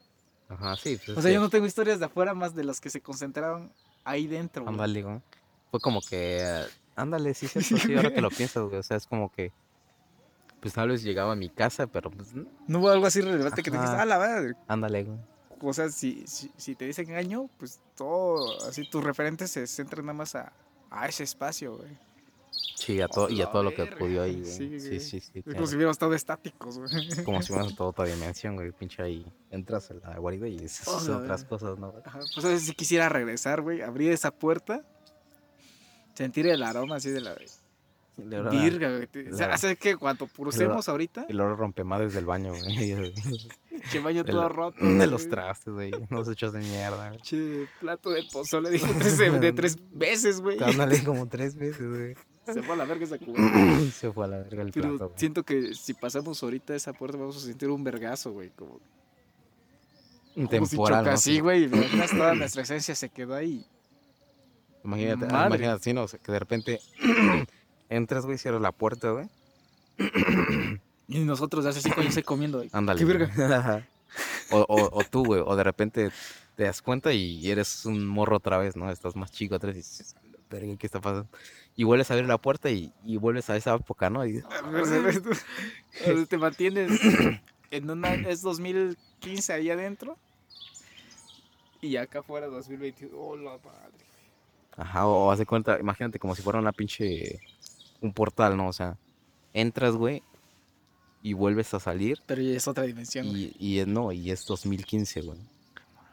Ajá, 0.49 0.75
sí. 0.75 0.97
Pues 1.03 1.17
O 1.17 1.21
sea, 1.21 1.29
que, 1.29 1.33
yo 1.35 1.41
no 1.41 1.49
tengo 1.49 1.65
historias 1.65 1.99
de 1.99 2.05
afuera 2.05 2.33
más 2.33 2.53
de 2.53 2.63
las 2.63 2.79
que 2.79 2.89
se 2.89 3.01
concentraron 3.01 3.71
ahí 4.03 4.27
dentro, 4.27 4.63
güey. 4.63 4.73
Ándale, 4.73 5.01
güey. 5.03 5.21
Fue 5.71 5.79
como 5.79 6.01
que, 6.01 6.63
ándale, 6.95 7.33
sí, 7.33 7.47
cierto, 7.47 7.77
sí, 7.77 7.95
ahora 7.95 8.13
que 8.13 8.21
lo 8.21 8.29
piensas, 8.29 8.63
güey. 8.63 8.77
O 8.77 8.83
sea, 8.83 8.97
es 8.97 9.07
como 9.07 9.31
que, 9.31 9.51
pues 10.63 10.73
tal 10.73 10.87
vez 10.89 11.03
llegaba 11.03 11.33
a 11.33 11.35
mi 11.35 11.49
casa, 11.49 11.85
pero 11.85 12.09
pues, 12.09 12.33
no, 12.33 12.47
No 12.67 12.79
hubo 12.79 12.89
algo 12.89 13.05
así 13.05 13.21
relevante 13.21 13.61
que 13.61 13.69
te 13.69 13.75
dijiste, 13.77 13.93
Ajá. 13.95 14.01
ah, 14.03 14.05
la 14.05 14.17
verdad. 14.17 14.57
ándale, 14.67 15.03
güey. 15.03 15.19
O 15.61 15.73
sea, 15.73 15.89
si, 15.89 16.25
si, 16.25 16.51
si 16.57 16.73
te 16.75 16.85
dicen 16.85 17.13
año, 17.15 17.49
pues 17.57 17.79
todo, 17.95 18.59
así 18.67 18.89
tus 18.89 19.03
referentes 19.03 19.51
se 19.51 19.67
centran 19.67 20.05
nada 20.05 20.17
más 20.17 20.35
a, 20.35 20.51
a 20.89 21.07
ese 21.07 21.23
espacio, 21.23 21.77
güey. 21.77 21.89
Sí, 22.75 22.99
a 23.01 23.07
todo, 23.07 23.29
y 23.29 23.41
a 23.41 23.49
todo 23.51 23.63
lo 23.63 23.73
que 23.73 23.85
pudo 23.85 24.23
ahí, 24.23 24.41
güey. 24.41 24.45
sí, 24.51 24.79
Sí, 24.79 24.99
sí, 24.99 25.19
sí. 25.19 25.39
Es 25.39 25.43
claro. 25.43 25.55
como 25.57 25.67
si 25.67 25.75
hubiéramos 25.75 25.95
estado 25.95 26.13
estáticos, 26.15 26.77
güey. 26.79 27.23
Como 27.23 27.41
si 27.41 27.53
a 27.53 27.63
toda 27.75 27.89
otra 27.91 28.05
dimensión, 28.05 28.55
güey. 28.55 28.71
Pinche 28.71 29.01
ahí, 29.03 29.25
entras 29.51 29.89
a 29.91 29.93
la 29.95 30.17
guarida 30.17 30.47
y 30.47 30.57
es 30.57 30.81
Oh, 30.87 30.97
otras 31.17 31.43
cosas, 31.45 31.77
¿no? 31.79 31.91
güey? 31.91 32.03
Ajá, 32.05 32.19
Pues 32.33 32.45
a 32.45 32.49
veces 32.49 32.65
si 32.67 32.73
quisiera 32.73 33.09
regresar, 33.09 33.61
güey, 33.61 33.81
abrir 33.81 34.11
esa 34.11 34.31
puerta, 34.31 34.81
sentir 36.13 36.47
el 36.47 36.61
aroma 36.63 36.97
así 36.97 37.09
de 37.09 37.21
la- 37.21 37.35
virga, 38.17 38.89
güey. 38.89 39.27
O 39.31 39.35
sea, 39.35 39.53
hace 39.53 39.75
que 39.75 39.95
cuando 39.97 40.27
purcemos 40.27 40.87
ahorita, 40.87 41.25
Y 41.29 41.33
luego 41.33 41.55
rompemadres 41.55 42.13
del 42.13 42.25
baño, 42.25 42.53
güey. 42.53 43.13
che 43.91 43.99
baño 43.99 44.23
todo 44.23 44.49
roto. 44.49 44.77
De 44.85 45.07
los 45.07 45.27
trastes, 45.29 45.73
güey. 45.73 45.91
Los 46.09 46.29
hechos 46.29 46.53
de 46.53 46.59
mierda, 46.59 47.09
güey. 47.09 47.21
Che, 47.21 47.67
plato 47.79 48.11
de 48.11 48.23
pozole, 48.31 48.69
dijo 48.69 48.87
tres, 48.99 49.17
de, 49.17 49.31
de 49.39 49.53
tres 49.53 49.77
veces, 49.91 50.41
güey. 50.41 50.61
Ándale 50.63 51.03
como 51.03 51.27
tres 51.27 51.55
veces, 51.55 51.89
güey. 51.89 52.15
Se 52.45 52.61
fue 52.61 52.75
a 52.75 52.77
la 52.77 52.85
verga 52.85 53.05
esa 53.05 53.17
cubeta. 53.17 53.91
Se 53.93 54.11
fue 54.11 54.25
a 54.25 54.27
la 54.27 54.37
verga 54.39 54.63
el 54.63 54.71
Pero 54.71 54.97
plato, 54.97 55.13
siento 55.15 55.43
que 55.43 55.73
si 55.73 55.93
pasamos 55.93 56.43
ahorita 56.43 56.75
esa 56.75 56.91
puerta 56.93 57.17
vamos 57.17 57.37
a 57.37 57.39
sentir 57.39 57.69
un 57.69 57.83
vergazo, 57.83 58.31
güey. 58.33 58.49
Como, 58.49 58.79
Un 60.35 60.47
como 60.47 60.65
si 60.65 60.71
temporal, 60.71 61.07
así, 61.09 61.39
güey. 61.39 61.69
toda 61.69 62.35
nuestra 62.35 62.63
esencia 62.63 62.95
se 62.95 63.09
quedó 63.09 63.33
ahí. 63.35 63.65
Imagínate, 64.83 65.25
imagínate, 65.25 65.83
sí, 65.83 65.93
no, 65.93 66.03
o 66.03 66.07
sea, 66.09 66.19
que 66.19 66.31
de 66.31 66.39
repente 66.39 66.81
entras, 67.89 68.25
güey, 68.25 68.37
cierras 68.37 68.61
la 68.61 68.71
puerta, 68.71 69.11
güey. 69.11 69.27
Y 71.07 71.19
nosotros 71.19 71.65
hace 71.65 71.81
cinco 71.81 72.01
años 72.01 72.17
comiendo, 72.25 72.59
güey. 72.59 72.69
Ándale. 72.73 72.99
Qué 72.99 73.05
verga. 73.05 73.87
O, 74.51 74.59
o, 74.59 74.99
o 74.99 75.03
tú, 75.03 75.25
güey, 75.25 75.41
o 75.43 75.55
de 75.55 75.63
repente 75.63 76.11
te 76.55 76.63
das 76.63 76.81
cuenta 76.81 77.13
y 77.13 77.49
eres 77.49 77.85
un 77.85 78.05
morro 78.05 78.37
otra 78.37 78.57
vez, 78.57 78.75
¿no? 78.75 78.91
Estás 78.91 79.15
más 79.15 79.31
chico 79.31 79.55
otra 79.55 79.67
vez 79.67 79.77
y 79.77 79.79
dices, 79.79 80.15
verga, 80.49 80.75
¿qué 80.77 80.85
está 80.85 81.01
pasando? 81.01 81.27
Y 81.75 81.83
vuelves 81.83 82.11
a 82.11 82.13
abrir 82.13 82.27
la 82.27 82.37
puerta 82.37 82.69
y, 82.69 82.93
y 83.03 83.17
vuelves 83.17 83.49
a 83.49 83.57
esa 83.57 83.73
época, 83.73 84.09
¿no? 84.09 84.25
Y, 84.25 84.37
O 84.39 84.85
sea, 84.85 86.25
te 86.27 86.37
mantienes 86.37 86.91
en 87.71 87.89
una. 87.89 88.13
Es 88.13 88.41
2015 88.41 89.53
ahí 89.53 89.71
adentro. 89.71 90.17
Y 91.81 91.97
acá 91.97 92.19
afuera 92.19 92.47
2021. 92.47 93.17
Oh, 93.17 93.35
la 93.35 93.51
madre. 93.51 94.03
Ajá, 94.77 95.07
o, 95.07 95.35
de 95.35 95.45
cuenta, 95.45 95.79
imagínate 95.79 96.19
como 96.19 96.35
si 96.35 96.41
fuera 96.41 96.59
una 96.59 96.71
pinche, 96.71 97.39
un 98.03 98.13
portal, 98.13 98.55
¿no? 98.55 98.67
O 98.67 98.73
sea, 98.73 98.97
entras, 99.53 99.95
güey, 99.95 100.21
y 101.23 101.33
vuelves 101.33 101.73
a 101.73 101.79
salir 101.79 102.21
Pero 102.27 102.41
ya 102.41 102.55
es 102.55 102.67
otra 102.67 102.83
dimensión, 102.83 103.27
güey. 103.29 103.55
y, 103.57 103.75
y 103.75 103.79
es- 103.79 103.87
no, 103.87 104.11
y 104.11 104.29
es 104.29 104.45
2015, 104.45 105.21
güey. 105.21 105.39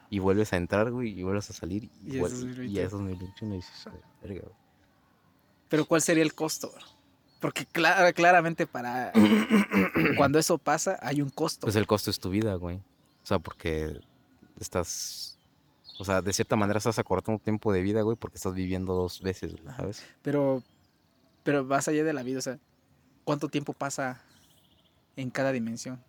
Y 0.09 0.19
vuelves 0.19 0.53
a 0.53 0.57
entrar, 0.57 0.91
güey, 0.91 1.11
y 1.19 1.23
vuelves 1.23 1.51
a 1.51 1.53
salir 1.53 1.85
y, 2.05 2.15
Y 2.15 2.17
es 2.17 2.23
vuel- 2.23 2.31
2021. 2.31 2.71
y 2.73 2.79
es 2.79 2.91
2021 2.91 3.55
y 3.55 3.57
dices, 3.59 3.87
"A 3.87 3.91
la 3.91 3.97
verga, 4.23 4.41
güey". 4.43 4.55
Pero 5.69 5.85
¿cuál 5.85 6.01
sería 6.01 6.23
el 6.23 6.35
costo? 6.35 6.71
bro? 6.75 6.85
Porque 7.41 7.65
clara- 7.67 8.13
claramente 8.13 8.67
para 8.67 9.13
cuando 10.17 10.39
eso 10.39 10.59
pasa 10.59 10.99
hay 11.03 11.23
un 11.23 11.31
costo. 11.31 11.63
Pues 11.67 11.77
el 11.77 11.87
costo 11.87 12.11
es 12.11 12.19
tu 12.19 12.31
vida, 12.31 12.55
güey. 12.57 12.77
O 12.77 13.27
sea, 13.27 13.39
porque 13.39 14.01
estás, 14.59 15.39
o 15.99 16.05
sea, 16.05 16.23
de 16.23 16.33
cierta 16.33 16.57
manera 16.57 16.79
estás 16.79 16.99
acortando 16.99 17.41
tiempo 17.41 17.73
de 17.73 17.81
vida, 17.83 18.03
güey, 18.03 18.17
porque 18.17 18.37
estás 18.37 18.55
viviendo 18.55 18.95
dos 18.95 19.21
veces, 19.23 19.53
güey. 19.61 19.75
¿sabes? 19.77 20.05
Pero, 20.23 20.63
pero 21.51 21.65
más 21.65 21.89
allá 21.89 22.05
de 22.05 22.13
la 22.13 22.23
vida, 22.23 22.39
o 22.39 22.43
sea, 22.43 22.61
¿cuánto 23.25 23.49
tiempo 23.49 23.73
pasa 23.73 24.23
en 25.17 25.31
cada 25.31 25.51
dimensión? 25.51 26.01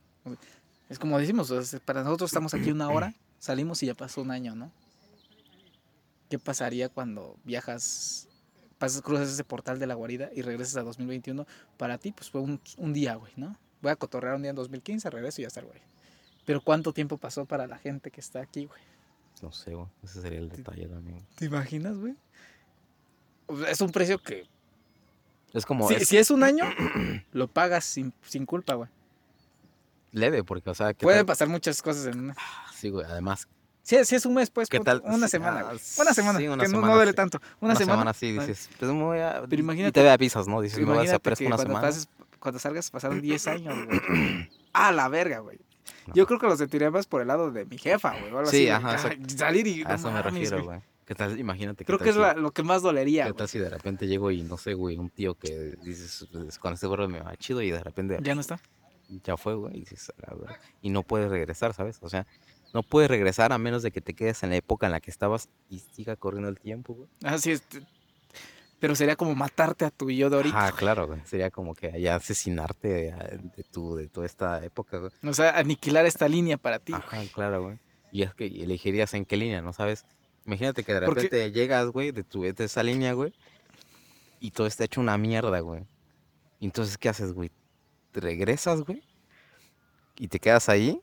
Es 0.87 0.99
como 0.99 1.17
decimos, 1.17 1.49
o 1.49 1.59
sea, 1.63 1.79
para 1.79 2.03
nosotros 2.03 2.29
estamos 2.29 2.53
aquí 2.53 2.69
una 2.69 2.87
hora, 2.91 3.15
salimos 3.39 3.81
y 3.81 3.87
ya 3.87 3.95
pasó 3.95 4.21
un 4.21 4.29
año, 4.29 4.53
¿no? 4.53 4.71
¿Qué 6.29 6.37
pasaría 6.37 6.89
cuando 6.89 7.39
viajas, 7.43 8.27
pasas, 8.77 9.01
cruzas 9.01 9.29
ese 9.29 9.43
portal 9.43 9.79
de 9.79 9.87
la 9.87 9.95
guarida 9.95 10.29
y 10.31 10.43
regresas 10.43 10.75
a 10.75 10.83
2021? 10.83 11.47
Para 11.75 11.97
ti, 11.97 12.11
pues 12.11 12.29
fue 12.29 12.41
un, 12.41 12.61
un 12.77 12.93
día, 12.93 13.15
güey, 13.15 13.33
¿no? 13.35 13.57
Voy 13.81 13.91
a 13.91 13.95
cotorrear 13.95 14.35
un 14.35 14.43
día 14.43 14.51
en 14.51 14.57
2015, 14.57 15.09
regreso 15.09 15.41
y 15.41 15.45
ya 15.45 15.47
está, 15.47 15.61
güey. 15.61 15.81
Pero 16.45 16.61
¿cuánto 16.61 16.93
tiempo 16.93 17.17
pasó 17.17 17.45
para 17.45 17.65
la 17.65 17.79
gente 17.79 18.11
que 18.11 18.19
está 18.19 18.41
aquí, 18.41 18.67
güey? 18.67 18.81
No 19.41 19.51
sé, 19.51 19.73
güey. 19.73 19.87
Ese 20.03 20.21
sería 20.21 20.37
el 20.37 20.49
detalle 20.49 20.87
también. 20.87 21.25
¿Te 21.33 21.45
imaginas, 21.45 21.97
güey? 21.97 22.13
Es 23.67 23.81
un 23.81 23.91
precio 23.91 24.19
que. 24.19 24.47
Es 25.53 25.65
como. 25.65 25.87
Si 25.87 25.95
es 25.95 26.07
si 26.07 26.17
es 26.17 26.31
un 26.31 26.43
año, 26.43 26.65
lo 27.33 27.47
pagas 27.47 27.85
sin, 27.85 28.13
sin 28.23 28.45
culpa, 28.45 28.73
güey. 28.75 28.89
leve, 30.11 30.43
porque, 30.43 30.69
o 30.69 30.73
sea, 30.75 30.93
¿qué 30.93 31.03
Pueden 31.03 31.25
pasar 31.25 31.47
muchas 31.47 31.81
cosas 31.81 32.05
en 32.07 32.19
una. 32.19 32.35
Sí, 32.73 32.89
güey. 32.89 33.05
Además, 33.05 33.47
Si, 33.83 34.03
si 34.05 34.15
es 34.15 34.25
un 34.25 34.33
mes, 34.35 34.49
pues. 34.49 34.69
¿Qué 34.69 34.79
tal? 34.79 35.01
Una 35.05 35.27
semana, 35.27 35.59
ah, 35.59 35.63
güey. 35.63 35.79
Una 35.99 36.13
semana. 36.13 36.39
sí, 36.39 36.47
una 36.47 36.63
que 36.63 36.69
no- 36.69 36.73
no, 36.73 36.77
semana, 36.81 36.95
duele 36.95 37.11
sí. 37.11 37.15
tanto. 37.15 37.37
una, 37.59 37.71
Una, 37.71 37.75
semana, 37.75 37.95
semana. 37.99 38.13
sí 38.13 38.37
Ah, 38.39 38.45
dices, 38.45 38.69
pues 38.79 38.91
me 38.91 39.03
voy 39.03 39.19
a. 39.19 39.43
Pero 39.49 39.59
y 39.61 39.65
imagínate- 39.65 39.91
te 39.93 40.03
ve 40.03 40.09
avisas, 40.11 40.47
¿no? 40.47 40.61
Dices, 40.61 40.79
me 40.79 40.85
voy 40.85 40.99
a 40.99 41.01
desaparecer 41.01 41.47
una 41.47 41.55
cuando, 41.57 41.73
semana. 41.73 41.87
pases- 41.87 42.07
cuando 42.39 42.59
salgas 42.59 42.89
pasaron 42.91 43.21
10 43.21 43.47
años, 43.47 43.75
güey. 43.87 44.49
A 44.73 44.91
la 44.91 45.07
verga, 45.09 45.39
güey. 45.39 45.59
Yo 46.13 46.25
creo 46.25 46.39
que 46.39 46.47
lo 46.47 46.57
sentiría 46.57 46.89
más 46.91 47.05
por 47.07 47.21
el 47.21 47.27
lado 47.27 47.51
de 47.51 47.65
mi 47.65 47.77
jefa, 47.77 48.11
güey. 48.11 48.45
Sí, 48.47 48.67
así, 48.67 48.69
ajá, 48.69 48.95
ah. 48.95 49.15
Salir 49.35 49.67
y. 49.67 49.81
A 49.83 49.89
no 49.89 49.95
eso 49.95 50.07
me 50.07 50.13
mames, 50.21 50.33
refiero, 50.33 50.63
güey. 50.63 50.79
Güey. 51.15 51.17
¿Qué 51.29 51.33
tal? 51.33 51.39
Imagínate. 51.39 51.85
Creo 51.85 51.99
que 51.99 52.09
es 52.09 52.15
la- 52.15 52.33
lo 52.33 52.51
que 52.51 52.63
más 52.63 52.81
dolería, 52.81 53.25
¿Qué 53.25 53.31
güey. 53.31 53.37
tal 53.37 53.47
si 53.49 53.59
de 53.59 53.69
repente 53.69 54.07
llego 54.07 54.31
y 54.31 54.41
no 54.43 54.57
sé, 54.57 54.73
güey, 54.73 54.97
un 54.97 55.09
tío 55.09 55.35
que 55.35 55.75
dices, 55.83 56.27
pues, 56.31 56.57
con 56.59 56.73
este 56.73 56.87
gorro 56.87 57.07
me 57.07 57.19
va 57.21 57.35
chido 57.37 57.61
y 57.61 57.71
de 57.71 57.83
repente 57.83 58.17
Ya 58.21 58.35
no 58.35 58.41
está. 58.41 58.59
ya 59.23 59.35
fue, 59.37 59.55
güey, 59.55 59.79
y 59.79 59.85
y 60.81 60.89
no 60.89 61.03
puedes 61.03 61.29
regresar, 61.29 61.73
¿sabes? 61.73 61.97
O 62.01 62.09
sea, 62.09 62.25
no 62.73 62.83
puedes 62.83 63.09
regresar 63.09 63.51
a 63.51 63.57
menos 63.57 63.83
de 63.83 63.91
que 63.91 63.99
te 64.01 64.13
quedes 64.13 64.43
en 64.43 64.51
la 64.51 64.55
época 64.55 64.85
en 64.85 64.93
la 64.93 65.01
que 65.01 65.11
estabas 65.11 65.49
y 65.69 65.79
siga 65.79 66.15
corriendo 66.15 66.47
el 66.49 66.59
tiempo, 66.59 66.93
güey. 66.93 67.09
Así 67.23 67.51
es. 67.51 67.63
Pero 68.79 68.95
sería 68.95 69.15
como 69.15 69.35
matarte 69.35 69.85
a 69.85 69.91
tu 69.91 70.09
yo 70.09 70.29
de 70.31 70.37
ahorita. 70.37 70.67
Ah, 70.67 70.71
claro, 70.71 71.05
güey. 71.05 71.19
Sería 71.25 71.51
como 71.51 71.75
que 71.75 72.01
ya 72.01 72.15
asesinarte 72.15 72.87
de, 72.87 73.11
de 73.55 73.63
tu, 73.71 73.95
de 73.95 74.07
toda 74.07 74.25
esta 74.25 74.63
época, 74.65 74.97
güey. 74.97 75.11
O 75.23 75.33
sea, 75.33 75.51
aniquilar 75.59 76.05
esta 76.07 76.27
línea 76.27 76.57
para 76.57 76.79
ti. 76.79 76.91
güey. 76.93 77.03
Ajá, 77.03 77.21
claro, 77.31 77.61
güey. 77.63 77.79
Y 78.11 78.23
es 78.23 78.33
que 78.33 78.45
elegirías 78.47 79.13
en 79.13 79.25
qué 79.25 79.37
línea, 79.37 79.61
¿no 79.61 79.71
sabes? 79.71 80.05
Imagínate 80.45 80.83
que 80.83 80.93
de 80.93 81.01
Porque- 81.05 81.21
repente 81.23 81.51
llegas, 81.51 81.87
güey, 81.87 82.11
de, 82.11 82.23
tu, 82.23 82.41
de 82.43 82.55
esa 82.57 82.83
línea, 82.83 83.13
güey, 83.13 83.33
y 84.39 84.51
todo 84.51 84.67
está 84.67 84.83
hecho 84.85 84.99
una 85.01 85.17
mierda, 85.17 85.59
güey. 85.59 85.85
Entonces, 86.59 86.97
¿qué 86.97 87.09
haces, 87.09 87.33
güey? 87.33 87.51
¿Te 88.11 88.19
regresas, 88.19 88.81
güey? 88.81 89.03
¿Y 90.17 90.27
te 90.27 90.39
quedas 90.39 90.67
ahí? 90.69 91.01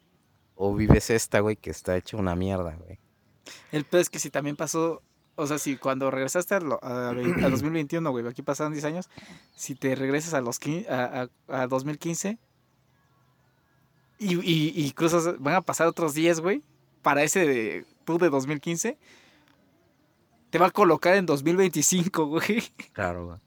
¿O 0.55 0.75
vives 0.75 1.11
esta, 1.11 1.41
güey, 1.41 1.57
que 1.57 1.71
está 1.71 1.97
hecha 1.97 2.17
una 2.17 2.35
mierda, 2.35 2.75
güey? 2.75 2.99
El 3.73 3.85
peor 3.85 4.01
es 4.03 4.11
que 4.11 4.19
si 4.19 4.31
también 4.31 4.57
pasó. 4.57 5.03
O 5.37 5.47
sea, 5.47 5.59
si 5.59 5.77
cuando 5.77 6.11
regresaste 6.11 6.57
a, 6.57 6.61
lo- 6.61 6.81
a, 6.83 7.11
a 7.11 7.15
2021, 7.49 8.11
güey, 8.11 8.27
aquí 8.27 8.43
pasaron 8.43 8.73
10 8.73 8.85
años. 8.85 9.09
Si 9.55 9.77
te 9.77 9.95
regresas 9.95 10.35
a 10.35 10.41
los 10.41 10.59
a- 10.89 11.29
a 11.47 11.67
2015 11.69 12.39
y, 14.19 14.35
y, 14.41 14.73
y 14.75 14.91
cruzas, 14.93 15.39
van 15.41 15.55
a 15.55 15.63
pasar 15.63 15.87
otros 15.87 16.15
10, 16.15 16.41
güey, 16.41 16.63
para 17.03 17.23
ese 17.23 17.47
de, 17.47 17.87
tú 18.05 18.19
de 18.19 18.31
2015, 18.31 18.99
te 20.51 20.59
va 20.59 20.67
a 20.67 20.71
colocar 20.71 21.15
en 21.17 21.27
2025, 21.27 22.27
güey. 22.27 22.63
Claro, 22.93 23.27
güey. 23.27 23.39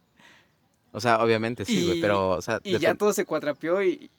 O 0.94 1.00
sea, 1.00 1.24
obviamente 1.24 1.64
sí, 1.66 1.86
güey, 1.86 2.02
pero, 2.02 2.30
o 2.32 2.42
sea, 2.42 2.60
Y 2.64 2.78
ya 2.78 2.96
todo 2.96 3.14
se 3.14 3.26
cuatrapeó 3.26 3.82
y. 3.82 4.10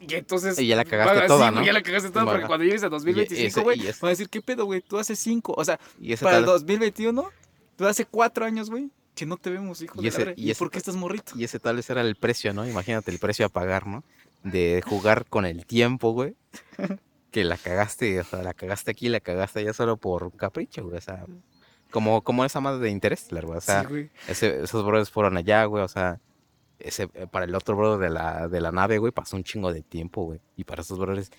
Y 0.00 0.14
entonces. 0.14 0.58
Y 0.58 0.66
ya 0.66 0.76
la 0.76 0.84
cagaste 0.84 1.26
toda, 1.26 1.50
güey, 1.50 1.60
¿no? 1.60 1.66
Ya 1.66 1.72
la 1.72 1.82
cagaste 1.82 2.10
toda, 2.10 2.24
porque 2.24 2.36
Bueno. 2.36 2.46
cuando 2.48 2.64
llegues 2.64 2.82
a 2.82 2.86
ese- 2.86 2.90
2025, 2.90 3.60
y 3.60 3.62
güey, 3.64 3.78
van 3.80 3.94
a 4.02 4.08
decir, 4.10 4.28
¿qué 4.28 4.40
pedo, 4.42 4.64
güey? 4.66 4.80
Tú 4.80 4.98
hace 4.98 5.16
5. 5.16 5.54
O 5.56 5.64
sea, 5.64 5.80
y 6.00 6.14
para 6.16 6.38
el 6.38 6.44
tal- 6.44 6.52
2021, 6.52 7.30
tú 7.76 7.86
hace 7.86 8.04
4 8.04 8.44
años, 8.44 8.70
güey, 8.70 8.90
que 9.16 9.26
no 9.26 9.36
te 9.38 9.50
vemos, 9.50 9.82
hijo 9.82 9.98
Y 9.98 10.02
de 10.04 10.08
ese- 10.10 10.24
la 10.26 10.30
y 10.36 10.46
¿Y, 10.46 10.50
ese 10.52 10.58
por 10.58 10.70
qué 10.70 10.78
estás 10.78 10.94
morrito? 10.94 11.32
Y 11.34 11.42
ese 11.44 11.58
tal 11.58 11.76
vez 11.76 11.90
era 11.90 12.02
el 12.02 12.14
precio, 12.14 12.52
¿no? 12.52 12.68
Imagínate 12.68 13.10
el 13.10 13.18
precio 13.18 13.44
a 13.46 13.48
pagar, 13.48 13.86
¿no? 13.88 14.04
De 14.44 14.82
jugar 14.86 15.24
con 15.26 15.44
el 15.46 15.66
tiempo, 15.66 16.12
güey. 16.12 16.36
Que 17.30 17.44
la 17.44 17.56
cagaste, 17.56 18.20
o 18.20 18.24
sea, 18.24 18.42
la 18.42 18.54
cagaste 18.54 18.90
aquí, 18.90 19.08
la 19.08 19.20
cagaste 19.20 19.60
allá 19.60 19.72
solo 19.72 19.96
por 19.96 20.34
capricho, 20.36 20.84
güey. 20.84 20.96
O 20.96 21.00
sea, 21.00 21.26
como, 21.90 22.22
como 22.22 22.44
esa 22.44 22.60
madre 22.60 22.80
de 22.84 22.90
interés, 22.90 23.28
güey. 23.30 23.44
O 23.44 23.60
sea, 23.60 23.82
sí, 23.82 23.86
güey. 23.88 24.10
ese- 24.28 24.62
esos 24.62 24.84
brothers 24.84 25.10
fueron 25.10 25.36
allá, 25.36 25.64
güey. 25.66 25.82
O 25.84 25.88
sea, 25.88 26.20
ese, 26.78 27.08
eh, 27.14 27.26
para 27.30 27.44
el 27.44 27.54
otro 27.54 27.76
brother 27.76 28.08
de 28.08 28.14
la, 28.14 28.48
de 28.48 28.60
la 28.60 28.72
nave, 28.72 28.98
güey, 28.98 29.12
pasó 29.12 29.36
un 29.36 29.44
chingo 29.44 29.72
de 29.72 29.82
tiempo, 29.82 30.24
güey. 30.24 30.40
Y 30.56 30.64
para 30.64 30.82
esos 30.82 30.98
brothers 30.98 31.30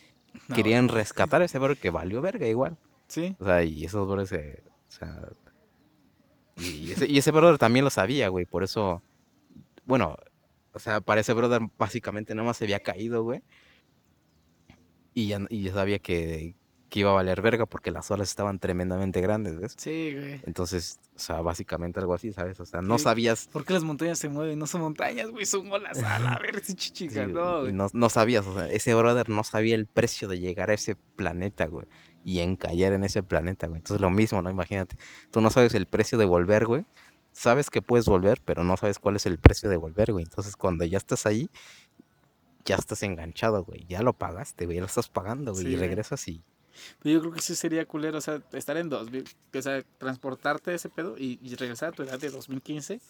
No, 0.47 0.55
querían 0.55 0.89
rescatar 0.89 1.41
a 1.41 1.45
ese 1.45 1.57
brother 1.57 1.77
que 1.77 1.89
valió 1.89 2.21
verga 2.21 2.45
igual. 2.47 2.77
Sí. 3.07 3.35
O 3.39 3.45
sea, 3.45 3.63
y 3.63 3.83
esos 3.85 4.07
brothers, 4.07 4.31
eh, 4.33 4.63
o 4.87 4.91
sea... 4.91 5.29
Y 6.57 6.91
ese, 6.91 7.07
y 7.07 7.17
ese 7.17 7.31
brother 7.31 7.57
también 7.57 7.85
lo 7.85 7.89
sabía, 7.89 8.27
güey, 8.27 8.45
por 8.45 8.63
eso... 8.63 9.01
Bueno, 9.85 10.17
o 10.73 10.79
sea, 10.79 10.99
para 11.01 11.21
ese 11.21 11.33
brother 11.33 11.61
básicamente 11.77 12.35
nada 12.35 12.45
más 12.47 12.57
se 12.57 12.65
había 12.65 12.81
caído, 12.81 13.23
güey. 13.23 13.41
Y 15.19 15.27
ya, 15.27 15.39
y 15.49 15.63
ya 15.63 15.73
sabía 15.73 15.99
que, 15.99 16.55
que 16.89 16.99
iba 17.01 17.11
a 17.11 17.13
valer 17.13 17.41
verga 17.41 17.65
porque 17.65 17.91
las 17.91 18.09
olas 18.11 18.29
estaban 18.29 18.57
tremendamente 18.59 19.21
grandes, 19.21 19.59
¿ves? 19.59 19.75
Sí, 19.77 20.13
güey. 20.15 20.41
Entonces, 20.45 20.99
o 21.15 21.19
sea, 21.19 21.41
básicamente 21.41 21.99
algo 21.99 22.13
así, 22.13 22.31
¿sabes? 22.33 22.59
O 22.59 22.65
sea, 22.65 22.81
no 22.81 22.97
Sí. 22.97 23.03
sabías... 23.03 23.47
¿Por 23.51 23.65
qué 23.65 23.73
las 23.73 23.83
montañas 23.83 24.17
se 24.17 24.29
mueven? 24.29 24.57
No 24.57 24.65
son 24.65 24.81
montañas, 24.81 25.29
güey, 25.29 25.45
son 25.45 25.71
olas. 25.71 26.01
A 26.03 26.19
la 26.19 26.39
sí, 26.63 26.67
sí, 26.67 26.73
chichica. 26.75 27.23
güey, 27.23 27.33
no, 27.33 27.59
güey. 27.61 27.73
no, 27.73 27.87
no 27.93 28.09
sabías, 28.09 28.45
o 28.47 28.53
sea, 28.55 28.67
ese 28.69 28.93
brother 28.95 29.29
no 29.29 29.43
sabía 29.43 29.75
el 29.75 29.85
precio 29.87 30.27
de 30.27 30.39
llegar 30.39 30.69
a 30.71 30.73
ese 30.73 30.95
planeta, 31.15 31.65
güey. 31.67 31.85
Y 32.25 32.39
encallar 32.39 32.93
en 32.93 33.03
ese 33.03 33.23
planeta, 33.23 33.67
güey. 33.67 33.79
Entonces 33.79 34.01
lo 34.01 34.09
mismo, 34.09 34.41
¿no? 34.41 34.49
Imagínate. 34.49 34.97
Tú 35.31 35.41
no 35.41 35.49
sabes 35.51 35.73
el 35.75 35.85
precio 35.85 36.17
de 36.17 36.25
volver, 36.25 36.65
güey. 36.65 36.85
Sabes 37.31 37.69
que 37.69 37.81
puedes 37.81 38.05
volver, 38.07 38.41
pero 38.43 38.63
no 38.63 38.75
sabes 38.75 38.99
cuál 38.99 39.15
es 39.15 39.25
el 39.25 39.37
precio 39.37 39.69
de 39.69 39.77
volver, 39.77 40.11
güey. 40.11 40.23
Entonces 40.25 40.55
cuando 40.57 40.83
ya 40.83 40.97
estás 40.97 41.25
ahí, 41.25 41.49
ya 42.65 42.75
estás 42.75 43.03
enganchado, 43.03 43.63
güey. 43.63 43.85
Ya 43.87 44.01
lo 44.01 44.13
pagaste, 44.13 44.65
güey. 44.65 44.75
Ya 44.75 44.81
lo 44.81 44.87
estás 44.87 45.09
pagando, 45.09 45.53
güey. 45.53 45.65
Sí, 45.65 45.71
y 45.71 45.75
regresas 45.75 46.27
y... 46.27 46.43
Pero 47.03 47.13
yo 47.15 47.19
creo 47.21 47.33
que 47.33 47.41
sí 47.41 47.55
sería 47.55 47.85
culero, 47.85 48.19
o 48.19 48.21
sea, 48.21 48.41
estar 48.53 48.77
en 48.77 48.87
2000, 48.87 49.25
o 49.53 49.61
sea, 49.61 49.83
transportarte 49.97 50.73
ese 50.73 50.87
pedo 50.87 51.17
y, 51.17 51.37
y 51.43 51.55
regresar 51.55 51.89
a 51.89 51.91
tu 51.91 52.03
edad 52.03 52.17
de 52.17 52.29
2015, 52.29 53.01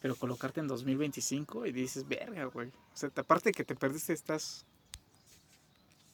pero 0.00 0.14
colocarte 0.14 0.60
en 0.60 0.68
2025 0.68 1.66
y 1.66 1.72
dices, 1.72 2.06
verga, 2.06 2.44
güey. 2.44 2.68
O 2.68 2.96
sea, 2.96 3.08
te- 3.10 3.20
aparte 3.22 3.48
de 3.48 3.54
que 3.54 3.64
te 3.64 3.74
perdiste, 3.74 4.12
estás 4.12 4.64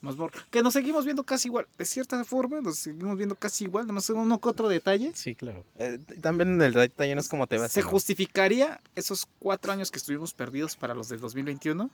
más 0.01 0.17
mor... 0.17 0.33
Que 0.51 0.63
nos 0.63 0.73
seguimos 0.75 1.05
viendo 1.05 1.25
casi 1.25 1.49
igual, 1.49 1.67
de 1.79 1.85
cierta 1.85 2.25
forma, 2.25 2.61
nos 2.63 2.79
seguimos 2.79 3.17
viendo 3.17 3.35
casi 3.35 3.65
igual, 3.65 3.85
nada 3.85 3.95
más 3.95 4.09
uno 4.11 4.39
que 4.41 4.49
otro 4.49 4.69
detalle. 4.69 5.13
Sí, 5.15 5.35
claro. 5.35 5.65
Eh, 5.77 5.99
también 6.23 6.61
el 6.63 6.73
detalle 6.73 7.15
no 7.15 7.21
es 7.21 7.29
como 7.29 7.47
te 7.47 7.59
ves. 7.59 7.73
¿Se 7.73 7.83
justificaría 7.83 8.81
esos 8.95 9.27
cuatro 9.39 9.73
años 9.73 9.91
que 9.91 9.99
estuvimos 9.99 10.33
perdidos 10.35 10.77
para 10.77 10.95
los 10.95 11.09
del 11.09 11.21
2021? 11.21 11.91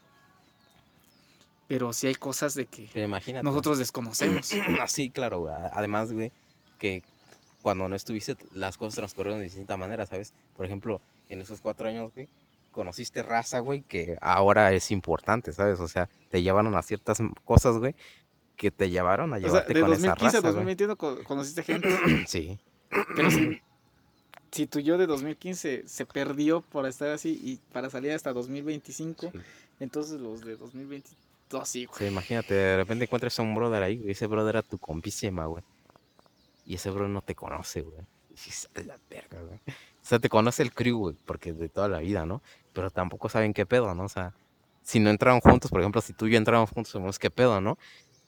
Pero 1.71 1.93
sí 1.93 2.09
hay 2.09 2.17
cosas 2.17 2.55
de 2.55 2.67
que 2.67 2.91
Imagínate. 3.01 3.45
nosotros 3.45 3.79
desconocemos. 3.79 4.51
Ah, 4.81 4.89
sí, 4.89 5.09
claro, 5.09 5.39
güey. 5.43 5.55
A- 5.55 5.71
Además, 5.73 6.13
güey, 6.13 6.33
que 6.81 7.05
cuando 7.63 7.89
no 7.89 7.95
estuviste, 7.95 8.37
las 8.55 8.77
cosas 8.77 8.97
transcurrieron 8.97 9.39
de 9.39 9.45
distinta 9.45 9.77
manera, 9.77 10.05
¿sabes? 10.05 10.35
Por 10.57 10.67
ejemplo, 10.67 11.01
en 11.29 11.41
esos 11.41 11.61
cuatro 11.61 11.87
años, 11.89 12.11
güey, 12.13 12.29
conociste 12.73 13.23
raza, 13.23 13.61
güey, 13.61 13.83
que 13.83 14.19
ahora 14.21 14.73
es 14.73 14.91
importante, 14.91 15.53
¿sabes? 15.53 15.79
O 15.79 15.87
sea, 15.87 16.09
te 16.29 16.43
llevaron 16.43 16.75
a 16.75 16.83
ciertas 16.83 17.19
cosas, 17.45 17.77
güey, 17.79 17.95
que 18.57 18.73
te 18.73 18.91
llevaron 18.91 19.33
a 19.33 19.37
O 19.37 19.39
sea, 19.41 19.49
llevarte 19.49 19.75
de 19.75 19.81
con 19.81 19.91
2015 19.91 20.27
esa 20.27 20.39
a 20.39 20.41
raza, 20.41 20.41
güey. 20.41 20.75
2021 20.77 20.97
co- 20.97 21.23
conociste 21.23 21.63
gente. 21.63 21.89
Sí, 22.27 22.59
Pero 23.15 23.31
si, 23.31 23.61
si 24.51 24.67
tu 24.67 24.81
yo 24.81 24.99
de 24.99 25.07
2015 25.07 25.85
se 25.87 26.05
perdió 26.07 26.63
por 26.63 26.87
estar 26.87 27.11
así 27.11 27.41
y 27.45 27.61
para 27.73 27.91
salir 27.91 28.11
hasta 28.11 28.33
2025, 28.33 29.31
sí. 29.33 29.39
entonces 29.79 30.21
los 30.21 30.41
de 30.41 30.57
2022 31.51 31.69
sí, 31.69 31.85
güey. 31.87 31.99
Sí, 31.99 32.05
imagínate, 32.07 32.55
de 32.55 32.77
repente 32.77 33.05
encuentras 33.05 33.39
a 33.39 33.43
un 33.43 33.55
brother 33.55 33.83
ahí, 33.83 33.99
güey, 33.99 34.13
ese 34.13 34.27
brother 34.27 34.57
era 34.57 34.63
tu 34.63 34.79
compísima, 34.79 35.47
güey. 35.47 35.63
Y 36.67 36.75
ese 36.75 36.91
brother 36.91 37.11
no 37.11 37.23
te 37.23 37.35
conoce, 37.35 37.83
güey. 37.83 38.01
Y 38.31 38.35
dices, 38.35 38.69
"A 38.75 38.81
la 38.83 38.97
verga, 39.11 39.41
güey. 39.43 39.59
O 39.67 39.73
sea, 40.11 40.19
te 40.19 40.29
conoce 40.29 40.63
el 40.63 40.73
crew, 40.73 40.99
güey, 40.99 41.17
porque 41.27 41.53
de 41.53 41.69
toda 41.69 41.89
la 41.89 41.99
vida, 41.99 42.25
¿no? 42.27 42.43
Pero 42.73 42.91
tampoco 42.91 43.29
saben 43.29 43.53
qué 43.53 43.67
pedo, 43.67 43.95
¿no? 43.95 44.05
O 44.05 44.09
sea, 44.09 44.33
si 44.83 44.99
no 45.01 45.11
entraron 45.11 45.41
juntos, 45.41 45.71
por 45.71 45.81
ejemplo, 45.81 46.01
si 46.01 46.13
tú 46.13 46.27
y 46.27 46.33
yo 46.33 46.39
entramos 46.39 46.71
juntos, 46.71 46.93
sabemos 46.93 47.19
qué 47.19 47.31
pedo, 47.31 47.61
¿no? 47.61 47.77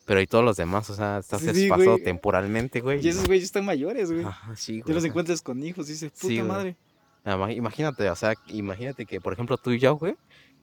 Pero 0.04 0.20
y 0.20 0.26
todos 0.26 0.44
los 0.44 0.56
demás, 0.56 0.90
o 0.90 0.94
sea, 0.94 1.18
estás 1.18 1.40
Sí, 1.42 1.68
güey. 1.68 2.02
temporalmente, 2.02 2.80
güey. 2.80 3.04
Y 3.04 3.08
esos 3.08 3.26
güeyes 3.26 3.44
están 3.44 3.64
mayores, 3.64 4.10
güey. 4.10 4.24
Ajá, 4.24 4.54
sí, 4.56 4.78
Te 4.78 4.82
güey. 4.82 4.94
los 4.94 4.98
o 4.98 5.00
sea, 5.02 5.08
encuentras 5.10 5.42
con 5.42 5.62
hijos 5.62 5.88
y 5.88 5.92
dices, 5.92 6.10
puta 6.10 6.26
Sí, 6.26 6.36
güey. 6.38 6.48
madre. 6.48 6.76
Ima- 7.24 7.52
Imagínate, 7.54 8.10
o 8.10 8.16
sea, 8.16 8.34
imagínate 8.48 9.06
que, 9.06 9.20
por 9.20 9.32
ejemplo, 9.32 9.56
tú 9.56 9.70
y 9.70 9.78
yo, 9.78 9.94
güey, 9.94 10.16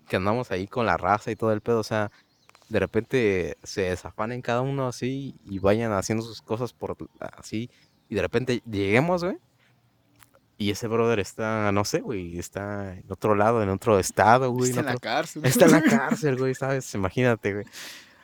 que 0.10 0.18
andamos 0.18 0.52
ahí 0.52 0.68
con 0.68 0.86
la 0.86 0.98
raza 0.98 1.32
y 1.32 1.38
todo 1.38 1.54
el 1.54 1.62
pedo, 1.62 1.80
o 1.80 1.84
sea, 1.84 2.12
de 2.70 2.80
repente 2.80 3.58
se 3.64 3.82
desafanen 3.82 4.42
cada 4.42 4.62
uno 4.62 4.88
así 4.88 5.36
y 5.46 5.60
vayan 5.60 5.92
haciendo 5.92 6.24
sus 6.24 6.42
cosas 6.42 6.74
por 6.74 6.96
así, 7.20 7.70
y 8.08 8.16
de 8.16 8.22
repente 8.22 8.62
lleguemos, 8.70 9.24
güey, 9.24 9.38
y 10.58 10.72
ese 10.72 10.88
brother 10.88 11.20
está, 11.20 11.72
no 11.72 11.86
sé, 11.86 12.02
güey, 12.02 12.38
está 12.38 12.94
en 12.96 13.06
otro 13.10 13.34
lado, 13.34 13.64
en 13.64 13.70
otro 13.70 13.98
estado, 13.98 14.52
güey, 14.52 14.70
Está 14.70 14.82
en 14.82 14.88
en 14.88 14.94
la 14.94 15.00
cárcel. 15.00 15.46
está 15.46 15.66
en 15.66 15.72
la 15.72 15.82
cárcel, 15.82 16.38
güey, 16.38 16.54
¿sabes? 16.54 16.94
Imagínate, 16.94 17.54
güey. 17.54 17.66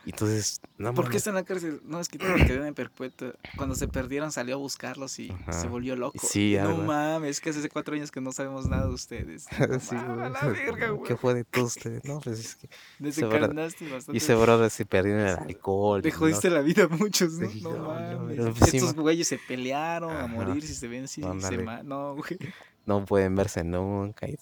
Entonces, 0.06 0.60
no 0.78 0.94
¿Por 0.94 1.10
qué 1.10 1.16
está 1.16 1.30
en 1.30 1.36
la 1.36 1.44
cárcel? 1.44 1.80
No, 1.84 1.98
es 2.00 2.08
que 2.08 2.16
tiene 2.18 2.46
que 2.46 2.54
en 2.54 2.74
perpetua. 2.74 3.34
Cuando 3.56 3.74
se 3.74 3.88
perdieron 3.88 4.30
salió 4.32 4.54
a 4.54 4.58
buscarlos 4.58 5.18
y 5.18 5.30
Ajá. 5.30 5.52
se 5.52 5.66
volvió 5.68 5.96
loco. 5.96 6.18
Sí, 6.26 6.56
no 6.60 6.76
mames, 6.78 7.30
es 7.30 7.40
que 7.40 7.50
hace 7.50 7.68
cuatro 7.68 7.94
años 7.96 8.10
que 8.10 8.20
no 8.20 8.30
sabemos 8.32 8.68
nada 8.68 8.86
de 8.86 8.94
ustedes. 8.94 9.46
No 9.68 9.80
Sí, 9.80 9.94
mames, 9.96 10.32
la 10.32 10.48
verga, 10.48 10.88
güey. 10.90 11.08
¿Qué 11.08 11.16
fue 11.16 11.34
de 11.34 11.44
todos 11.44 11.76
ustedes? 11.76 12.04
No, 12.04 12.20
pues 12.20 12.38
es 12.40 12.54
que. 12.56 12.68
Desencarnaste 13.00 13.90
bastante. 13.90 14.12
Y 14.14 14.18
ese 14.18 14.34
brother 14.34 14.70
se 14.70 14.86
perdió 14.86 15.14
en 15.14 15.20
el 15.26 15.36
alcohol. 15.36 16.02
Y 16.06 16.10
jodiste 16.10 16.50
la 16.50 16.60
vida 16.60 16.84
a 16.84 16.88
muchos, 16.88 17.32
¿no? 17.34 17.50
Sí, 17.50 17.60
No, 17.62 17.70
mames. 17.78 18.36
pero 18.36 18.54
pues 18.54 18.74
Estos 18.74 18.94
güeyes 18.94 19.26
se 19.28 19.38
pelearon 19.38 20.16
a 20.16 20.26
morir 20.26 20.62
si 20.66 20.74
se 20.74 20.86
ven 20.88 21.04
así. 21.04 21.22
Se 21.40 21.56
No, 21.84 22.14
güey. 22.14 22.38
No 22.86 23.04
pueden 23.04 23.34
verse 23.34 23.64
nunca. 23.64 24.28
y- 24.28 24.38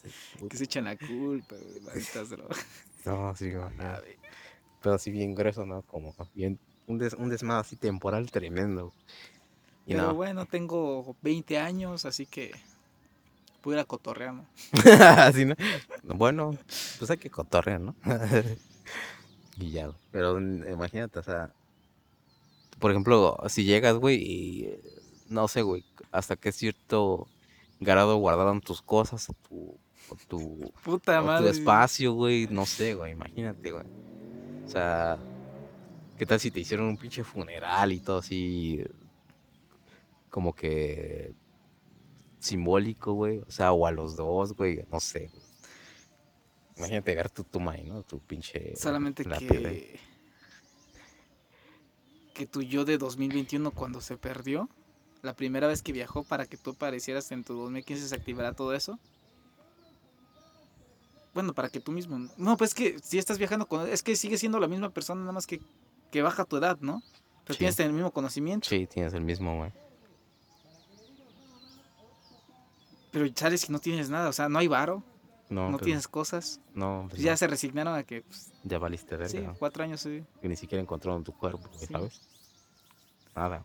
Que 0.48 0.56
se 0.58 0.64
echan 0.64 0.84
la 0.84 0.96
culpa, 0.98 1.56
güey. 1.56 1.80
malditas 1.80 2.28
drogas. 2.28 2.66
No, 3.06 3.34
sí, 3.36 3.50
güey. 3.50 3.64
Pero 4.84 4.96
así 4.96 5.10
bien 5.10 5.34
grueso, 5.34 5.64
¿no? 5.64 5.80
Como 5.80 6.14
bien. 6.34 6.58
Un, 6.86 6.98
des, 6.98 7.14
un 7.14 7.30
desmadre 7.30 7.62
así 7.62 7.76
temporal 7.76 8.30
tremendo. 8.30 8.92
Y 9.86 9.94
Pero 9.94 10.08
no. 10.08 10.14
bueno, 10.14 10.44
tengo 10.44 11.16
20 11.22 11.56
años, 11.58 12.04
así 12.04 12.26
que 12.26 12.52
puedo 13.62 13.78
ir 13.78 13.80
a 13.80 13.86
cotorrear, 13.86 14.34
¿no? 14.34 14.46
Así, 15.00 15.46
¿no? 15.46 15.54
Bueno, 16.02 16.58
pues 16.98 17.10
hay 17.10 17.16
que 17.16 17.30
cotorrear, 17.30 17.80
¿no? 17.80 17.94
y 19.56 19.70
ya. 19.70 19.90
Pero 20.10 20.38
imagínate, 20.38 21.18
o 21.18 21.22
sea, 21.22 21.50
por 22.78 22.90
ejemplo, 22.90 23.38
si 23.48 23.64
llegas, 23.64 23.96
güey, 23.96 24.16
y 24.22 24.64
eh, 24.66 24.80
no 25.30 25.48
sé, 25.48 25.62
güey, 25.62 25.82
hasta 26.12 26.36
qué 26.36 26.52
cierto 26.52 27.26
grado 27.80 28.16
guardaron 28.18 28.60
tus 28.60 28.82
cosas 28.82 29.30
o 29.30 29.34
tu, 29.48 29.78
o 30.10 30.16
tu, 30.28 30.72
Puta 30.82 31.22
o 31.22 31.26
tu 31.26 31.26
madre. 31.26 31.50
espacio, 31.50 32.12
güey, 32.12 32.46
no 32.50 32.66
sé, 32.66 32.94
güey, 32.94 33.12
imagínate, 33.12 33.70
güey. 33.72 33.84
O 34.64 34.68
sea, 34.68 35.18
¿qué 36.16 36.26
tal 36.26 36.40
si 36.40 36.50
te 36.50 36.60
hicieron 36.60 36.86
un 36.86 36.96
pinche 36.96 37.24
funeral 37.24 37.92
y 37.92 38.00
todo 38.00 38.18
así, 38.18 38.82
como 40.30 40.54
que 40.54 41.32
simbólico, 42.38 43.12
güey? 43.12 43.38
O 43.38 43.50
sea, 43.50 43.72
o 43.72 43.86
a 43.86 43.92
los 43.92 44.16
dos, 44.16 44.54
güey, 44.54 44.84
no 44.90 45.00
sé. 45.00 45.30
Imagínate 46.76 47.14
ver 47.14 47.30
tu 47.30 47.44
tumba 47.44 47.72
ahí, 47.72 47.84
¿no? 47.84 48.02
Tu 48.02 48.18
pinche 48.20 48.74
Solamente 48.76 49.24
ahí. 49.30 49.46
que. 49.46 50.00
Que 52.34 52.46
tu 52.46 52.62
yo 52.62 52.84
de 52.84 52.98
2021, 52.98 53.70
cuando 53.70 54.00
se 54.00 54.16
perdió, 54.16 54.68
la 55.22 55.34
primera 55.34 55.68
vez 55.68 55.82
que 55.82 55.92
viajó 55.92 56.24
para 56.24 56.46
que 56.46 56.56
tú 56.56 56.70
aparecieras 56.70 57.30
en 57.30 57.44
tu 57.44 57.54
2015, 57.54 58.08
se 58.08 58.14
activará 58.14 58.54
todo 58.54 58.74
eso. 58.74 58.98
Bueno, 61.34 61.52
para 61.52 61.68
que 61.68 61.80
tú 61.80 61.90
mismo. 61.92 62.28
No, 62.36 62.56
pues 62.56 62.70
es 62.70 62.74
que 62.74 62.98
si 63.00 63.18
estás 63.18 63.38
viajando 63.38 63.66
con. 63.66 63.88
Es 63.88 64.02
que 64.02 64.14
sigue 64.16 64.38
siendo 64.38 64.58
la 64.60 64.68
misma 64.68 64.90
persona, 64.90 65.20
nada 65.20 65.32
más 65.32 65.46
que, 65.46 65.60
que 66.12 66.22
baja 66.22 66.44
tu 66.44 66.56
edad, 66.56 66.78
¿no? 66.80 67.02
Pero 67.44 67.54
Sí. 67.54 67.58
tienes 67.58 67.78
el 67.80 67.92
mismo 67.92 68.10
conocimiento. 68.12 68.68
Sí, 68.68 68.86
tienes 68.86 69.12
el 69.14 69.22
mismo, 69.22 69.56
güey. 69.58 69.72
Pero 73.10 73.26
sales 73.34 73.68
y 73.68 73.72
no 73.72 73.78
tienes 73.78 74.10
nada. 74.10 74.28
O 74.28 74.32
sea, 74.32 74.48
no 74.48 74.58
hay 74.58 74.68
varo, 74.68 75.02
No, 75.50 75.66
no 75.70 75.72
pues, 75.78 75.84
tienes 75.84 76.08
cosas. 76.08 76.60
No, 76.74 77.06
pues 77.10 77.20
ya 77.22 77.32
no, 77.32 77.36
se 77.36 77.46
resignaron 77.46 77.94
a 77.94 78.02
que. 78.04 78.22
pues, 78.22 78.52
ya 78.64 78.78
valiste 78.78 79.16
verga, 79.16 79.28
sí, 79.28 79.40
¿no? 79.40 79.54
cuatro 79.56 79.84
años, 79.84 80.00
sí. 80.00 80.24
Que 80.40 80.48
ni 80.48 80.56
siquiera 80.56 80.82
encontraron 80.82 81.22
tu 81.22 81.32
cuerpo, 81.32 81.68
Sí. 81.78 81.86
¿sabes? 81.86 82.20
Nada. 83.36 83.64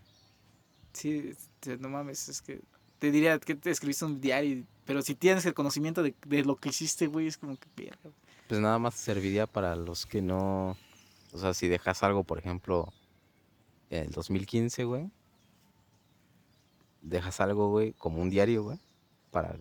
Sí, 0.93 1.29
este, 1.29 1.77
no 1.77 1.89
mames, 1.89 2.27
es 2.29 2.41
que 2.41 2.61
te 2.99 3.11
diría 3.11 3.39
que 3.39 3.55
te 3.55 3.71
escribiste 3.71 4.05
un 4.05 4.21
diario, 4.21 4.63
pero 4.85 5.01
si 5.01 5.15
tienes 5.15 5.45
el 5.45 5.53
conocimiento 5.53 6.03
de, 6.03 6.13
de 6.25 6.43
lo 6.43 6.55
que 6.55 6.69
hiciste, 6.69 7.07
güey, 7.07 7.27
es 7.27 7.37
como 7.37 7.57
que 7.57 7.67
verga. 7.75 7.97
Pues 8.47 8.59
nada 8.59 8.77
más 8.79 8.95
serviría 8.95 9.47
para 9.47 9.75
los 9.75 10.05
que 10.05 10.21
no. 10.21 10.77
O 11.31 11.37
sea, 11.37 11.53
si 11.53 11.67
dejas 11.67 12.01
algo, 12.03 12.23
por 12.23 12.39
ejemplo, 12.39 12.91
en 13.89 14.05
el 14.05 14.11
2015, 14.11 14.83
güey. 14.85 15.09
Dejas 17.01 17.39
algo, 17.39 17.69
güey, 17.69 17.93
como 17.93 18.21
un 18.21 18.29
diario, 18.29 18.63
güey. 18.63 18.79
Para. 19.31 19.55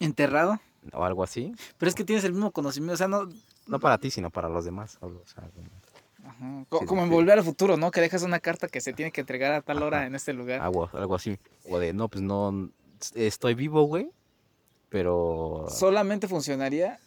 Enterrado, 0.00 0.60
O 0.92 1.04
algo 1.04 1.24
así. 1.24 1.52
pero 1.76 1.88
es 1.88 1.94
que 1.94 2.04
tienes 2.04 2.24
el 2.24 2.32
mismo 2.32 2.52
conocimiento, 2.52 2.94
o 2.94 2.96
sea, 2.96 3.08
no. 3.08 3.28
No 3.66 3.80
para 3.80 3.98
ti, 3.98 4.10
sino 4.10 4.30
para 4.30 4.48
los 4.48 4.64
demás. 4.64 4.96
o 5.00 5.22
sea, 5.26 5.50
Ajá, 6.40 6.64
co- 6.68 6.78
Sí, 6.80 6.86
como 6.86 7.02
en 7.02 7.10
volver 7.10 7.38
al 7.38 7.44
futuro, 7.44 7.76
¿no? 7.76 7.90
Que 7.90 8.00
dejas 8.00 8.22
una 8.22 8.40
carta 8.40 8.68
que 8.68 8.80
se 8.80 8.92
tiene 8.92 9.10
que 9.12 9.20
entregar 9.20 9.52
a 9.52 9.60
tal 9.62 9.82
hora 9.82 9.98
Ajá. 9.98 10.06
en 10.06 10.14
este 10.14 10.32
lugar. 10.32 10.60
algo, 10.60 10.88
algo 10.92 11.14
así. 11.14 11.38
O 11.68 11.78
de, 11.78 11.92
no, 11.92 12.08
pues 12.08 12.22
no. 12.22 12.70
Estoy 13.14 13.54
vivo, 13.54 13.82
güey. 13.84 14.10
Pero. 14.88 15.66
Solamente 15.70 16.28
funcionaría 16.28 16.98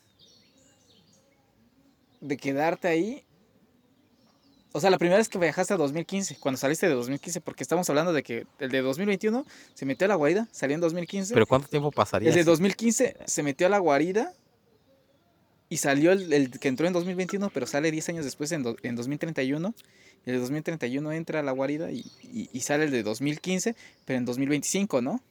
de 2.20 2.38
quedarte 2.38 2.88
ahí. 2.88 3.24
O 4.74 4.80
sea, 4.80 4.90
la 4.90 4.98
primera 4.98 5.18
vez 5.18 5.28
que 5.28 5.38
viajaste 5.38 5.74
a 5.74 5.78
2015, 5.78 6.38
cuando 6.40 6.58
saliste 6.58 6.88
de 6.88 6.94
2015, 6.94 7.42
porque 7.42 7.62
estamos 7.64 7.90
hablando 7.90 8.14
de 8.14 8.24
que 8.24 8.46
el 8.60 8.70
de 8.72 8.82
2021 8.82 9.46
se 9.74 9.86
metió 9.86 10.06
a 10.06 10.08
la 10.08 10.16
guarida, 10.16 10.48
salió 10.52 10.76
en 10.76 10.82
2015. 10.82 11.34
Pero 11.34 11.46
¿cuánto 11.46 11.68
tiempo 11.68 11.92
pasaría? 11.92 12.30
El 12.30 12.36
de 12.36 12.42
si- 12.42 12.46
2015 12.46 13.18
se 13.26 13.44
metió 13.44 13.68
a 13.68 13.70
la 13.70 13.80
guarida 13.80 14.32
y 15.72 15.78
salió 15.78 16.12
el, 16.12 16.32
el 16.34 16.60
que 16.60 16.68
entró 16.68 16.86
en 16.86 16.92
2021, 16.94 17.50
pero 17.50 17.66
sale 17.66 17.90
10 17.92 18.10
años 18.10 18.26
después 18.26 18.52
en, 18.52 18.62
do- 18.62 18.76
en 18.84 18.96
2031. 18.96 19.74
Y 20.26 20.30
el 20.30 20.36
de 20.36 20.40
2031 20.42 21.12
entra 21.14 21.40
a 21.40 21.44
la 21.44 21.52
guarida 21.54 21.90
y, 21.92 22.06
y- 22.22 22.50
y 22.52 22.60
sale 22.60 22.84
el 22.84 22.92
de 22.92 23.02
2015, 23.04 23.76
pero 24.06 24.18
en 24.18 24.26
2025, 24.26 25.02
¿no? 25.02 25.22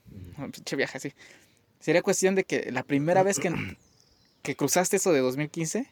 Pinche 0.52 0.76
viaje 0.76 0.96
así. 0.98 1.12
Sería 1.78 2.02
cuestión 2.02 2.34
de 2.34 2.44
que 2.44 2.72
la 2.72 2.82
primera 2.82 3.22
vez 3.22 3.38
que, 3.38 3.52
que 4.42 4.56
cruzaste 4.56 4.96
eso 4.96 5.12
de 5.12 5.20
2015. 5.20 5.86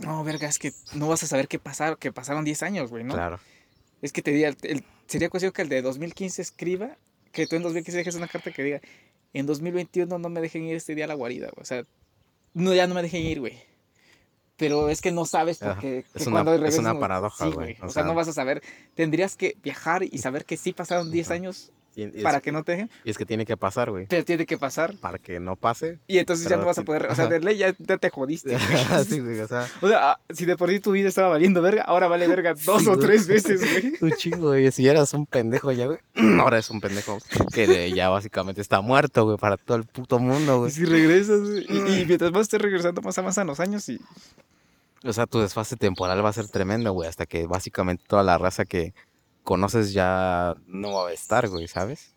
No, 0.00 0.24
verga, 0.24 0.48
es 0.48 0.58
que 0.58 0.72
no 0.94 1.08
vas 1.08 1.22
a 1.22 1.26
saber 1.26 1.46
qué 1.48 1.58
pasar, 1.58 1.98
que 1.98 2.12
pasaron 2.12 2.44
10 2.44 2.62
años, 2.62 2.90
güey, 2.90 3.04
¿no? 3.04 3.14
Claro. 3.14 3.38
Es 4.02 4.12
que 4.12 4.22
te 4.22 4.32
diga, 4.32 4.48
el- 4.48 4.56
el- 4.62 4.84
sería 5.06 5.28
cuestión 5.28 5.52
que 5.52 5.62
el 5.62 5.68
de 5.68 5.82
2015 5.82 6.42
escriba, 6.42 6.96
que 7.32 7.46
tú 7.46 7.56
en 7.56 7.62
2015 7.62 7.98
dejes 7.98 8.14
una 8.14 8.28
carta 8.28 8.50
que 8.52 8.62
diga, 8.62 8.80
en 9.34 9.46
2021 9.46 10.18
no 10.18 10.28
me 10.30 10.40
dejen 10.40 10.64
ir 10.64 10.76
este 10.76 10.94
día 10.94 11.04
a 11.04 11.08
la 11.08 11.14
guarida, 11.14 11.48
güey. 11.54 11.62
O 11.62 11.64
sea, 11.66 11.84
no, 12.54 12.72
ya 12.74 12.86
no 12.86 12.94
me 12.94 13.02
dejen 13.02 13.22
ir, 13.22 13.40
güey. 13.40 13.58
Pero 14.56 14.88
es 14.88 15.00
que 15.00 15.10
no 15.10 15.26
sabes 15.26 15.58
porque 15.58 15.98
es 15.98 16.22
que 16.22 16.28
una- 16.28 16.36
cuando 16.36 16.52
es 16.54 16.60
regreses, 16.60 16.80
una 16.80 16.94
no- 16.94 17.00
paradoja, 17.00 17.44
sí, 17.44 17.50
güey, 17.52 17.76
O, 17.82 17.86
o 17.86 17.88
sea, 17.90 18.04
no 18.04 18.10
sea- 18.10 18.16
vas 18.16 18.28
a 18.28 18.32
saber. 18.32 18.62
Tendrías 18.94 19.36
que 19.36 19.56
viajar 19.62 20.04
y 20.04 20.18
saber 20.18 20.44
que 20.44 20.56
sí 20.56 20.72
pasaron 20.72 21.10
10 21.10 21.26
Ajá. 21.28 21.34
años 21.34 21.72
Y, 21.96 22.02
y 22.02 22.16
es, 22.16 22.22
para 22.22 22.40
que 22.40 22.50
no 22.52 22.64
te 22.64 22.72
dejen, 22.72 22.90
y 23.04 23.10
es 23.10 23.18
que 23.18 23.24
tiene 23.24 23.46
que 23.46 23.56
pasar, 23.56 23.90
güey. 23.90 24.06
pero 24.06 24.24
tiene 24.24 24.46
que 24.46 24.58
pasar. 24.58 24.94
Para 25.00 25.18
que 25.18 25.38
no 25.40 25.56
pase. 25.56 25.98
Y 26.06 26.18
entonces 26.18 26.48
ya 26.48 26.56
no 26.56 26.66
vas 26.66 26.78
a 26.78 26.82
poder, 26.82 27.06
o 27.06 27.14
sea, 27.14 27.26
de 27.28 27.40
ley 27.40 27.56
ya, 27.56 27.74
ya 27.78 27.96
te 27.98 28.10
jodiste. 28.10 28.56
sí, 29.08 29.20
güey, 29.20 29.40
o 29.40 29.46
sea. 29.48 29.68
O 29.80 29.88
sea, 29.88 30.10
ah, 30.10 30.20
si 30.30 30.44
de 30.44 30.56
por 30.56 30.70
sí 30.70 30.80
tu 30.80 30.92
vida 30.92 31.08
estaba 31.08 31.28
valiendo 31.28 31.62
verga, 31.62 31.82
ahora 31.82 32.08
vale 32.08 32.26
verga 32.26 32.54
dos 32.64 32.82
Sí, 32.82 32.88
o 32.88 32.94
güey. 32.94 33.06
tres 33.06 33.26
veces, 33.28 33.60
güey. 33.60 33.94
Un 34.00 34.12
chingo, 34.16 34.48
güey. 34.48 34.70
Si 34.72 34.86
eras 34.88 35.14
un 35.14 35.26
pendejo 35.26 35.70
ya, 35.72 35.86
güey. 35.86 35.98
Ahora 36.40 36.58
es 36.58 36.68
un 36.70 36.80
pendejo 36.80 37.18
que 37.52 37.92
ya 37.92 38.08
básicamente 38.08 38.60
está 38.60 38.80
muerto, 38.80 39.24
güey, 39.24 39.36
para 39.38 39.56
todo 39.56 39.76
el 39.76 39.84
puto 39.84 40.18
mundo, 40.18 40.54
Y 40.56 40.58
güey. 40.58 40.70
si 40.72 40.84
regresas, 40.84 41.40
güey, 41.40 41.66
y, 41.68 42.00
y 42.02 42.06
mientras 42.06 42.32
más 42.32 42.42
estés 42.42 42.60
regresando, 42.60 43.02
más 43.02 43.16
avanzan 43.18 43.46
los 43.46 43.60
años 43.60 43.88
y 43.88 44.00
O 45.04 45.12
sea, 45.12 45.26
tu 45.26 45.38
desfase 45.40 45.76
temporal 45.76 46.24
va 46.24 46.30
a 46.30 46.32
ser 46.32 46.48
tremendo, 46.48 46.92
güey, 46.92 47.08
hasta 47.08 47.26
que 47.26 47.46
básicamente 47.46 48.02
toda 48.06 48.22
la 48.22 48.38
raza 48.38 48.64
que 48.64 48.94
conoces 49.44 49.92
ya 49.92 50.56
no 50.66 50.92
va 50.92 51.08
a 51.08 51.12
estar, 51.12 51.48
güey, 51.48 51.68
¿sabes? 51.68 52.16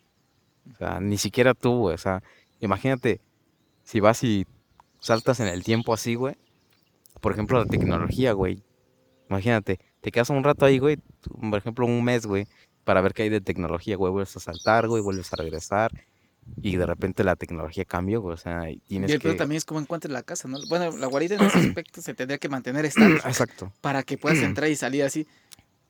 O 0.73 0.77
sea, 0.77 0.99
ni 0.99 1.17
siquiera 1.17 1.53
tú, 1.53 1.77
güey. 1.77 1.95
O 1.95 1.99
sea, 1.99 2.23
imagínate 2.59 3.21
si 3.83 3.99
vas 3.99 4.23
y 4.23 4.47
saltas 4.99 5.39
en 5.39 5.47
el 5.47 5.63
tiempo 5.63 5.93
así, 5.93 6.15
güey. 6.15 6.35
Por 7.21 7.33
ejemplo, 7.33 7.59
la 7.59 7.65
tecnología, 7.65 8.33
güey. 8.33 8.63
Imagínate, 9.29 9.79
te 10.01 10.11
quedas 10.11 10.29
un 10.29 10.43
rato 10.43 10.65
ahí, 10.65 10.79
güey, 10.79 10.97
por 11.49 11.57
ejemplo, 11.57 11.85
un 11.85 12.03
mes, 12.03 12.25
güey, 12.25 12.47
para 12.85 13.01
ver 13.01 13.13
qué 13.13 13.23
hay 13.23 13.29
de 13.29 13.41
tecnología, 13.41 13.97
güey. 13.97 14.11
Vuelves 14.11 14.35
a 14.37 14.39
saltar, 14.39 14.87
güey, 14.87 15.03
vuelves 15.03 15.31
a 15.33 15.35
regresar. 15.35 15.91
Y 16.61 16.77
de 16.77 16.85
repente 16.85 17.25
la 17.25 17.35
tecnología 17.35 17.83
cambió, 17.83 18.21
güey. 18.21 18.35
O 18.35 18.37
sea, 18.37 18.69
y 18.69 18.79
tienes 18.79 19.09
Y 19.09 19.13
el 19.15 19.19
que... 19.19 19.33
también 19.33 19.57
es 19.57 19.65
cómo 19.65 19.81
encuentres 19.81 20.13
la 20.13 20.23
casa, 20.23 20.47
¿no? 20.47 20.59
Bueno, 20.69 20.95
la 20.95 21.07
guarida 21.07 21.35
en 21.35 21.41
ese 21.41 21.59
aspecto 21.69 22.01
se 22.01 22.13
tendría 22.13 22.37
que 22.37 22.47
mantener 22.47 22.85
estable 22.85 23.17
Exacto. 23.17 23.73
para 23.81 24.03
que 24.03 24.17
puedas 24.17 24.39
entrar 24.43 24.69
y 24.69 24.75
salir 24.77 25.03
así. 25.03 25.27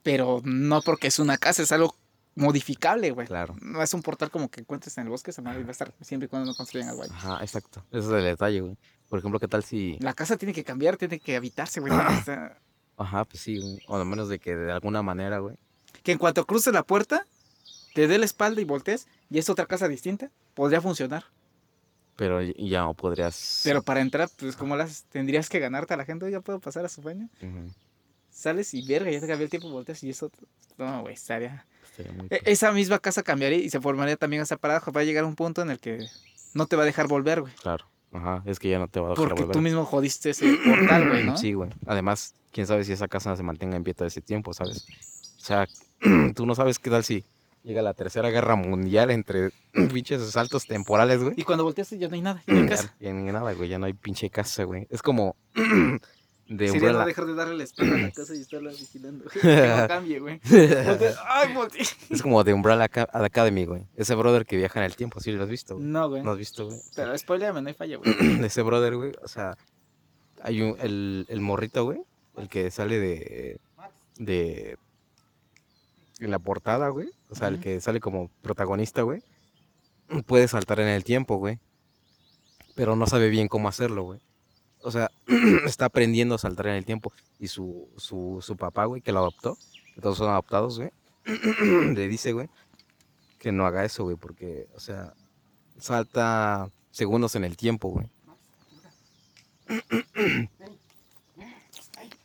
Pero 0.03 0.41
no 0.43 0.81
porque 0.81 1.07
es 1.07 1.19
una 1.19 1.37
casa, 1.37 1.63
es 1.63 1.71
algo 1.71 1.95
modificable, 2.37 3.11
güey. 3.11 3.27
Claro. 3.27 3.55
No 3.61 3.81
es 3.81 3.93
un 3.93 4.01
portal 4.01 4.29
como 4.29 4.49
que 4.49 4.61
encuentres 4.61 4.97
en 4.97 5.05
el 5.05 5.09
bosque, 5.09 5.31
madre 5.41 5.63
va 5.63 5.69
a 5.69 5.71
estar 5.71 5.91
siempre 6.01 6.27
y 6.27 6.29
cuando 6.29 6.51
no 6.51 6.55
construyan 6.55 6.89
algo 6.89 7.03
ahí. 7.03 7.09
Ajá, 7.11 7.39
exacto. 7.41 7.83
Ese 7.91 8.07
es 8.07 8.13
el 8.13 8.23
detalle, 8.23 8.61
güey. 8.61 8.77
Por 9.09 9.19
ejemplo, 9.19 9.39
¿qué 9.39 9.47
tal 9.47 9.63
si... 9.63 9.97
La 9.99 10.13
casa 10.13 10.37
tiene 10.37 10.53
que 10.53 10.63
cambiar, 10.63 10.97
tiene 10.97 11.19
que 11.19 11.35
habitarse, 11.35 11.79
güey. 11.79 11.93
Ajá, 12.97 13.25
pues 13.25 13.41
sí, 13.41 13.59
güey. 13.59 13.79
o 13.87 13.95
al 13.95 14.05
menos 14.05 14.29
de 14.29 14.39
que 14.39 14.55
de 14.55 14.71
alguna 14.71 15.01
manera, 15.01 15.39
güey. 15.39 15.55
que 16.03 16.11
en 16.11 16.17
cuanto 16.17 16.45
cruces 16.45 16.73
la 16.73 16.83
puerta, 16.83 17.25
te 17.93 18.07
dé 18.07 18.17
la 18.17 18.25
espalda 18.25 18.61
y 18.61 18.65
voltees 18.65 19.07
y 19.29 19.39
es 19.39 19.49
otra 19.49 19.65
casa 19.65 19.87
distinta, 19.87 20.31
podría 20.53 20.81
funcionar. 20.81 21.25
Pero 22.15 22.41
ya 22.41 22.81
no 22.81 22.93
podrías... 22.95 23.61
Pero 23.63 23.83
para 23.83 24.01
entrar, 24.01 24.29
pues 24.37 24.55
como 24.55 24.75
las 24.75 25.03
tendrías 25.03 25.49
que 25.49 25.59
ganarte 25.59 25.93
a 25.93 25.97
la 25.97 26.05
gente, 26.05 26.29
ya 26.31 26.41
puedo 26.41 26.59
pasar 26.59 26.83
a 26.85 26.89
su 26.89 27.01
baño. 27.01 27.29
Ujú, 27.41 27.71
Sales 28.37 28.71
y 28.75 28.85
verga, 28.87 29.09
ya 29.09 29.19
te 29.19 29.25
cambió 29.25 29.45
el 29.45 29.49
tiempo, 29.49 29.67
volteas 29.71 30.03
y 30.03 30.11
eso. 30.11 30.29
No, 30.77 31.01
güey, 31.01 31.15
estaría. 31.15 31.65
estaría 31.89 32.11
muy 32.11 32.27
E-. 32.29 32.41
Esa 32.45 32.71
misma 32.71 32.99
casa 32.99 33.23
cambiaría 33.23 33.57
y 33.57 33.71
se 33.71 33.81
formaría 33.81 34.15
también 34.15 34.43
esa 34.43 34.57
parada. 34.57 34.79
Va 34.95 35.01
a 35.01 35.03
llegar 35.03 35.25
un 35.25 35.35
punto 35.35 35.63
en 35.63 35.71
el 35.71 35.79
que 35.79 36.05
no 36.53 36.67
te 36.67 36.75
va 36.75 36.83
a 36.83 36.85
dejar 36.85 37.07
volver, 37.07 37.41
güey. 37.41 37.53
Claro. 37.55 37.85
Ajá, 38.11 38.43
es 38.45 38.59
que 38.59 38.69
ya 38.69 38.77
no 38.77 38.87
te 38.87 38.99
va 38.99 39.07
a 39.07 39.09
dejar 39.09 39.27
Porque 39.27 39.41
volver. 39.41 39.53
tú 39.55 39.61
mismo 39.61 39.85
jodiste 39.85 40.29
ese 40.29 40.55
portal, 40.63 41.09
güey, 41.09 41.23
¿no? 41.25 41.35
Sí, 41.35 41.53
güey. 41.53 41.71
Además, 41.87 42.35
quién 42.51 42.67
sabe 42.67 42.83
si 42.83 42.91
esa 42.93 43.07
casa 43.07 43.35
se 43.35 43.41
mantenga 43.41 43.75
en 43.75 43.83
pie 43.83 43.95
todo 43.95 44.07
ese 44.07 44.21
tiempo, 44.21 44.53
¿sabes? 44.53 44.85
O 45.37 45.43
sea, 45.43 45.67
tú 46.35 46.45
no 46.45 46.53
sabes 46.53 46.77
qué 46.77 46.91
tal 46.91 47.03
si 47.03 47.25
llega 47.63 47.81
la 47.81 47.95
tercera 47.95 48.29
guerra 48.29 48.55
mundial 48.55 49.09
entre 49.09 49.49
pinches 49.91 50.21
saltos 50.29 50.67
temporales, 50.67 51.23
güey. 51.23 51.33
Y 51.37 51.43
cuando 51.43 51.63
volteaste 51.63 51.97
ya 51.97 52.07
no 52.07 52.13
hay 52.13 52.21
nada, 52.21 52.43
ya 52.45 52.53
no 52.53 52.59
hay 52.61 52.67
casa. 52.69 52.95
Ya 52.99 53.11
ni 53.11 53.31
nada, 53.31 53.51
güey, 53.53 53.67
ya 53.67 53.79
no 53.79 53.87
hay 53.87 53.93
pinche 53.93 54.29
casa, 54.29 54.63
güey. 54.63 54.85
Es 54.91 55.01
como 55.01 55.35
de 56.49 56.67
Sería 56.67 56.81
no 56.81 56.87
Umbrella. 56.87 57.05
dejar 57.05 57.25
de 57.25 57.33
darle 57.35 57.55
la 57.57 57.63
espalda 57.65 57.95
a 57.95 57.99
la 57.99 58.11
casa 58.11 58.33
y 58.35 58.39
estarla 58.41 58.71
vigilando. 58.71 59.25
que 59.29 59.39
no 59.43 59.87
cambie, 59.87 60.19
güey. 60.19 60.39
Ay. 61.27 61.55
Es 62.09 62.21
como 62.21 62.43
de 62.43 62.53
Umbrella 62.53 62.85
Aca- 62.85 63.09
Academy, 63.11 63.65
güey. 63.65 63.83
Ese 63.95 64.15
brother 64.15 64.45
que 64.45 64.55
viaja 64.57 64.79
en 64.79 64.85
el 64.85 64.95
tiempo, 64.95 65.19
¿sí 65.19 65.31
lo 65.31 65.43
has 65.43 65.49
visto? 65.49 65.75
güey? 65.75 65.85
No, 65.87 66.09
güey. 66.09 66.23
¿No 66.23 66.31
has 66.31 66.37
visto, 66.37 66.65
güey? 66.67 66.77
Pero 66.95 67.17
spoileame, 67.17 67.61
no 67.61 67.67
hay 67.67 67.73
falla, 67.73 67.97
güey. 67.97 68.13
Ese 68.45 68.61
brother, 68.61 68.95
güey, 68.95 69.11
o 69.21 69.27
sea, 69.27 69.57
hay 70.41 70.61
un, 70.61 70.75
el, 70.79 71.25
el 71.29 71.41
morrito, 71.41 71.83
güey, 71.83 71.99
el 72.37 72.47
que 72.47 72.71
sale 72.71 72.99
de, 72.99 73.59
de, 74.17 74.77
en 76.19 76.31
la 76.31 76.39
portada, 76.39 76.87
güey, 76.89 77.09
o 77.29 77.35
sea, 77.35 77.49
el 77.49 77.59
que 77.59 77.81
sale 77.81 77.99
como 77.99 78.29
protagonista, 78.41 79.01
güey, 79.01 79.21
puede 80.25 80.47
saltar 80.47 80.79
en 80.79 80.87
el 80.87 81.03
tiempo, 81.03 81.35
güey, 81.37 81.59
pero 82.75 82.95
no 82.95 83.05
sabe 83.07 83.29
bien 83.29 83.47
cómo 83.47 83.67
hacerlo, 83.67 84.03
güey. 84.03 84.19
O 84.81 84.91
sea, 84.91 85.11
está 85.65 85.85
aprendiendo 85.85 86.35
a 86.35 86.39
saltar 86.39 86.67
en 86.67 86.75
el 86.75 86.85
tiempo 86.85 87.11
y 87.39 87.47
su, 87.47 87.89
su, 87.97 88.39
su 88.41 88.55
papá, 88.55 88.85
güey, 88.85 89.01
que 89.01 89.11
lo 89.11 89.19
adoptó, 89.19 89.57
que 89.95 90.01
todos 90.01 90.17
son 90.17 90.29
adoptados, 90.29 90.77
güey, 90.79 90.91
le 91.95 92.07
dice, 92.07 92.33
güey, 92.33 92.49
que 93.39 93.51
no 93.51 93.65
haga 93.65 93.83
eso, 93.85 94.03
güey, 94.03 94.15
porque, 94.15 94.67
o 94.75 94.79
sea, 94.79 95.13
salta 95.77 96.69
segundos 96.91 97.35
en 97.35 97.43
el 97.43 97.57
tiempo, 97.57 97.89
güey. 97.89 98.07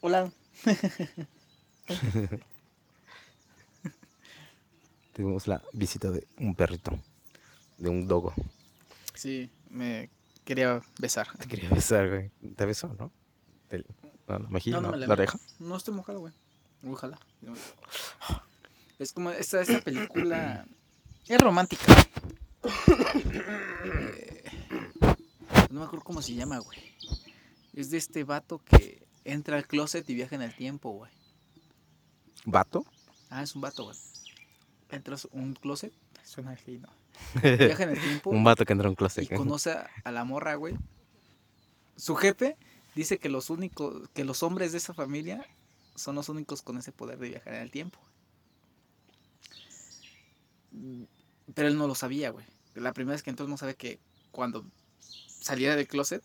Hola. 0.00 0.32
Tuvimos 5.12 5.46
la 5.46 5.62
visita 5.72 6.10
de 6.10 6.26
un 6.38 6.54
perrito, 6.54 6.98
de 7.78 7.90
un 7.90 8.08
dogo. 8.08 8.32
Sí, 9.14 9.50
me 9.68 10.08
quería 10.44 10.82
besar. 10.98 11.28
Te 11.38 11.46
quería 11.46 11.68
besar, 11.70 12.08
güey. 12.08 12.30
Te 12.56 12.66
besó, 12.66 12.88
¿no? 12.98 13.12
Te- 13.68 13.84
no, 14.28 14.38
la 14.38 14.48
mejilla, 14.48 14.76
No, 14.76 14.82
no 14.82 14.86
no, 14.88 14.92
me 14.92 14.98
la 14.98 15.06
la 15.08 15.12
oreja. 15.14 15.38
No 15.58 15.76
estoy 15.76 15.94
mojado, 15.94 16.20
güey. 16.20 16.32
Ojalá. 16.86 17.18
Es 18.98 19.12
como 19.12 19.30
esta, 19.30 19.60
esta 19.60 19.80
película. 19.80 20.66
Es 21.26 21.40
romántica. 21.40 21.84
Eh, 23.84 24.44
no 25.70 25.80
me 25.80 25.86
acuerdo 25.86 26.04
cómo 26.04 26.22
se 26.22 26.34
llama, 26.34 26.58
güey. 26.58 26.78
Es 27.74 27.90
de 27.90 27.98
este 27.98 28.24
vato 28.24 28.58
que 28.64 29.02
entra 29.24 29.56
al 29.56 29.66
closet 29.66 30.08
y 30.10 30.14
viaja 30.14 30.34
en 30.36 30.42
el 30.42 30.54
tiempo, 30.54 30.90
güey. 30.90 31.10
¿Vato? 32.44 32.84
Ah, 33.30 33.42
es 33.42 33.54
un 33.54 33.60
vato, 33.62 33.84
güey. 33.84 33.96
Entras 34.90 35.26
un 35.32 35.54
closet. 35.54 35.92
Suena 36.24 36.54
gay, 36.66 36.78
¿no? 36.78 36.88
Viaja 37.42 37.84
en 37.84 37.90
el 37.90 38.00
tiempo 38.00 38.30
un 38.30 38.44
vato 38.44 38.64
que 38.64 38.72
entra 38.72 38.88
a 38.88 38.90
un 38.90 38.94
y 38.94 38.96
closet. 38.96 39.28
güey. 39.28 39.38
conoce 39.38 39.72
a, 39.72 40.10
la 40.10 40.24
morra, 40.24 40.54
güey. 40.54 40.76
Su 41.96 42.16
jefe 42.16 42.56
dice 42.94 43.18
que 43.18 43.28
los 43.28 43.50
únicos, 43.50 44.08
que 44.14 44.24
los 44.24 44.42
hombres 44.42 44.72
de 44.72 44.78
esa 44.78 44.94
familia 44.94 45.46
son 45.94 46.14
los 46.14 46.28
únicos 46.28 46.62
con 46.62 46.78
ese 46.78 46.92
poder 46.92 47.18
de 47.18 47.28
viajar 47.28 47.54
en 47.54 47.62
el 47.62 47.70
tiempo. 47.70 47.98
Pero 51.54 51.68
él 51.68 51.76
no 51.76 51.86
lo 51.86 51.94
sabía, 51.94 52.30
güey. 52.30 52.46
La 52.74 52.92
primera 52.92 53.12
vez 53.12 53.22
que 53.22 53.30
entró 53.30 53.46
no 53.46 53.56
sabe 53.56 53.74
que 53.74 53.98
cuando 54.30 54.64
saliera 55.40 55.76
del 55.76 55.86
closet. 55.86 56.22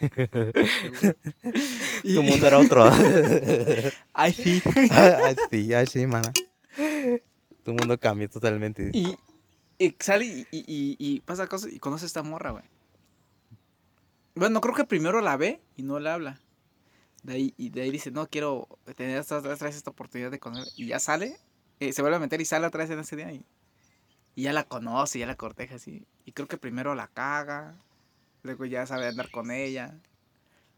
Tu 2.02 2.22
mundo 2.22 2.46
era 2.46 2.58
otro. 2.58 2.90
Ay, 4.14 4.32
sí. 4.32 4.62
ay, 4.90 5.36
sí, 5.50 5.74
ay, 5.74 5.86
sí, 5.86 6.06
mana. 6.06 6.32
Tu 7.64 7.74
mundo 7.74 7.98
cambió 7.98 8.30
totalmente. 8.30 8.90
Y, 8.94 9.18
y 9.78 9.94
sale 10.00 10.24
y, 10.26 10.46
y- 10.50 10.96
y- 10.98 11.20
pasa 11.20 11.46
cosas 11.46 11.72
y 11.72 11.78
conoce 11.78 12.04
a 12.04 12.08
esta 12.08 12.22
morra, 12.22 12.50
güey. 12.50 12.64
Bueno, 14.34 14.60
creo 14.60 14.74
que 14.74 14.84
primero 14.84 15.20
la 15.20 15.36
ve 15.36 15.60
y 15.76 15.82
no 15.82 15.98
le 16.00 16.10
habla. 16.10 16.40
De 17.22 17.34
ahí, 17.34 17.54
y 17.56 17.70
de 17.70 17.82
ahí 17.82 17.90
dice, 17.90 18.10
no, 18.10 18.28
quiero 18.28 18.68
tener 18.96 19.18
esta, 19.18 19.38
otra 19.38 19.54
vez 19.54 19.76
esta 19.76 19.90
oportunidad 19.90 20.30
de 20.30 20.38
conocer. 20.38 20.72
Y 20.76 20.86
ya 20.88 20.98
sale, 21.00 21.38
eh, 21.80 21.92
se 21.92 22.02
vuelve 22.02 22.16
a 22.16 22.20
meter 22.20 22.40
y 22.40 22.44
sale 22.44 22.66
otra 22.66 22.84
vez 22.84 22.90
en 22.90 23.00
ese 23.00 23.16
día. 23.16 23.32
Y, 23.32 23.44
ya 24.36 24.52
la 24.52 24.64
conoce, 24.64 25.18
ya 25.18 25.26
la 25.26 25.36
corteja 25.36 25.76
así. 25.76 26.06
Y 26.24 26.32
creo 26.32 26.46
que 26.48 26.58
primero 26.58 26.94
la 26.94 27.08
caga, 27.08 27.76
luego 28.42 28.64
ya 28.66 28.86
sabe 28.86 29.08
andar 29.08 29.30
con 29.30 29.50
ella. 29.50 29.98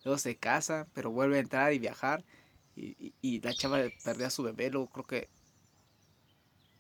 Luego 0.05 0.19
se 0.19 0.37
casa, 0.37 0.87
pero 0.95 1.11
vuelve 1.11 1.37
a 1.37 1.41
entrar 1.41 1.73
y 1.75 1.79
viajar. 1.79 2.25
Y 2.77 3.41
la 3.43 3.53
chava 3.53 3.79
perdió 4.05 4.27
a 4.27 4.31
su 4.31 4.43
bebé, 4.43 4.71
luego 4.71 4.87
creo 4.89 5.07
que 5.07 5.29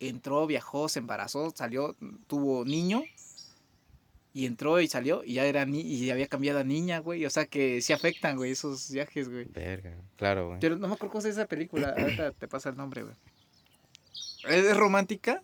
entró, 0.01 0.47
viajó, 0.47 0.89
se 0.89 0.98
embarazó, 0.98 1.52
salió, 1.55 1.97
tuvo 2.27 2.64
niño. 2.64 3.02
Y 4.32 4.47
entró 4.47 4.81
y 4.81 4.86
salió 4.86 5.24
y 5.24 5.35
ya 5.35 5.44
era 5.44 5.66
ni 5.66 5.81
y 5.81 6.09
había 6.10 6.28
cambiado 6.28 6.60
a 6.60 6.64
niña, 6.64 7.01
güey. 7.01 7.27
O 7.27 7.31
sea 7.31 7.47
que 7.47 7.82
sí 7.82 7.93
afectan, 7.93 8.36
güey, 8.36 8.52
esos 8.52 8.90
viajes, 8.90 9.28
güey. 9.28 9.47
Verga, 9.47 9.97
claro, 10.16 10.48
güey. 10.48 10.60
Pero 10.60 10.77
no 10.77 10.86
me 10.86 10.94
acuerdo 10.94 11.12
cómo 11.12 11.18
es 11.18 11.24
esa 11.24 11.47
película. 11.47 11.94
Ahorita 11.98 12.31
te 12.32 12.47
pasa 12.47 12.68
el 12.68 12.77
nombre, 12.77 13.02
güey. 13.02 13.14
Es, 14.48 14.77
romántica, 14.77 15.43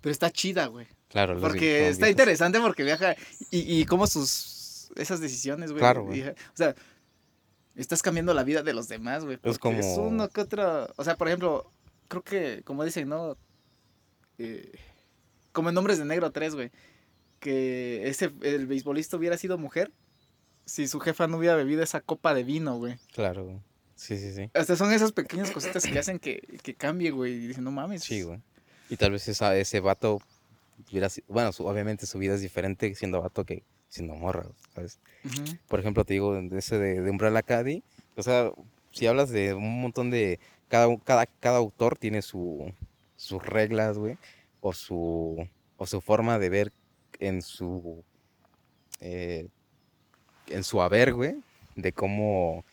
pero 0.00 0.12
está 0.12 0.30
chida, 0.30 0.66
güey. 0.66 0.86
Claro, 1.08 1.40
Porque 1.40 1.88
está 1.88 2.08
interesante 2.08 2.60
porque 2.60 2.84
viaja 2.84 3.16
y, 3.50 3.80
y 3.80 3.84
cómo 3.84 4.06
sus 4.06 4.90
esas 4.96 5.20
decisiones, 5.20 5.70
güey. 5.70 5.80
Claro, 5.80 6.04
güey. 6.04 6.22
O 6.22 6.34
sea, 6.54 6.74
estás 7.74 8.00
cambiando 8.02 8.32
la 8.32 8.44
vida 8.44 8.62
de 8.62 8.72
los 8.72 8.88
demás, 8.88 9.24
güey. 9.24 9.34
Es 9.42 9.58
porque 9.58 9.80
Es 9.80 9.86
como- 9.86 10.06
uno 10.08 10.28
que 10.28 10.40
otro. 10.40 10.88
O 10.96 11.04
sea, 11.04 11.16
por 11.16 11.26
ejemplo, 11.28 11.70
creo 12.08 12.22
que, 12.22 12.62
como 12.64 12.84
dicen, 12.84 13.08
¿no? 13.08 13.36
Eh, 14.38 14.72
como 15.52 15.70
en 15.70 15.76
Hombres 15.78 15.98
de 15.98 16.04
Negro 16.04 16.30
3, 16.30 16.54
güey. 16.54 16.70
Que 17.40 18.08
ese, 18.08 18.32
el 18.42 18.66
beisbolista 18.66 19.16
hubiera 19.16 19.36
sido 19.36 19.58
mujer 19.58 19.92
si 20.64 20.88
su 20.88 20.98
jefa 21.00 21.26
no 21.28 21.36
hubiera 21.38 21.54
bebido 21.54 21.82
esa 21.82 22.00
copa 22.00 22.34
de 22.34 22.42
vino, 22.44 22.76
güey. 22.78 22.96
Claro, 23.14 23.44
güey. 23.44 23.58
Sí, 23.94 24.18
sí, 24.18 24.32
sí. 24.34 24.50
Hasta 24.54 24.76
son 24.76 24.92
esas 24.92 25.12
pequeñas 25.12 25.50
cositas 25.50 25.84
que 25.86 25.98
hacen 25.98 26.18
que, 26.18 26.40
que 26.62 26.74
cambie, 26.74 27.10
güey. 27.10 27.32
Y 27.34 27.46
dicen, 27.48 27.64
no 27.64 27.70
mames. 27.70 28.02
Sí, 28.02 28.22
güey. 28.22 28.40
Y 28.90 28.96
tal 28.96 29.12
vez 29.12 29.26
esa, 29.28 29.56
ese 29.56 29.80
vato 29.80 30.20
hubiera 30.90 31.08
sido... 31.08 31.26
Bueno, 31.28 31.52
su- 31.52 31.66
obviamente 31.66 32.06
su 32.06 32.18
vida 32.18 32.34
es 32.34 32.40
diferente 32.40 32.94
siendo 32.94 33.22
vato 33.22 33.44
que 33.44 33.62
siendo 33.88 34.14
morra, 34.14 34.46
¿sabes? 34.74 34.98
Por 35.68 35.80
ejemplo, 35.80 36.04
te 36.04 36.14
digo, 36.14 36.36
ese 36.36 36.78
de, 36.78 37.00
de 37.00 37.10
Umbrella 37.10 37.38
Academy, 37.38 37.82
o 38.16 38.22
sea, 38.22 38.50
si 38.92 39.06
hablas 39.06 39.30
de 39.30 39.54
un 39.54 39.80
montón 39.80 40.10
de... 40.10 40.40
Cada, 40.68 40.96
cada, 40.98 41.26
cada 41.26 41.58
autor 41.58 41.96
tiene 41.98 42.22
su, 42.22 42.72
sus 43.16 43.44
reglas, 43.44 43.98
güey, 43.98 44.18
o 44.60 44.72
su, 44.72 45.48
o 45.76 45.86
su 45.86 46.00
forma 46.00 46.38
de 46.38 46.48
ver 46.48 46.72
en 47.20 47.42
su... 47.42 48.02
eh, 49.00 49.46
en 50.48 50.62
su 50.62 50.80
haber, 50.80 51.12
güey, 51.12 51.34
de 51.74 51.92
cómo, 51.92 52.64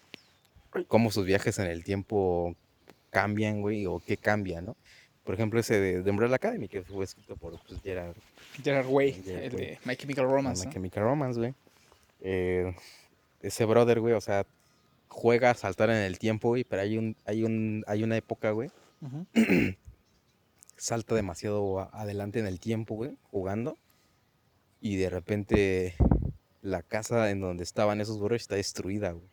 cómo 0.88 1.10
sus 1.10 1.26
viajes 1.26 1.57
en 1.57 1.65
el 1.65 1.84
tiempo 1.84 2.56
cambian, 3.10 3.61
güey, 3.61 3.88
o 3.88 3.99
qué 3.99 4.15
cambia, 4.15 4.61
¿no? 4.61 4.76
Por 5.24 5.34
ejemplo, 5.34 5.60
ese 5.60 5.80
de, 5.80 6.03
de 6.03 6.11
Umbrella 6.11 6.36
Academy, 6.36 6.68
que 6.68 6.84
fue 6.84 7.06
escrito 7.06 7.36
por 7.36 7.60
pues, 7.68 7.82
Gerard 7.82 8.15
Gerard 8.64 8.88
Way, 8.88 9.14
Gerard 9.24 9.44
el 9.44 9.52
de 9.56 9.80
My 9.86 9.95
Chemical 9.95 10.26
Romance. 10.26 10.61
My 10.61 10.65
¿no? 10.68 10.74
Chemical 10.74 11.03
Romance, 11.03 11.40
güey. 11.40 11.53
Eh, 12.22 12.76
ese 13.41 13.65
brother, 13.65 13.99
güey, 13.99 14.14
o 14.14 14.22
sea, 14.22 14.45
juega 15.14 15.52
a 15.52 15.53
saltar 15.53 15.91
en 15.91 15.98
el 15.98 16.18
tiempo, 16.18 16.49
güey, 16.49 16.64
pero 16.64 16.81
hay 16.81 16.98
un, 16.98 17.15
hay 17.26 17.44
un, 17.44 17.84
hay 17.88 18.03
una 18.03 18.18
época, 18.18 18.52
güey, 18.52 18.72
salta 20.76 21.15
demasiado 21.15 21.80
adelante 21.94 22.40
en 22.40 22.48
el 22.48 22.60
tiempo, 22.60 22.95
güey, 22.95 23.18
jugando. 23.22 23.77
Y 24.81 24.98
de 24.98 25.10
repente 25.10 25.95
la 26.61 26.81
casa 26.81 27.30
en 27.30 27.41
donde 27.41 27.64
estaban 27.64 28.02
esos 28.02 28.19
brothers 28.19 28.44
está 28.44 28.56
destruida, 28.56 29.11
güey. 29.11 29.30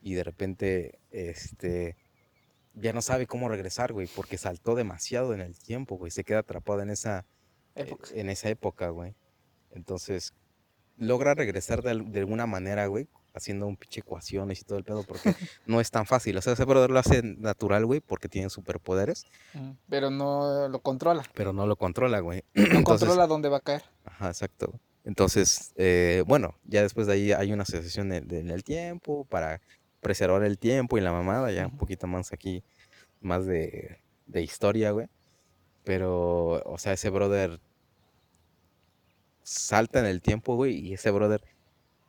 Y 0.00 0.14
de 0.14 0.24
repente, 0.24 0.98
este, 1.10 1.96
ya 2.74 2.92
no 2.92 3.02
sabe 3.02 3.26
cómo 3.26 3.48
regresar, 3.48 3.92
güey, 3.92 4.08
porque 4.08 4.38
saltó 4.38 4.74
demasiado 4.74 5.34
en 5.34 5.40
el 5.40 5.58
tiempo, 5.58 5.96
güey. 5.98 6.10
Se 6.10 6.24
queda 6.24 6.40
atrapado 6.40 6.80
en 6.80 6.90
esa, 6.90 7.26
eh, 7.74 7.82
Época. 7.82 8.08
en 8.14 8.30
esa 8.30 8.48
época, 8.48 8.88
güey. 8.88 9.14
Entonces, 9.72 10.32
logra 10.96 11.34
regresar 11.34 11.82
de 11.82 12.18
alguna 12.18 12.46
manera, 12.46 12.86
güey, 12.86 13.08
haciendo 13.36 13.66
un 13.66 13.76
pinche 13.76 14.00
ecuaciones 14.00 14.60
y 14.60 14.64
todo 14.64 14.78
el 14.78 14.84
pedo, 14.84 15.02
porque 15.04 15.34
no 15.66 15.80
es 15.80 15.90
tan 15.90 16.06
fácil. 16.06 16.36
O 16.38 16.42
sea, 16.42 16.54
ese 16.54 16.64
brother 16.64 16.90
lo 16.90 16.98
hace 16.98 17.22
natural, 17.22 17.84
güey, 17.86 18.00
porque 18.00 18.28
tiene 18.28 18.48
superpoderes. 18.50 19.26
Pero 19.88 20.10
no 20.10 20.68
lo 20.68 20.80
controla. 20.80 21.22
pero 21.34 21.52
no 21.52 21.66
lo 21.66 21.76
controla, 21.76 22.20
güey. 22.20 22.42
No 22.54 22.62
Entonces- 22.64 23.06
controla 23.06 23.26
dónde 23.26 23.48
va 23.48 23.58
a 23.58 23.60
caer. 23.60 23.82
Ajá, 24.04 24.28
exacto. 24.28 24.72
Entonces, 25.04 25.72
eh, 25.76 26.24
bueno, 26.26 26.56
ya 26.64 26.82
después 26.82 27.06
de 27.06 27.12
ahí 27.12 27.32
hay 27.32 27.52
una 27.52 27.62
asociación 27.62 28.12
en 28.12 28.34
en 28.34 28.50
el 28.50 28.64
tiempo 28.64 29.24
para 29.26 29.60
preservar 30.00 30.42
el 30.42 30.58
tiempo 30.58 30.98
y 30.98 31.00
la 31.00 31.12
mamada, 31.12 31.52
ya 31.52 31.66
un 31.66 31.76
poquito 31.78 32.06
más 32.06 32.32
aquí, 32.32 32.62
más 33.20 33.46
de, 33.46 33.98
de 34.26 34.42
historia, 34.42 34.90
güey. 34.92 35.08
Pero, 35.84 36.62
o 36.64 36.78
sea, 36.78 36.92
ese 36.94 37.10
brother 37.10 37.60
salta 39.42 40.00
en 40.00 40.06
el 40.06 40.20
tiempo, 40.22 40.56
güey, 40.56 40.74
y 40.76 40.94
ese 40.94 41.10
brother 41.10 41.42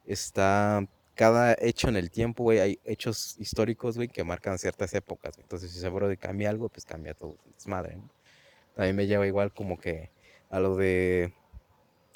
está 0.05 0.87
cada 1.18 1.56
hecho 1.60 1.89
en 1.89 1.98
el 1.98 2.10
tiempo, 2.10 2.44
güey, 2.44 2.60
hay 2.60 2.80
hechos 2.85 3.35
históricos, 3.39 3.98
güey, 3.98 4.07
que 4.07 4.23
marcan 4.23 4.57
ciertas 4.57 4.94
épocas. 4.94 5.35
güey. 5.35 5.44
Entonces, 5.44 5.72
si 5.72 5.80
ese 5.80 5.89
brother 5.89 6.18
cambia 6.18 6.49
algo, 6.49 6.69
pues 6.69 6.85
cambia 6.85 7.14
todo 7.14 7.38
el 7.45 7.52
desmadre, 7.53 7.98
¿no? 7.98 8.10
A 8.77 8.85
mí 8.85 8.94
me 8.94 9.07
lleva 9.07 9.26
igual 9.27 9.52
como 9.53 9.77
que 9.80 10.11
a 10.49 10.60
lo 10.60 10.76
de. 10.77 11.34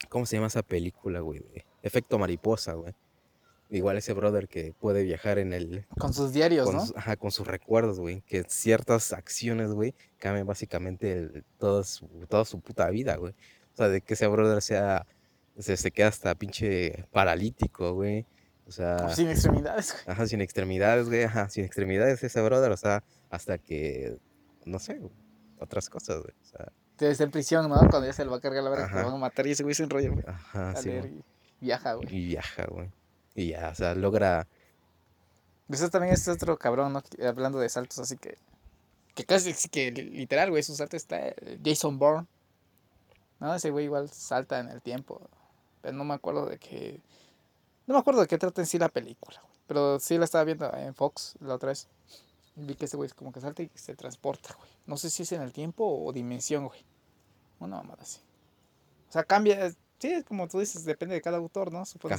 ¿Cómo 0.09 0.25
se 0.25 0.35
llama 0.37 0.47
esa 0.47 0.63
película, 0.63 1.19
güey? 1.19 1.39
De 1.39 1.65
Efecto 1.83 2.17
mariposa, 2.19 2.73
güey. 2.73 2.93
Igual 3.69 3.97
ese 3.97 4.13
brother 4.13 4.47
que 4.47 4.73
puede 4.73 5.03
viajar 5.03 5.39
en 5.39 5.53
el. 5.53 5.85
Con 5.97 6.13
sus 6.13 6.33
diarios, 6.33 6.65
Con, 6.67 6.75
¿no? 6.75 6.83
ajá, 6.95 7.15
con 7.17 7.31
sus 7.31 7.47
recuerdos, 7.47 7.99
güey. 7.99 8.21
Que 8.21 8.43
ciertas 8.47 9.13
acciones, 9.13 9.71
güey, 9.71 9.95
cambian 10.19 10.45
básicamente 10.45 11.13
el- 11.13 11.43
toda, 11.57 11.83
su, 11.83 12.07
toda 12.29 12.45
su 12.45 12.59
puta 12.61 12.89
vida, 12.89 13.15
güey. 13.15 13.33
O 13.73 13.77
sea, 13.77 13.87
de 13.89 14.01
que 14.01 14.13
ese 14.13 14.27
brother 14.27 14.61
sea. 14.61 15.07
Se, 15.57 15.75
se 15.77 15.91
queda 15.91 16.07
hasta 16.07 16.33
pinche 16.35 17.05
paralítico, 17.11 17.93
güey. 17.93 18.25
O 18.71 18.73
sea. 18.73 19.09
Sin 19.09 19.27
extremidades, 19.29 19.91
güey. 19.91 20.03
Ajá, 20.07 20.27
sin 20.27 20.39
extremidades, 20.39 21.07
güey, 21.09 21.23
ajá, 21.25 21.49
sin 21.49 21.65
extremidades 21.65 22.23
ese 22.23 22.41
brother, 22.41 22.71
o 22.71 22.77
sea, 22.77 23.03
hasta 23.29 23.57
que, 23.57 24.17
no 24.65 24.79
sé, 24.79 25.01
otras 25.59 25.89
cosas, 25.89 26.21
güey, 26.21 26.33
o 26.41 26.45
sea, 26.45 26.71
estar 27.09 27.25
en 27.25 27.31
prisión, 27.31 27.67
¿no? 27.67 27.75
Cuando 27.89 28.05
ya 28.05 28.13
se 28.13 28.23
le 28.23 28.31
va 28.31 28.37
a 28.37 28.39
cargar 28.39 28.63
la 28.63 28.69
verga, 28.69 28.87
que 28.87 28.95
lo 28.95 29.05
van 29.07 29.15
a 29.15 29.17
matar 29.17 29.45
y 29.47 29.51
ese 29.51 29.63
güey 29.63 29.75
se 29.75 29.83
enrolla, 29.83 30.09
güey. 30.09 30.23
ajá, 30.25 30.69
A 30.71 30.75
sí, 30.77 30.87
leer 30.87 31.01
güey, 31.09 31.23
y 31.59 31.65
viaja, 31.65 31.93
güey. 31.95 32.07
y 32.15 32.25
viaja, 32.27 32.65
güey, 32.67 32.89
y 33.35 33.47
ya, 33.49 33.69
o 33.69 33.75
sea, 33.75 33.93
logra, 33.95 34.47
Eso 35.69 35.89
también 35.89 36.13
es 36.13 36.25
otro 36.29 36.57
cabrón, 36.57 36.93
¿no? 36.93 37.01
Que- 37.01 37.27
Hablando 37.27 37.59
de 37.59 37.67
saltos, 37.69 37.99
así 37.99 38.17
que. 38.17 38.37
Que 39.15 39.25
casi, 39.25 39.53
que 39.69 39.91
li- 39.91 40.09
literal, 40.09 40.49
güey, 40.49 40.63
su 40.63 40.73
salto 40.75 40.95
está 40.95 41.33
Jason 41.63 41.99
Bourne. 41.99 42.27
No, 43.39 43.53
ese 43.55 43.69
güey 43.71 43.85
igual 43.85 44.09
salta 44.09 44.59
en 44.59 44.69
el 44.69 44.81
tiempo. 44.81 45.29
Pero 45.81 45.97
no 45.97 46.03
me 46.05 46.13
acuerdo 46.13 46.45
de 46.45 46.57
qué. 46.59 47.01
No 47.87 47.93
me 47.95 47.99
acuerdo 47.99 48.21
de 48.21 48.27
qué 48.27 48.37
trata 48.37 48.61
en 48.61 48.67
sí 48.67 48.77
la 48.77 48.89
película, 48.89 49.39
güey. 49.41 49.53
Pero 49.67 49.99
sí 49.99 50.17
la 50.17 50.25
estaba 50.25 50.43
viendo 50.43 50.71
en 50.75 50.93
Fox 50.95 51.35
la 51.39 51.55
otra 51.55 51.69
vez. 51.69 51.87
Vi 52.55 52.75
que 52.75 52.85
ese 52.85 52.97
güey 52.97 53.09
como 53.11 53.31
que 53.31 53.41
salta 53.41 53.63
y 53.63 53.69
se 53.75 53.95
transporta, 53.95 54.53
güey. 54.57 54.69
No 54.85 54.97
sé 54.97 55.09
si 55.09 55.23
es 55.23 55.31
en 55.31 55.41
el 55.41 55.51
tiempo 55.53 55.85
o 55.85 56.11
dimensión, 56.11 56.67
güey. 56.67 56.83
Una 57.59 57.77
mamada 57.77 58.03
así. 58.03 58.19
O 59.09 59.11
sea, 59.11 59.23
cambia. 59.23 59.67
eh, 59.67 59.73
Sí, 59.99 60.07
es 60.11 60.23
como 60.23 60.47
tú 60.47 60.59
dices, 60.59 60.83
depende 60.83 61.13
de 61.13 61.21
cada 61.21 61.37
autor, 61.37 61.71
¿no? 61.71 61.85
Supone 61.85 62.15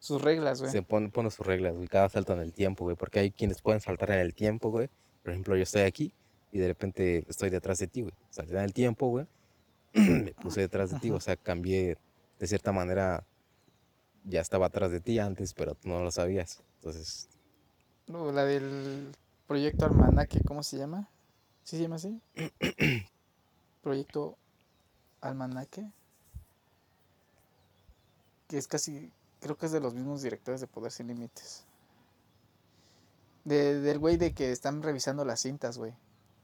sus 0.00 0.20
reglas, 0.20 0.60
güey. 0.60 0.72
se 0.72 0.82
pone, 0.82 1.08
pone 1.10 1.30
sus 1.30 1.46
reglas, 1.46 1.72
güey, 1.76 1.86
cada 1.86 2.08
salto 2.08 2.32
en 2.32 2.40
el 2.40 2.52
tiempo, 2.52 2.82
güey, 2.84 2.96
porque 2.96 3.20
hay 3.20 3.30
quienes 3.30 3.62
pueden 3.62 3.80
saltar 3.80 4.10
en 4.10 4.18
el 4.18 4.34
tiempo, 4.34 4.68
güey, 4.70 4.90
por 5.22 5.30
ejemplo, 5.30 5.56
yo 5.56 5.62
estoy 5.62 5.82
aquí 5.82 6.12
y 6.50 6.58
de 6.58 6.66
repente 6.66 7.24
estoy 7.28 7.50
detrás 7.50 7.78
de 7.78 7.86
ti, 7.86 8.02
güey, 8.02 8.12
salté 8.30 8.54
en 8.54 8.64
el 8.64 8.72
tiempo, 8.74 9.06
güey, 9.06 9.26
me 9.94 10.34
puse 10.34 10.60
detrás 10.62 10.90
de 10.90 10.98
ti, 10.98 11.12
o 11.12 11.20
sea, 11.20 11.36
cambié, 11.36 11.96
de 12.40 12.46
cierta 12.48 12.72
manera, 12.72 13.24
ya 14.24 14.40
estaba 14.40 14.66
atrás 14.66 14.90
de 14.90 15.00
ti 15.00 15.18
antes, 15.18 15.54
pero 15.54 15.74
tú 15.74 15.88
no 15.88 16.02
lo 16.02 16.10
sabías, 16.10 16.60
entonces, 16.76 17.28
No, 18.06 18.32
la 18.32 18.44
del 18.44 19.12
proyecto 19.46 19.86
Almanaque, 19.86 20.40
¿cómo 20.46 20.62
se 20.62 20.78
llama? 20.78 21.08
¿Sí 21.62 21.76
se 21.76 21.82
llama 21.82 21.96
así? 21.96 22.20
proyecto 23.82 24.36
Almanaque. 25.20 25.90
Que 28.48 28.58
es 28.58 28.66
casi, 28.66 29.12
creo 29.40 29.56
que 29.56 29.66
es 29.66 29.72
de 29.72 29.80
los 29.80 29.94
mismos 29.94 30.22
directores 30.22 30.60
de 30.60 30.66
Poder 30.66 30.92
Sin 30.92 31.06
Límites. 31.06 31.64
De, 33.44 33.80
del 33.80 33.98
güey 33.98 34.16
de 34.16 34.32
que 34.32 34.52
están 34.52 34.82
revisando 34.82 35.24
las 35.24 35.40
cintas, 35.40 35.78
güey. 35.78 35.94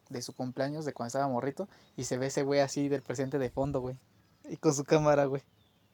De 0.09 0.23
su 0.23 0.35
cumpleaños, 0.35 0.85
de 0.85 0.93
cuando 0.93 1.09
estaba 1.09 1.29
morrito. 1.29 1.69
Y 1.97 2.05
se 2.05 2.19
ve 2.19 2.27
ese 2.27 2.43
güey 2.43 2.61
así 2.61 2.89
del 2.89 3.03
presente 3.03 3.39
de 3.39 3.51
fondo, 3.51 3.81
güey. 3.81 3.97
Y 4.49 4.57
con 4.57 4.75
su 4.75 4.85
cámara, 4.85 5.27
güey. 5.27 5.43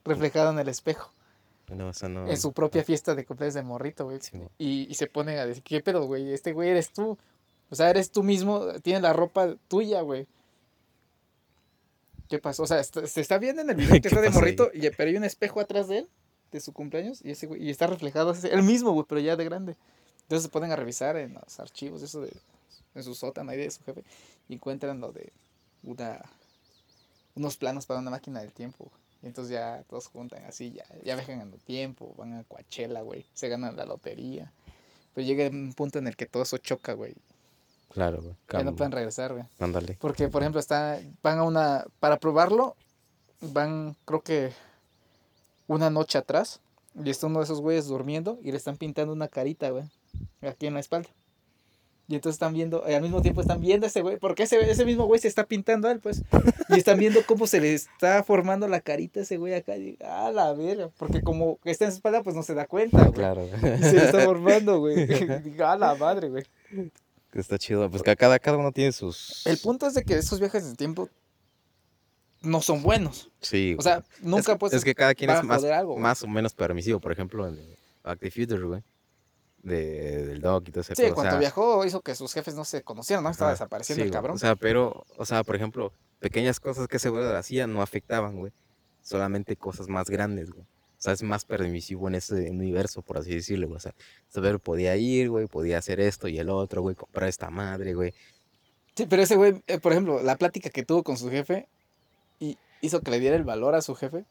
Reflejado 0.05 0.51
en 0.51 0.59
el 0.59 0.69
espejo. 0.69 1.13
No, 1.75 1.91
En 2.29 2.37
su 2.37 2.53
propia 2.53 2.85
fiesta 2.85 3.15
de 3.15 3.25
cumpleaños 3.25 3.55
de 3.55 3.63
morrito, 3.63 4.05
güey. 4.05 4.21
Sí. 4.21 4.39
Y, 4.59 4.87
y 4.91 4.95
se 4.95 5.07
pone 5.07 5.39
a 5.39 5.47
decir, 5.47 5.63
¿qué 5.63 5.81
pedo, 5.81 6.07
güey? 6.07 6.33
Este 6.33 6.53
güey 6.53 6.71
eres 6.71 6.93
tú. 6.93 7.19
O 7.71 7.75
sea, 7.75 7.91
eres 7.91 8.13
tú 8.13 8.23
mismo, 8.23 8.73
tienes 8.83 9.03
la 9.03 9.13
ropa 9.13 9.57
tuya, 9.69 10.01
güey. 10.03 10.27
¿Qué 12.29 12.39
pasó? 12.39 12.65
O 12.65 12.67
sea, 12.67 12.81
está- 12.81 13.07
se 13.07 13.21
está 13.21 13.39
viendo 13.39 13.63
en 13.63 13.71
el 13.71 13.77
video 13.77 13.91
que 13.95 14.01
¿Qué 14.03 14.09
está 14.09 14.21
de 14.21 14.31
morrito, 14.31 14.71
y, 14.73 14.89
pero 14.91 15.11
hay 15.11 15.17
un 15.17 15.25
espejo 15.25 15.61
atrás 15.61 15.89
de 15.89 15.99
él, 15.99 16.09
de 16.53 16.61
su 16.61 16.73
cumpleaños, 16.73 17.21
y 17.25 17.31
ese 17.31 17.47
güey, 17.47 17.63
y 17.65 17.71
está 17.71 17.87
reflejado 17.87 18.35
él 18.51 18.63
mismo, 18.63 18.93
güey, 18.93 19.07
pero 19.09 19.21
ya 19.21 19.37
de 19.37 19.45
grande. 19.45 19.77
Entonces 20.23 20.45
se 20.45 20.49
ponen 20.49 20.73
a 20.73 20.77
revisar 20.77 21.17
en 21.17 21.35
los 21.35 21.61
archivos, 21.61 22.03
eso 22.03 22.21
de, 22.21 22.33
en 22.95 23.03
su 23.05 23.15
sótano 23.15 23.51
ahí 23.51 23.59
de 23.59 23.71
su 23.71 23.83
jefe, 23.85 24.03
y 24.49 24.55
encuentran 24.55 25.01
lo 25.01 25.13
de 25.13 25.33
una, 25.85 26.21
unos 27.37 27.57
planos 27.57 27.87
para 27.87 28.01
una 28.01 28.11
máquina 28.11 28.41
del 28.41 28.53
tiempo, 28.53 28.85
güey. 28.91 29.06
Y 29.23 29.27
entonces 29.27 29.53
ya 29.53 29.83
todos 29.89 30.09
juntan 30.09 30.45
así, 30.45 30.73
ya, 30.73 30.85
ya 31.03 31.21
en 31.33 31.41
el 31.41 31.63
tiempo, 31.63 32.15
van 32.17 32.35
a 32.35 32.45
Coachella, 32.45 33.01
güey, 33.03 33.27
se 33.35 33.49
ganan 33.49 33.77
la 33.77 33.87
lotería. 33.87 34.53
Pero 35.15 35.27
llega 35.27 35.49
un 35.49 35.73
punto 35.73 35.99
en 35.99 36.07
el 36.07 36.17
que 36.17 36.27
todo 36.27 36.43
eso 36.43 36.59
choca, 36.59 36.93
güey. 36.93 37.15
claro, 37.89 38.21
güey, 38.23 38.35
Ya 38.53 38.63
no 38.63 38.77
pueden 38.77 38.93
regresar, 38.93 39.33
güey. 39.33 39.45
ándale, 39.59 39.97
Porque, 40.01 40.29
por 40.29 40.43
ejemplo, 40.43 40.61
está, 40.61 41.01
van 41.23 41.39
a 41.39 41.43
una, 41.45 41.85
para 41.99 42.19
probarlo, 42.19 42.77
van, 43.41 43.97
creo 44.05 44.21
que, 44.21 44.53
una 45.67 45.91
noche 45.91 46.19
atrás, 46.19 46.61
y 46.95 47.11
está 47.11 47.27
uno 47.27 47.41
de 47.41 47.45
esos 47.45 47.61
güeyes 47.61 47.87
durmiendo, 47.87 48.39
y 48.43 48.51
le 48.51 48.59
están 48.59 48.77
pintando 48.77 49.13
una 49.13 49.29
carita, 49.29 49.71
güey, 49.71 49.85
aquí 50.43 50.67
en 50.67 50.75
la 50.75 50.81
espalda. 50.81 51.09
Y 52.09 52.15
entonces 52.15 52.37
están 52.37 52.55
viendo, 52.55 52.87
eh, 52.87 52.95
al 52.95 53.03
mismo 53.03 53.21
tiempo 53.21 53.41
están 53.41 53.61
viendo 53.61 53.85
a 53.85 53.89
ese 53.89 54.01
güey, 54.01 54.17
porque 54.17 54.45
ese, 54.45 54.59
ese 54.71 54.85
mismo 54.85 55.07
güey 55.07 55.21
se 55.21 55.27
está 55.27 55.45
pintando 55.45 55.89
a 55.89 55.93
él, 55.93 55.99
pues. 55.99 56.23
Y 56.69 56.75
están 56.75 56.99
viendo 56.99 57.21
cómo 57.27 57.49
se 57.49 57.61
le 57.61 57.75
está 57.75 58.23
formando 58.23 58.69
la 58.69 58.81
carita 58.81 59.21
a 59.21 59.23
ese 59.25 59.39
güey 59.39 59.55
acá. 59.55 59.77
Y, 59.77 59.99
ah, 60.05 60.31
la 60.33 60.53
verga. 60.53 60.89
Porque 60.99 61.21
como 61.21 61.59
está 61.65 61.87
en 61.87 61.91
su 61.91 61.97
espalda, 61.97 62.23
pues 62.23 62.37
no 62.37 62.45
se 62.45 62.55
da 62.55 62.67
cuenta, 62.67 62.99
güey. 62.99 63.13
claro, 63.13 63.45
Y 63.45 63.83
se 63.83 63.95
le 63.95 64.05
está 64.05 64.21
formando, 64.21 64.79
güey. 64.79 65.07
Digo, 65.43 65.65
a 65.67 65.77
la 65.77 65.97
madre, 65.97 66.29
güey. 66.29 66.45
está 67.33 67.59
chido, 67.59 67.91
pues 67.91 68.05
que 68.05 68.15
cada, 68.15 68.39
cada 68.39 68.57
uno 68.57 68.71
tiene 68.71 68.93
sus, 68.93 69.45
El 69.45 69.59
punto 69.59 69.89
es 69.89 69.95
de 69.95 70.05
que 70.05 70.15
esos 70.15 70.39
viajes 70.39 70.65
de 70.69 70.77
tiempo 70.77 71.09
no 72.41 72.63
son 72.63 72.85
buenos. 72.85 73.33
sí, 73.41 73.75
O 73.79 73.83
sea, 73.83 74.05
nunca 74.21 74.53
es, 74.53 74.59
puedes 74.59 74.77
es 74.77 74.85
que 74.85 74.95
cada 74.95 75.13
quien 75.15 75.31
es 75.31 75.43
más, 75.43 75.65
algo, 75.65 75.97
más 75.97 76.23
o 76.23 76.29
menos 76.29 76.55
permisivo. 76.55 77.01
Por 77.01 77.11
ejemplo, 77.11 77.49
en 77.49 77.59
Back 78.05 78.21
to 78.21 78.31
Future, 78.31 78.63
güey. 78.63 78.83
De, 79.67 80.25
del 80.25 80.41
dog 80.41 80.63
y 80.69 80.71
todo 80.71 80.83
ese 80.83 80.95
Sí, 80.95 81.11
cuando 81.11 81.41
viajó 81.41 81.85
hizo 81.85 82.01
que 82.01 82.15
sus 82.15 82.33
jefes 82.33 82.55
no 82.55 82.65
se 82.65 82.83
conocieran, 82.83 83.25
¿no? 83.25 83.31
Estaba 83.31 83.51
ajá, 83.51 83.65
desapareciendo 83.65 84.05
sí, 84.05 84.07
el 84.07 84.13
cabrón. 84.13 84.37
O 84.37 84.39
sea, 84.39 84.55
pero, 84.55 85.05
o 85.17 85.27
sea, 85.27 85.43
por 85.43 85.57
ejemplo, 85.57 85.93
pequeñas 86.21 86.61
cosas 86.61 86.87
que 86.87 86.99
ese 86.99 87.09
güey 87.09 87.25
hacía 87.35 87.67
no 87.67 87.83
afectaban, 87.83 88.37
güey. 88.37 88.53
Solamente 89.03 89.57
cosas 89.57 89.89
más 89.89 90.09
grandes, 90.09 90.53
güey. 90.53 90.63
O 90.63 91.01
sea, 91.01 91.15
es 91.15 91.25
más 91.25 91.45
permisivo 91.45 92.07
en 92.07 92.15
ese 92.15 92.49
universo, 92.49 93.03
por 93.03 93.19
así 93.19 93.35
decirlo, 93.35 93.67
güey. 93.67 93.79
O 93.79 93.81
sea, 93.81 93.93
saber 94.29 94.61
podía 94.61 94.95
ir, 94.97 95.31
güey, 95.31 95.49
podía 95.49 95.79
hacer 95.79 95.99
esto 95.99 96.29
y 96.29 96.39
el 96.39 96.49
otro, 96.49 96.83
güey, 96.83 96.95
comprar 96.95 97.29
esta 97.29 97.51
madre, 97.51 97.95
güey. 97.95 98.15
Sí, 98.95 99.07
pero 99.11 99.23
ese 99.23 99.35
güey, 99.35 99.65
eh, 99.67 99.81
por 99.81 99.91
ejemplo, 99.91 100.23
la 100.23 100.37
plática 100.37 100.71
que 100.71 100.85
tuvo 100.85 101.03
con 101.03 101.17
su 101.17 101.29
jefe 101.29 101.67
y 102.39 102.57
hizo 102.83 103.01
que 103.01 103.11
le 103.11 103.19
diera 103.19 103.35
el 103.35 103.43
valor 103.43 103.75
a 103.75 103.83
su 103.83 103.97
jefe 103.97 104.25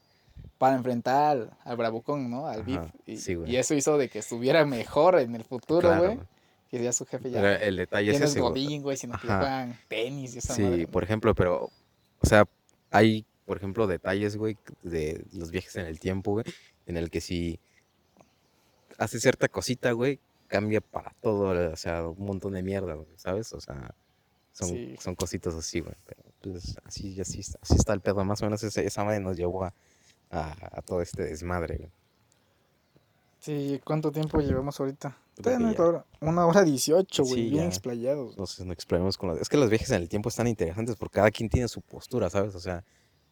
para 0.58 0.76
enfrentar 0.76 1.32
al, 1.38 1.52
al 1.64 1.78
bravucón, 1.78 2.30
¿no? 2.30 2.48
Al 2.48 2.64
Beef. 2.64 2.78
Ajá, 2.80 2.94
Y, 3.06 3.18
sí, 3.18 3.36
y 3.46 3.56
eso 3.58 3.74
hizo 3.76 3.98
de 3.98 4.10
que 4.10 4.20
estuviera 4.20 4.66
mejor 4.66 5.20
en 5.20 5.36
el 5.36 5.44
futuro, 5.44 5.96
güey. 5.98 6.20
Que 6.70 6.82
ya 6.82 6.92
su 6.94 7.06
jefe 7.06 7.30
ya, 7.30 7.42
Pero 7.42 7.64
el 7.64 7.76
detalle 7.76 8.12
es 8.12 8.22
ese, 8.22 8.40
godín, 8.42 8.82
güey, 8.82 8.98
sino 8.98 9.14
que 9.20 9.28
juegan 9.28 9.78
tenis 9.88 10.36
y 10.36 10.40
esa 10.40 10.56
Sí, 10.56 10.88
por 10.88 11.04
ejemplo, 11.04 11.36
pero, 11.36 11.70
o 12.22 12.26
sea, 12.26 12.48
hay, 12.90 13.26
por 13.46 13.58
ejemplo, 13.58 13.86
detalles, 13.86 14.36
güey, 14.36 14.58
de 14.82 15.26
los 15.34 15.52
viajes 15.52 15.76
en 15.76 15.86
el 15.86 16.00
tiempo, 16.00 16.32
güey, 16.32 16.46
en 16.88 16.98
el 16.98 17.10
que 17.12 17.22
si 17.22 17.60
hace 18.98 19.20
cierta 19.20 19.48
cosita, 19.48 19.92
güey, 19.92 20.20
cambia 20.48 20.82
para 20.82 21.14
todo, 21.22 21.72
o 21.72 21.76
sea, 21.76 22.08
un 22.08 22.26
montón 22.26 22.54
de 22.54 22.64
mierda, 22.64 22.94
güey, 22.94 23.08
¿sabes? 23.18 23.52
O 23.54 23.60
sea, 23.62 23.94
son, 24.54 24.70
Sí. 24.70 24.96
son 25.00 25.16
cositas 25.16 25.54
así, 25.54 25.82
güey, 25.82 25.96
pero 26.06 26.24
pues 26.42 26.78
así, 26.86 27.20
así, 27.20 27.42
está- 27.42 27.60
así 27.62 27.76
está 27.76 27.94
el 27.94 28.02
pedo, 28.02 28.24
más 28.24 28.42
o 28.42 28.46
menos 28.46 28.64
ese- 28.64 28.86
esa 28.86 29.04
madre 29.04 29.20
nos 29.20 29.36
llevó 29.38 29.66
a, 29.66 29.74
a, 30.32 30.56
a 30.78 30.82
todo 30.82 31.02
este 31.02 31.24
desmadre, 31.24 31.78
güey. 31.78 31.92
Sí, 33.40 33.80
¿cuánto 33.84 34.12
tiempo 34.12 34.40
llevamos 34.42 34.80
ahorita? 34.80 35.18
Hora- 35.78 36.06
Una 36.22 36.46
hora 36.48 36.64
dieciocho, 36.64 37.24
güey, 37.24 37.44
Sí, 37.44 37.50
bien 37.50 37.64
ya. 37.64 37.68
explayados. 37.70 38.32
Entonces 38.32 38.66
no 38.66 38.74
exploemos 38.74 39.18
con 39.18 39.30
los... 39.30 39.40
Es 39.42 39.50
que 39.50 39.58
los 39.58 39.70
viajes 39.70 39.90
en 39.92 39.98
el 40.02 40.10
tiempo 40.10 40.30
están 40.30 40.48
interesantes 40.48 40.96
porque 40.96 41.16
cada 41.16 41.30
quien 41.30 41.50
tiene 41.50 41.68
su 41.68 41.82
postura, 41.82 42.30
¿sabes? 42.30 42.56
O 42.56 42.60
sea, 42.60 42.84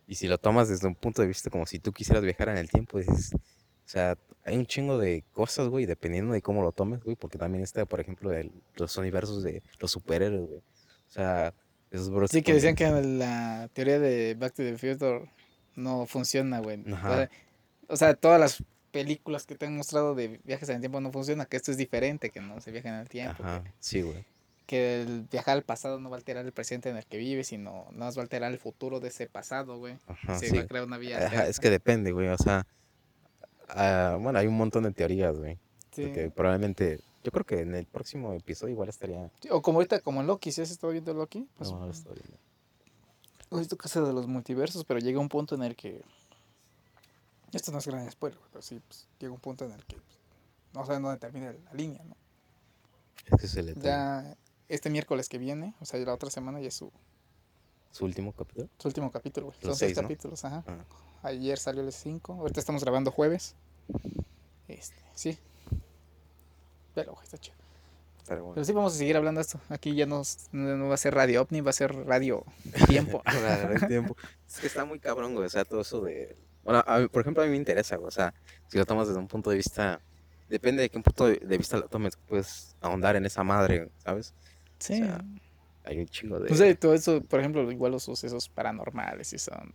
y 0.06 0.16
si 0.16 0.28
lo 0.28 0.38
tomas 0.38 0.68
desde 0.70 0.88
un 0.88 0.96
punto 0.96 1.22
de 1.22 1.30
vista 1.30 1.50
como 1.50 1.66
si 1.66 1.80
tú 1.80 1.92
quisieras 1.94 2.24
viajar 2.24 2.50
en 2.50 2.58
el 2.58 2.70
tiempo, 2.70 3.00
dices... 3.00 3.32
O 3.34 3.90
sea, 3.94 4.18
hay 4.46 4.58
un 4.58 4.66
chingo 4.66 4.98
de 4.98 5.24
cosas, 5.34 5.68
güey, 5.68 5.86
dependiendo 5.86 6.34
de 6.34 6.42
cómo 6.42 6.62
lo 6.62 6.72
tomes, 6.72 7.04
güey, 7.04 7.16
porque 7.18 7.38
también 7.38 7.64
está, 7.64 7.86
por 7.86 8.00
ejemplo, 8.00 8.32
el- 8.32 8.52
los 8.76 8.96
universos 8.98 9.44
de 9.44 9.62
los 9.80 9.92
superhéroes, 9.92 10.48
güey. 10.48 10.60
O 10.60 11.12
sea, 11.12 11.54
esos 11.92 12.10
bros... 12.10 12.30
Sí, 12.32 12.42
que 12.44 12.54
decían 12.54 12.76
que 12.76 12.90
la 12.90 13.70
teoría 13.74 14.00
de 14.00 14.36
Back 14.36 14.54
to 14.54 14.64
the 14.64 14.78
Future 14.78 15.30
no 15.76 16.06
funciona, 16.06 16.60
güey. 16.60 16.82
O 16.82 16.98
sea, 16.98 17.30
O 17.88 17.96
sea, 17.98 18.14
todas 18.16 18.40
las 18.40 18.64
películas 18.92 19.46
que 19.46 19.56
te 19.56 19.66
han 19.66 19.76
mostrado 19.76 20.14
de 20.16 20.40
viajes 20.44 20.70
en 20.70 20.76
el 20.76 20.82
tiempo 20.82 21.02
no 21.02 21.12
funcionan, 21.12 21.48
que 21.48 21.58
esto 21.58 21.72
es 21.72 21.78
diferente, 21.78 22.30
que 22.30 22.42
no 22.42 22.62
se 22.62 22.72
viaja 22.72 22.90
en 22.90 22.96
el 22.96 23.10
tiempo. 23.10 23.44
Ajá, 23.44 23.64
Que, 23.64 23.72
sí, 23.80 24.02
güey. 24.02 24.24
que 24.68 25.02
el 25.02 25.24
viajar 25.32 25.58
al 25.58 25.64
pasado 25.64 26.00
no 26.00 26.10
va 26.10 26.16
a 26.16 26.20
alterar 26.20 26.46
el 26.46 26.52
presente 26.52 26.90
en 26.90 26.98
el 26.98 27.06
que 27.06 27.18
vives, 27.18 27.48
sino 27.48 27.88
no 27.92 28.06
va 28.06 28.08
a 28.16 28.22
alterar 28.22 28.52
el 28.52 28.60
futuro 28.60 29.00
de 29.00 29.08
ese 29.10 29.28
pasado, 29.28 29.78
güey. 29.78 29.98
Se 30.40 30.50
sí. 30.50 30.56
va 30.56 30.64
a 30.64 30.68
crear 30.68 30.86
una 30.86 30.98
vía 30.98 31.26
Ajá, 31.26 31.48
es 31.48 31.60
que 31.60 31.70
depende, 31.70 32.12
güey, 32.12 32.28
o 32.30 32.38
sea, 32.38 32.66
Ah, 33.70 34.18
bueno, 34.20 34.38
hay 34.40 34.46
un 34.48 34.58
montón 34.58 34.84
de 34.84 34.92
teorías, 34.92 35.38
güey. 35.38 35.58
Sí. 35.92 36.04
Porque 36.04 36.30
probablemente, 36.30 37.00
yo 37.24 37.32
creo 37.32 37.46
que 37.46 37.62
en 37.62 37.74
el 37.76 37.86
próximo 37.86 38.34
episodio 38.34 38.74
igual 38.74 38.90
estaría... 38.90 39.32
Sí, 39.42 39.48
O 39.52 39.62
como 39.62 39.80
ahorita, 39.80 40.02
como 40.02 40.22
en 40.22 40.28
Loki, 40.28 40.52
¿sí 40.52 40.62
has 40.62 40.70
estado 40.70 40.92
viendo 40.94 41.14
Loki? 41.14 41.48
Pues, 41.58 41.72
No, 41.72 41.86
lo 41.86 41.92
estoy 41.92 42.14
viendo. 42.16 42.38
He 43.58 43.60
visto 43.60 43.78
casa 43.78 44.02
de 44.02 44.14
los 44.14 44.28
multiversos, 44.28 44.86
pero 44.86 45.00
llega 45.00 45.20
un 45.20 45.30
punto 45.30 45.56
en 45.56 45.64
el 45.64 45.76
que. 45.76 46.04
Esto 47.52 47.72
no 47.72 47.78
es 47.78 47.88
gran 47.88 48.10
spoiler, 48.10 48.40
pero 48.52 48.62
sí, 48.62 48.82
pues, 48.88 49.08
llega 49.20 49.32
un 49.32 49.40
punto 49.40 49.66
en 49.66 49.74
el 49.74 49.86
que 49.86 49.98
pues, 49.98 50.20
no 50.74 50.86
saben 50.86 51.04
dónde 51.04 51.20
termina 51.20 51.54
la 51.54 51.74
línea, 51.74 52.04
¿no? 52.04 52.16
Es 53.26 53.40
que 53.40 53.48
se 53.48 53.62
le 53.62 53.76
Ya 53.76 54.36
este 54.70 54.90
miércoles 54.90 55.30
que 55.30 55.38
viene, 55.38 55.76
o 55.80 55.86
sea, 55.86 56.00
la 56.00 56.14
otra 56.14 56.30
semana 56.30 56.60
ya 56.60 56.70
es 56.70 56.74
su, 56.74 56.92
su 57.92 58.06
último 58.06 58.34
capítulo. 58.34 58.70
su 58.80 58.88
último 58.88 59.12
capítulo, 59.12 59.48
güey. 59.48 59.58
Son 59.62 59.76
seis, 59.76 59.80
seis, 59.80 59.98
¿no? 59.98 60.04
capítulos, 60.04 60.44
ajá. 60.46 60.64
Ah, 60.68 60.84
Ayer 61.24 61.58
salió 61.58 61.84
el 61.84 61.94
5, 61.94 62.34
ahorita 62.34 62.60
estamos 62.60 62.84
grabando 62.84 63.10
jueves. 63.10 63.56
Este, 64.68 65.02
sí. 65.14 65.38
Pero, 66.94 67.14
güey, 67.14 67.24
está 67.24 67.38
chido. 67.38 67.63
Pero 68.28 68.42
bueno. 68.42 68.56
Pero 68.56 68.66
sí 68.66 68.72
vamos 68.74 68.94
a 68.94 68.98
seguir 68.98 69.18
hablando 69.18 69.40
de 69.40 69.44
esto. 69.44 69.60
Aquí 69.70 69.96
ya 69.96 70.06
no, 70.06 70.22
no 70.52 70.88
va 70.88 70.94
a 70.94 70.98
ser 70.98 71.14
Radio 71.16 71.42
OVNI, 71.42 71.62
va 71.62 71.70
a 71.70 71.74
ser 71.74 71.94
Radio 72.06 72.44
Tiempo. 72.88 73.22
El 73.82 73.88
tiempo. 73.88 74.16
Es 74.48 74.60
que 74.60 74.68
está 74.68 74.86
muy 74.86 75.00
cabrón, 75.00 75.34
güey. 75.34 75.46
O 75.46 75.50
sea, 75.50 75.66
todo 75.66 75.82
eso 75.82 76.02
de. 76.02 76.36
Bueno, 76.64 76.84
a 76.88 77.00
mí- 77.00 77.08
por 77.08 77.22
ejemplo, 77.22 77.44
a 77.44 77.46
mí 77.46 77.52
me 77.52 77.58
interesa, 77.58 77.96
güey. 77.98 78.08
O 78.08 78.12
sea, 78.12 78.34
si 78.68 78.78
lo 78.78 78.86
tomas 78.86 79.08
desde 79.08 79.20
un 79.20 79.28
punto 79.28 79.50
de 79.50 79.58
vista. 79.58 80.00
Depende 80.50 80.84
de 80.84 80.90
qué 80.90 81.00
punto 81.00 81.26
de 81.28 81.58
vista 81.58 81.78
lo 81.78 81.88
tomes, 81.88 82.16
puedes 82.28 82.76
ahondar 82.82 83.16
en 83.16 83.26
esa 83.26 83.44
madre, 83.44 83.90
¿sabes? 83.98 84.34
Sí. 84.78 84.98
sea, 84.98 85.24
Hay 85.84 85.98
un 86.00 86.06
chingo 86.06 86.40
de. 86.40 86.50
No 86.50 86.56
sé, 86.56 86.76
todo 86.76 86.94
eso, 86.94 87.22
por 87.24 87.40
ejemplo, 87.40 87.70
igual 87.72 87.94
los 87.94 88.04
sucesos 88.04 88.50
paranormales 88.50 89.34
y 89.34 89.40
son. 89.40 89.74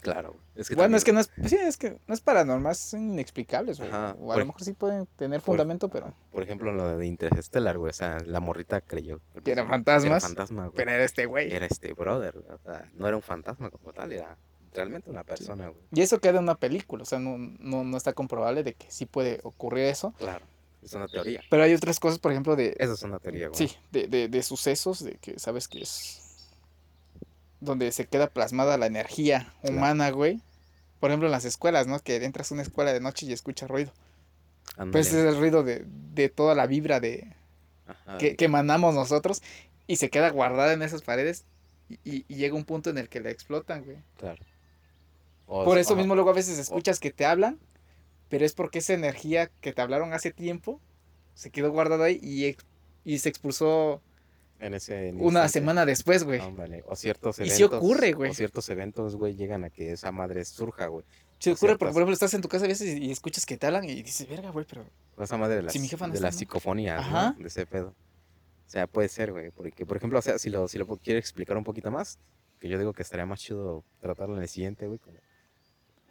Claro. 0.00 0.36
Es 0.54 0.68
que 0.68 0.74
bueno, 0.74 0.96
es 0.96 1.04
que 1.04 1.12
también- 1.12 1.28
no 1.36 1.44
es, 1.44 1.50
sí, 1.50 1.56
es 1.56 1.76
que 1.76 1.98
no 2.06 2.14
es 2.14 2.20
paranormal, 2.20 2.74
son 2.74 3.12
inexplicables, 3.12 3.78
güey. 3.78 3.90
Ajá, 3.90 4.16
O 4.18 4.30
a 4.30 4.34
por- 4.34 4.38
lo 4.38 4.46
mejor 4.46 4.62
sí 4.64 4.72
pueden 4.72 5.06
tener 5.16 5.40
por- 5.40 5.46
fundamento, 5.56 5.88
pero. 5.88 6.12
Por 6.32 6.42
ejemplo, 6.42 6.72
lo 6.72 6.96
de 6.98 7.06
Interstellar, 7.06 7.78
güey. 7.78 7.90
O 7.90 7.94
sea, 7.94 8.18
la 8.26 8.40
morrita 8.40 8.80
creyó. 8.80 9.20
Que 9.44 9.52
eran 9.52 9.66
Era 9.66 9.74
fantasmas. 9.74 10.22
fantasma, 10.22 10.62
güey. 10.66 10.76
Pero 10.76 10.90
era 10.90 11.04
este 11.04 11.26
güey. 11.26 11.52
Era 11.52 11.66
este 11.66 11.92
brother. 11.92 12.36
O 12.38 12.58
sea, 12.64 12.90
no 12.94 13.06
era 13.08 13.16
un 13.16 13.22
fantasma 13.22 13.70
como 13.70 13.92
tal, 13.92 14.12
era 14.12 14.36
realmente 14.72 15.10
una 15.10 15.24
persona, 15.24 15.68
güey. 15.68 15.80
Y 15.92 16.00
eso 16.02 16.20
queda 16.20 16.38
en 16.38 16.44
una 16.44 16.54
película, 16.56 17.02
o 17.02 17.06
sea, 17.06 17.18
no, 17.18 17.36
no, 17.38 17.82
no 17.84 17.96
está 17.96 18.12
comprobable 18.12 18.62
de 18.62 18.74
que 18.74 18.90
sí 18.90 19.04
puede 19.06 19.40
ocurrir 19.42 19.86
eso. 19.86 20.14
Claro, 20.18 20.44
es 20.82 20.92
una 20.94 21.08
teoría. 21.08 21.40
Pero 21.50 21.62
hay 21.64 21.74
otras 21.74 21.98
cosas, 21.98 22.18
por 22.20 22.30
ejemplo, 22.32 22.54
de. 22.56 22.76
Esa 22.78 22.92
es 22.94 23.02
una 23.02 23.18
teoría, 23.18 23.48
güey. 23.48 23.58
Sí, 23.68 23.76
de, 23.90 24.06
de, 24.06 24.28
de 24.28 24.42
sucesos, 24.42 25.02
de 25.04 25.12
que 25.16 25.38
sabes 25.38 25.66
que 25.68 25.82
es. 25.82 26.29
Donde 27.60 27.92
se 27.92 28.06
queda 28.06 28.28
plasmada 28.28 28.78
la 28.78 28.86
energía 28.86 29.52
Claro. 29.60 29.76
humana, 29.76 30.10
güey. 30.10 30.40
Por 30.98 31.10
ejemplo, 31.10 31.28
en 31.28 31.32
las 31.32 31.44
escuelas, 31.44 31.86
¿no? 31.86 31.98
Que 32.00 32.16
entras 32.24 32.50
a 32.50 32.54
una 32.54 32.62
escuela 32.62 32.92
de 32.92 33.00
noche 33.00 33.26
y 33.26 33.32
escuchas 33.32 33.68
ruido. 33.70 33.92
Ándale. 34.72 34.92
Pues 34.92 35.08
es 35.08 35.14
el 35.26 35.36
ruido 35.38 35.62
de, 35.62 35.84
de 36.14 36.28
toda 36.28 36.54
la 36.54 36.66
vibra 36.66 37.00
de, 37.00 37.32
Ajá, 37.86 38.18
que, 38.18 38.36
que 38.36 38.44
emanamos 38.46 38.94
nosotros 38.94 39.42
y 39.86 39.96
se 39.96 40.10
queda 40.10 40.30
guardada 40.30 40.72
en 40.72 40.82
esas 40.82 41.02
paredes 41.02 41.44
y, 41.88 41.94
y- 42.04 42.24
y 42.28 42.34
llega 42.36 42.54
un 42.54 42.64
punto 42.64 42.90
en 42.90 42.98
el 42.98 43.08
que 43.08 43.20
la 43.20 43.30
explotan, 43.30 43.82
güey. 43.84 43.96
Claro. 44.18 44.42
O- 45.46 45.64
Por 45.64 45.78
eso 45.78 45.96
mismo 45.96 46.14
luego 46.14 46.30
a 46.30 46.34
veces 46.34 46.58
escuchas 46.58 47.00
que 47.00 47.10
te 47.10 47.26
hablan, 47.26 47.58
pero 48.28 48.44
es 48.44 48.52
porque 48.52 48.78
esa 48.78 48.92
energía 48.94 49.50
que 49.60 49.72
te 49.72 49.82
hablaron 49.82 50.12
hace 50.12 50.30
tiempo 50.30 50.80
se 51.34 51.50
quedó 51.50 51.72
guardada 51.72 52.04
ahí 52.04 52.20
y, 52.22 52.56
y 53.10 53.18
se 53.18 53.28
expulsó 53.28 54.00
en 54.60 54.74
ese 54.74 55.10
una 55.12 55.24
instante. 55.24 55.48
semana 55.48 55.86
después, 55.86 56.24
güey. 56.24 56.40
O 56.86 56.96
ciertos 56.96 57.38
Y 57.38 57.42
eventos. 57.42 57.56
sí 57.56 57.62
ocurre, 57.64 58.12
güey. 58.12 58.30
O 58.30 58.34
ciertos 58.34 58.68
eventos, 58.68 59.16
güey, 59.16 59.34
llegan 59.34 59.64
a 59.64 59.70
que 59.70 59.92
esa 59.92 60.12
madre 60.12 60.44
surja, 60.44 60.86
güey. 60.86 61.04
O 61.04 61.50
ocurre 61.52 61.78
porque, 61.78 61.92
por 61.92 62.02
ejemplo, 62.02 62.12
estás 62.12 62.34
en 62.34 62.42
tu 62.42 62.48
casa 62.48 62.66
a 62.66 62.68
veces 62.68 62.98
y, 62.98 63.06
y 63.06 63.10
escuchas 63.10 63.46
que 63.46 63.56
te 63.56 63.66
hablan 63.66 63.84
y 63.84 64.02
dices, 64.02 64.28
verga, 64.28 64.50
güey, 64.50 64.66
pero... 64.68 64.84
Esa 65.18 65.36
madre 65.38 65.56
de 65.56 65.62
las, 65.62 65.72
Si 65.72 65.78
mi 65.78 65.88
jefa 65.88 66.06
no 66.06 66.12
de 66.12 66.18
está, 66.18 66.28
las 66.28 66.34
¿no? 66.34 66.38
psicofonías, 66.38 67.00
¿no? 67.10 67.18
Ajá. 67.18 67.36
De 67.38 67.46
ese 67.48 67.66
pedo. 67.66 67.88
O 67.88 68.70
sea, 68.70 68.86
puede 68.86 69.08
ser, 69.08 69.32
güey. 69.32 69.50
Porque, 69.50 69.86
por 69.86 69.96
ejemplo, 69.96 70.18
o 70.18 70.22
sea, 70.22 70.38
si 70.38 70.50
lo, 70.50 70.68
si 70.68 70.78
lo 70.78 70.86
quiere 70.98 71.18
explicar 71.18 71.56
un 71.56 71.64
poquito 71.64 71.90
más, 71.90 72.18
que 72.58 72.68
yo 72.68 72.78
digo 72.78 72.92
que 72.92 73.02
estaría 73.02 73.24
más 73.26 73.40
chido 73.40 73.84
tratarlo 74.00 74.36
en 74.36 74.42
el 74.42 74.48
siguiente, 74.48 74.86
güey. 74.86 74.98
como 74.98 75.16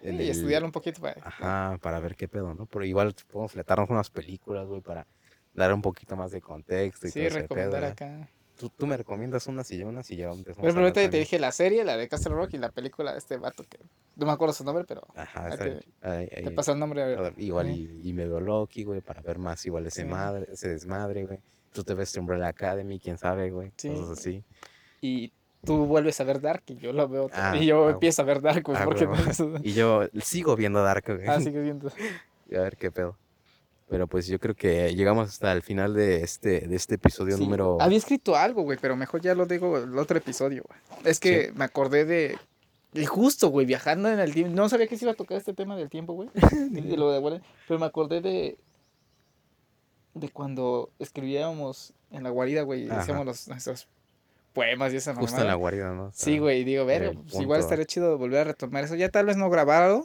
y 0.02 0.30
estudiarlo 0.30 0.66
un 0.68 0.72
poquito 0.72 1.02
para... 1.02 1.22
Ajá, 1.24 1.78
para 1.82 2.00
ver 2.00 2.16
qué 2.16 2.28
pedo, 2.28 2.54
¿no? 2.54 2.66
Pero 2.66 2.86
igual 2.86 3.14
podemos 3.32 3.52
fletarnos 3.52 3.90
unas 3.90 4.10
películas, 4.10 4.66
güey, 4.68 4.82
para 4.82 5.06
dar 5.54 5.74
un 5.74 5.82
poquito 5.82 6.16
más 6.16 6.32
de 6.32 6.40
contexto 6.42 7.08
y 7.08 7.12
Sí, 7.12 7.20
todo 7.20 7.28
ese 7.28 7.40
recomendar 7.42 7.80
pedo, 7.82 7.88
¿eh? 7.88 7.92
acá. 7.92 8.30
¿Tú, 8.60 8.70
tú 8.70 8.86
me 8.86 8.98
recomiendas 8.98 9.48
unas 9.48 9.72
y 9.72 9.78
yo 9.78 9.88
unas 9.88 10.12
y 10.12 10.18
ya 10.18 10.26
empezamos 10.26 10.58
Por 10.58 10.66
ejemplo, 10.66 10.82
a 10.82 10.88
ahorita 10.90 11.10
te 11.10 11.18
dije 11.18 11.40
la 11.40 11.54
serie, 11.54 11.86
la 11.86 11.96
de 11.96 12.10
Castle 12.10 12.34
Rock 12.34 12.56
y 12.56 12.58
la 12.58 12.70
película 12.70 13.14
de 13.14 13.18
este 13.18 13.38
vato 13.38 13.64
que... 13.64 13.80
No 14.18 14.26
me 14.26 14.34
acuerdo 14.34 14.54
su 14.54 14.66
nombre, 14.66 14.84
pero 14.86 15.08
Ajá, 15.16 15.56
te- 15.58 15.80
te 16.28 16.52
pasa 16.52 16.74
el 16.74 16.80
nombre. 16.80 17.02
a 17.04 17.06
ver. 17.06 17.34
Igual 17.38 17.70
y, 17.72 18.02
y 18.04 18.12
me 18.12 18.28
veo 18.28 18.42
Loki, 18.42 18.84
güey, 18.84 19.00
para 19.00 19.22
ver 19.22 19.40
más 19.40 19.66
igual 19.66 19.88
ese 19.88 20.02
Sí. 20.02 20.08
madre, 20.10 20.46
ese 20.52 20.68
desmadre, 20.68 21.26
güey. 21.26 21.40
Tú 21.72 21.86
te 21.86 21.94
ves 21.94 22.14
Umbrella 22.18 22.50
Academy, 22.50 23.00
quién 23.00 23.18
sabe, 23.18 23.50
güey. 23.50 23.72
Sí. 23.78 23.88
Cosas 23.90 24.20
así. 24.20 24.44
Y 25.00 25.32
tú 25.64 25.86
vuelves 25.86 26.20
a 26.20 26.26
ver 26.26 26.42
Dark 26.42 26.64
y 26.68 26.76
yo 26.76 26.92
lo 26.92 27.08
veo. 27.08 27.30
Ah, 27.32 27.56
y 27.56 27.66
yo 27.68 27.88
ah, 27.88 27.92
empiezo 27.92 28.24
a 28.24 28.26
ver 28.26 28.42
Dark, 28.42 28.64
güey, 28.64 28.78
ah, 28.78 28.84
porque 28.84 29.08
Y 29.64 29.72
yo 29.72 30.10
sigo 30.22 30.58
viendo 30.58 30.84
Dark, 30.84 31.06
güey. 31.08 31.28
Ah, 31.28 31.40
sigue 31.40 31.62
viendo. 31.62 31.90
Y 32.50 32.56
a 32.58 32.62
ver 32.62 32.76
qué 32.76 32.92
pedo. 32.92 33.18
Pero 33.90 34.06
pues 34.06 34.28
yo 34.28 34.40
creo 34.40 34.56
que 34.56 34.94
llegamos 34.96 35.30
hasta 35.30 35.52
el 35.52 35.64
final 35.64 35.96
de 35.96 36.22
este, 36.22 36.68
de 36.68 36.76
este 36.76 36.96
episodio 36.96 37.38
Sí, 37.38 37.44
número. 37.44 37.78
Había 37.82 37.98
escrito 37.98 38.36
algo, 38.36 38.62
güy, 38.62 38.78
pero 38.80 38.96
mejor 38.96 39.22
ya 39.22 39.34
lo 39.34 39.48
digo 39.48 39.80
el 39.80 39.98
otro 39.98 40.18
episodio, 40.18 40.64
güey. 40.68 40.80
Es 41.06 41.20
que 41.20 41.52
me 41.56 41.66
acordé 41.66 42.06
de. 42.06 42.38
Y 42.94 43.06
justo, 43.06 43.50
güey, 43.50 43.66
viajando 43.66 44.10
en 44.10 44.20
el 44.20 44.34
tiempo. 44.34 44.56
No 44.56 44.70
sabía 44.70 44.88
que 44.88 44.96
se 44.98 45.06
iba 45.06 45.12
a 45.14 45.16
tocar 45.16 45.38
este 45.38 45.54
tema 45.54 45.76
del 45.76 45.90
tiempo, 45.90 46.14
güey. 46.14 46.30
de 46.70 46.98
lo 46.98 47.12
de 47.12 47.42
Pero 47.68 47.80
me 47.80 47.86
acordé 47.86 48.22
de. 48.22 48.58
De 50.14 50.30
cuando 50.30 50.90
escribíamos 51.00 51.94
en 52.12 52.24
la 52.24 52.30
guarida, 52.30 52.64
güey, 52.64 52.86
y 52.86 52.90
hacíamos 52.90 53.26
los, 53.26 53.48
nuestros 53.48 53.88
poemas 54.54 54.92
y 54.94 54.98
esa 54.98 55.14
Justo 55.16 55.38
en 55.38 55.48
la 55.48 55.56
mamada. 55.56 55.56
guarida, 55.56 55.94
¿no? 55.94 56.04
O 56.06 56.12
Sí, 56.14 56.40
güey, 56.40 56.62
y 56.62 56.64
digo, 56.64 56.86
ver, 56.86 57.04
el 57.04 57.18
pues 57.18 57.40
igual 57.40 57.60
estaría 57.60 57.86
chido 57.86 58.18
volver 58.18 58.40
a 58.42 58.44
retomar 58.46 58.84
eso. 58.84 58.96
Ya 58.96 59.10
tal 59.10 59.28
vez 59.28 59.38
no 59.38 59.50
grabado. 59.50 60.04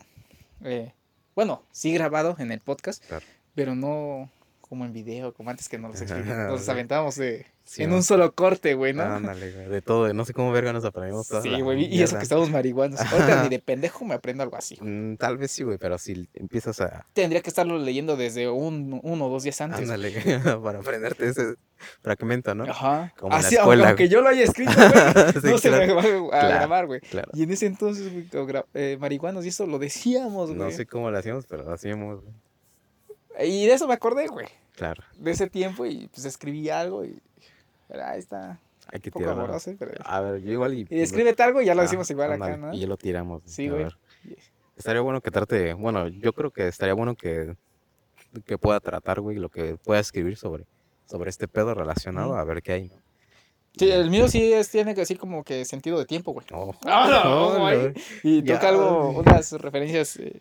eh, 0.62 0.93
bueno, 1.35 1.62
sí 1.73 1.93
grabado 1.93 2.36
en 2.39 2.52
el 2.52 2.61
podcast, 2.61 3.05
Claro. 3.06 3.27
Pero 3.55 3.74
no 3.74 4.31
como 4.60 4.85
en 4.85 4.93
video, 4.93 5.32
como 5.35 5.51
antes 5.51 5.68
que 5.68 5.78
nos 5.78 6.01
los. 6.01 6.10
Nos 6.10 6.68
aventábamos 6.68 7.16
de, 7.16 7.47
Sí, 7.66 7.82
en 7.82 7.93
un 7.94 8.02
solo 8.02 8.35
corte, 8.35 8.74
güey, 8.74 8.93
¿no? 8.93 9.02
Ándale, 9.05 9.51
güey. 9.51 9.68
De 9.68 9.81
todo, 9.81 10.12
no 10.12 10.24
sé 10.26 10.35
cómo 10.35 10.52
verga 10.52 10.72
nos 10.74 10.85
aprendimos 10.85 11.28
toda 11.28 11.40
sí, 11.40 11.60
güey, 11.62 11.85
y 11.86 12.02
eso 12.02 12.18
que 12.18 12.22
estamos 12.22 12.51
marihuanos. 12.51 13.01
Ahorita 13.01 13.43
ni 13.43 13.48
de 13.48 13.59
pendejo 13.64 14.05
me 14.05 14.14
aprendo 14.14 14.43
algo 14.43 14.56
así. 14.56 14.76
Mm, 14.82 15.16
Tal 15.16 15.39
vez 15.39 15.51
sí, 15.51 15.62
güey, 15.62 15.78
pero 15.78 15.97
si 15.97 16.28
empiezas 16.35 16.81
a. 16.82 17.06
Tendría 17.14 17.40
que 17.40 17.48
estarlo 17.48 17.78
leyendo 17.78 18.16
desde 18.16 18.51
un, 18.51 19.01
uno 19.02 19.26
o 19.26 19.31
dos 19.31 19.44
días 19.44 19.59
antes. 19.62 19.81
Ándale, 19.81 20.12
para 20.62 20.81
aprenderte 20.81 21.26
ese 21.26 21.55
fragmento, 22.02 22.55
¿no? 22.55 22.64
Ajá. 22.64 23.14
Como 23.18 23.35
en 23.35 23.40
la 23.43 23.47
Así, 23.48 23.56
escuela, 23.56 23.89
aunque 23.89 24.09
yo 24.10 24.20
lo 24.20 24.28
haya 24.28 24.43
escrito, 24.44 24.72
güey, 24.74 25.32
Sí, 25.32 25.51
no 25.51 25.59
se 25.59 25.70
me 25.70 25.86
claro, 25.86 25.94
va 25.94 26.01
a 26.36 26.40
Claro. 26.40 26.48
grabar, 26.48 26.86
güey. 26.86 27.01
claro. 27.01 27.31
Y 27.32 27.44
en 27.44 27.51
ese 27.51 27.64
entonces, 27.64 28.12
güey, 28.12 28.62
eh, 28.74 28.98
marihuanos 29.01 29.43
y 29.47 29.48
eso 29.48 29.66
lo 29.66 29.78
decíamos, 29.78 30.48
güey. 30.51 30.59
No 30.59 30.70
sé 30.70 30.85
cómo 30.85 31.10
lo 31.10 31.16
hacíamos, 31.16 31.47
pero 31.47 31.64
lo 31.64 31.72
hacíamos, 31.72 32.20
güey. 32.20 32.35
Y 33.40 33.66
de 33.66 33.73
eso 33.74 33.86
me 33.89 33.94
acordé, 33.94 34.27
güey. 34.28 34.47
Claro, 34.77 35.02
De 35.16 35.31
ese 35.31 35.48
tiempo 35.48 35.86
y 35.86 36.09
pues 36.09 36.24
escribí 36.24 36.69
algo 36.69 37.05
y. 37.05 37.19
Pero 37.89 38.05
ahí 38.05 38.19
está. 38.19 38.59
hay 38.89 39.01
que 39.01 39.11
amoroso, 39.24 39.73
pero. 39.78 39.93
A 40.05 40.20
ver, 40.20 40.43
yo 40.43 40.52
igual 40.52 40.74
y. 40.74 40.86
Y 40.90 41.01
escríbete 41.01 41.43
algo 41.43 41.62
y 41.62 41.66
ya 41.66 41.74
lo 41.74 41.81
Ah, 41.81 41.85
decimos 41.85 42.11
igual 42.11 42.32
acá, 42.32 42.56
¿no? 42.56 42.73
Y 42.74 42.81
ya 42.81 42.86
lo 42.86 42.97
tiramos. 42.97 43.43
Sí, 43.47 43.69
güey. 43.69 43.86
Estaría 44.77 45.01
bueno 45.02 45.20
que 45.20 45.31
trate, 45.31 45.73
bueno, 45.74 46.09
yo 46.09 46.32
creo 46.32 46.51
que 46.51 46.66
estaría 46.66 46.94
bueno 46.94 47.15
que, 47.15 47.55
que 48.44 48.59
pueda 48.59 48.81
tratar, 48.81 49.20
güey, 49.20 49.36
lo 49.36 49.48
que 49.48 49.77
pueda 49.77 50.01
escribir 50.01 50.36
sobre, 50.36 50.66
sobre 51.06 51.31
este 51.31 51.47
pedo 51.47 51.74
relacionado, 51.74 52.35
a 52.36 52.43
ver 52.43 52.61
qué 52.61 52.73
hay. 52.73 52.89
¿no? 52.89 52.97
Sí, 53.78 53.89
el 53.90 54.11
mío 54.11 54.27
sí 54.27 54.52
es, 54.52 54.69
tiene 54.70 54.94
que 54.97 55.02
así 55.02 55.15
como 55.15 55.44
que 55.44 55.65
sentido 55.65 55.97
de 55.98 56.06
tiempo, 56.06 56.32
güey. 56.32 56.44
Oh, 56.52 56.74
Ah, 56.86 57.09
no, 57.09 57.47
oh, 57.56 57.61
güey. 57.61 57.86
no. 57.89 57.93
Y 58.24 58.43
toca 58.43 58.69
algo, 58.70 59.11
unas 59.11 59.52
referencias. 59.52 60.16
eh, 60.16 60.40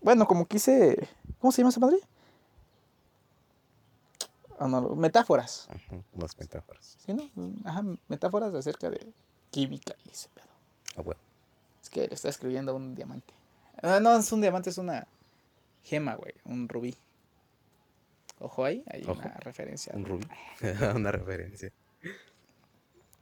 bueno, 0.00 0.26
como 0.26 0.46
quise. 0.46 1.08
¿Cómo 1.38 1.52
se 1.52 1.62
llama 1.62 1.70
esa 1.70 1.80
madre? 1.80 1.98
Metáforas. 4.68 5.68
Ujú, 5.74 6.02
Unas 6.12 6.38
metáforas. 6.38 6.96
¿Sí, 7.04 7.12
no? 7.14 7.30
Ajá, 7.64 7.82
metáforas 8.08 8.54
acerca 8.54 8.90
de 8.90 9.06
química 9.50 9.94
y 10.04 10.10
ese 10.10 10.28
pedo. 10.34 10.46
Ah, 10.96 11.02
bueno. 11.02 11.20
Es 11.82 11.88
que 11.90 12.06
le 12.06 12.14
está 12.14 12.28
escribiendo 12.28 12.74
un 12.76 12.94
diamante. 12.94 13.32
Ah, 13.82 14.00
no, 14.00 14.16
es 14.16 14.30
un 14.32 14.40
diamante, 14.40 14.70
es 14.70 14.78
una 14.78 15.06
gema, 15.84 16.14
güey. 16.16 16.34
Un 16.44 16.68
rubí. 16.68 16.94
Ojo 18.38 18.64
ahí, 18.64 18.82
hay 18.90 19.02
Ojo. 19.04 19.12
una 19.20 19.34
referencia. 19.40 19.92
Un 19.94 20.04
rubí. 20.04 20.26
Una 20.94 21.12
referencia. 21.12 21.72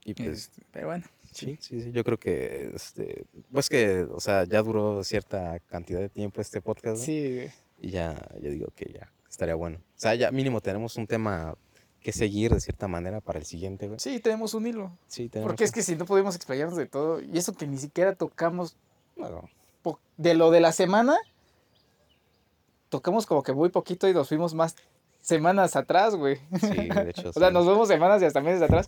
Y 0.05 0.13
pues, 0.13 0.27
Este, 0.29 0.63
pero 0.71 0.87
bueno, 0.87 1.05
sí, 1.33 1.57
sí, 1.61 1.81
sí, 1.81 1.91
yo 1.91 2.03
creo 2.05 2.17
que, 2.17 2.71
este, 2.73 3.25
pues 3.51 3.67
que, 3.69 4.03
o 4.09 4.19
sea, 4.21 4.45
ya 4.45 4.61
duró 4.63 5.03
cierta 5.03 5.59
cantidad 5.67 5.99
de 5.99 6.09
tiempo 6.09 6.39
este 6.41 6.61
podcast, 6.61 6.99
¿no? 6.99 7.03
sí, 7.05 7.35
güey. 7.35 7.51
Y 7.81 7.91
ya, 7.91 8.15
yo 8.41 8.49
digo 8.49 8.67
que 8.75 8.91
ya 8.93 9.11
estaría 9.29 9.55
bueno. 9.55 9.77
O 9.77 9.99
sea, 9.99 10.15
ya 10.15 10.31
mínimo 10.31 10.61
tenemos 10.61 10.95
un 10.97 11.07
tema 11.07 11.55
que 12.01 12.11
seguir 12.11 12.53
de 12.53 12.61
cierta 12.61 12.87
manera 12.87 13.19
para 13.21 13.39
el 13.39 13.45
siguiente, 13.45 13.87
güey. 13.87 13.99
sí, 13.99 14.19
tenemos 14.19 14.53
un 14.53 14.67
hilo. 14.67 14.97
Sí, 15.07 15.29
tenemos 15.29 15.51
Porque 15.51 15.65
es 15.65 15.71
que 15.71 15.81
si 15.81 15.95
no 15.95 16.05
podemos 16.05 16.35
explayarnos 16.35 16.77
de 16.77 16.85
todo, 16.85 17.21
y 17.21 17.37
eso 17.37 17.53
que 17.53 17.67
ni 17.67 17.77
siquiera 17.77 18.15
tocamos 18.15 18.77
Bueno, 19.17 19.49
de 20.17 20.33
lo 20.33 20.51
de 20.51 20.61
la 20.61 20.71
semana, 20.71 21.17
tocamos 22.89 23.25
como 23.25 23.43
que 23.43 23.53
muy 23.53 23.69
poquito 23.69 24.07
y 24.07 24.13
nos 24.13 24.29
fuimos 24.29 24.53
más 24.53 24.75
semanas 25.21 25.75
atrás, 25.75 26.15
güey. 26.15 26.37
Sí, 26.59 26.89
de 26.89 27.09
hecho. 27.09 27.29
O 27.35 27.39
sea, 27.39 27.49
sí. 27.49 27.53
nos 27.53 27.67
vemos 27.67 27.87
semanas 27.87 28.21
y 28.21 28.25
hasta 28.25 28.41
meses 28.41 28.61
atrás. 28.61 28.87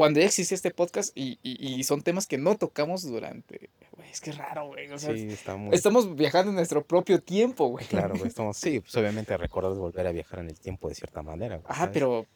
Cuando 0.00 0.18
ya 0.20 0.26
existe 0.26 0.54
este 0.54 0.70
podcast 0.70 1.14
y, 1.14 1.38
y- 1.42 1.74
y 1.74 1.84
son 1.84 2.00
temas 2.00 2.26
que 2.26 2.38
no 2.38 2.56
tocamos 2.56 3.02
durante. 3.02 3.68
Güey, 3.96 4.08
es 4.10 4.22
que 4.22 4.30
es 4.30 4.38
raro, 4.38 4.68
güey. 4.68 4.90
O 4.90 4.98
sea, 4.98 5.14
Sí, 5.14 5.26
está 5.28 5.56
muy. 5.56 5.74
estamos 5.74 6.16
viajando 6.16 6.48
en 6.48 6.56
nuestro 6.56 6.82
propio 6.82 7.20
tiempo, 7.20 7.66
güey. 7.68 7.84
Claro, 7.84 8.14
güey. 8.16 8.28
Estamos, 8.28 8.56
sí, 8.56 8.80
pues 8.80 8.94
obviamente 8.96 9.36
recordar 9.36 9.74
volver 9.74 10.06
a 10.06 10.12
viajar 10.12 10.38
en 10.38 10.48
el 10.48 10.58
tiempo 10.58 10.88
de 10.88 10.94
cierta 10.94 11.20
manera. 11.22 11.56
güey, 11.56 11.66
Ajá, 11.68 11.80
¿sabes? 11.82 11.92
pero. 11.92 12.26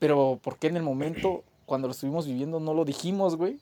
Pero, 0.00 0.38
¿por 0.42 0.58
qué 0.58 0.66
en 0.66 0.76
el 0.76 0.82
momento, 0.82 1.44
cuando 1.64 1.88
lo 1.88 1.92
estuvimos 1.92 2.26
viviendo, 2.26 2.60
no 2.60 2.74
lo 2.74 2.84
dijimos, 2.84 3.36
güey? 3.36 3.58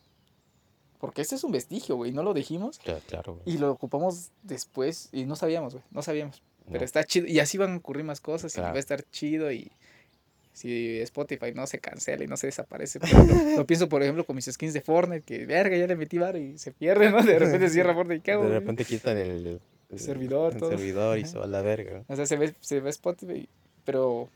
Porque 0.99 1.23
ese 1.23 1.37
es 1.37 1.45
un 1.45 1.53
vestigio, 1.53 1.95
güey. 1.97 2.11
No 2.13 2.23
lo 2.25 2.35
dijimos 2.35 2.79
Claro, 2.81 3.01
claro, 3.07 3.35
güey. 3.35 3.55
y 3.55 3.59
lo 3.59 3.71
ocupamos 3.71 4.31
después 4.43 5.09
y 5.13 5.25
no 5.25 5.37
sabíamos, 5.37 5.75
güey. 5.75 5.85
No 5.93 6.03
sabíamos. 6.03 6.43
Pero 6.67 6.81
No, 6.81 6.85
está 6.85 7.05
chido. 7.05 7.27
Y 7.29 7.39
así 7.41 7.59
van 7.59 7.75
a 7.75 7.77
ocurrir 7.77 8.05
más 8.05 8.21
cosas 8.21 8.57
y 8.57 8.61
va 8.61 8.73
a 8.73 8.79
estar 8.79 9.03
chido 9.11 9.53
y. 9.53 9.71
Si 10.53 10.99
Spotify 11.01 11.53
no 11.55 11.67
se 11.67 11.79
cancela 11.79 12.25
y 12.25 12.27
no 12.27 12.37
se 12.37 12.49
desaparece. 12.49 12.99
pero 13.01 13.23
lo, 13.25 13.57
lo 13.59 13.67
pienso, 13.67 13.89
por 13.89 14.03
ejemplo, 14.03 14.25
con 14.25 14.37
mis 14.37 14.47
skins 14.47 14.75
de 14.75 14.81
Fortnite, 14.81 15.23
que 15.23 15.47
verga, 15.47 15.77
ya 15.77 15.87
le 15.87 15.97
metí 15.97 16.19
bar 16.19 16.37
y 16.37 16.59
se 16.59 16.73
pierde, 16.73 17.11
¿no? 17.11 17.23
De 17.23 17.39
repente 17.39 17.69
cierra 17.71 17.95
Fortnite 17.95 18.19
y 18.19 18.21
cago. 18.21 18.45
De 18.49 18.59
repente 18.59 18.85
quitan 18.85 19.17
el, 19.17 19.61
el- 19.91 19.99
servidor, 19.99 20.53
el 20.55 20.59
todo. 20.61 20.71
servidor 20.71 21.19
y 21.19 21.25
se 21.25 21.39
va 21.39 21.45
a 21.45 21.49
la 21.49 21.63
verga. 21.63 22.03
O 22.09 22.17
sea, 22.17 22.27
se 22.27 22.37
ve, 22.37 22.55
se 22.61 22.81
ve 22.81 22.91
Spotify, 22.91 23.49
pero 23.85 24.29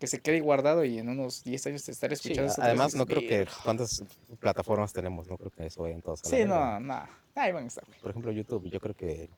que 0.00 0.06
se 0.06 0.20
quede 0.20 0.40
guardado 0.40 0.84
y 0.84 0.98
en 0.98 1.08
unos 1.08 1.44
10 1.44 1.66
años 1.68 1.84
te 1.84 1.92
estaré 1.92 2.14
escuchando. 2.14 2.44
vez 2.50 2.58
además, 2.58 2.94
no 2.94 3.06
creo 3.06 3.20
que. 3.20 3.46
¿Cuántas 3.64 4.02
plataformas 4.40 4.92
tenemos? 4.92 5.28
No 5.28 5.36
creo 5.36 5.50
que 5.50 5.66
eso 5.66 5.82
vayan 5.82 6.00
todos 6.02 6.20
a 6.24 6.28
la 6.28 6.30
Sí, 6.30 6.36
verga, 6.42 6.80
no, 6.80 6.80
no. 6.80 7.08
Ahí 7.36 7.52
van 7.52 7.64
a 7.64 7.66
estar. 7.68 7.84
Por 8.00 8.10
ejemplo, 8.10 8.30
YouTube, 8.32 8.68
yo 8.70 8.80
creo 8.80 8.94
que 8.94 9.28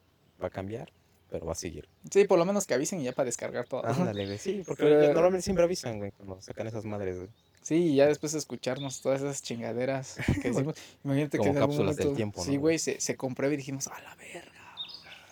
va 0.42 0.48
a 0.48 0.50
cambiar, 0.50 0.90
pero 1.30 1.46
va 1.46 1.52
a 1.52 1.56
seguir. 1.56 1.88
Sí, 2.10 2.24
por 2.24 2.38
lo 2.38 2.44
menos 2.44 2.66
que 2.66 2.74
avisen 2.74 3.00
y 3.00 3.04
ya 3.04 3.12
para 3.12 3.26
descargar 3.26 3.66
todo. 3.66 3.84
Ándale, 3.86 4.26
güey. 4.26 4.38
Sí, 4.38 4.62
porque 4.66 4.84
Pero- 4.84 5.12
normalmente 5.14 5.42
siempre 5.42 5.64
avisan, 5.64 5.98
güey, 5.98 6.12
cuando 6.12 6.40
sacan 6.40 6.66
esas 6.66 6.84
madres, 6.84 7.16
güey. 7.16 7.28
Sí, 7.62 7.74
y 7.74 7.96
ya 7.96 8.06
después 8.06 8.32
de 8.32 8.38
escucharnos 8.38 9.00
todas 9.02 9.20
esas 9.22 9.42
chingaderas 9.42 10.18
que 10.42 10.50
decimos. 10.50 10.76
Imagínate 11.04 11.38
Como 11.38 11.50
que 11.52 11.56
en 11.56 11.62
algún 11.62 11.76
cápsulas 11.76 11.96
del 11.96 12.06
momento- 12.06 12.16
tiempo, 12.16 12.44
Sí, 12.44 12.54
¿no? 12.54 12.60
güey, 12.60 12.78
se, 12.78 13.00
se 13.00 13.16
comprueba 13.16 13.54
y 13.54 13.56
dijimos, 13.56 13.88
a 13.88 14.00
la 14.00 14.14
verga. 14.16 14.52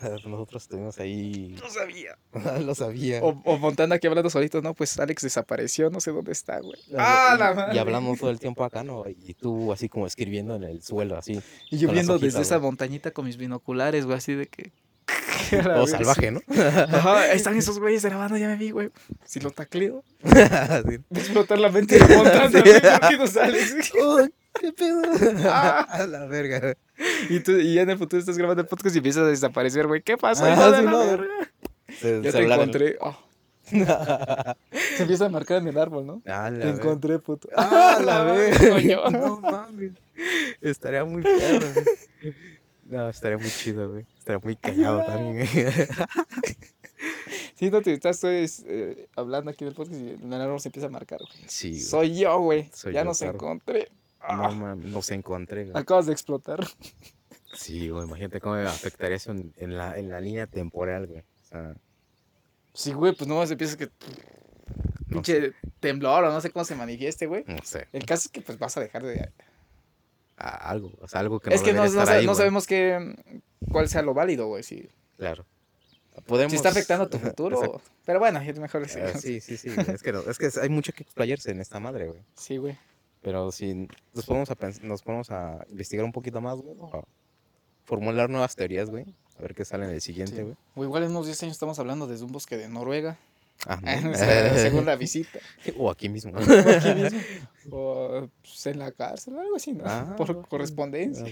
Nosotros 0.28 0.62
estuvimos 0.64 0.98
ahí. 0.98 1.56
No 1.62 1.70
sabía. 1.70 2.18
Lo 2.66 2.74
sabía. 2.74 3.22
O, 3.22 3.40
o 3.44 3.58
Montana 3.58 3.94
aquí 3.94 4.06
hablando 4.08 4.28
solito, 4.28 4.60
no, 4.60 4.74
pues 4.74 4.98
Alex 4.98 5.22
desapareció, 5.22 5.88
no 5.90 6.00
sé 6.00 6.10
dónde 6.10 6.32
está, 6.32 6.58
güey. 6.60 6.78
Y- 6.88 6.94
¡Ah, 6.98 7.36
la 7.38 7.52
y- 7.52 7.54
madre! 7.54 7.74
Y 7.76 7.78
hablando 7.78 8.14
todo 8.18 8.30
el 8.30 8.40
tiempo 8.40 8.64
acá, 8.64 8.82
¿no? 8.82 9.04
Y 9.08 9.34
tú 9.34 9.72
así 9.72 9.88
como 9.88 10.06
escribiendo 10.06 10.56
en 10.56 10.64
el 10.64 10.82
suelo, 10.82 11.16
así. 11.16 11.40
Y 11.70 11.78
yo 11.78 11.90
viendo 11.90 12.18
desde 12.18 12.42
esa 12.42 12.58
montañita 12.58 13.12
con 13.12 13.24
mis 13.26 13.36
binoculares, 13.36 14.04
güey, 14.04 14.18
así 14.18 14.34
de 14.34 14.46
que. 14.46 14.72
La 15.52 15.58
verga, 15.62 15.86
salvaje, 15.86 16.30
¿no? 16.30 16.40
Ajá, 16.48 17.20
ahí 17.22 17.36
están 17.36 17.56
esos 17.56 17.78
güeyes 17.78 18.04
grabando, 18.04 18.36
ya 18.36 18.48
me 18.48 18.56
vi, 18.56 18.70
güey. 18.70 18.90
Si 19.24 19.40
lo 19.40 19.50
tacleo, 19.50 20.02
Sí. 20.24 20.98
explotar 21.14 21.58
la 21.58 21.70
mente 21.70 21.98
de 21.98 22.16
Montana, 22.16 22.48
Sí. 22.50 22.62
¿por 22.62 23.08
qué 23.08 23.16
no 23.18 23.26
sales? 23.26 23.92
Oh, 24.00 24.26
¿Qué 24.60 24.72
pedo? 24.72 25.02
Ah. 25.46 25.86
A 25.90 26.06
la 26.06 26.26
verga. 26.26 26.74
Y, 27.28 27.40
tú, 27.40 27.52
y 27.52 27.74
ya 27.74 27.82
en 27.82 27.90
el 27.90 27.98
futuro 27.98 28.20
estás 28.20 28.38
grabando 28.38 28.62
el 28.62 28.68
podcast 28.68 28.94
y 28.94 28.98
empiezas 28.98 29.24
a 29.24 29.26
desaparecer, 29.26 29.86
güey. 29.86 30.00
¿Qué 30.02 30.16
pasa? 30.16 30.46
Ah, 30.46 30.52
hijo 30.52 30.70
de 30.70 30.78
sí, 30.78 30.84
la 30.84 30.90
no. 30.90 30.98
verga? 30.98 31.50
Se- 31.98 32.22
Ya 32.22 32.32
se 32.32 32.38
te 32.38 32.44
encontré. 32.44 32.98
Ah, 33.00 33.18
se 34.96 35.02
empieza 35.02 35.26
a 35.26 35.28
marcar 35.28 35.58
en 35.62 35.68
el 35.68 35.78
árbol, 35.78 36.06
¿no? 36.06 36.22
A 36.26 36.50
la 36.50 36.50
Te 36.50 36.56
verga. 36.66 36.70
encontré, 36.70 37.18
puto. 37.18 37.48
Ah, 37.56 37.98
la 38.04 38.22
verga. 38.24 38.70
coño. 38.70 39.10
No 39.10 39.40
mames. 39.40 39.92
Estaría 40.60 41.04
muy 41.04 41.22
perro, 41.22 41.66
güey. 41.74 42.34
No, 42.86 43.08
estaría 43.08 43.38
muy 43.38 43.48
chido, 43.50 43.90
güey. 43.90 44.06
Estaría 44.18 44.40
muy 44.42 44.56
callado 44.56 45.04
también, 45.04 45.36
güey. 45.36 45.48
Sí, 47.56 47.70
no 47.70 47.82
te 47.82 47.92
estás 47.92 48.20
pues, 48.20 48.64
eh, 48.66 49.08
hablando 49.14 49.50
aquí 49.50 49.64
del 49.64 49.74
podcast 49.74 50.00
y 50.00 50.10
el 50.10 50.32
árbol 50.34 50.58
se 50.60 50.68
empieza 50.68 50.86
a 50.88 50.90
marcar, 50.90 51.20
güey. 51.20 51.44
Sí, 51.46 51.70
güey. 51.70 51.80
Soy 51.80 52.18
yo, 52.18 52.38
güey. 52.40 52.68
Soy 52.72 52.92
Ya 52.94 53.00
yo, 53.02 53.04
nos 53.06 53.18
claro. 53.18 53.34
encontré. 53.34 53.88
No 54.20 54.26
Ah, 54.26 54.50
mames, 54.50 54.86
nos 54.90 55.10
encontré, 55.10 55.64
güey. 55.64 55.76
acabas 55.80 56.06
de 56.06 56.12
explotar. 56.12 56.66
Sí, 57.52 57.88
güey, 57.90 58.04
imagínate 58.06 58.40
cómo 58.40 58.56
me 58.56 58.62
afectaría 58.66 59.16
eso 59.16 59.30
en, 59.32 59.52
en 59.58 59.76
la, 59.76 59.96
en 59.98 60.08
la 60.10 60.20
línea 60.20 60.46
temporal, 60.46 61.06
güey. 61.06 61.20
O 61.20 61.44
sea, 61.44 61.74
Sí, 62.72 62.92
güey, 62.92 63.14
pues 63.14 63.28
no 63.28 63.36
más 63.36 63.50
empieza 63.50 63.76
que 63.76 63.86
no, 65.06 65.22
pinche 65.22 65.52
temblor 65.78 66.24
o 66.24 66.32
no 66.32 66.40
sé 66.40 66.50
cómo 66.50 66.64
se 66.64 66.74
manifieste, 66.74 67.26
güey. 67.26 67.44
no 67.46 67.62
sé, 67.62 67.86
El 67.92 68.04
caso 68.06 68.22
es 68.26 68.28
que 68.32 68.40
pues 68.40 68.58
vas 68.58 68.76
a 68.76 68.80
dejar 68.80 69.04
de... 69.04 69.30
a- 70.36 70.70
algo, 70.70 70.92
o 71.00 71.08
sea, 71.08 71.20
algo 71.20 71.40
que 71.40 71.54
es 71.54 71.62
que 71.62 71.72
no, 71.72 71.78
no, 71.80 71.84
estar 71.84 72.08
ahí, 72.08 72.26
no 72.26 72.34
sabemos 72.34 72.66
qué, 72.66 73.14
cuál 73.70 73.88
sea 73.88 74.02
lo 74.02 74.14
válido, 74.14 74.46
güey. 74.48 74.62
Si, 74.62 74.88
Claro. 75.16 75.44
Podemos... 76.26 76.50
si 76.52 76.56
está 76.56 76.68
afectando 76.68 77.04
a 77.04 77.10
tu 77.10 77.18
futuro. 77.18 77.56
Exacto. 77.56 77.80
Pero 78.04 78.18
bueno, 78.20 78.40
es 78.40 78.58
mejor 78.58 78.82
Ah, 78.82 78.84
decirlo. 78.84 79.20
sí, 79.20 79.40
sí, 79.40 79.56
sí. 79.56 79.68
Es 79.92 80.02
que, 80.02 80.12
no- 80.12 80.20
es 80.20 80.38
que 80.38 80.48
hay 80.60 80.68
mucho 80.68 80.92
que 80.92 81.02
explayarse 81.02 81.50
en 81.50 81.60
esta 81.60 81.80
madre, 81.80 82.06
güey. 82.08 82.20
Sí, 82.36 82.56
güey. 82.56 82.76
Pero 83.22 83.50
si 83.52 83.88
nos 84.12 84.26
ponemos 84.26 84.50
a, 84.50 84.56
nos 84.82 85.02
ponemos 85.02 85.30
a 85.30 85.64
investigar 85.70 86.04
un 86.04 86.12
poquito 86.12 86.40
más, 86.40 86.58
güey, 86.60 86.76
o 86.78 86.96
a 86.98 87.04
formular 87.84 88.28
nuevas 88.30 88.54
teorías, 88.54 88.90
güey, 88.90 89.06
a 89.38 89.42
ver 89.42 89.54
qué 89.54 89.64
sale 89.64 89.86
en 89.86 89.90
el 89.92 90.00
siguiente, 90.00 90.36
Sí. 90.36 90.42
güey. 90.42 90.56
O 90.76 90.84
igual 90.84 91.02
en 91.04 91.10
unos 91.10 91.26
10 91.26 91.42
años 91.42 91.52
estamos 91.54 91.78
hablando 91.78 92.06
desde 92.06 92.24
un 92.24 92.32
bosque 92.32 92.56
de 92.56 92.68
Noruega. 92.68 93.16
Ah, 93.66 93.76
¿no? 94.04 94.14
segunda 94.56 94.94
visita. 94.96 95.38
o 95.78 95.90
aquí 95.90 96.08
mismo. 96.08 96.32
O 96.32 96.38
aquí 96.38 96.94
mismo. 96.94 97.20
O 97.70 98.28
pues, 98.42 98.66
en 98.66 98.78
la 98.78 98.90
cárcel, 98.92 99.38
algo 99.38 99.56
así, 99.56 99.72
¿no? 99.72 99.84
Ah, 99.86 100.14
Por 100.16 100.46
correspondencia. 100.48 101.24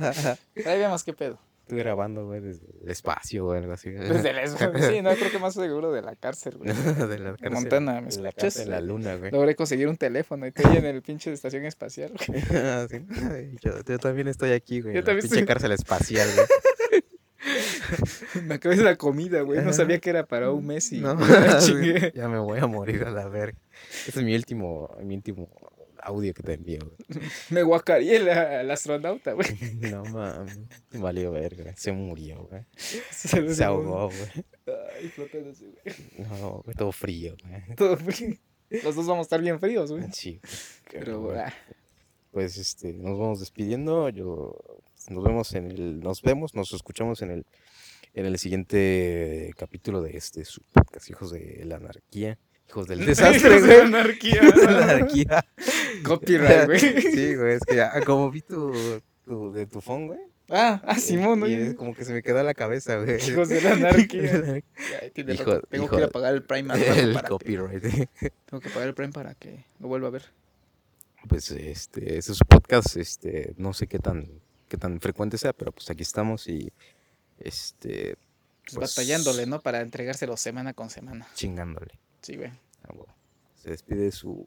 Ah, 0.00 0.36
Ahí 0.66 0.78
veamos 0.78 1.04
qué 1.04 1.12
pedo. 1.12 1.38
Tú 1.66 1.76
grabando, 1.76 2.24
güey, 2.24 2.40
desde 2.40 2.64
el 2.82 2.90
espacio 2.90 3.46
o 3.46 3.52
algo 3.52 3.72
así. 3.72 3.90
Desde 3.90 4.30
el 4.30 4.48
Sí, 4.90 5.02
no, 5.02 5.14
creo 5.14 5.30
que 5.30 5.38
más 5.38 5.52
seguro 5.52 5.92
de 5.92 6.00
la 6.00 6.16
cárcel, 6.16 6.56
güey. 6.56 6.72
de 6.72 7.18
la 7.18 7.30
cárcel, 7.36 7.50
Montana, 7.52 8.00
¿me 8.00 8.08
de 8.08 8.22
la 8.22 8.28
escuchas? 8.30 8.82
luna, 8.82 9.16
güey. 9.16 9.30
Logré 9.30 9.54
conseguir 9.54 9.86
un 9.86 9.98
teléfono 9.98 10.46
y 10.46 10.48
estoy 10.48 10.78
en 10.78 10.86
el 10.86 11.02
pinche 11.02 11.28
de 11.28 11.34
estación 11.36 11.66
espacial, 11.66 12.12
güey. 12.26 12.40
Sí. 12.40 13.56
yo, 13.60 13.72
yo 13.86 13.98
también 13.98 14.28
estoy 14.28 14.52
aquí, 14.52 14.80
güey. 14.80 14.94
Yo 14.94 15.00
en 15.00 15.04
la 15.06 15.12
pinche 15.12 15.26
estoy- 15.26 15.44
cárcel 15.44 15.72
espacial, 15.72 16.26
güey. 16.34 16.46
Me 18.44 18.54
acabé 18.54 18.76
de 18.76 18.82
la 18.82 18.96
comida, 18.96 19.42
güey. 19.42 19.64
No 19.64 19.72
sabía 19.72 19.98
que 19.98 20.10
era 20.10 20.26
para 20.26 20.50
un 20.52 20.66
mes 20.66 20.92
y 20.92 21.00
No, 21.00 21.16
ya 22.14 22.28
me 22.28 22.38
voy 22.38 22.58
a 22.58 22.66
morir 22.66 23.04
a 23.04 23.10
la 23.10 23.28
verga. 23.28 23.58
Este 24.06 24.20
es 24.20 24.24
mi 24.24 24.34
último, 24.34 24.96
mi 25.02 25.14
último 25.14 25.48
audio 26.02 26.32
que 26.32 26.42
te 26.42 26.54
envío, 26.54 26.80
güey. 26.80 27.22
Me 27.50 27.62
guacareé 27.62 28.16
el, 28.16 28.28
el 28.28 28.70
astronauta, 28.70 29.32
güey. 29.32 29.48
No 29.90 30.04
mames, 30.04 30.58
valió 30.92 31.32
verga. 31.32 31.74
Se 31.76 31.92
murió, 31.92 32.48
güey. 32.50 32.64
Se, 32.76 33.64
ahogó, 33.64 34.08
güey. 34.08 34.44
Ay, 34.96 35.08
flotando 35.08 35.50
así, 35.50 35.66
güey. 35.66 36.28
No, 36.28 36.62
güey, 36.64 36.76
todo 36.76 36.92
frío, 36.92 37.36
güey. 37.42 37.76
Todo 37.76 37.96
frío. 37.96 38.36
Los 38.70 38.96
dos 38.96 39.06
vamos 39.06 39.24
a 39.24 39.26
estar 39.26 39.40
bien 39.40 39.58
fríos, 39.58 39.90
güey. 39.90 40.04
Sí, 40.12 40.40
güey. 40.42 41.04
Pero, 41.04 41.20
güey. 41.22 41.38
Pues 42.30 42.56
este, 42.58 42.92
nos 42.92 43.18
vamos 43.18 43.40
despidiendo. 43.40 44.10
Yo 44.10 44.56
nos 45.10 45.24
vemos 45.24 45.54
en 45.54 45.66
el, 45.70 46.00
nos 46.00 46.22
vemos, 46.22 46.54
nos 46.54 46.72
escuchamos 46.72 47.22
en 47.22 47.30
el, 47.30 47.46
en 48.14 48.26
el 48.26 48.38
siguiente 48.38 49.52
capítulo 49.56 50.02
de 50.02 50.16
este 50.16 50.44
su 50.44 50.62
podcast, 50.72 51.08
hijos 51.10 51.30
de 51.32 51.62
la 51.64 51.76
anarquía, 51.76 52.38
hijos 52.68 52.86
del 52.88 53.04
desastre, 53.06 53.50
Hijos 53.56 53.62
de 53.68 53.74
güey. 53.76 53.86
anarquía. 53.86 54.42
La 54.68 54.82
anarquía. 54.84 55.44
Copyright, 56.04 56.66
güey. 56.66 56.78
Sí, 57.12 57.34
güey, 57.36 57.54
es 57.54 57.64
que 57.66 57.76
ya, 57.76 58.00
como 58.04 58.30
vi 58.30 58.42
tu, 58.42 58.72
tu 59.24 59.52
de 59.52 59.66
tu 59.66 59.80
phone, 59.80 60.06
güey. 60.08 60.20
Ah, 60.50 60.80
ah, 60.86 60.94
Simón, 60.98 61.44
y 61.50 61.56
¿no? 61.56 61.76
como 61.76 61.94
que 61.94 62.06
se 62.06 62.12
me 62.14 62.22
quedó 62.22 62.40
en 62.40 62.46
la 62.46 62.54
cabeza, 62.54 62.96
güey. 62.96 63.18
Hijos 63.28 63.50
de 63.50 63.60
la 63.60 63.72
anarquía. 63.74 64.62
Tiene 65.12 65.34
Hijo-. 65.34 65.60
Tengo 65.60 65.84
hijo 65.84 65.96
que 65.96 66.00
ir 66.02 66.04
a 66.04 66.08
pagar 66.10 66.32
el 66.32 66.42
Prime 66.42 66.72
el 66.74 67.12
para 67.12 67.22
que- 67.24 67.28
copyright. 67.28 67.82
Tengo 68.46 68.60
que 68.62 68.70
pagar 68.70 68.88
el 68.88 68.94
Prime 68.94 69.12
para 69.12 69.34
que 69.34 69.66
lo 69.78 69.88
vuelva 69.88 70.08
a 70.08 70.12
ver. 70.12 70.22
Pues 71.28 71.50
este, 71.50 72.16
ese 72.16 72.32
es 72.32 72.38
su 72.38 72.46
podcast, 72.46 72.96
este, 72.96 73.52
no 73.58 73.74
sé 73.74 73.88
qué 73.88 73.98
tan, 73.98 74.40
qué 74.68 74.76
tan 74.76 75.00
frecuente 75.00 75.38
sea, 75.38 75.52
pero 75.52 75.72
pues 75.72 75.88
aquí 75.90 76.02
estamos 76.02 76.46
y 76.48 76.72
este, 77.38 78.16
Pues 78.64 78.76
Pues- 78.76 78.94
batallándole, 78.96 79.46
¿no? 79.46 79.60
Para 79.60 79.80
entregárselo 79.80 80.36
semana 80.36 80.74
con 80.74 80.90
semana. 80.90 81.26
chingándole. 81.34 81.98
Sí, 82.22 82.36
güey. 82.36 82.50
Ah, 82.82 82.92
bueno. 82.94 83.14
Se 83.56 83.70
despide 83.70 84.12
su, 84.12 84.46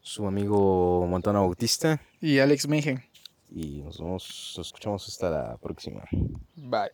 su 0.00 0.26
amigo 0.26 1.06
Montana 1.06 1.38
Bautista 1.40 2.00
Y 2.20 2.38
Alex 2.40 2.66
Mijen. 2.68 3.04
y 3.50 3.82
nos 3.82 3.98
vemos, 3.98 4.54
nos 4.56 4.66
escuchamos 4.66 5.06
hasta 5.08 5.30
la 5.30 5.56
próxima. 5.58 6.02
Bye. 6.56 6.90